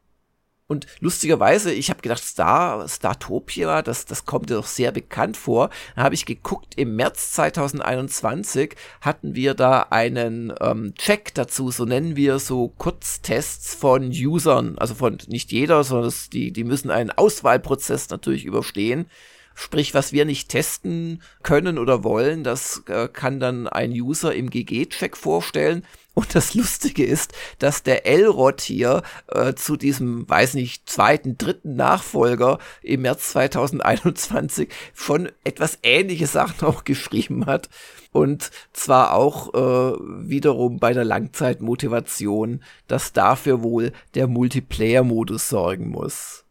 Und 0.69 0.87
lustigerweise, 1.01 1.73
ich 1.73 1.91
habe 1.91 2.03
gedacht, 2.03 2.23
Star, 2.23 2.89
Startopia, 2.89 3.83
das, 3.83 4.05
das 4.05 4.25
kommt 4.25 4.51
dir 4.51 4.55
doch 4.55 4.67
sehr 4.67 4.91
bekannt 4.91 5.37
vor. 5.37 5.71
Da 5.95 6.03
habe 6.03 6.15
ich 6.15 6.27
geguckt, 6.27 6.75
im 6.77 6.97
März 6.97 7.33
2021 7.33 8.75
hatten 9.01 9.35
wir 9.35 9.55
da 9.55 9.87
einen 9.91 10.53
ähm, 10.61 10.95
Check 10.97 11.35
dazu, 11.35 11.71
so 11.71 11.85
nennen 11.85 12.17
wir 12.17 12.41
so 12.41 12.69
Kurztests 12.79 13.75
von 13.75 14.11
Usern, 14.11 14.77
also 14.79 14.95
von 14.95 15.19
nicht 15.29 15.53
jeder, 15.53 15.85
sondern 15.85 16.07
das, 16.07 16.31
die, 16.31 16.53
die 16.53 16.65
müssen 16.65 16.91
einen 16.91 17.11
Auswahlprozess 17.11 18.09
natürlich 18.11 18.45
überstehen. 18.45 19.07
Sprich, 19.59 19.95
was 19.95 20.13
wir 20.13 20.27
nicht 20.27 20.51
testen 20.51 21.23
können 21.43 21.79
oder 21.79 22.05
wollen, 22.05 22.45
das 22.45 22.83
äh, 22.89 23.09
kann 23.09 23.41
dann 23.41 23.67
ein 23.67 23.91
User 23.91 24.35
im 24.35 24.51
GG-Check 24.51 25.17
vorstellen. 25.17 25.83
Und 26.13 26.35
das 26.35 26.55
Lustige 26.55 27.05
ist, 27.05 27.33
dass 27.59 27.83
der 27.83 28.07
Elrod 28.07 28.61
hier 28.61 29.03
äh, 29.29 29.55
zu 29.55 29.77
diesem, 29.77 30.29
weiß 30.29 30.55
nicht, 30.55 30.89
zweiten, 30.89 31.39
dritten 31.39 31.75
Nachfolger 31.75 32.59
im 32.83 33.03
März 33.03 33.31
2021 33.31 34.69
schon 34.95 35.31
etwas 35.45 35.79
ähnliche 35.83 36.27
Sachen 36.27 36.67
auch 36.67 36.85
geschrieben 36.85 37.47
hat. 37.47 37.71
Und 38.13 38.51
zwar 38.75 39.15
auch 39.15 39.55
äh, 39.55 39.99
wiederum 40.27 40.79
bei 40.79 40.93
der 40.93 41.05
Langzeitmotivation, 41.05 42.63
dass 42.89 43.15
dafür 43.15 43.63
wohl 43.63 43.93
der 44.15 44.27
Multiplayer-Modus 44.27 45.49
sorgen 45.49 45.89
muss. 45.91 46.45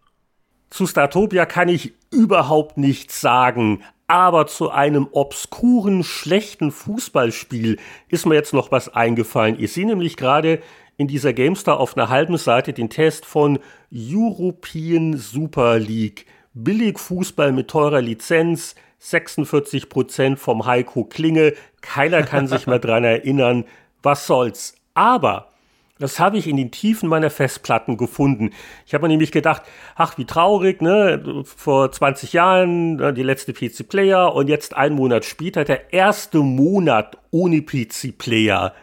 Zu 0.70 0.88
Startopia 0.88 1.46
kann 1.46 1.70
ich 1.70 1.94
überhaupt 2.16 2.78
nichts 2.78 3.22
sagen, 3.22 3.84
aber 4.08 4.48
zu 4.48 4.70
einem 4.70 5.08
obskuren, 5.12 6.04
schlechten 6.04 6.72
Fußballspiel 6.72 7.78
ist 8.08 8.26
mir 8.26 8.36
jetzt 8.36 8.54
noch 8.54 8.72
was 8.72 8.94
eingefallen. 8.94 9.58
Ich 9.60 9.74
sehe 9.74 9.86
nämlich 9.86 10.16
gerade 10.16 10.62
in 10.98 11.08
dieser 11.08 11.34
GameStar 11.34 11.80
auf 11.80 11.98
einer 11.98 12.10
halben 12.10 12.38
Seite 12.38 12.72
den 12.72 12.90
Test 12.90 13.26
von 13.26 13.60
European 13.92 15.18
Super 15.18 15.80
League. 15.80 16.26
Billig 16.54 17.00
Fußball 17.00 17.52
mit 17.52 17.68
teurer 17.68 18.02
Lizenz, 18.02 18.76
46% 19.02 20.38
vom 20.38 20.66
Heiko 20.66 21.04
Klinge. 21.04 21.54
Keiner 21.82 22.24
kann 22.24 22.48
sich 22.48 22.66
mehr 22.68 22.80
dran 22.80 23.04
erinnern. 23.04 23.66
Was 24.02 24.26
soll's? 24.26 24.76
Aber 24.94 25.52
das 25.98 26.20
habe 26.20 26.38
ich 26.38 26.48
in 26.48 26.58
den 26.58 26.72
Tiefen 26.72 27.08
meiner 27.08 27.30
Festplatten 27.30 27.96
gefunden. 27.96 28.52
Ich 28.86 28.94
habe 28.94 29.04
mir 29.04 29.10
nämlich 29.10 29.32
gedacht, 29.32 29.62
ach, 29.96 30.18
wie 30.18 30.26
traurig, 30.26 30.82
ne? 30.82 31.44
Vor 31.46 31.92
20 31.92 32.34
Jahren 32.34 32.98
ne, 32.98 33.14
die 33.14 33.24
letzte 33.24 33.54
PC-Player 33.54 34.34
und 34.34 34.50
jetzt 34.50 34.76
einen 34.76 34.96
Monat 34.96 35.24
später 35.24 35.64
der 35.64 35.94
erste 35.94 36.40
Monat 36.40 37.18
ohne 37.32 37.62
PC-Player. 37.62 38.74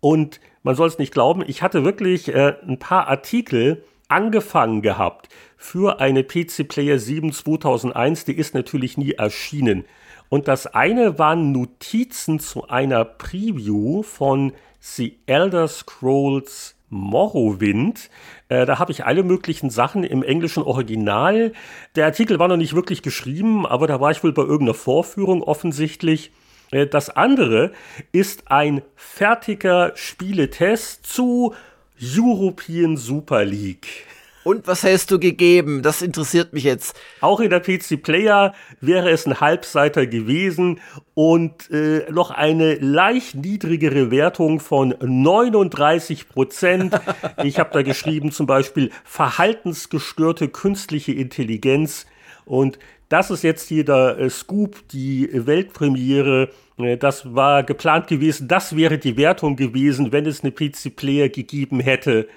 Und 0.00 0.40
man 0.62 0.74
soll 0.74 0.88
es 0.88 0.98
nicht 0.98 1.14
glauben, 1.14 1.42
ich 1.46 1.62
hatte 1.62 1.84
wirklich 1.84 2.28
äh, 2.28 2.54
ein 2.66 2.78
paar 2.78 3.08
Artikel 3.08 3.82
angefangen 4.08 4.82
gehabt 4.82 5.28
für 5.56 6.00
eine 6.00 6.24
PC 6.24 6.68
Player 6.68 6.98
7 6.98 7.32
2001, 7.32 8.26
die 8.26 8.36
ist 8.36 8.54
natürlich 8.54 8.98
nie 8.98 9.12
erschienen. 9.12 9.84
Und 10.28 10.46
das 10.46 10.66
eine 10.66 11.18
waren 11.18 11.52
Notizen 11.52 12.38
zu 12.38 12.68
einer 12.68 13.04
Preview 13.04 14.02
von 14.02 14.52
The 14.80 15.18
Elder 15.26 15.68
Scrolls 15.68 16.74
Morrowind. 16.88 18.10
Äh, 18.48 18.66
da 18.66 18.78
habe 18.78 18.92
ich 18.92 19.04
alle 19.04 19.22
möglichen 19.22 19.70
Sachen 19.70 20.04
im 20.04 20.22
englischen 20.22 20.62
Original. 20.62 21.52
Der 21.94 22.06
Artikel 22.06 22.38
war 22.38 22.48
noch 22.48 22.56
nicht 22.56 22.74
wirklich 22.74 23.02
geschrieben, 23.02 23.66
aber 23.66 23.86
da 23.86 24.00
war 24.00 24.10
ich 24.10 24.24
wohl 24.24 24.32
bei 24.32 24.42
irgendeiner 24.42 24.74
Vorführung 24.74 25.42
offensichtlich. 25.42 26.32
Äh, 26.70 26.86
das 26.86 27.10
andere 27.10 27.72
ist 28.12 28.50
ein 28.50 28.82
fertiger 28.96 29.92
Spieletest 29.94 31.06
zu 31.06 31.54
European 32.00 32.96
Super 32.96 33.44
League. 33.44 34.06
Und 34.42 34.66
was 34.66 34.84
hast 34.84 35.10
du 35.10 35.18
gegeben? 35.18 35.82
Das 35.82 36.00
interessiert 36.00 36.52
mich 36.52 36.64
jetzt. 36.64 36.98
Auch 37.20 37.40
in 37.40 37.50
der 37.50 37.60
PC 37.60 38.02
Player 38.02 38.54
wäre 38.80 39.10
es 39.10 39.26
ein 39.26 39.40
Halbseiter 39.40 40.06
gewesen 40.06 40.80
und 41.14 41.70
äh, 41.70 42.10
noch 42.10 42.30
eine 42.30 42.74
leicht 42.76 43.34
niedrigere 43.34 44.10
Wertung 44.10 44.58
von 44.58 44.94
39 45.00 46.28
Prozent. 46.28 46.98
ich 47.44 47.58
habe 47.58 47.70
da 47.72 47.82
geschrieben 47.82 48.32
zum 48.32 48.46
Beispiel 48.46 48.90
verhaltensgestörte 49.04 50.48
künstliche 50.48 51.12
Intelligenz 51.12 52.06
und 52.46 52.78
das 53.10 53.30
ist 53.30 53.42
jetzt 53.42 53.68
hier 53.68 53.84
der 53.84 54.18
äh, 54.18 54.30
Scoop, 54.30 54.88
die 54.88 55.28
Weltpremiere. 55.32 56.48
Äh, 56.78 56.96
das 56.96 57.34
war 57.34 57.62
geplant 57.64 58.06
gewesen. 58.06 58.48
Das 58.48 58.74
wäre 58.76 58.98
die 58.98 59.16
Wertung 59.16 59.56
gewesen, 59.56 60.12
wenn 60.12 60.26
es 60.26 60.42
eine 60.42 60.52
PC 60.52 60.94
Player 60.96 61.28
gegeben 61.28 61.80
hätte. 61.80 62.28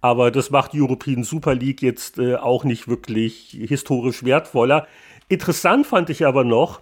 Aber 0.00 0.30
das 0.30 0.50
macht 0.50 0.72
die 0.72 0.80
European 0.80 1.24
Super 1.24 1.54
League 1.54 1.82
jetzt 1.82 2.18
äh, 2.18 2.36
auch 2.36 2.64
nicht 2.64 2.88
wirklich 2.88 3.56
historisch 3.68 4.24
wertvoller. 4.24 4.86
Interessant 5.28 5.86
fand 5.86 6.10
ich 6.10 6.26
aber 6.26 6.44
noch, 6.44 6.80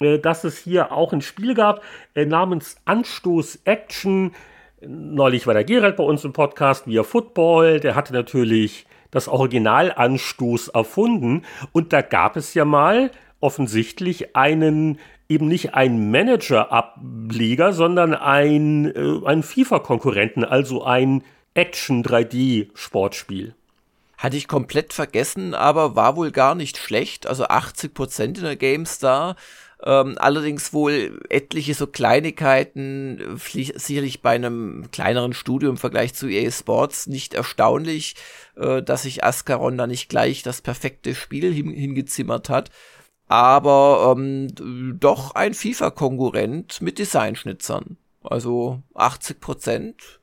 äh, 0.00 0.18
dass 0.18 0.44
es 0.44 0.58
hier 0.58 0.92
auch 0.92 1.12
ein 1.12 1.22
Spiel 1.22 1.54
gab 1.54 1.82
äh, 2.14 2.26
namens 2.26 2.76
Anstoß 2.84 3.60
Action. 3.64 4.32
Neulich 4.80 5.46
war 5.46 5.54
der 5.54 5.64
Gerald 5.64 5.96
bei 5.96 6.04
uns 6.04 6.24
im 6.24 6.32
Podcast 6.32 6.86
via 6.86 7.02
Football. 7.02 7.80
Der 7.80 7.94
hatte 7.94 8.12
natürlich 8.12 8.86
das 9.10 9.28
Original 9.28 9.92
Anstoß 9.92 10.68
erfunden. 10.68 11.42
Und 11.72 11.92
da 11.92 12.02
gab 12.02 12.36
es 12.36 12.54
ja 12.54 12.64
mal 12.64 13.10
offensichtlich 13.40 14.36
einen 14.36 14.98
eben 15.28 15.46
nicht 15.48 15.74
ein 15.74 16.10
Manager-Ableger, 16.10 17.72
sondern 17.72 18.14
ein, 18.14 18.86
äh, 18.94 19.26
einen 19.26 19.42
FIFA-Konkurrenten, 19.42 20.44
also 20.44 20.84
ein 20.84 21.22
Action-3D-Sportspiel. 21.58 23.54
Hatte 24.16 24.36
ich 24.36 24.46
komplett 24.46 24.92
vergessen, 24.92 25.54
aber 25.54 25.96
war 25.96 26.14
wohl 26.16 26.30
gar 26.30 26.54
nicht 26.54 26.78
schlecht. 26.78 27.26
Also 27.26 27.44
80 27.44 27.94
Prozent 27.94 28.38
in 28.38 28.44
der 28.44 28.54
GameStar. 28.56 29.34
Ähm, 29.82 30.16
allerdings 30.18 30.72
wohl 30.72 31.20
etliche 31.28 31.74
so 31.74 31.86
Kleinigkeiten, 31.86 33.38
sicherlich 33.38 34.22
bei 34.22 34.30
einem 34.30 34.88
kleineren 34.92 35.32
Studio 35.32 35.70
im 35.70 35.76
Vergleich 35.76 36.14
zu 36.14 36.28
EA 36.28 36.50
Sports 36.50 37.06
nicht 37.06 37.34
erstaunlich, 37.34 38.14
äh, 38.56 38.82
dass 38.82 39.02
sich 39.02 39.22
Ascaron 39.24 39.78
da 39.78 39.86
nicht 39.86 40.08
gleich 40.08 40.42
das 40.42 40.62
perfekte 40.62 41.14
Spiel 41.14 41.52
hin 41.52 41.70
hingezimmert 41.70 42.48
hat. 42.48 42.70
Aber 43.28 44.14
ähm, 44.16 44.48
doch 44.98 45.34
ein 45.34 45.54
FIFA-Konkurrent 45.54 46.80
mit 46.82 46.98
Designschnitzern. 46.98 47.98
Also 48.22 48.82
80 48.94 49.40
Prozent 49.40 50.17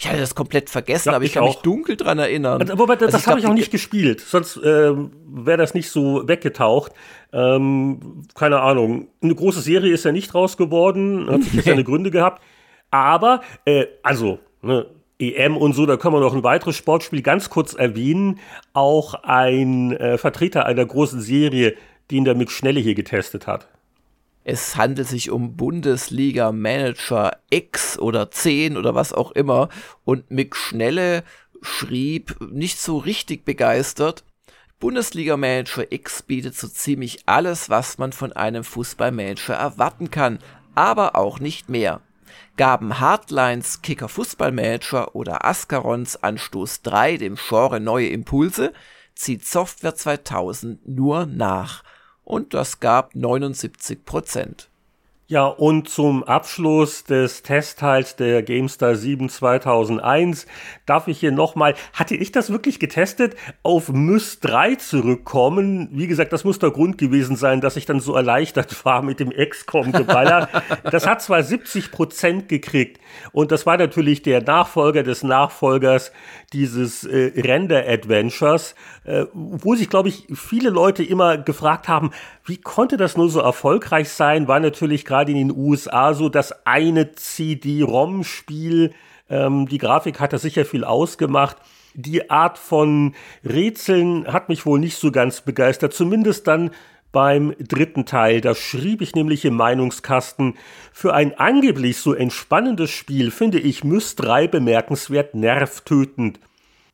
ich 0.00 0.08
hatte 0.08 0.18
das 0.18 0.34
komplett 0.34 0.70
vergessen, 0.70 1.10
ja, 1.10 1.16
aber 1.16 1.24
ich, 1.24 1.30
ich 1.30 1.34
kann 1.34 1.42
auch. 1.42 1.48
mich 1.48 1.56
dunkel 1.56 1.94
dran 1.94 2.18
erinnern. 2.18 2.58
Also, 2.62 2.78
wobei, 2.78 2.96
das, 2.96 3.12
also 3.12 3.26
habe 3.26 3.40
ich 3.40 3.46
auch 3.46 3.52
nicht 3.52 3.70
gespielt, 3.70 4.22
sonst 4.22 4.58
ähm, 4.64 5.10
wäre 5.26 5.58
das 5.58 5.74
nicht 5.74 5.90
so 5.90 6.26
weggetaucht. 6.26 6.92
Ähm, 7.34 8.22
keine 8.34 8.60
Ahnung. 8.60 9.08
Eine 9.20 9.34
große 9.34 9.60
Serie 9.60 9.92
ist 9.92 10.06
ja 10.06 10.12
nicht 10.12 10.34
raus 10.34 10.56
geworden, 10.56 11.28
hat 11.30 11.42
sich 11.42 11.62
seine 11.64 11.84
Gründe 11.84 12.10
gehabt. 12.10 12.42
Aber, 12.90 13.42
äh, 13.66 13.88
also, 14.02 14.38
ne, 14.62 14.86
EM 15.18 15.58
und 15.58 15.74
so, 15.74 15.84
da 15.84 15.98
können 15.98 16.14
wir 16.14 16.20
noch 16.20 16.34
ein 16.34 16.42
weiteres 16.42 16.76
Sportspiel 16.76 17.20
ganz 17.20 17.50
kurz 17.50 17.74
erwähnen. 17.74 18.40
Auch 18.72 19.12
ein 19.22 19.92
äh, 19.92 20.16
Vertreter 20.16 20.64
einer 20.64 20.86
großen 20.86 21.20
Serie, 21.20 21.74
den 22.10 22.24
der 22.24 22.34
Mick 22.34 22.50
Schnelle 22.50 22.80
hier 22.80 22.94
getestet 22.94 23.46
hat. 23.46 23.68
Es 24.44 24.76
handelt 24.76 25.08
sich 25.08 25.30
um 25.30 25.56
Bundesliga 25.56 26.50
Manager 26.52 27.38
X 27.50 27.98
oder 27.98 28.30
10 28.30 28.76
oder 28.76 28.94
was 28.94 29.12
auch 29.12 29.32
immer. 29.32 29.68
Und 30.04 30.30
Mick 30.30 30.56
Schnelle 30.56 31.24
schrieb, 31.62 32.36
nicht 32.50 32.80
so 32.80 32.98
richtig 32.98 33.44
begeistert, 33.44 34.24
Bundesliga 34.78 35.36
Manager 35.36 35.92
X 35.92 36.22
bietet 36.22 36.56
so 36.56 36.66
ziemlich 36.66 37.24
alles, 37.26 37.68
was 37.68 37.98
man 37.98 38.12
von 38.12 38.32
einem 38.32 38.64
Fußballmanager 38.64 39.52
erwarten 39.52 40.10
kann, 40.10 40.38
aber 40.74 41.16
auch 41.16 41.38
nicht 41.38 41.68
mehr. 41.68 42.00
Gaben 42.56 42.98
Hardlines 42.98 43.82
Kicker 43.82 44.08
Fußballmanager 44.08 45.14
oder 45.14 45.44
Ascarons 45.44 46.22
Anstoß 46.22 46.80
3 46.80 47.18
dem 47.18 47.36
Genre 47.36 47.78
neue 47.78 48.08
Impulse, 48.08 48.72
zieht 49.14 49.44
Software 49.44 49.94
2000 49.94 50.88
nur 50.88 51.26
nach 51.26 51.82
und 52.30 52.54
das 52.54 52.78
gab 52.80 53.14
79 53.14 54.04
Prozent. 54.04 54.69
Ja, 55.30 55.46
und 55.46 55.88
zum 55.88 56.24
Abschluss 56.24 57.04
des 57.04 57.44
Testteils 57.44 58.16
der 58.16 58.42
GameStar 58.42 58.96
7 58.96 59.28
2001 59.28 60.44
darf 60.86 61.06
ich 61.06 61.20
hier 61.20 61.30
nochmal, 61.30 61.76
hatte 61.92 62.16
ich 62.16 62.32
das 62.32 62.50
wirklich 62.50 62.80
getestet, 62.80 63.36
auf 63.62 63.90
Mys 63.90 64.40
3 64.40 64.74
zurückkommen. 64.74 65.88
Wie 65.92 66.08
gesagt, 66.08 66.32
das 66.32 66.42
muss 66.42 66.58
der 66.58 66.72
Grund 66.72 66.98
gewesen 66.98 67.36
sein, 67.36 67.60
dass 67.60 67.76
ich 67.76 67.86
dann 67.86 68.00
so 68.00 68.16
erleichtert 68.16 68.84
war 68.84 69.02
mit 69.02 69.20
dem 69.20 69.30
XCOM-Geballer. 69.30 70.48
das 70.90 71.06
hat 71.06 71.22
zwar 71.22 71.44
70 71.44 71.92
Prozent 71.92 72.48
gekriegt 72.48 72.98
und 73.30 73.52
das 73.52 73.66
war 73.66 73.78
natürlich 73.78 74.22
der 74.22 74.42
Nachfolger 74.42 75.04
des 75.04 75.22
Nachfolgers 75.22 76.10
dieses 76.52 77.04
äh, 77.04 77.40
Render-Adventures, 77.40 78.74
äh, 79.04 79.26
wo 79.32 79.76
sich, 79.76 79.88
glaube 79.88 80.08
ich, 80.08 80.26
viele 80.34 80.70
Leute 80.70 81.04
immer 81.04 81.38
gefragt 81.38 81.86
haben, 81.86 82.10
wie 82.46 82.56
konnte 82.56 82.96
das 82.96 83.16
nur 83.16 83.30
so 83.30 83.38
erfolgreich 83.38 84.08
sein, 84.08 84.48
war 84.48 84.58
natürlich 84.58 85.04
gerade 85.04 85.19
gerade 85.20 85.32
in 85.32 85.48
den 85.48 85.56
USA 85.56 86.14
so 86.14 86.30
das 86.30 86.64
eine 86.64 87.12
CD-ROM-Spiel. 87.12 88.92
Ähm, 89.28 89.68
die 89.68 89.76
Grafik 89.76 90.18
hat 90.18 90.32
da 90.32 90.38
sicher 90.38 90.64
viel 90.64 90.82
ausgemacht. 90.82 91.58
Die 91.92 92.30
Art 92.30 92.56
von 92.56 93.14
Rätseln 93.44 94.32
hat 94.32 94.48
mich 94.48 94.64
wohl 94.64 94.78
nicht 94.78 94.96
so 94.96 95.12
ganz 95.12 95.42
begeistert, 95.42 95.92
zumindest 95.92 96.46
dann 96.46 96.70
beim 97.12 97.54
dritten 97.58 98.06
Teil. 98.06 98.40
Da 98.40 98.54
schrieb 98.54 99.02
ich 99.02 99.14
nämlich 99.14 99.44
im 99.44 99.56
Meinungskasten, 99.56 100.54
für 100.92 101.12
ein 101.12 101.36
angeblich 101.36 101.98
so 101.98 102.14
entspannendes 102.14 102.90
Spiel 102.90 103.30
finde 103.30 103.58
ich 103.58 103.84
Myst 103.84 104.20
3 104.22 104.46
bemerkenswert 104.46 105.34
nervtötend. 105.34 106.40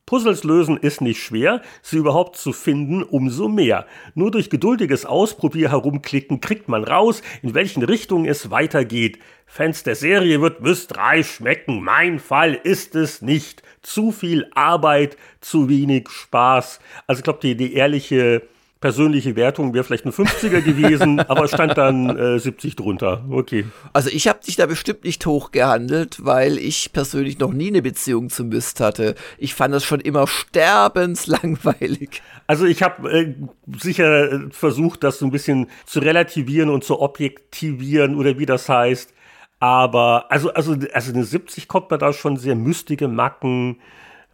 Puzzles 0.07 0.45
lösen 0.45 0.77
ist 0.77 1.01
nicht 1.01 1.21
schwer, 1.21 1.61
sie 1.81 1.97
überhaupt 1.97 2.37
zu 2.37 2.53
finden 2.53 3.03
umso 3.03 3.49
mehr. 3.49 3.85
Nur 4.15 4.31
durch 4.31 4.49
geduldiges 4.49 5.05
Ausprobier 5.05 5.69
herumklicken 5.69 6.39
kriegt 6.39 6.69
man 6.69 6.85
raus, 6.85 7.21
in 7.41 7.53
welchen 7.53 7.83
Richtungen 7.83 8.25
es 8.25 8.49
weitergeht. 8.49 9.19
Fans 9.45 9.83
der 9.83 9.95
Serie 9.95 10.41
wird 10.41 10.61
Myst 10.61 10.95
3 10.95 11.23
schmecken, 11.23 11.83
mein 11.83 12.19
Fall 12.19 12.53
ist 12.53 12.95
es 12.95 13.21
nicht. 13.21 13.63
Zu 13.81 14.13
viel 14.13 14.49
Arbeit, 14.55 15.17
zu 15.41 15.67
wenig 15.67 16.07
Spaß. 16.07 16.79
Also 17.05 17.19
ich 17.19 17.23
glaube, 17.25 17.39
die, 17.41 17.55
die 17.55 17.73
ehrliche 17.73 18.43
persönliche 18.79 19.35
Wertung 19.35 19.73
wäre 19.73 19.83
vielleicht 19.83 20.05
ein 20.05 20.11
50er 20.11 20.61
gewesen, 20.61 21.19
aber 21.27 21.47
stand 21.47 21.77
dann 21.77 22.17
äh, 22.17 22.39
70 22.39 22.75
drunter. 22.75 23.25
Okay. 23.29 23.65
Also 23.93 24.09
ich 24.09 24.27
habe 24.27 24.39
dich 24.45 24.55
da 24.55 24.65
bestimmt 24.65 25.03
nicht 25.03 25.25
hochgehandelt, 25.25 26.23
weil 26.23 26.57
ich 26.57 26.93
persönlich 26.93 27.39
noch 27.39 27.53
nie 27.53 27.69
eine 27.69 27.81
Beziehung 27.81 28.29
zu 28.29 28.43
Mist 28.43 28.79
hatte. 28.79 29.15
Ich 29.37 29.55
fand 29.55 29.73
das 29.73 29.83
schon 29.83 29.99
immer 29.99 30.27
sterbenslangweilig. 30.27 32.21
Also 32.45 32.65
ich 32.65 32.83
habe 32.83 33.11
äh, 33.11 33.35
sicher 33.79 34.31
äh, 34.31 34.39
versucht, 34.51 35.03
das 35.03 35.19
so 35.19 35.25
ein 35.25 35.31
bisschen 35.31 35.67
zu 35.85 35.99
relativieren 35.99 36.69
und 36.69 36.83
zu 36.83 37.01
objektivieren 37.01 38.15
oder 38.15 38.37
wie 38.37 38.45
das 38.45 38.69
heißt. 38.69 39.13
Aber 39.59 40.31
also, 40.31 40.53
also, 40.53 40.75
also 40.93 41.13
eine 41.13 41.23
70 41.23 41.67
kommt 41.67 41.89
man 41.89 41.99
da 41.99 42.13
schon 42.13 42.37
sehr 42.37 42.55
mystige 42.55 43.07
Macken, 43.07 43.79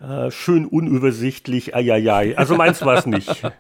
äh, 0.02 0.32
schön 0.32 0.66
unübersichtlich, 0.66 1.74
ai. 1.76 2.38
Also 2.38 2.56
meins 2.56 2.82
war 2.84 2.98
es 2.98 3.06
nicht. 3.06 3.42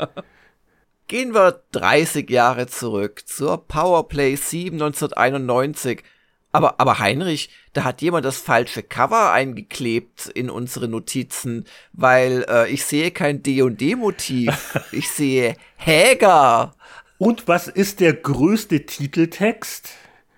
Gehen 1.07 1.33
wir 1.33 1.61
30 1.71 2.29
Jahre 2.29 2.67
zurück 2.67 3.23
zur 3.25 3.67
Powerplay 3.67 4.35
7 4.35 4.81
1991. 4.81 6.03
Aber, 6.53 6.79
aber 6.79 6.99
Heinrich, 6.99 7.49
da 7.73 7.83
hat 7.83 8.01
jemand 8.01 8.25
das 8.25 8.37
falsche 8.37 8.83
Cover 8.83 9.31
eingeklebt 9.31 10.27
in 10.27 10.49
unsere 10.49 10.87
Notizen, 10.87 11.65
weil 11.91 12.45
äh, 12.47 12.69
ich 12.69 12.85
sehe 12.85 13.11
kein 13.11 13.41
D&D-Motiv. 13.41 14.79
ich 14.91 15.09
sehe 15.09 15.57
Häger. 15.75 16.75
Und 17.17 17.47
was 17.47 17.67
ist 17.67 17.99
der 17.99 18.13
größte 18.13 18.85
Titeltext? 18.85 19.89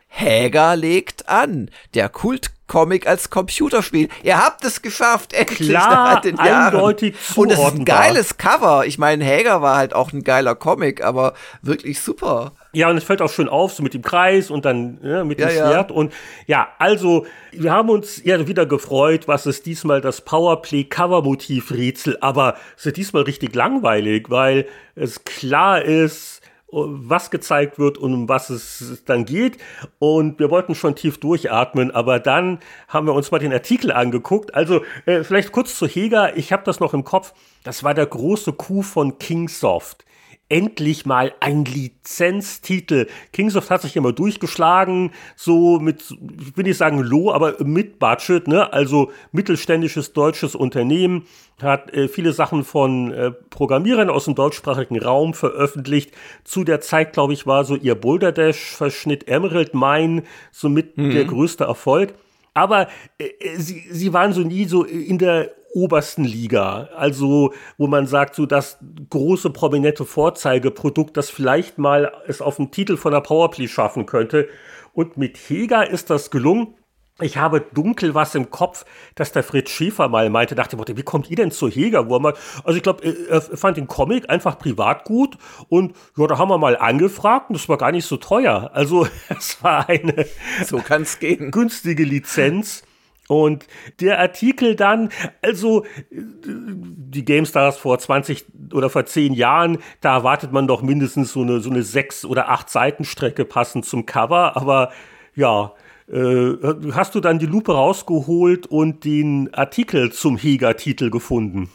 Häger 0.07 0.77
legt 0.77 1.27
an. 1.27 1.69
Der 1.93 2.07
Kult 2.07 2.54
Comic 2.67 3.07
als 3.07 3.29
Computerspiel. 3.29 4.09
Ihr 4.23 4.43
habt 4.43 4.65
es 4.65 4.81
geschafft, 4.81 5.33
endlich 5.33 5.69
Klar, 5.69 6.15
nach 6.15 6.21
den 6.21 6.37
Jahren. 6.37 6.75
eindeutig 6.75 7.15
Und 7.35 7.51
es 7.51 7.59
ist 7.59 7.75
ein 7.75 7.85
geiles 7.85 8.37
Cover. 8.37 8.85
Ich 8.85 8.97
meine, 8.97 9.23
Hager 9.25 9.61
war 9.61 9.77
halt 9.77 9.93
auch 9.93 10.11
ein 10.13 10.23
geiler 10.23 10.55
Comic, 10.55 11.03
aber 11.03 11.33
wirklich 11.61 12.01
super. 12.01 12.53
Ja, 12.73 12.89
und 12.89 12.97
es 12.97 13.03
fällt 13.05 13.21
auch 13.21 13.29
schön 13.31 13.47
auf, 13.47 13.73
so 13.73 13.83
mit 13.83 13.93
dem 13.93 14.01
Kreis 14.01 14.49
und 14.49 14.65
dann 14.65 14.99
ja, 15.01 15.23
mit 15.23 15.39
dem 15.39 15.47
Ja, 15.47 15.53
ja. 15.53 15.67
Schwert. 15.67 15.91
Und 15.91 16.11
ja, 16.45 16.67
also, 16.77 17.25
wir 17.51 17.71
haben 17.71 17.89
uns 17.89 18.21
ja 18.25 18.47
wieder 18.47 18.65
gefreut, 18.65 19.27
was 19.27 19.45
ist 19.45 19.65
diesmal 19.65 20.01
das 20.01 20.21
Powerplay-Cover-Motiv-Rätsel, 20.21 22.17
aber 22.21 22.55
es 22.77 22.85
ist 22.85 22.97
diesmal 22.97 23.23
richtig 23.23 23.55
langweilig, 23.55 24.29
weil 24.29 24.67
es 24.95 25.23
klar 25.23 25.81
ist, 25.83 26.34
was 26.75 27.31
gezeigt 27.31 27.79
wird 27.79 27.97
und 27.97 28.13
um 28.13 28.29
was 28.29 28.49
es 28.49 29.03
dann 29.05 29.25
geht. 29.25 29.57
Und 29.99 30.39
wir 30.39 30.49
wollten 30.49 30.75
schon 30.75 30.95
tief 30.95 31.19
durchatmen, 31.19 31.91
aber 31.91 32.19
dann 32.19 32.59
haben 32.87 33.07
wir 33.07 33.13
uns 33.13 33.31
mal 33.31 33.39
den 33.39 33.53
Artikel 33.53 33.91
angeguckt. 33.91 34.53
Also 34.53 34.81
äh, 35.05 35.23
vielleicht 35.23 35.51
kurz 35.51 35.77
zu 35.77 35.87
Heger, 35.87 36.35
ich 36.37 36.51
habe 36.51 36.63
das 36.65 36.79
noch 36.79 36.93
im 36.93 37.03
Kopf. 37.03 37.33
Das 37.63 37.83
war 37.83 37.93
der 37.93 38.05
große 38.05 38.53
Coup 38.53 38.83
von 38.83 39.17
Kingsoft 39.17 40.05
endlich 40.47 41.05
mal 41.05 41.33
ein 41.39 41.65
Lizenztitel. 41.65 43.07
Kingsoft 43.33 43.69
hat 43.71 43.81
sich 43.81 43.95
immer 43.95 44.13
durchgeschlagen, 44.13 45.11
so 45.35 45.79
mit, 45.79 46.01
ich 46.39 46.55
will 46.55 46.63
nicht 46.65 46.77
sagen 46.77 46.99
low, 46.99 47.31
aber 47.31 47.63
mit 47.63 47.99
Budget, 47.99 48.47
ne? 48.47 48.71
Also 48.71 49.11
mittelständisches 49.31 50.13
deutsches 50.13 50.55
Unternehmen 50.55 51.25
hat 51.61 51.93
äh, 51.93 52.07
viele 52.07 52.33
Sachen 52.33 52.63
von 52.63 53.11
äh, 53.11 53.31
Programmierern 53.31 54.09
aus 54.09 54.25
dem 54.25 54.35
deutschsprachigen 54.35 55.01
Raum 55.01 55.33
veröffentlicht. 55.33 56.11
Zu 56.43 56.63
der 56.63 56.81
Zeit, 56.81 57.13
glaube 57.13 57.33
ich, 57.33 57.47
war 57.47 57.65
so 57.65 57.75
ihr 57.75 57.95
Boulder 57.95 58.31
Dash 58.31 58.75
Verschnitt 58.75 59.27
Emerald 59.27 59.73
Mine 59.73 60.23
somit 60.51 60.97
Mhm. 60.97 61.11
der 61.11 61.25
größte 61.25 61.63
Erfolg. 61.63 62.13
Aber 62.53 62.87
äh, 63.17 63.25
sie, 63.57 63.83
sie 63.89 64.13
waren 64.13 64.31
so 64.33 64.41
nie 64.41 64.65
so 64.65 64.83
in 64.83 65.17
der 65.17 65.51
obersten 65.75 66.23
Liga, 66.23 66.89
also 66.95 67.53
wo 67.77 67.87
man 67.87 68.07
sagt, 68.07 68.33
so 68.33 68.45
das 68.45 68.79
große 69.09 69.49
prominente 69.49 70.05
Vorzeigeprodukt, 70.05 71.15
das 71.17 71.29
vielleicht 71.29 71.77
mal 71.77 72.11
es 72.27 72.41
auf 72.41 72.55
dem 72.55 72.71
Titel 72.71 72.97
von 72.97 73.11
der 73.11 73.21
Powerplay 73.21 73.67
schaffen 73.67 74.05
könnte. 74.05 74.47
Und 74.93 75.17
mit 75.17 75.37
Heger 75.37 75.89
ist 75.89 76.09
das 76.09 76.31
gelungen. 76.31 76.75
Ich 77.21 77.37
habe 77.37 77.61
dunkel 77.61 78.13
was 78.13 78.35
im 78.35 78.49
Kopf, 78.49 78.85
dass 79.15 79.31
der 79.31 79.43
Fritz 79.43 79.69
Schäfer 79.69 80.09
mal 80.09 80.29
meinte, 80.29 80.53
dachte, 80.53 80.77
wie 80.77 81.03
kommt 81.03 81.29
ihr 81.29 81.37
denn 81.37 81.51
zu 81.51 81.69
Heger? 81.69 82.09
Wo 82.09 82.19
mal, 82.19 82.33
also 82.63 82.75
ich 82.75 82.83
glaube, 82.83 83.05
er 83.29 83.41
fand 83.41 83.77
den 83.77 83.87
Comic 83.87 84.29
einfach 84.29 84.57
privat 84.57 85.05
gut 85.05 85.37
und 85.69 85.95
ja, 86.17 86.27
da 86.27 86.37
haben 86.37 86.49
wir 86.49 86.57
mal 86.57 86.77
angefragt 86.77 87.49
und 87.49 87.57
das 87.57 87.69
war 87.69 87.77
gar 87.77 87.93
nicht 87.93 88.05
so 88.05 88.17
teuer. 88.17 88.71
Also 88.73 89.07
es 89.29 89.61
war 89.63 89.87
eine 89.87 90.25
So 90.65 90.77
kann's 90.77 91.19
gehen. 91.19 91.51
günstige 91.51 92.03
Lizenz. 92.03 92.83
Und 93.27 93.65
der 93.99 94.19
Artikel 94.19 94.75
dann, 94.75 95.09
also 95.41 95.85
die 96.11 97.25
GameStars 97.25 97.77
vor 97.77 97.97
20 97.97 98.45
oder 98.73 98.89
vor 98.89 99.05
10 99.05 99.33
Jahren, 99.33 99.79
da 100.01 100.15
erwartet 100.17 100.51
man 100.51 100.67
doch 100.67 100.81
mindestens 100.81 101.33
so 101.33 101.41
eine, 101.41 101.59
so 101.59 101.69
eine 101.69 101.81
6 101.81 102.25
oder 102.25 102.49
8 102.49 102.69
Seitenstrecke 102.69 103.45
passend 103.45 103.85
zum 103.85 104.05
Cover, 104.05 104.55
aber 104.55 104.91
ja, 105.35 105.73
äh, 106.07 106.53
hast 106.91 107.15
du 107.15 107.19
dann 107.19 107.39
die 107.39 107.47
Lupe 107.47 107.73
rausgeholt 107.73 108.67
und 108.67 109.05
den 109.05 109.53
Artikel 109.53 110.11
zum 110.11 110.37
Heger-Titel 110.37 111.09
gefunden? 111.09 111.69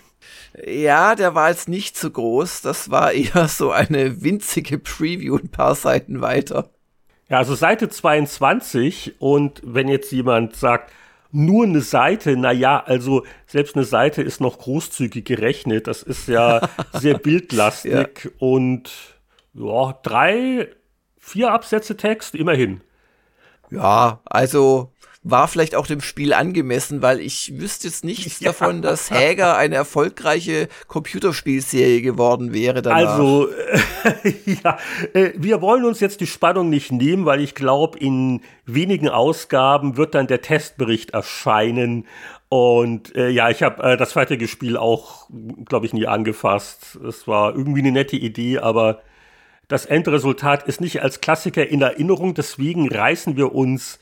Ja, 0.66 1.14
der 1.14 1.34
war 1.34 1.50
jetzt 1.50 1.68
nicht 1.68 1.96
so 1.96 2.10
groß. 2.10 2.62
Das 2.62 2.90
war 2.90 3.12
eher 3.12 3.48
so 3.48 3.70
eine 3.70 4.22
winzige 4.22 4.78
Preview 4.78 5.36
ein 5.36 5.48
paar 5.48 5.74
Seiten 5.74 6.20
weiter. 6.20 6.70
Ja, 7.28 7.38
also 7.38 7.54
Seite 7.54 7.88
22 7.88 9.16
und 9.20 9.62
wenn 9.64 9.88
jetzt 9.88 10.10
jemand 10.10 10.56
sagt, 10.56 10.92
nur 11.32 11.64
eine 11.64 11.80
Seite, 11.80 12.36
na 12.36 12.52
ja, 12.52 12.82
also 12.82 13.24
selbst 13.46 13.76
eine 13.76 13.84
Seite 13.84 14.22
ist 14.22 14.40
noch 14.40 14.58
großzügig 14.58 15.24
gerechnet. 15.24 15.86
Das 15.86 16.02
ist 16.02 16.28
ja 16.28 16.60
sehr 16.92 17.18
bildlastig 17.18 18.24
Ja. 18.24 18.30
und 18.38 18.90
ja, 19.54 19.98
drei, 20.02 20.68
vier 21.18 21.52
Absätze 21.52 21.96
Text, 21.96 22.34
immerhin. 22.34 22.80
Ja, 23.70 24.20
also 24.24 24.92
war 25.22 25.48
vielleicht 25.48 25.74
auch 25.74 25.86
dem 25.86 26.00
Spiel 26.00 26.32
angemessen, 26.32 27.02
weil 27.02 27.20
ich 27.20 27.52
wüsste 27.58 27.88
jetzt 27.88 28.04
nichts 28.04 28.40
Ja. 28.40 28.48
davon, 28.50 28.80
dass 28.80 29.10
Hager 29.10 29.56
eine 29.56 29.74
erfolgreiche 29.74 30.68
Computerspielserie 30.86 32.00
geworden 32.00 32.54
wäre 32.54 32.80
danach. 32.80 33.12
Also, 33.12 33.48
äh, 33.50 34.32
ja, 34.64 34.78
äh, 35.12 35.32
wir 35.36 35.60
wollen 35.60 35.84
uns 35.84 36.00
jetzt 36.00 36.22
die 36.22 36.26
Spannung 36.26 36.70
nicht 36.70 36.90
nehmen, 36.90 37.26
weil 37.26 37.42
ich 37.42 37.54
glaube, 37.54 37.98
in 37.98 38.40
wenigen 38.64 39.10
Ausgaben 39.10 39.98
wird 39.98 40.14
dann 40.14 40.26
der 40.26 40.40
Testbericht 40.40 41.10
erscheinen. 41.10 42.06
Und 42.48 43.14
äh, 43.14 43.28
ja, 43.28 43.50
ich 43.50 43.62
habe 43.62 43.82
äh, 43.82 43.96
das 43.98 44.14
fertige 44.14 44.48
Spiel 44.48 44.78
auch, 44.78 45.28
glaube 45.66 45.84
ich, 45.84 45.92
nie 45.92 46.06
angefasst. 46.06 46.98
Es 47.06 47.28
war 47.28 47.54
irgendwie 47.54 47.80
eine 47.80 47.92
nette 47.92 48.16
Idee, 48.16 48.58
aber 48.58 49.02
das 49.68 49.84
Endresultat 49.84 50.62
ist 50.66 50.80
nicht 50.80 51.02
als 51.02 51.20
Klassiker 51.20 51.66
in 51.66 51.82
Erinnerung. 51.82 52.32
Deswegen 52.34 52.88
reißen 52.88 53.36
wir 53.36 53.54
uns 53.54 53.98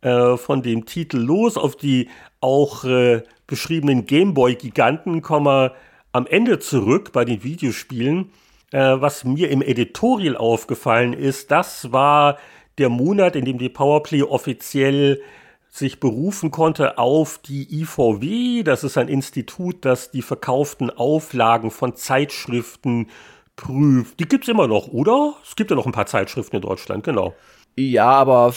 äh, 0.00 0.36
von 0.36 0.62
dem 0.62 0.86
Titel 0.86 1.18
los 1.18 1.56
auf 1.56 1.76
die 1.76 2.08
auch 2.40 2.84
äh, 2.84 3.22
beschriebenen 3.46 4.06
Gameboy-Giganten, 4.06 5.22
kommen 5.22 5.46
wir 5.46 5.74
am 6.12 6.26
Ende 6.26 6.58
zurück 6.58 7.12
bei 7.12 7.24
den 7.24 7.42
Videospielen. 7.42 8.30
Äh, 8.70 9.00
was 9.00 9.24
mir 9.24 9.50
im 9.50 9.62
Editorial 9.62 10.36
aufgefallen 10.36 11.12
ist, 11.12 11.50
das 11.50 11.92
war 11.92 12.38
der 12.76 12.90
Monat, 12.90 13.34
in 13.34 13.44
dem 13.44 13.58
die 13.58 13.68
Powerplay 13.68 14.22
offiziell 14.22 15.20
sich 15.68 16.00
berufen 16.00 16.50
konnte 16.50 16.98
auf 16.98 17.38
die 17.38 17.80
IVW. 17.82 18.62
Das 18.62 18.84
ist 18.84 18.98
ein 18.98 19.08
Institut, 19.08 19.84
das 19.84 20.10
die 20.10 20.22
verkauften 20.22 20.90
Auflagen 20.90 21.70
von 21.70 21.94
Zeitschriften 21.94 23.08
prüft. 23.56 24.20
Die 24.20 24.28
gibt's 24.28 24.48
immer 24.48 24.66
noch, 24.66 24.88
oder? 24.88 25.34
Es 25.44 25.56
gibt 25.56 25.70
ja 25.70 25.76
noch 25.76 25.86
ein 25.86 25.92
paar 25.92 26.06
Zeitschriften 26.06 26.56
in 26.56 26.62
Deutschland, 26.62 27.04
genau. 27.04 27.34
Ja, 27.78 28.10
aber 28.10 28.52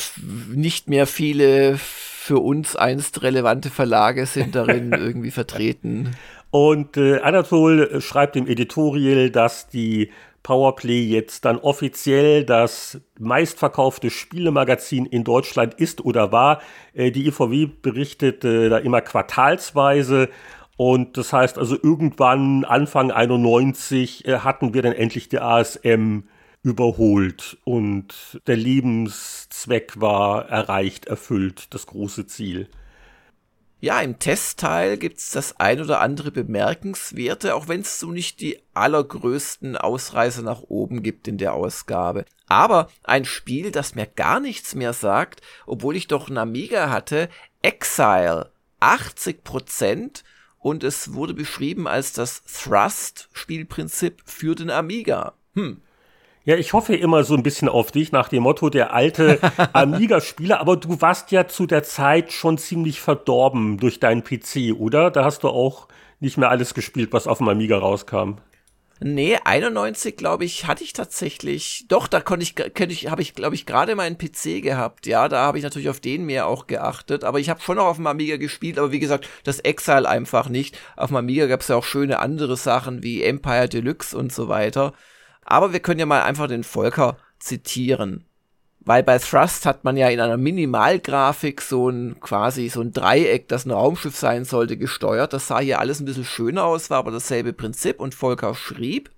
nicht 0.51 0.89
mehr 0.89 1.05
viele 1.05 1.77
für 1.77 2.39
uns 2.39 2.75
einst 2.75 3.21
relevante 3.21 3.69
Verlage 3.69 4.25
sind 4.25 4.55
darin 4.55 4.91
irgendwie 4.97 5.29
vertreten. 5.29 6.15
Und 6.49 6.97
äh, 6.97 7.19
Anatol 7.19 8.01
schreibt 8.01 8.35
im 8.35 8.47
Editorial, 8.47 9.29
dass 9.29 9.67
die 9.67 10.09
Powerplay 10.41 11.03
jetzt 11.03 11.45
dann 11.45 11.59
offiziell 11.59 12.43
das 12.45 12.99
meistverkaufte 13.19 14.09
Spielemagazin 14.09 15.05
in 15.05 15.23
Deutschland 15.23 15.75
ist 15.75 16.03
oder 16.03 16.31
war. 16.31 16.59
Äh, 16.95 17.11
die 17.11 17.27
IVW 17.27 17.67
berichtet 17.79 18.43
äh, 18.43 18.69
da 18.69 18.79
immer 18.79 19.01
quartalsweise. 19.01 20.29
Und 20.77 21.15
das 21.17 21.31
heißt 21.31 21.59
also 21.59 21.77
irgendwann 21.81 22.65
Anfang 22.65 23.11
91 23.11 24.25
äh, 24.27 24.39
hatten 24.39 24.73
wir 24.73 24.81
dann 24.81 24.93
endlich 24.93 25.29
die 25.29 25.39
ASM 25.39 26.23
überholt 26.63 27.57
und 27.63 28.41
der 28.47 28.57
Lebenszweck 28.57 29.99
war 29.99 30.47
erreicht, 30.49 31.05
erfüllt, 31.05 31.73
das 31.73 31.87
große 31.87 32.27
Ziel. 32.27 32.69
Ja, 33.79 33.99
im 33.99 34.19
Testteil 34.19 34.97
gibt's 34.97 35.31
das 35.31 35.59
ein 35.59 35.81
oder 35.81 36.01
andere 36.01 36.29
bemerkenswerte, 36.29 37.55
auch 37.55 37.67
wenn 37.67 37.81
es 37.81 37.99
so 37.99 38.11
nicht 38.11 38.39
die 38.39 38.59
allergrößten 38.75 39.75
Ausreißer 39.75 40.43
nach 40.43 40.61
oben 40.61 41.01
gibt 41.01 41.27
in 41.27 41.39
der 41.39 41.53
Ausgabe. 41.53 42.25
Aber 42.47 42.91
ein 43.03 43.25
Spiel, 43.25 43.71
das 43.71 43.95
mir 43.95 44.05
gar 44.05 44.39
nichts 44.39 44.75
mehr 44.75 44.93
sagt, 44.93 45.41
obwohl 45.65 45.95
ich 45.95 46.07
doch 46.07 46.27
einen 46.27 46.37
Amiga 46.37 46.91
hatte, 46.91 47.27
Exile, 47.63 48.51
80% 48.81 50.21
und 50.59 50.83
es 50.83 51.13
wurde 51.13 51.33
beschrieben 51.33 51.87
als 51.87 52.13
das 52.13 52.43
Thrust-Spielprinzip 52.43 54.21
für 54.25 54.53
den 54.53 54.69
Amiga. 54.69 55.33
Hm. 55.55 55.81
Ja, 56.43 56.55
ich 56.55 56.73
hoffe 56.73 56.95
immer 56.95 57.23
so 57.23 57.35
ein 57.35 57.43
bisschen 57.43 57.69
auf 57.69 57.91
dich 57.91 58.11
nach 58.11 58.27
dem 58.27 58.41
Motto 58.41 58.71
der 58.71 58.95
alte 58.95 59.39
Amiga-Spieler, 59.73 60.59
aber 60.59 60.75
du 60.75 60.99
warst 60.99 61.31
ja 61.31 61.47
zu 61.47 61.67
der 61.67 61.83
Zeit 61.83 62.31
schon 62.31 62.57
ziemlich 62.57 62.99
verdorben 62.99 63.77
durch 63.77 63.99
deinen 63.99 64.23
PC, 64.23 64.73
oder? 64.75 65.11
Da 65.11 65.23
hast 65.23 65.43
du 65.43 65.49
auch 65.49 65.87
nicht 66.19 66.37
mehr 66.37 66.49
alles 66.49 66.73
gespielt, 66.73 67.13
was 67.13 67.27
auf 67.27 67.37
dem 67.37 67.47
Amiga 67.47 67.77
rauskam. 67.77 68.37
Nee, 69.03 69.37
91, 69.43 70.17
glaube 70.17 70.45
ich, 70.45 70.65
hatte 70.65 70.83
ich 70.83 70.93
tatsächlich. 70.93 71.85
Doch, 71.87 72.07
da 72.07 72.21
konnte 72.21 72.43
ich, 72.43 72.55
könnte 72.55 72.91
ich, 72.91 73.09
habe 73.09 73.21
ich, 73.21 73.35
glaube 73.35 73.53
ich, 73.53 73.67
gerade 73.67 73.95
meinen 73.95 74.17
PC 74.17 74.63
gehabt. 74.63 75.05
Ja, 75.05 75.27
da 75.27 75.43
habe 75.43 75.59
ich 75.59 75.63
natürlich 75.63 75.89
auf 75.89 75.99
den 75.99 76.25
mehr 76.25 76.47
auch 76.47 76.65
geachtet. 76.65 77.23
Aber 77.23 77.39
ich 77.39 77.49
habe 77.49 77.61
schon 77.61 77.77
noch 77.77 77.85
auf 77.85 77.97
dem 77.97 78.05
Amiga 78.07 78.37
gespielt. 78.37 78.77
Aber 78.77 78.91
wie 78.91 78.99
gesagt, 78.99 79.27
das 79.43 79.59
Exile 79.59 80.07
einfach 80.07 80.49
nicht. 80.49 80.77
Auf 80.95 81.09
dem 81.09 81.17
Amiga 81.17 81.47
gab 81.47 81.61
es 81.61 81.67
ja 81.67 81.75
auch 81.75 81.83
schöne 81.83 82.19
andere 82.19 82.57
Sachen 82.57 83.01
wie 83.01 83.23
Empire 83.23 83.69
Deluxe 83.69 84.15
und 84.15 84.31
so 84.31 84.47
weiter. 84.49 84.93
Aber 85.43 85.73
wir 85.73 85.79
können 85.79 85.99
ja 85.99 86.05
mal 86.05 86.23
einfach 86.23 86.47
den 86.47 86.63
Volker 86.63 87.17
zitieren. 87.39 88.25
Weil 88.83 89.03
bei 89.03 89.19
Thrust 89.19 89.67
hat 89.67 89.83
man 89.83 89.95
ja 89.95 90.09
in 90.09 90.19
einer 90.19 90.37
Minimalgrafik 90.37 91.61
so 91.61 91.89
ein 91.89 92.19
quasi 92.19 92.67
so 92.69 92.81
ein 92.81 92.93
Dreieck, 92.93 93.47
das 93.47 93.65
ein 93.65 93.71
Raumschiff 93.71 94.15
sein 94.15 94.43
sollte, 94.43 94.75
gesteuert. 94.75 95.33
Das 95.33 95.47
sah 95.47 95.59
hier 95.59 95.79
alles 95.79 95.99
ein 95.99 96.05
bisschen 96.05 96.25
schöner 96.25 96.63
aus, 96.65 96.89
war 96.89 96.97
aber 96.97 97.11
dasselbe 97.11 97.53
Prinzip 97.53 97.99
und 97.99 98.15
Volker 98.15 98.55
schrieb, 98.55 99.11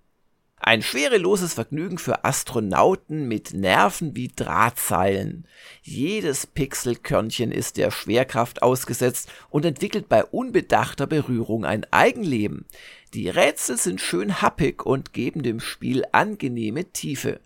ein 0.65 0.81
schwereloses 0.81 1.53
Vergnügen 1.53 1.97
für 1.97 2.23
Astronauten 2.23 3.27
mit 3.27 3.53
Nerven 3.53 4.15
wie 4.15 4.29
Drahtseilen. 4.29 5.45
Jedes 5.81 6.47
Pixelkörnchen 6.47 7.51
ist 7.51 7.75
der 7.75 7.91
Schwerkraft 7.91 8.63
ausgesetzt 8.63 9.29
und 9.49 9.65
entwickelt 9.65 10.07
bei 10.07 10.23
unbedachter 10.23 11.05
Berührung 11.05 11.65
ein 11.65 11.85
Eigenleben. 11.91 12.65
Die 13.13 13.29
Rätsel 13.29 13.77
sind 13.77 14.01
schön 14.01 14.41
happig 14.41 14.87
und 14.87 15.13
geben 15.13 15.43
dem 15.43 15.59
Spiel 15.59 16.03
angenehme 16.11 16.85
Tiefe. 16.85 17.41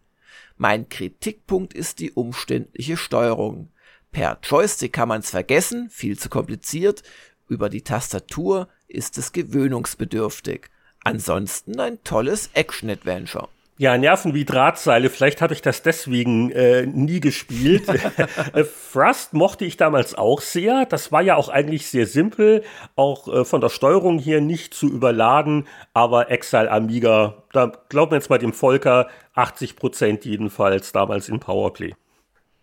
Mein 0.56 0.88
Kritikpunkt 0.88 1.74
ist 1.74 2.00
die 2.00 2.12
umständliche 2.12 2.96
Steuerung. 2.96 3.70
Per 4.14 4.40
Joystick 4.42 4.94
kann 4.94 5.10
man's 5.10 5.30
vergessen, 5.30 5.90
viel 5.90 6.18
zu 6.18 6.30
kompliziert. 6.30 7.04
Über 7.50 7.68
die 7.68 7.84
Tastatur 7.84 8.70
ist 8.88 9.18
es 9.18 9.34
gewöhnungsbedürftig. 9.34 10.70
Ansonsten 11.04 11.80
ein 11.82 12.02
tolles 12.06 12.50
Action-Adventure. 12.54 13.50
Ja, 13.80 13.96
Nerven 13.96 14.34
wie 14.34 14.44
Drahtseile. 14.44 15.12
Vielleicht 15.12 15.40
habe 15.40 15.54
ich 15.54 15.62
das 15.62 15.84
deswegen 15.84 16.52
äh, 16.52 16.86
nie 16.86 17.20
gespielt. 17.20 17.84
Äh, 18.54 18.64
Thrust 18.94 19.34
mochte 19.34 19.66
ich 19.66 19.78
damals 19.78 20.16
auch 20.16 20.42
sehr. 20.42 20.86
Das 20.86 21.12
war 21.12 21.22
ja 21.22 21.36
auch 21.36 21.50
eigentlich 21.50 21.88
sehr 21.88 22.08
simpel, 22.08 22.64
auch 22.96 23.28
äh, 23.28 23.46
von 23.46 23.62
der 23.62 23.70
Steuerung 23.70 24.20
hier 24.20 24.42
nicht 24.42 24.74
zu 24.74 24.88
überladen. 24.88 25.68
Aber 25.94 26.32
Exile 26.32 26.72
Amiga, 26.72 27.44
da 27.52 27.72
glauben 27.90 28.12
wir 28.12 28.18
jetzt 28.18 28.30
mal 28.30 28.38
dem 28.38 28.54
Volker, 28.54 29.08
80 29.34 29.76
Prozent 29.76 30.26
jedenfalls 30.26 30.92
damals 30.92 31.30
in 31.30 31.40
Powerplay. 31.40 31.94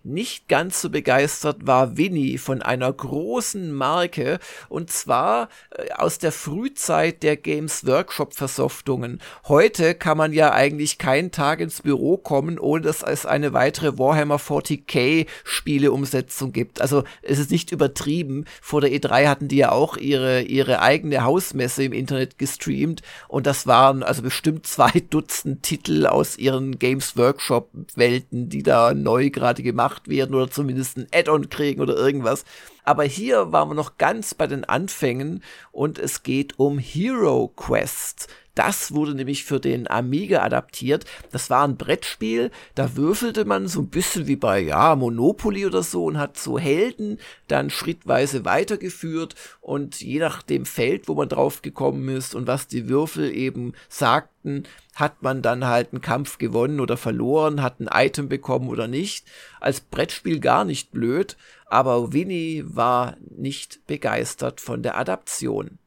Nicht 0.07 0.49
ganz 0.49 0.83
so 0.83 0.91
begeistert 0.91 1.67
war 1.67 1.97
Winnie 1.97 2.37
von 2.37 2.61
einer 2.61 2.93
großen 2.93 3.73
Marke 3.73 4.39
und 4.69 4.91
zwar 4.91 5.49
äh, 5.71 5.93
aus 5.95 6.19
der 6.19 6.31
Frühzeit 6.31 7.23
der 7.23 7.39
Games 7.39 7.87
Workshop 7.87 8.35
Versoftungen. 8.35 9.23
Heute 9.49 9.95
kann 9.95 10.19
man 10.19 10.35
ja 10.35 10.53
eigentlich 10.53 10.99
keinen 10.99 11.31
Tag 11.31 11.61
ins 11.61 11.81
Büro 11.81 12.19
kommen, 12.19 12.59
ohne 12.59 12.83
dass 12.83 13.03
es 13.03 13.25
eine 13.25 13.55
weitere 13.55 13.97
Warhammer 13.97 14.37
40k 14.37 15.27
Spieleumsetzung 15.43 16.53
gibt. 16.53 16.83
Also 16.83 17.05
es 17.23 17.39
ist 17.39 17.51
nicht 17.51 17.73
übertrieben. 17.73 18.45
Vor 18.61 18.83
der 18.83 18.91
E3 18.91 19.27
hatten 19.27 19.49
die 19.49 19.57
ja 19.57 19.73
auch 19.73 19.97
ihre, 19.97 20.43
ihre 20.43 20.83
eigene 20.83 21.25
Hausmesse 21.25 21.83
im 21.83 21.95
Internet 21.95 22.37
gestreamt 22.37 23.01
und 23.27 23.47
das 23.47 23.67
waren 23.67 24.03
also 24.03 24.21
bestimmt 24.21 24.67
zwei 24.67 24.91
Dutzend 25.09 25.63
Titel 25.63 26.07
aus 26.07 26.37
ihren 26.37 26.79
Games 26.79 27.17
Workshop 27.17 27.71
Welten, 27.95 28.51
die 28.51 28.63
da 28.63 28.93
neu 28.93 29.31
gerade 29.31 29.63
gemacht 29.63 29.94
gemacht 29.95 30.09
werden 30.09 30.35
oder 30.35 30.51
zumindest 30.51 30.97
ein 30.97 31.07
Add-on 31.13 31.49
kriegen 31.49 31.81
oder 31.81 31.97
irgendwas. 31.97 32.45
Aber 32.85 33.05
hier 33.05 33.53
waren 33.53 33.71
wir 33.71 33.75
noch 33.75 33.97
ganz 33.97 34.35
bei 34.35 34.47
den 34.47 34.65
Anfängen 34.65 35.43
und 35.73 35.99
es 35.99 36.23
geht 36.23 36.59
um 36.59 36.79
Hero 36.79 37.49
Quest. 37.49 38.29
Das 38.55 38.95
wurde 38.95 39.17
nämlich 39.17 39.43
für 39.43 39.59
den 39.59 39.91
Amiga 39.91 40.43
adaptiert. 40.43 41.07
Das 41.33 41.51
war 41.51 41.67
ein 41.67 41.77
Brettspiel, 41.77 42.53
da 42.77 42.95
würfelte 42.95 43.45
man 43.47 43.67
so 43.67 43.81
ein 43.81 43.89
bisschen 43.89 44.29
wie 44.29 44.37
bei, 44.37 44.61
ja, 44.61 44.95
Monopoly 44.95 45.67
oder 45.67 45.83
so 45.83 46.05
und 46.05 46.19
hat 46.19 46.39
so 46.39 46.57
Helden 46.57 47.19
dann 47.49 47.69
schrittweise 47.71 48.45
weitergeführt 48.45 49.35
und 49.61 50.01
je 50.01 50.21
nach 50.21 50.43
dem 50.43 50.67
Feld, 50.67 51.09
wo 51.09 51.15
man 51.15 51.29
drauf 51.29 51.63
gekommen 51.63 52.09
ist 52.09 52.37
und 52.37 52.47
was 52.47 52.69
die 52.69 52.89
Würfel 52.89 53.35
eben 53.35 53.73
sagten, 53.89 54.65
hat 54.95 55.23
man 55.23 55.43
dann 55.43 55.67
halt 55.67 55.93
einen 55.93 56.01
Kampf 56.01 56.39
gewonnen 56.39 56.81
oder 56.81 56.97
verloren, 56.97 57.63
hat 57.63 57.81
ein 57.81 57.89
Item 57.93 58.29
bekommen 58.29 58.69
oder 58.69 58.89
nicht. 58.89 59.27
Als 59.61 59.81
Brettspiel 59.81 60.41
gar 60.41 60.65
nicht 60.65 60.93
blöd, 60.93 61.37
aber 61.67 62.13
Winnie 62.13 62.65
war 62.67 63.17
nicht 63.37 63.87
begeistert 63.87 64.61
von 64.61 64.83
der 64.83 64.97
Adaption. 64.97 65.79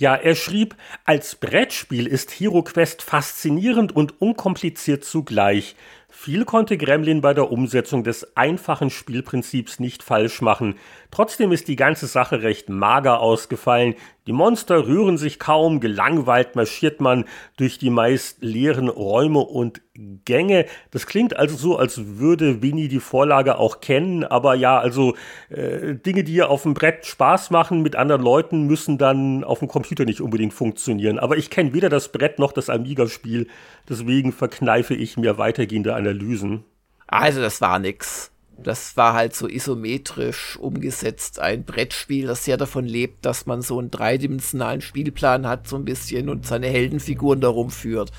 Ja, 0.00 0.14
er 0.14 0.36
schrieb, 0.36 0.76
als 1.04 1.34
Brettspiel 1.34 2.06
ist 2.06 2.30
Hero 2.30 2.62
Quest 2.62 3.02
faszinierend 3.02 3.94
und 3.94 4.20
unkompliziert 4.22 5.04
zugleich. 5.04 5.74
Viel 6.08 6.44
konnte 6.44 6.78
Gremlin 6.78 7.20
bei 7.20 7.34
der 7.34 7.50
Umsetzung 7.50 8.04
des 8.04 8.36
einfachen 8.36 8.90
Spielprinzips 8.90 9.80
nicht 9.80 10.04
falsch 10.04 10.40
machen. 10.40 10.76
Trotzdem 11.10 11.50
ist 11.50 11.66
die 11.66 11.74
ganze 11.74 12.06
Sache 12.06 12.42
recht 12.42 12.68
mager 12.68 13.18
ausgefallen. 13.18 13.96
Die 14.28 14.34
Monster 14.34 14.86
rühren 14.86 15.16
sich 15.16 15.38
kaum, 15.38 15.80
gelangweilt 15.80 16.54
marschiert 16.54 17.00
man 17.00 17.24
durch 17.56 17.78
die 17.78 17.88
meist 17.88 18.42
leeren 18.42 18.90
Räume 18.90 19.38
und 19.38 19.80
Gänge. 20.26 20.66
Das 20.90 21.06
klingt 21.06 21.34
also 21.34 21.56
so, 21.56 21.78
als 21.78 22.18
würde 22.18 22.60
Winnie 22.60 22.88
die 22.88 23.00
Vorlage 23.00 23.56
auch 23.56 23.80
kennen, 23.80 24.24
aber 24.24 24.54
ja, 24.54 24.78
also 24.78 25.14
äh, 25.48 25.94
Dinge, 25.94 26.24
die 26.24 26.42
auf 26.42 26.64
dem 26.64 26.74
Brett 26.74 27.06
Spaß 27.06 27.48
machen 27.48 27.80
mit 27.80 27.96
anderen 27.96 28.20
Leuten, 28.20 28.66
müssen 28.66 28.98
dann 28.98 29.44
auf 29.44 29.60
dem 29.60 29.68
Computer 29.68 30.04
nicht 30.04 30.20
unbedingt 30.20 30.52
funktionieren. 30.52 31.18
Aber 31.18 31.38
ich 31.38 31.48
kenne 31.48 31.72
weder 31.72 31.88
das 31.88 32.12
Brett 32.12 32.38
noch 32.38 32.52
das 32.52 32.68
Amiga-Spiel, 32.68 33.46
deswegen 33.88 34.32
verkneife 34.32 34.94
ich 34.94 35.16
mir 35.16 35.38
weitergehende 35.38 35.94
Analysen. 35.94 36.64
Also 37.06 37.40
das 37.40 37.62
war 37.62 37.78
nix 37.78 38.30
das 38.62 38.96
war 38.96 39.14
halt 39.14 39.34
so 39.34 39.48
isometrisch 39.48 40.56
umgesetzt, 40.56 41.38
ein 41.38 41.64
Brettspiel, 41.64 42.26
das 42.26 42.44
sehr 42.44 42.56
davon 42.56 42.84
lebt, 42.84 43.24
dass 43.24 43.46
man 43.46 43.62
so 43.62 43.78
einen 43.78 43.90
dreidimensionalen 43.90 44.80
Spielplan 44.80 45.46
hat, 45.46 45.68
so 45.68 45.76
ein 45.76 45.84
bisschen 45.84 46.28
und 46.28 46.46
seine 46.46 46.66
Heldenfiguren 46.66 47.40
darum 47.40 47.70
führt. 47.70 48.10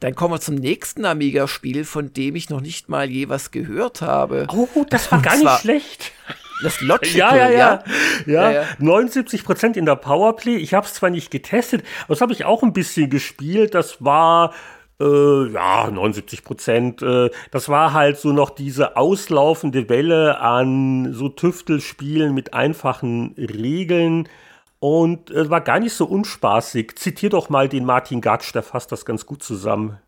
Dann 0.00 0.14
kommen 0.14 0.34
wir 0.34 0.40
zum 0.40 0.56
nächsten 0.56 1.04
Amiga-Spiel, 1.04 1.84
von 1.84 2.12
dem 2.12 2.36
ich 2.36 2.50
noch 2.50 2.60
nicht 2.60 2.88
mal 2.88 3.08
je 3.10 3.28
was 3.28 3.50
gehört 3.50 4.02
habe. 4.02 4.46
Oh, 4.52 4.84
das 4.88 5.10
war 5.10 5.22
gar 5.22 5.36
nicht 5.36 5.60
schlecht. 5.60 6.12
Das 6.62 6.80
Logical, 6.80 7.36
ja, 7.36 7.36
ja, 7.36 7.50
ja, 7.50 7.84
ja. 8.26 8.50
ja, 8.50 8.50
ja. 8.50 8.64
79 8.78 9.44
Prozent 9.44 9.76
in 9.76 9.86
der 9.86 9.96
Powerplay. 9.96 10.56
Ich 10.56 10.74
habe 10.74 10.86
es 10.86 10.94
zwar 10.94 11.08
nicht 11.08 11.30
getestet, 11.30 11.84
aber 12.04 12.14
das 12.14 12.20
habe 12.20 12.32
ich 12.32 12.44
auch 12.44 12.62
ein 12.62 12.72
bisschen 12.72 13.10
gespielt. 13.10 13.74
Das 13.74 14.04
war 14.04 14.52
äh, 15.00 15.48
ja, 15.52 15.90
79 15.90 16.44
Prozent. 16.44 17.02
Äh, 17.02 17.30
das 17.50 17.68
war 17.68 17.92
halt 17.92 18.18
so 18.18 18.32
noch 18.32 18.50
diese 18.50 18.96
auslaufende 18.96 19.88
Welle 19.88 20.40
an 20.40 21.12
so 21.12 21.28
Tüftelspielen 21.28 22.34
mit 22.34 22.54
einfachen 22.54 23.34
Regeln. 23.36 24.28
Und 24.80 25.30
es 25.30 25.46
äh, 25.46 25.50
war 25.50 25.60
gar 25.60 25.80
nicht 25.80 25.94
so 25.94 26.06
unspaßig. 26.06 26.96
Zitier 26.96 27.30
doch 27.30 27.48
mal 27.48 27.68
den 27.68 27.84
Martin 27.84 28.20
Gatsch, 28.20 28.54
der 28.54 28.62
fasst 28.62 28.92
das 28.92 29.04
ganz 29.04 29.26
gut 29.26 29.42
zusammen. 29.42 29.98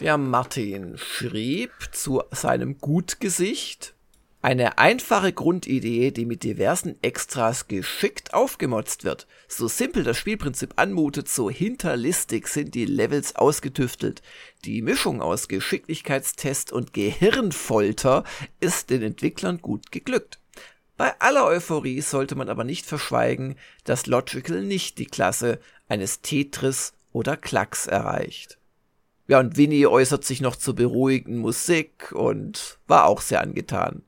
Der 0.00 0.18
Martin 0.18 0.98
schrieb 0.98 1.72
zu 1.92 2.22
seinem 2.30 2.78
Gutgesicht, 2.78 3.95
eine 4.46 4.78
einfache 4.78 5.32
Grundidee, 5.32 6.12
die 6.12 6.24
mit 6.24 6.44
diversen 6.44 7.02
Extras 7.02 7.66
geschickt 7.66 8.32
aufgemotzt 8.32 9.02
wird. 9.02 9.26
So 9.48 9.66
simpel 9.66 10.04
das 10.04 10.18
Spielprinzip 10.18 10.74
anmutet, 10.76 11.28
so 11.28 11.50
hinterlistig 11.50 12.46
sind 12.46 12.76
die 12.76 12.84
Levels 12.84 13.34
ausgetüftelt. 13.34 14.22
Die 14.64 14.82
Mischung 14.82 15.20
aus 15.20 15.48
Geschicklichkeitstest 15.48 16.70
und 16.70 16.92
Gehirnfolter 16.92 18.22
ist 18.60 18.90
den 18.90 19.02
Entwicklern 19.02 19.58
gut 19.58 19.90
geglückt. 19.90 20.38
Bei 20.96 21.20
aller 21.20 21.44
Euphorie 21.44 22.00
sollte 22.00 22.36
man 22.36 22.48
aber 22.48 22.62
nicht 22.62 22.86
verschweigen, 22.86 23.56
dass 23.82 24.06
Logical 24.06 24.62
nicht 24.62 24.98
die 24.98 25.06
Klasse 25.06 25.58
eines 25.88 26.20
Tetris 26.20 26.92
oder 27.12 27.36
Klacks 27.36 27.88
erreicht. 27.88 28.58
Ja, 29.26 29.40
und 29.40 29.56
Winnie 29.56 29.88
äußert 29.88 30.24
sich 30.24 30.40
noch 30.40 30.54
zur 30.54 30.76
beruhigenden 30.76 31.40
Musik 31.40 32.12
und 32.12 32.78
war 32.86 33.06
auch 33.06 33.22
sehr 33.22 33.40
angetan. 33.40 34.04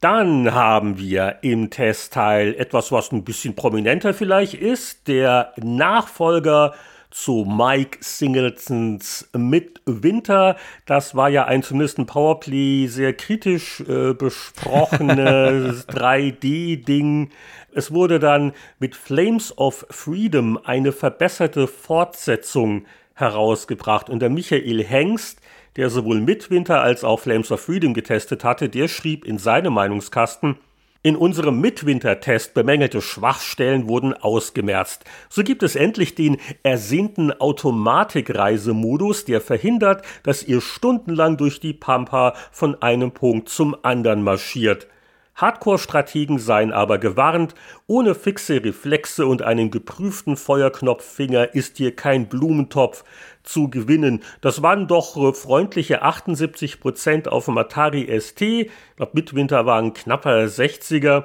Dann 0.00 0.52
haben 0.52 0.98
wir 0.98 1.38
im 1.40 1.70
Testteil 1.70 2.54
etwas, 2.54 2.92
was 2.92 3.12
ein 3.12 3.24
bisschen 3.24 3.54
prominenter 3.54 4.12
vielleicht 4.12 4.54
ist. 4.54 5.08
Der 5.08 5.52
Nachfolger 5.56 6.74
zu 7.10 7.46
Mike 7.48 7.98
Singletons 8.02 9.30
Midwinter. 9.34 10.56
Das 10.84 11.14
war 11.14 11.30
ja 11.30 11.46
ein 11.46 11.62
zumindest 11.62 11.98
ein 11.98 12.04
Powerplay 12.04 12.88
sehr 12.88 13.14
kritisch 13.14 13.80
äh, 13.80 14.12
besprochenes 14.12 15.88
3D-Ding. 15.88 17.30
Es 17.72 17.90
wurde 17.90 18.18
dann 18.18 18.52
mit 18.78 18.94
Flames 18.94 19.56
of 19.56 19.86
Freedom 19.88 20.58
eine 20.62 20.92
verbesserte 20.92 21.66
Fortsetzung 21.66 22.84
herausgebracht. 23.14 24.10
Und 24.10 24.20
der 24.20 24.28
Michael 24.28 24.84
Hengst, 24.84 25.40
der 25.76 25.90
sowohl 25.90 26.20
Midwinter 26.20 26.80
als 26.80 27.04
auch 27.04 27.20
Flames 27.20 27.52
of 27.52 27.60
Freedom 27.60 27.94
getestet 27.94 28.44
hatte, 28.44 28.68
der 28.68 28.88
schrieb 28.88 29.24
in 29.24 29.38
seinem 29.38 29.74
Meinungskasten, 29.74 30.56
in 31.02 31.14
unserem 31.14 31.60
Midwinter-Test 31.60 32.52
bemängelte 32.52 33.00
Schwachstellen 33.00 33.88
wurden 33.88 34.12
ausgemerzt. 34.12 35.04
So 35.28 35.44
gibt 35.44 35.62
es 35.62 35.76
endlich 35.76 36.16
den 36.16 36.38
ersehnten 36.64 37.30
Automatikreisemodus, 37.30 39.24
der 39.24 39.40
verhindert, 39.40 40.04
dass 40.24 40.42
ihr 40.42 40.60
stundenlang 40.60 41.36
durch 41.36 41.60
die 41.60 41.74
Pampa 41.74 42.34
von 42.50 42.82
einem 42.82 43.12
Punkt 43.12 43.48
zum 43.48 43.76
anderen 43.84 44.22
marschiert. 44.22 44.88
Hardcore-Strategen 45.36 46.38
seien 46.38 46.72
aber 46.72 46.98
gewarnt, 46.98 47.54
ohne 47.86 48.14
fixe 48.14 48.64
Reflexe 48.64 49.26
und 49.26 49.42
einen 49.42 49.70
geprüften 49.70 50.36
Feuerknopffinger 50.36 51.54
ist 51.54 51.76
hier 51.76 51.94
kein 51.94 52.28
Blumentopf 52.28 53.04
zu 53.42 53.68
gewinnen. 53.68 54.22
Das 54.40 54.62
waren 54.62 54.88
doch 54.88 55.16
äh, 55.16 55.32
freundliche 55.34 56.02
78 56.02 56.80
Prozent 56.80 57.28
auf 57.28 57.44
dem 57.44 57.58
Atari 57.58 58.08
ST. 58.20 58.40
Ich 58.40 58.70
glaube, 58.96 59.12
Midwinter 59.14 59.66
waren 59.66 59.92
knapper 59.92 60.46
60er. 60.46 61.24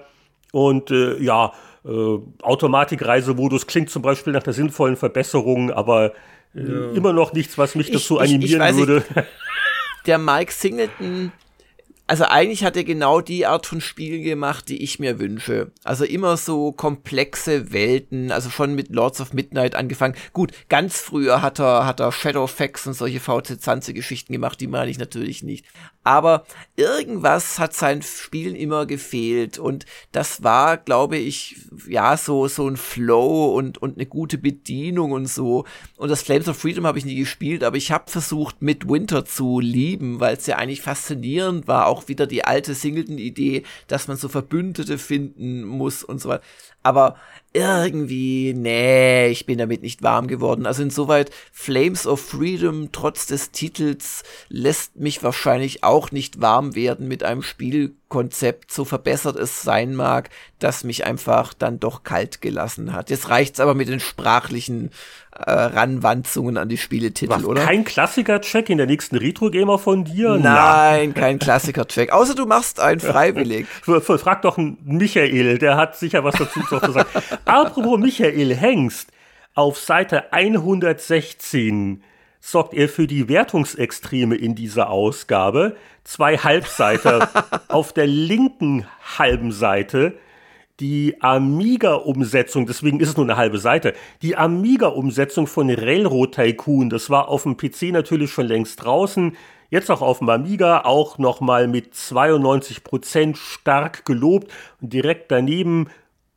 Und 0.51 0.91
äh, 0.91 1.17
ja, 1.17 1.53
äh, 1.85 2.17
Automatikreisemodus 2.41 3.65
klingt 3.67 3.89
zum 3.89 4.01
Beispiel 4.01 4.33
nach 4.33 4.43
einer 4.43 4.53
sinnvollen 4.53 4.97
Verbesserung, 4.97 5.71
aber 5.71 6.11
äh, 6.53 6.61
ja. 6.61 6.91
immer 6.91 7.13
noch 7.13 7.31
nichts, 7.31 7.57
was 7.57 7.75
mich 7.75 7.87
ich, 7.87 7.93
dazu 7.93 8.19
animieren 8.19 8.61
ich, 8.61 8.69
ich 8.71 8.75
würde. 8.77 8.95
Nicht, 8.95 9.27
der 10.05 10.17
Mike 10.17 10.51
Singleton 10.51 11.31
also 12.11 12.25
eigentlich 12.25 12.65
hat 12.65 12.75
er 12.75 12.83
genau 12.83 13.21
die 13.21 13.45
Art 13.45 13.65
von 13.65 13.79
Spielen 13.79 14.21
gemacht, 14.21 14.67
die 14.67 14.83
ich 14.83 14.99
mir 14.99 15.17
wünsche. 15.17 15.71
Also 15.85 16.03
immer 16.03 16.35
so 16.35 16.73
komplexe 16.73 17.71
Welten, 17.71 18.33
also 18.33 18.49
schon 18.49 18.75
mit 18.75 18.89
Lords 18.89 19.21
of 19.21 19.31
Midnight 19.31 19.75
angefangen. 19.75 20.15
Gut, 20.33 20.51
ganz 20.67 20.99
früher 20.99 21.41
hat 21.41 21.61
er, 21.61 21.85
hat 21.85 22.01
er 22.01 22.11
Shadowfax 22.11 22.85
und 22.85 22.95
solche 22.95 23.21
VC-20-Geschichten 23.21 24.33
gemacht, 24.33 24.59
die 24.59 24.67
meine 24.67 24.91
ich 24.91 24.99
natürlich 24.99 25.41
nicht. 25.41 25.65
Aber 26.03 26.45
irgendwas 26.75 27.59
hat 27.59 27.73
seinen 27.73 28.01
Spielen 28.01 28.55
immer 28.55 28.87
gefehlt 28.87 29.57
und 29.57 29.85
das 30.11 30.43
war, 30.43 30.77
glaube 30.77 31.15
ich, 31.15 31.61
ja, 31.87 32.17
so, 32.17 32.47
so 32.47 32.67
ein 32.67 32.75
Flow 32.75 33.55
und, 33.55 33.77
und 33.77 33.95
eine 33.97 34.07
gute 34.07 34.39
Bedienung 34.39 35.11
und 35.11 35.27
so. 35.27 35.65
Und 35.97 36.09
das 36.09 36.23
Flames 36.23 36.49
of 36.49 36.57
Freedom 36.57 36.87
habe 36.87 36.97
ich 36.97 37.05
nie 37.05 37.15
gespielt, 37.15 37.63
aber 37.63 37.77
ich 37.77 37.91
habe 37.91 38.09
versucht, 38.09 38.63
mit 38.63 38.89
Winter 38.89 39.23
zu 39.25 39.59
lieben, 39.59 40.19
weil 40.19 40.35
es 40.35 40.47
ja 40.47 40.57
eigentlich 40.57 40.81
faszinierend 40.81 41.67
war, 41.67 41.85
auch 41.85 42.00
wieder 42.07 42.27
die 42.27 42.45
alte 42.45 42.73
Singleton-Idee, 42.73 43.63
dass 43.87 44.07
man 44.07 44.17
so 44.17 44.29
Verbündete 44.29 44.97
finden 44.97 45.63
muss 45.63 46.03
und 46.03 46.21
so 46.21 46.29
weiter. 46.29 46.43
Aber 46.83 47.17
irgendwie, 47.53 48.53
nee, 48.55 49.27
ich 49.27 49.45
bin 49.45 49.57
damit 49.57 49.81
nicht 49.81 50.03
warm 50.03 50.27
geworden. 50.27 50.65
Also 50.65 50.83
insoweit, 50.83 51.31
Flames 51.51 52.07
of 52.07 52.21
Freedom, 52.21 52.91
trotz 52.93 53.25
des 53.25 53.51
Titels, 53.51 54.23
lässt 54.47 54.95
mich 54.95 55.21
wahrscheinlich 55.21 55.83
auch 55.83 56.11
nicht 56.11 56.39
warm 56.39 56.75
werden 56.75 57.09
mit 57.09 57.23
einem 57.23 57.43
Spielkonzept, 57.43 58.71
so 58.71 58.85
verbessert 58.85 59.35
es 59.35 59.63
sein 59.63 59.95
mag, 59.95 60.29
das 60.59 60.85
mich 60.85 61.05
einfach 61.05 61.53
dann 61.53 61.79
doch 61.79 62.03
kalt 62.03 62.41
gelassen 62.41 62.93
hat. 62.93 63.09
Jetzt 63.09 63.29
reicht's 63.29 63.59
aber 63.59 63.75
mit 63.75 63.89
den 63.89 63.99
sprachlichen 63.99 64.91
äh, 65.33 65.51
Ranwanzungen 65.51 66.57
an 66.57 66.69
die 66.69 66.77
Spieletitel, 66.77 67.31
Was, 67.31 67.43
oder? 67.43 67.63
Kein 67.63 67.83
Klassiker-Check 67.83 68.69
in 68.69 68.77
der 68.77 68.87
nächsten 68.87 69.15
Retro-Gamer 69.15 69.79
von 69.79 70.03
dir? 70.03 70.37
Nein, 70.37 71.13
kein 71.13 71.39
Klassiker-Check. 71.39 72.11
Außer 72.11 72.35
du 72.35 72.45
machst 72.45 72.79
einen 72.79 72.99
freiwillig. 73.01 73.67
Frag 73.67 74.41
doch 74.41 74.57
einen 74.57 74.77
Michael, 74.83 75.57
der 75.57 75.77
hat 75.77 75.97
sicher 75.97 76.23
was 76.23 76.35
dazu 76.35 76.61
zu 76.61 76.79
sagen. 76.91 77.09
Apropos 77.45 77.99
Michael 77.99 78.55
Hengst, 78.55 79.11
auf 79.53 79.79
Seite 79.79 80.31
116 80.31 82.03
sorgt 82.39 82.73
er 82.73 82.87
für 82.87 83.07
die 83.07 83.27
Wertungsextreme 83.29 84.35
in 84.35 84.55
dieser 84.55 84.89
Ausgabe. 84.89 85.75
Zwei 86.03 86.37
Halbseiter. 86.37 87.29
auf 87.67 87.93
der 87.93 88.07
linken 88.07 88.85
halben 89.17 89.51
Seite 89.51 90.17
die 90.81 91.21
Amiga-Umsetzung, 91.21 92.65
deswegen 92.65 92.99
ist 92.99 93.09
es 93.09 93.17
nur 93.17 93.27
eine 93.27 93.37
halbe 93.37 93.59
Seite, 93.59 93.93
die 94.23 94.35
Amiga-Umsetzung 94.35 95.45
von 95.45 95.69
Railroad 95.69 96.33
Tycoon, 96.33 96.89
das 96.89 97.11
war 97.11 97.29
auf 97.29 97.43
dem 97.43 97.55
PC 97.55 97.91
natürlich 97.91 98.31
schon 98.31 98.47
längst 98.47 98.83
draußen, 98.83 99.37
jetzt 99.69 99.91
auch 99.91 100.01
auf 100.01 100.17
dem 100.17 100.29
Amiga, 100.29 100.81
auch 100.81 101.19
nochmal 101.19 101.67
mit 101.67 101.93
92% 101.93 103.35
stark 103.35 104.05
gelobt 104.05 104.51
und 104.81 104.91
direkt 104.91 105.31
daneben 105.31 105.87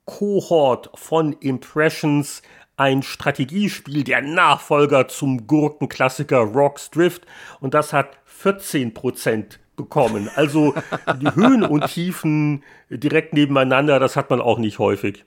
Cohort 0.06 0.90
von 0.94 1.32
Impressions, 1.34 2.42
ein 2.76 3.02
Strategiespiel, 3.02 4.04
der 4.04 4.22
Nachfolger 4.22 5.08
zum 5.08 5.46
Gurkenklassiker 5.46 6.38
Rocks 6.38 6.90
Drift 6.90 7.26
und 7.60 7.74
das 7.74 7.92
hat 7.92 8.18
14% 8.42 9.58
bekommen. 9.76 10.28
Also 10.34 10.74
die 11.20 11.34
Höhen 11.34 11.62
und 11.62 11.86
Tiefen 11.86 12.64
direkt 12.90 13.32
nebeneinander, 13.32 13.98
das 13.98 14.16
hat 14.16 14.30
man 14.30 14.40
auch 14.40 14.58
nicht 14.58 14.78
häufig. 14.78 15.24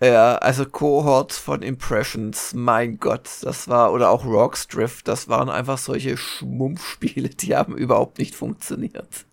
Ja, 0.00 0.36
also 0.36 0.64
Cohorts 0.64 1.38
von 1.38 1.62
Impressions, 1.62 2.54
mein 2.54 2.98
Gott, 2.98 3.28
das 3.42 3.66
war, 3.66 3.92
oder 3.92 4.10
auch 4.10 4.24
Rocks 4.24 4.68
Drift, 4.68 5.08
das 5.08 5.28
waren 5.28 5.48
einfach 5.48 5.76
solche 5.76 6.16
Schmumpfspiele, 6.16 7.30
die 7.30 7.56
haben 7.56 7.76
überhaupt 7.76 8.18
nicht 8.18 8.36
funktioniert. 8.36 9.26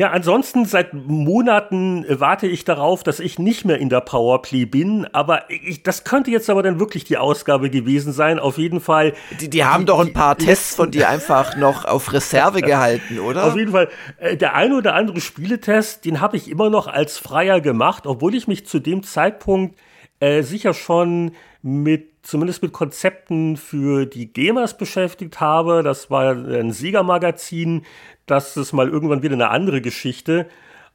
Ja, 0.00 0.12
ansonsten 0.12 0.64
seit 0.64 0.94
Monaten 0.94 2.06
warte 2.08 2.46
ich 2.46 2.64
darauf, 2.64 3.02
dass 3.02 3.20
ich 3.20 3.38
nicht 3.38 3.66
mehr 3.66 3.76
in 3.76 3.90
der 3.90 4.00
Powerplay 4.00 4.64
bin, 4.64 5.06
aber 5.12 5.42
ich, 5.50 5.82
das 5.82 6.04
könnte 6.04 6.30
jetzt 6.30 6.48
aber 6.48 6.62
dann 6.62 6.80
wirklich 6.80 7.04
die 7.04 7.18
Ausgabe 7.18 7.68
gewesen 7.68 8.14
sein. 8.14 8.38
Auf 8.38 8.56
jeden 8.56 8.80
Fall. 8.80 9.12
Die, 9.42 9.50
die 9.50 9.62
haben 9.62 9.82
die, 9.82 9.88
doch 9.88 10.00
ein 10.00 10.14
paar 10.14 10.38
Tests 10.38 10.76
von 10.76 10.90
dir 10.90 11.10
einfach 11.10 11.54
noch 11.58 11.84
auf 11.84 12.14
Reserve 12.14 12.62
gehalten, 12.62 13.18
oder? 13.26 13.44
Auf 13.44 13.56
jeden 13.56 13.72
Fall. 13.72 13.90
Äh, 14.16 14.38
der 14.38 14.54
ein 14.54 14.72
oder 14.72 14.94
andere 14.94 15.20
Spieletest, 15.20 16.06
den 16.06 16.22
habe 16.22 16.38
ich 16.38 16.50
immer 16.50 16.70
noch 16.70 16.86
als 16.86 17.18
Freier 17.18 17.60
gemacht, 17.60 18.06
obwohl 18.06 18.34
ich 18.34 18.48
mich 18.48 18.66
zu 18.66 18.78
dem 18.78 19.02
Zeitpunkt 19.02 19.78
äh, 20.20 20.40
sicher 20.42 20.72
schon 20.72 21.32
mit 21.60 22.10
zumindest 22.22 22.62
mit 22.62 22.72
Konzepten 22.72 23.56
für 23.56 24.06
die 24.06 24.32
Gamers 24.32 24.76
beschäftigt 24.76 25.40
habe. 25.40 25.82
Das 25.82 26.10
war 26.10 26.32
ein 26.32 26.70
Siegermagazin, 26.72 27.82
das 28.30 28.56
ist 28.56 28.72
mal 28.72 28.88
irgendwann 28.88 29.22
wieder 29.22 29.34
eine 29.34 29.50
andere 29.50 29.80
Geschichte. 29.80 30.46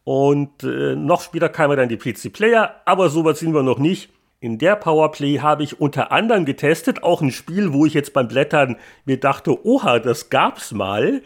Und 0.04 0.64
äh, 0.64 0.96
noch 0.96 1.22
später 1.22 1.50
kamen 1.50 1.78
dann 1.78 1.90
die 1.90 1.98
PC-Player, 1.98 2.82
aber 2.86 3.10
so 3.10 3.26
weit 3.26 3.38
sind 3.38 3.54
wir 3.54 3.64
noch 3.64 3.80
nicht. 3.80 4.10
In 4.40 4.60
der 4.60 4.76
Powerplay 4.76 5.40
habe 5.40 5.64
ich 5.64 5.82
unter 5.82 6.12
anderem 6.12 6.46
getestet, 6.46 7.02
auch 7.02 7.22
ein 7.22 7.32
Spiel, 7.32 7.74
wo 7.74 7.86
ich 7.86 7.96
jetzt 7.96 8.14
beim 8.14 8.28
Blättern 8.28 8.76
mir 9.06 9.20
dachte, 9.20 9.66
oha, 9.66 9.98
das 9.98 10.30
gab's 10.30 10.72
mal. 10.72 11.24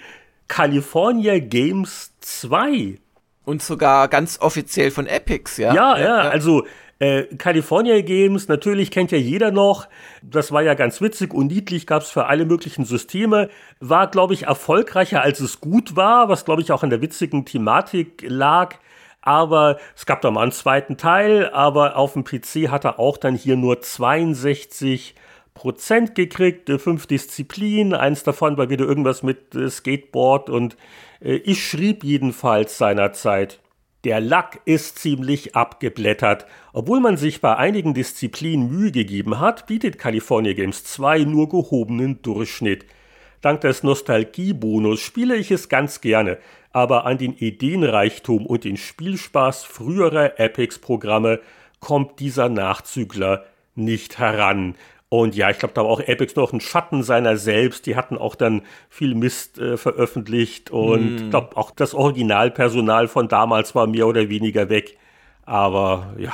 California 0.48 1.40
Games 1.40 2.14
2. 2.22 2.98
Und 3.44 3.62
sogar 3.62 4.08
ganz 4.08 4.40
offiziell 4.40 4.92
von 4.92 5.08
Epics, 5.08 5.58
ja? 5.58 5.74
Ja, 5.74 5.98
ja, 5.98 6.04
ja. 6.06 6.30
also 6.30 6.66
äh, 7.00 7.24
California 7.38 8.02
Games, 8.02 8.50
natürlich 8.50 8.92
kennt 8.92 9.12
ja 9.12 9.18
jeder 9.18 9.52
noch. 9.52 9.88
Das 10.22 10.52
war 10.52 10.62
ja 10.62 10.74
ganz 10.74 11.00
witzig 11.00 11.34
und 11.34 11.48
niedlich, 11.48 11.88
gab 11.88 12.04
es 12.04 12.10
für 12.10 12.26
alle 12.26 12.46
möglichen 12.46 12.84
Systeme. 12.84 13.50
War, 13.80 14.08
glaube 14.08 14.34
ich, 14.34 14.44
erfolgreicher, 14.44 15.22
als 15.22 15.40
es 15.40 15.62
gut 15.62 15.96
war, 15.96 16.28
was, 16.28 16.44
glaube 16.44 16.62
ich, 16.62 16.74
auch 16.74 16.84
an 16.84 16.90
der 16.90 17.02
witzigen 17.02 17.46
Thematik 17.46 18.26
lag. 18.28 18.76
Aber 19.22 19.80
es 19.96 20.06
gab 20.06 20.22
da 20.22 20.30
mal 20.30 20.44
einen 20.44 20.52
zweiten 20.52 20.98
Teil, 20.98 21.50
aber 21.50 21.96
auf 21.96 22.14
dem 22.14 22.26
PC 22.26 22.70
hat 22.70 22.84
er 22.86 23.00
auch 23.00 23.18
dann 23.18 23.36
hier 23.36 23.56
nur 23.56 23.82
62 23.82 25.16
Prozent 25.54 26.16
gekriegt, 26.16 26.70
äh, 26.70 26.80
fünf 26.80 27.08
Disziplinen, 27.08 27.94
eins 27.94 28.24
davon 28.24 28.58
war 28.58 28.70
wieder 28.70 28.86
irgendwas 28.86 29.24
mit 29.24 29.56
äh, 29.56 29.70
Skateboard 29.70 30.50
und 30.50 30.78
ich 31.22 31.68
schrieb 31.68 32.06
jedenfalls 32.06 32.78
seinerzeit. 32.78 33.60
Der 34.06 34.22
Lack 34.22 34.62
ist 34.64 34.98
ziemlich 35.00 35.58
abgeblättert. 35.58 36.46
Obwohl 36.72 37.02
man 37.02 37.18
sich 37.18 37.42
bei 37.42 37.58
einigen 37.58 37.94
Disziplinen 37.94 38.70
Mühe 38.70 38.94
gegeben 38.94 39.42
hat, 39.42 39.68
bietet 39.68 39.98
California 39.98 40.54
Games 40.54 40.86
2 40.86 41.26
nur 41.26 41.50
gehobenen 41.50 42.22
Durchschnitt. 42.22 42.86
Dank 43.42 43.60
des 43.62 43.84
Nostalgiebonus 43.84 45.02
spiele 45.02 45.36
ich 45.36 45.52
es 45.52 45.68
ganz 45.68 46.00
gerne, 46.00 46.38
aber 46.72 47.06
an 47.06 47.18
den 47.18 47.34
Ideenreichtum 47.34 48.46
und 48.46 48.64
den 48.64 48.78
Spielspaß 48.78 49.66
früherer 49.66 50.40
Epics-Programme 50.40 51.42
kommt 51.82 52.22
dieser 52.22 52.48
Nachzügler 52.48 53.46
nicht 53.76 54.18
heran. 54.18 54.76
Und 55.10 55.36
ja, 55.36 55.50
ich 55.50 55.58
glaube, 55.58 55.74
da 55.74 55.82
war 55.82 55.90
auch 55.90 56.02
Apex 56.02 56.36
noch 56.36 56.54
ein 56.54 56.62
Schatten 56.62 57.02
seiner 57.02 57.36
selbst. 57.38 57.88
Die 57.88 57.96
hatten 57.96 58.16
auch 58.18 58.36
dann 58.36 58.62
viel 58.90 59.16
Mist 59.16 59.58
äh, 59.58 59.76
veröffentlicht 59.76 60.70
und 60.70 61.16
ich 61.16 61.24
mm. 61.24 61.30
glaube, 61.32 61.58
auch 61.58 61.72
das 61.72 61.96
Originalpersonal 61.96 63.08
von 63.08 63.28
damals 63.28 63.74
war 63.74 63.88
mehr 63.88 64.06
oder 64.06 64.30
weniger 64.30 64.70
weg. 64.70 64.98
Aber 65.46 66.14
ja, 66.20 66.34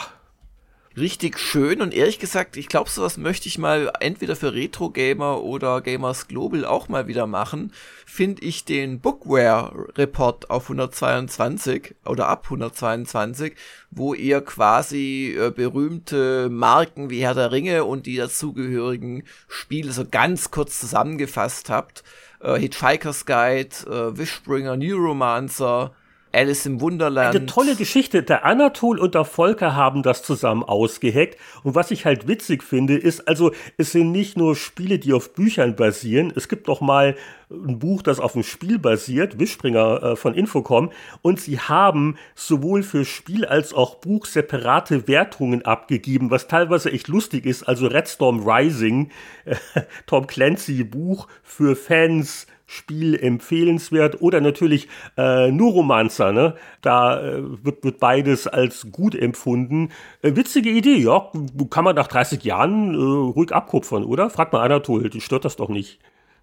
richtig 0.98 1.40
schön 1.40 1.82
und 1.82 1.94
ehrlich 1.94 2.20
gesagt, 2.20 2.58
ich 2.58 2.68
glaube, 2.68 2.90
sowas 2.90 3.18
möchte 3.18 3.48
ich 3.48 3.58
mal 3.58 3.92
entweder 4.00 4.36
für 4.36 4.54
Retro 4.54 4.90
Gamer 4.90 5.42
oder 5.44 5.82
Gamers 5.82 6.28
Global 6.28 6.66
auch 6.66 6.88
mal 6.88 7.08
wieder 7.08 7.28
machen. 7.28 7.74
Finde 8.06 8.44
ich 8.44 8.66
den 8.66 9.00
Bookware 9.02 9.90
Report 9.98 10.50
auf 10.50 10.64
122 10.64 11.96
oder 12.06 12.30
ab 12.30 12.46
122, 12.46 13.56
wo 13.92 14.14
ihr 14.14 14.42
quasi 14.42 15.36
äh, 15.38 15.52
berühmte 15.52 16.50
Marken 16.50 17.10
wie 17.10 17.22
Herr 17.22 17.34
der 17.34 17.52
Ringe 17.52 17.84
und 17.84 18.06
die 18.06 18.16
dazugehörigen 18.16 19.24
Spiele 19.48 19.92
so 19.92 20.06
ganz 20.10 20.52
kurz 20.52 20.80
zusammengefasst 20.80 21.70
habt. 21.70 22.04
Äh, 22.40 22.58
Hitchhiker's 22.60 23.26
Guide, 23.26 23.76
äh, 23.88 24.18
Wishbringer, 24.18 24.78
Neuromancer, 24.78 25.94
Alice 26.36 26.66
im 26.66 26.82
Wunderland. 26.82 27.36
Eine 27.36 27.46
tolle 27.46 27.76
Geschichte. 27.76 28.24
Der 28.24 28.46
Anatol 28.46 29.00
und 29.00 29.16
der 29.16 29.26
Volker 29.26 29.76
haben 29.76 30.04
das 30.04 30.24
zusammen 30.24 30.64
ausgeheckt. 30.64 31.40
Und 31.64 31.76
was 31.76 31.92
ich 31.92 32.06
halt 32.06 32.28
witzig 32.28 32.64
finde, 32.64 32.98
ist, 32.98 33.28
also, 33.28 33.52
es 33.78 33.92
sind 33.92 34.12
nicht 34.12 34.38
nur 34.38 34.56
Spiele, 34.56 35.00
die 35.00 35.14
auf 35.14 35.34
Büchern 35.34 35.76
basieren. 35.76 36.32
Es 36.36 36.48
gibt 36.50 36.68
noch 36.68 36.82
mal 36.82 37.16
ein 37.50 37.80
Buch, 37.80 38.02
das 38.02 38.20
auf 38.20 38.36
einem 38.36 38.44
Spiel 38.44 38.80
basiert, 38.80 39.40
Wischspringer 39.40 40.04
äh, 40.04 40.16
von 40.16 40.34
Infocom. 40.34 40.92
Und 41.22 41.40
sie 41.40 41.60
haben 41.60 42.18
sowohl 42.34 42.84
für 42.84 43.06
Spiel 43.06 43.46
als 43.46 43.74
auch 43.74 43.96
Buch 43.96 44.26
separate 44.26 45.08
Wertungen 45.08 45.64
abgegeben, 45.64 46.32
was 46.32 46.48
teilweise 46.48 46.92
echt 46.92 47.08
lustig 47.08 47.46
ist. 47.46 47.64
Also 47.64 47.88
Red 47.88 48.10
Storm 48.10 48.48
Rising, 48.48 49.12
äh, 49.46 49.56
Tom 50.06 50.28
Clancy 50.28 50.84
Buch 50.84 51.28
für 51.44 51.76
Fans 51.76 52.48
Spiel 52.66 53.16
empfehlenswert 53.16 54.22
oder 54.22 54.42
natürlich 54.42 54.88
äh, 55.18 55.52
nur 55.52 55.72
Romanzer, 55.74 56.32
ne? 56.32 56.56
Da 56.82 57.22
äh, 57.22 57.64
wird, 57.64 57.84
wird 57.84 58.00
beides 58.00 58.48
als 58.48 58.92
gut 58.92 59.16
empfunden. 59.16 59.90
Äh, 60.22 60.36
witzige 60.36 60.70
Idee, 60.72 60.98
ja. 60.98 61.32
Kann 61.70 61.84
man 61.84 61.96
nach 61.96 62.08
30 62.08 62.44
Jahren 62.44 62.96
äh, 62.96 62.98
ruhig 62.98 63.52
abkupfern, 63.52 64.04
oder? 64.04 64.30
Fragt 64.30 64.54
mal 64.54 64.62
Anatol, 64.62 65.10
die 65.10 65.22
stört 65.22 65.46
das 65.46 65.56
doch 65.56 65.70
nicht. 65.70 66.00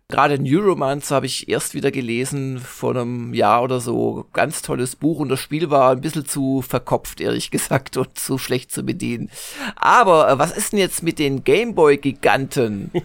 Gerade 0.09 0.39
Neuromancer 0.39 1.17
habe 1.17 1.27
ich 1.27 1.49
erst 1.49 1.75
wieder 1.75 1.91
gelesen 1.91 2.59
vor 2.59 2.91
einem 2.91 3.33
Jahr 3.33 3.63
oder 3.63 3.81
so. 3.81 4.27
Ganz 4.35 4.61
tolles 4.61 4.95
Buch 4.95 5.21
und 5.21 5.31
das 5.31 5.41
Spiel 5.41 5.71
war 5.71 5.93
ein 5.93 6.03
bisschen 6.03 6.27
zu 6.27 6.61
verkopft, 6.61 7.21
ehrlich 7.21 7.51
gesagt, 7.51 7.97
und 7.97 8.19
zu 8.19 8.37
schlecht 8.37 8.73
zu 8.73 8.83
bedienen. 8.83 9.31
Aber 9.77 10.29
äh, 10.31 10.39
was 10.39 10.53
ist 10.53 10.73
denn 10.73 10.81
jetzt 10.81 11.03
mit 11.03 11.19
den 11.19 11.45
Gameboy-Giganten? 11.45 12.91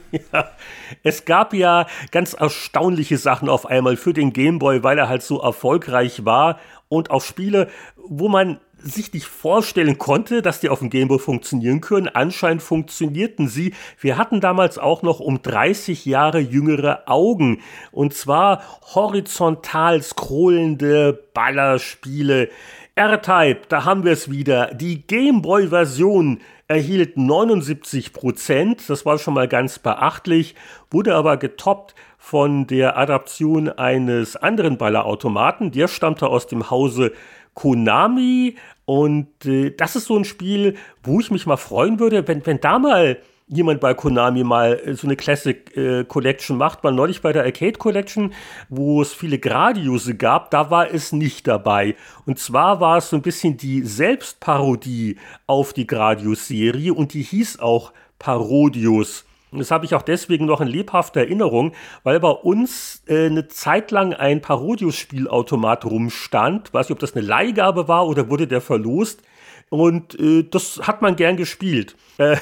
Es 1.04 1.26
gab 1.26 1.54
ja 1.54 1.88
ganz 2.12 2.34
erstaunliche 2.34 3.18
Sachen 3.18 3.50
auf 3.50 3.66
einmal 3.66 3.98
für 3.98 4.14
den 4.14 4.34
Gameboy, 4.34 4.84
weil 4.84 4.98
er 4.98 5.10
halt 5.10 5.22
so 5.22 5.40
erfolgreich 5.42 6.26
war 6.26 6.60
und 6.90 7.12
auch 7.12 7.22
Spiele, 7.22 7.70
wo 7.96 8.30
man 8.30 8.60
sich 8.80 9.14
nicht 9.14 9.26
vorstellen 9.26 9.98
konnte, 9.98 10.42
dass 10.42 10.60
die 10.60 10.70
auf 10.70 10.80
dem 10.80 10.90
Gameboy 10.90 11.20
funktionieren 11.20 11.82
können. 11.82 12.08
Anscheinend 12.08 12.62
funktionierten 12.62 13.48
sie. 13.48 13.74
Wir 14.00 14.18
hatten 14.18 14.42
damals 14.42 14.78
auch 14.78 15.02
noch 15.02 15.20
um 15.20 15.42
30 15.42 16.06
Jahre 16.06 16.40
jüngere 16.40 17.04
Augen. 17.08 17.62
Und 17.92 18.14
zwar 18.14 18.62
horizontal 18.94 20.02
scrollende 20.02 21.28
Ballerspiele. 21.34 22.50
R-Type, 22.96 23.62
da 23.70 23.86
haben 23.86 24.04
wir 24.04 24.12
es 24.12 24.32
wieder. 24.32 24.74
Die 24.74 25.06
Gameboy-Version 25.06 26.40
erhielt 26.68 27.16
79 27.16 28.12
Prozent. 28.12 28.90
Das 28.90 29.06
war 29.06 29.20
schon 29.20 29.36
mal 29.36 29.48
ganz 29.48 29.80
beachtlich, 29.80 30.56
wurde 30.90 31.16
aber 31.16 31.38
getoppt 31.38 31.96
von 32.18 32.68
der 32.68 32.98
Adaption 32.98 33.70
eines 33.70 34.36
anderen 34.36 34.78
Ballerautomaten. 34.78 35.72
Der 35.72 35.88
stammte 35.88 36.28
aus 36.28 36.48
dem 36.48 36.70
Hause 36.70 37.14
Konami 37.58 38.56
und 38.86 39.44
äh, 39.48 39.72
das 39.72 39.96
ist 39.96 40.06
so 40.06 40.16
ein 40.16 40.26
Spiel, 40.26 40.76
wo 41.02 41.20
ich 41.20 41.32
mich 41.32 41.48
mal 41.48 41.58
freuen 41.58 42.00
würde, 42.00 42.28
wenn, 42.28 42.46
wenn 42.46 42.62
da 42.62 42.78
mal 42.78 43.18
jemand 43.48 43.82
bei 43.82 43.96
Konami 43.96 44.44
mal 44.44 44.80
äh, 44.86 44.94
so 44.94 45.08
eine 45.08 45.16
Classic 45.16 45.76
äh, 45.76 46.04
Collection 46.04 46.56
macht. 46.56 46.84
Mal 46.84 46.94
neulich 46.94 47.24
bei 47.24 47.34
der 47.34 47.46
Arcade 47.46 47.80
Collection, 47.80 48.32
wo 48.70 49.02
es 49.02 49.12
viele 49.12 49.40
Gradiuse 49.40 50.14
gab, 50.16 50.52
da 50.52 50.70
war 50.70 50.94
es 50.94 51.12
nicht 51.14 51.48
dabei. 51.48 51.96
Und 52.28 52.38
zwar 52.38 52.80
war 52.80 52.98
es 53.00 53.10
so 53.10 53.16
ein 53.16 53.24
bisschen 53.24 53.58
die 53.58 53.82
Selbstparodie 53.82 55.18
auf 55.48 55.74
die 55.74 55.88
Gradius-Serie 55.88 56.94
und 56.94 57.16
die 57.16 57.24
hieß 57.24 57.58
auch 57.58 57.92
Parodius. 58.20 59.26
Das 59.52 59.72
habe 59.72 59.86
ich 59.86 59.96
auch 59.96 60.02
deswegen 60.02 60.46
noch 60.46 60.60
in 60.60 60.68
lebhafter 60.68 61.22
Erinnerung, 61.22 61.72
weil 62.04 62.20
bei 62.20 62.30
uns 62.30 63.04
äh, 63.08 63.28
eine 63.28 63.48
Zeit 63.48 63.92
lang 63.92 64.14
ein 64.14 64.42
Parodius-Spielautomat 64.42 65.86
rumstand. 65.86 66.74
Weiß 66.74 66.90
nicht, 66.90 66.94
ob 66.94 67.00
das 67.00 67.16
eine 67.16 67.26
Leihgabe 67.26 67.88
war 67.88 68.08
oder 68.08 68.30
wurde 68.30 68.48
der 68.48 68.62
verlost. 68.62 69.22
Und 69.70 70.20
äh, 70.20 70.44
das 70.44 70.82
hat 70.84 71.02
man 71.02 71.16
gern 71.16 71.38
gespielt. 71.38 71.96
Äh, 72.18 72.38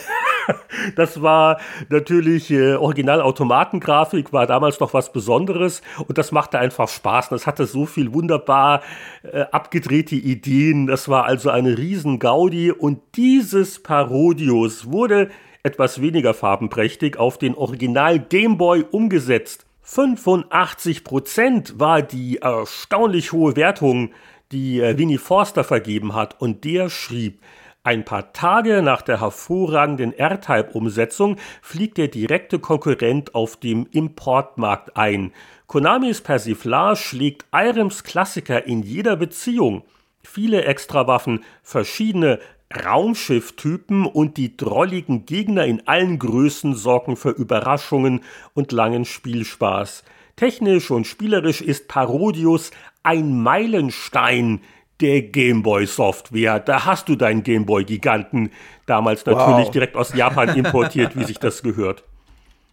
das 0.95 1.21
war 1.21 1.59
natürlich 1.89 2.49
äh, 2.51 2.73
Original-Automatengrafik, 2.73 4.33
war 4.33 4.47
damals 4.47 4.79
noch 4.79 4.93
was 4.93 5.11
Besonderes 5.11 5.81
und 6.07 6.17
das 6.17 6.31
machte 6.31 6.59
einfach 6.59 6.87
Spaß. 6.87 7.31
Und 7.31 7.39
das 7.39 7.47
hatte 7.47 7.65
so 7.65 7.85
viel 7.85 8.13
wunderbar 8.13 8.81
äh, 9.23 9.41
abgedrehte 9.51 10.15
Ideen. 10.15 10.87
Das 10.87 11.07
war 11.09 11.25
also 11.25 11.49
eine 11.49 11.77
riesen 11.77 12.17
Gaudi 12.17 12.71
und 12.71 12.99
dieses 13.15 13.81
Parodius 13.81 14.91
wurde 14.91 15.29
etwas 15.65 15.99
weniger 15.99 16.33
farbenprächtig, 16.33 17.17
auf 17.17 17.37
den 17.37 17.55
Original 17.55 18.19
Game 18.19 18.57
Boy 18.57 18.85
umgesetzt. 18.89 19.65
85% 19.85 21.79
war 21.79 22.01
die 22.01 22.37
erstaunlich 22.37 23.31
hohe 23.31 23.55
Wertung, 23.55 24.11
die 24.51 24.79
äh, 24.79 24.97
Winnie 24.97 25.17
Forster 25.17 25.63
vergeben 25.63 26.13
hat, 26.13 26.39
und 26.39 26.63
der 26.63 26.89
schrieb, 26.89 27.41
ein 27.83 28.03
paar 28.03 28.33
Tage 28.33 28.81
nach 28.81 29.03
der 29.03 29.21
hervorragenden 29.21 30.11
R-Type-Umsetzung 30.11 31.37
fliegt 31.61 31.99
der 31.99 32.07
direkte 32.07 32.57
Konkurrent 32.57 33.35
auf 33.35 33.57
dem 33.57 33.85
Importmarkt 33.91 34.97
ein. 34.97 35.33
Konamis 35.67 36.21
Persiflage 36.21 36.95
schlägt 36.95 37.45
Irems 37.51 38.03
Klassiker 38.03 38.65
in 38.65 38.81
jeder 38.81 39.15
Beziehung. 39.15 39.83
Viele 40.23 40.65
Extrawaffen, 40.65 41.43
verschiedene 41.61 42.39
Raumschifftypen 42.73 44.05
und 44.05 44.37
die 44.37 44.57
drolligen 44.57 45.25
Gegner 45.25 45.65
in 45.65 45.87
allen 45.87 46.19
Größen 46.19 46.75
sorgen 46.75 47.15
für 47.15 47.29
Überraschungen 47.29 48.21
und 48.53 48.71
langen 48.71 49.05
Spielspaß. 49.05 50.03
Technisch 50.35 50.91
und 50.91 51.07
spielerisch 51.07 51.61
ist 51.61 51.87
Parodius 51.87 52.71
ein 53.03 53.41
Meilenstein 53.41 54.61
der 54.99 55.21
Gameboy-Software. 55.21 56.59
Da 56.59 56.85
hast 56.85 57.07
du 57.07 57.15
deinen 57.15 57.43
Gameboy-Giganten, 57.43 58.51
damals 58.85 59.25
natürlich 59.25 59.65
wow. 59.65 59.71
direkt 59.71 59.95
aus 59.95 60.13
Japan 60.13 60.49
importiert, 60.55 61.17
wie 61.17 61.23
sich 61.23 61.39
das 61.39 61.61
gehört 61.61 62.03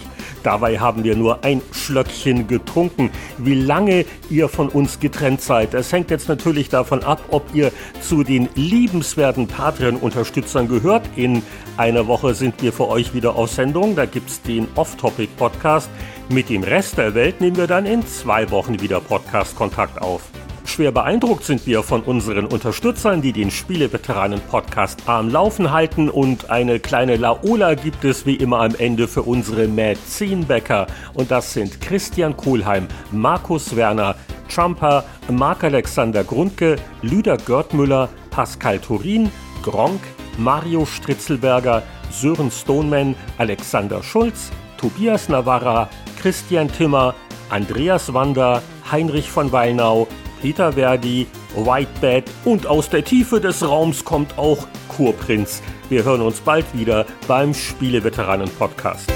Dabei 0.45 0.79
haben 0.79 1.03
wir 1.03 1.17
nur 1.17 1.43
ein 1.43 1.63
Schlöckchen 1.73 2.47
getrunken. 2.47 3.11
Wie 3.39 3.55
lange 3.55 4.05
ihr 4.31 4.49
von 4.49 4.69
uns 4.69 5.01
getrennt 5.01 5.41
seid, 5.41 5.75
das 5.75 5.91
hängt 5.91 6.11
jetzt 6.11 6.29
natürlich 6.29 6.69
davon 6.69 7.03
ab, 7.03 7.21
ob 7.31 7.55
ihr 7.55 7.73
zu 8.01 8.23
den 8.23 8.49
liebenswerten 8.55 9.49
Patreon-Unterstützern 9.49 10.69
gehört. 10.69 11.09
In 11.17 11.43
einer 11.79 12.07
Woche 12.07 12.35
sind 12.35 12.63
wir 12.63 12.73
für 12.73 12.89
euch 12.89 13.15
wieder 13.15 13.37
auf 13.37 13.51
Sendung. 13.51 13.97
Da 13.97 14.05
gibt 14.05 14.29
es 14.29 14.43
den 14.43 14.69
Off-Topic-Podcast. 14.77 15.89
Mit 16.29 16.51
dem 16.51 16.63
Rest 16.63 16.99
der 16.99 17.15
Welt 17.15 17.41
nehmen 17.41 17.57
wir 17.57 17.67
dann 17.67 17.87
in 17.87 18.07
zwei 18.07 18.51
Wochen 18.51 18.81
wieder 18.81 19.01
Podcast-Kontakt 19.01 20.01
auf. 20.01 20.23
Schwer 20.65 20.93
beeindruckt 20.93 21.45
sind 21.45 21.67
wir 21.67 21.83
von 21.83 22.03
unseren 22.03 22.47
Unterstützern, 22.47 23.23
die 23.23 23.33
den 23.33 23.51
Spieleveteranen-Podcast 23.51 25.03
am 25.07 25.29
Laufen 25.29 25.71
halten. 25.71 26.09
Und 26.09 26.51
eine 26.51 26.81
kleine 26.81 27.17
Laola 27.17 27.75
gibt 27.75 28.05
es 28.05 28.27
wie 28.27 28.35
immer 28.35 28.61
am 28.61 28.75
Ende 28.75 29.07
für 29.07 29.23
unsere 29.23 29.69
Mäzenbäcker 29.69 30.87
und 31.13 31.31
das 31.31 31.53
sind 31.53 31.81
Christian 31.81 32.37
Kohlheim, 32.37 32.89
Markus 33.13 33.77
Werner, 33.77 34.17
Trumper, 34.53 35.05
Marc-Alexander 35.31 36.25
Grundke, 36.25 36.77
Lüder 37.03 37.37
Görtmüller, 37.37 38.09
Pascal 38.31 38.79
Turin, 38.79 39.31
Gronk, 39.63 40.01
Mario 40.39 40.87
Stritzelberger, 40.87 41.83
Sören 42.11 42.51
Stoneman, 42.51 43.15
Alexander 43.39 44.03
Schulz, 44.03 44.51
Tobias 44.79 45.29
Navarra, 45.29 45.89
Christian 46.21 46.69
Timmer, 46.69 47.15
Andreas 47.51 48.13
Wander, 48.13 48.63
Heinrich 48.91 49.31
von 49.31 49.53
Weinau, 49.53 50.09
Peter 50.45 50.75
Verdi, 50.75 51.27
Whitebed 51.57 52.31
und 52.45 52.67
aus 52.67 52.91
der 52.91 53.03
Tiefe 53.03 53.41
des 53.41 53.67
Raums 53.67 54.05
kommt 54.05 54.37
auch 54.37 54.69
Kurprinz. 54.89 55.63
Wir 55.89 56.05
hören 56.05 56.21
uns 56.21 56.41
bald 56.41 56.67
wieder 56.75 57.07
beim 57.27 57.55
Spieleveteranen-Podcast. 57.55 59.11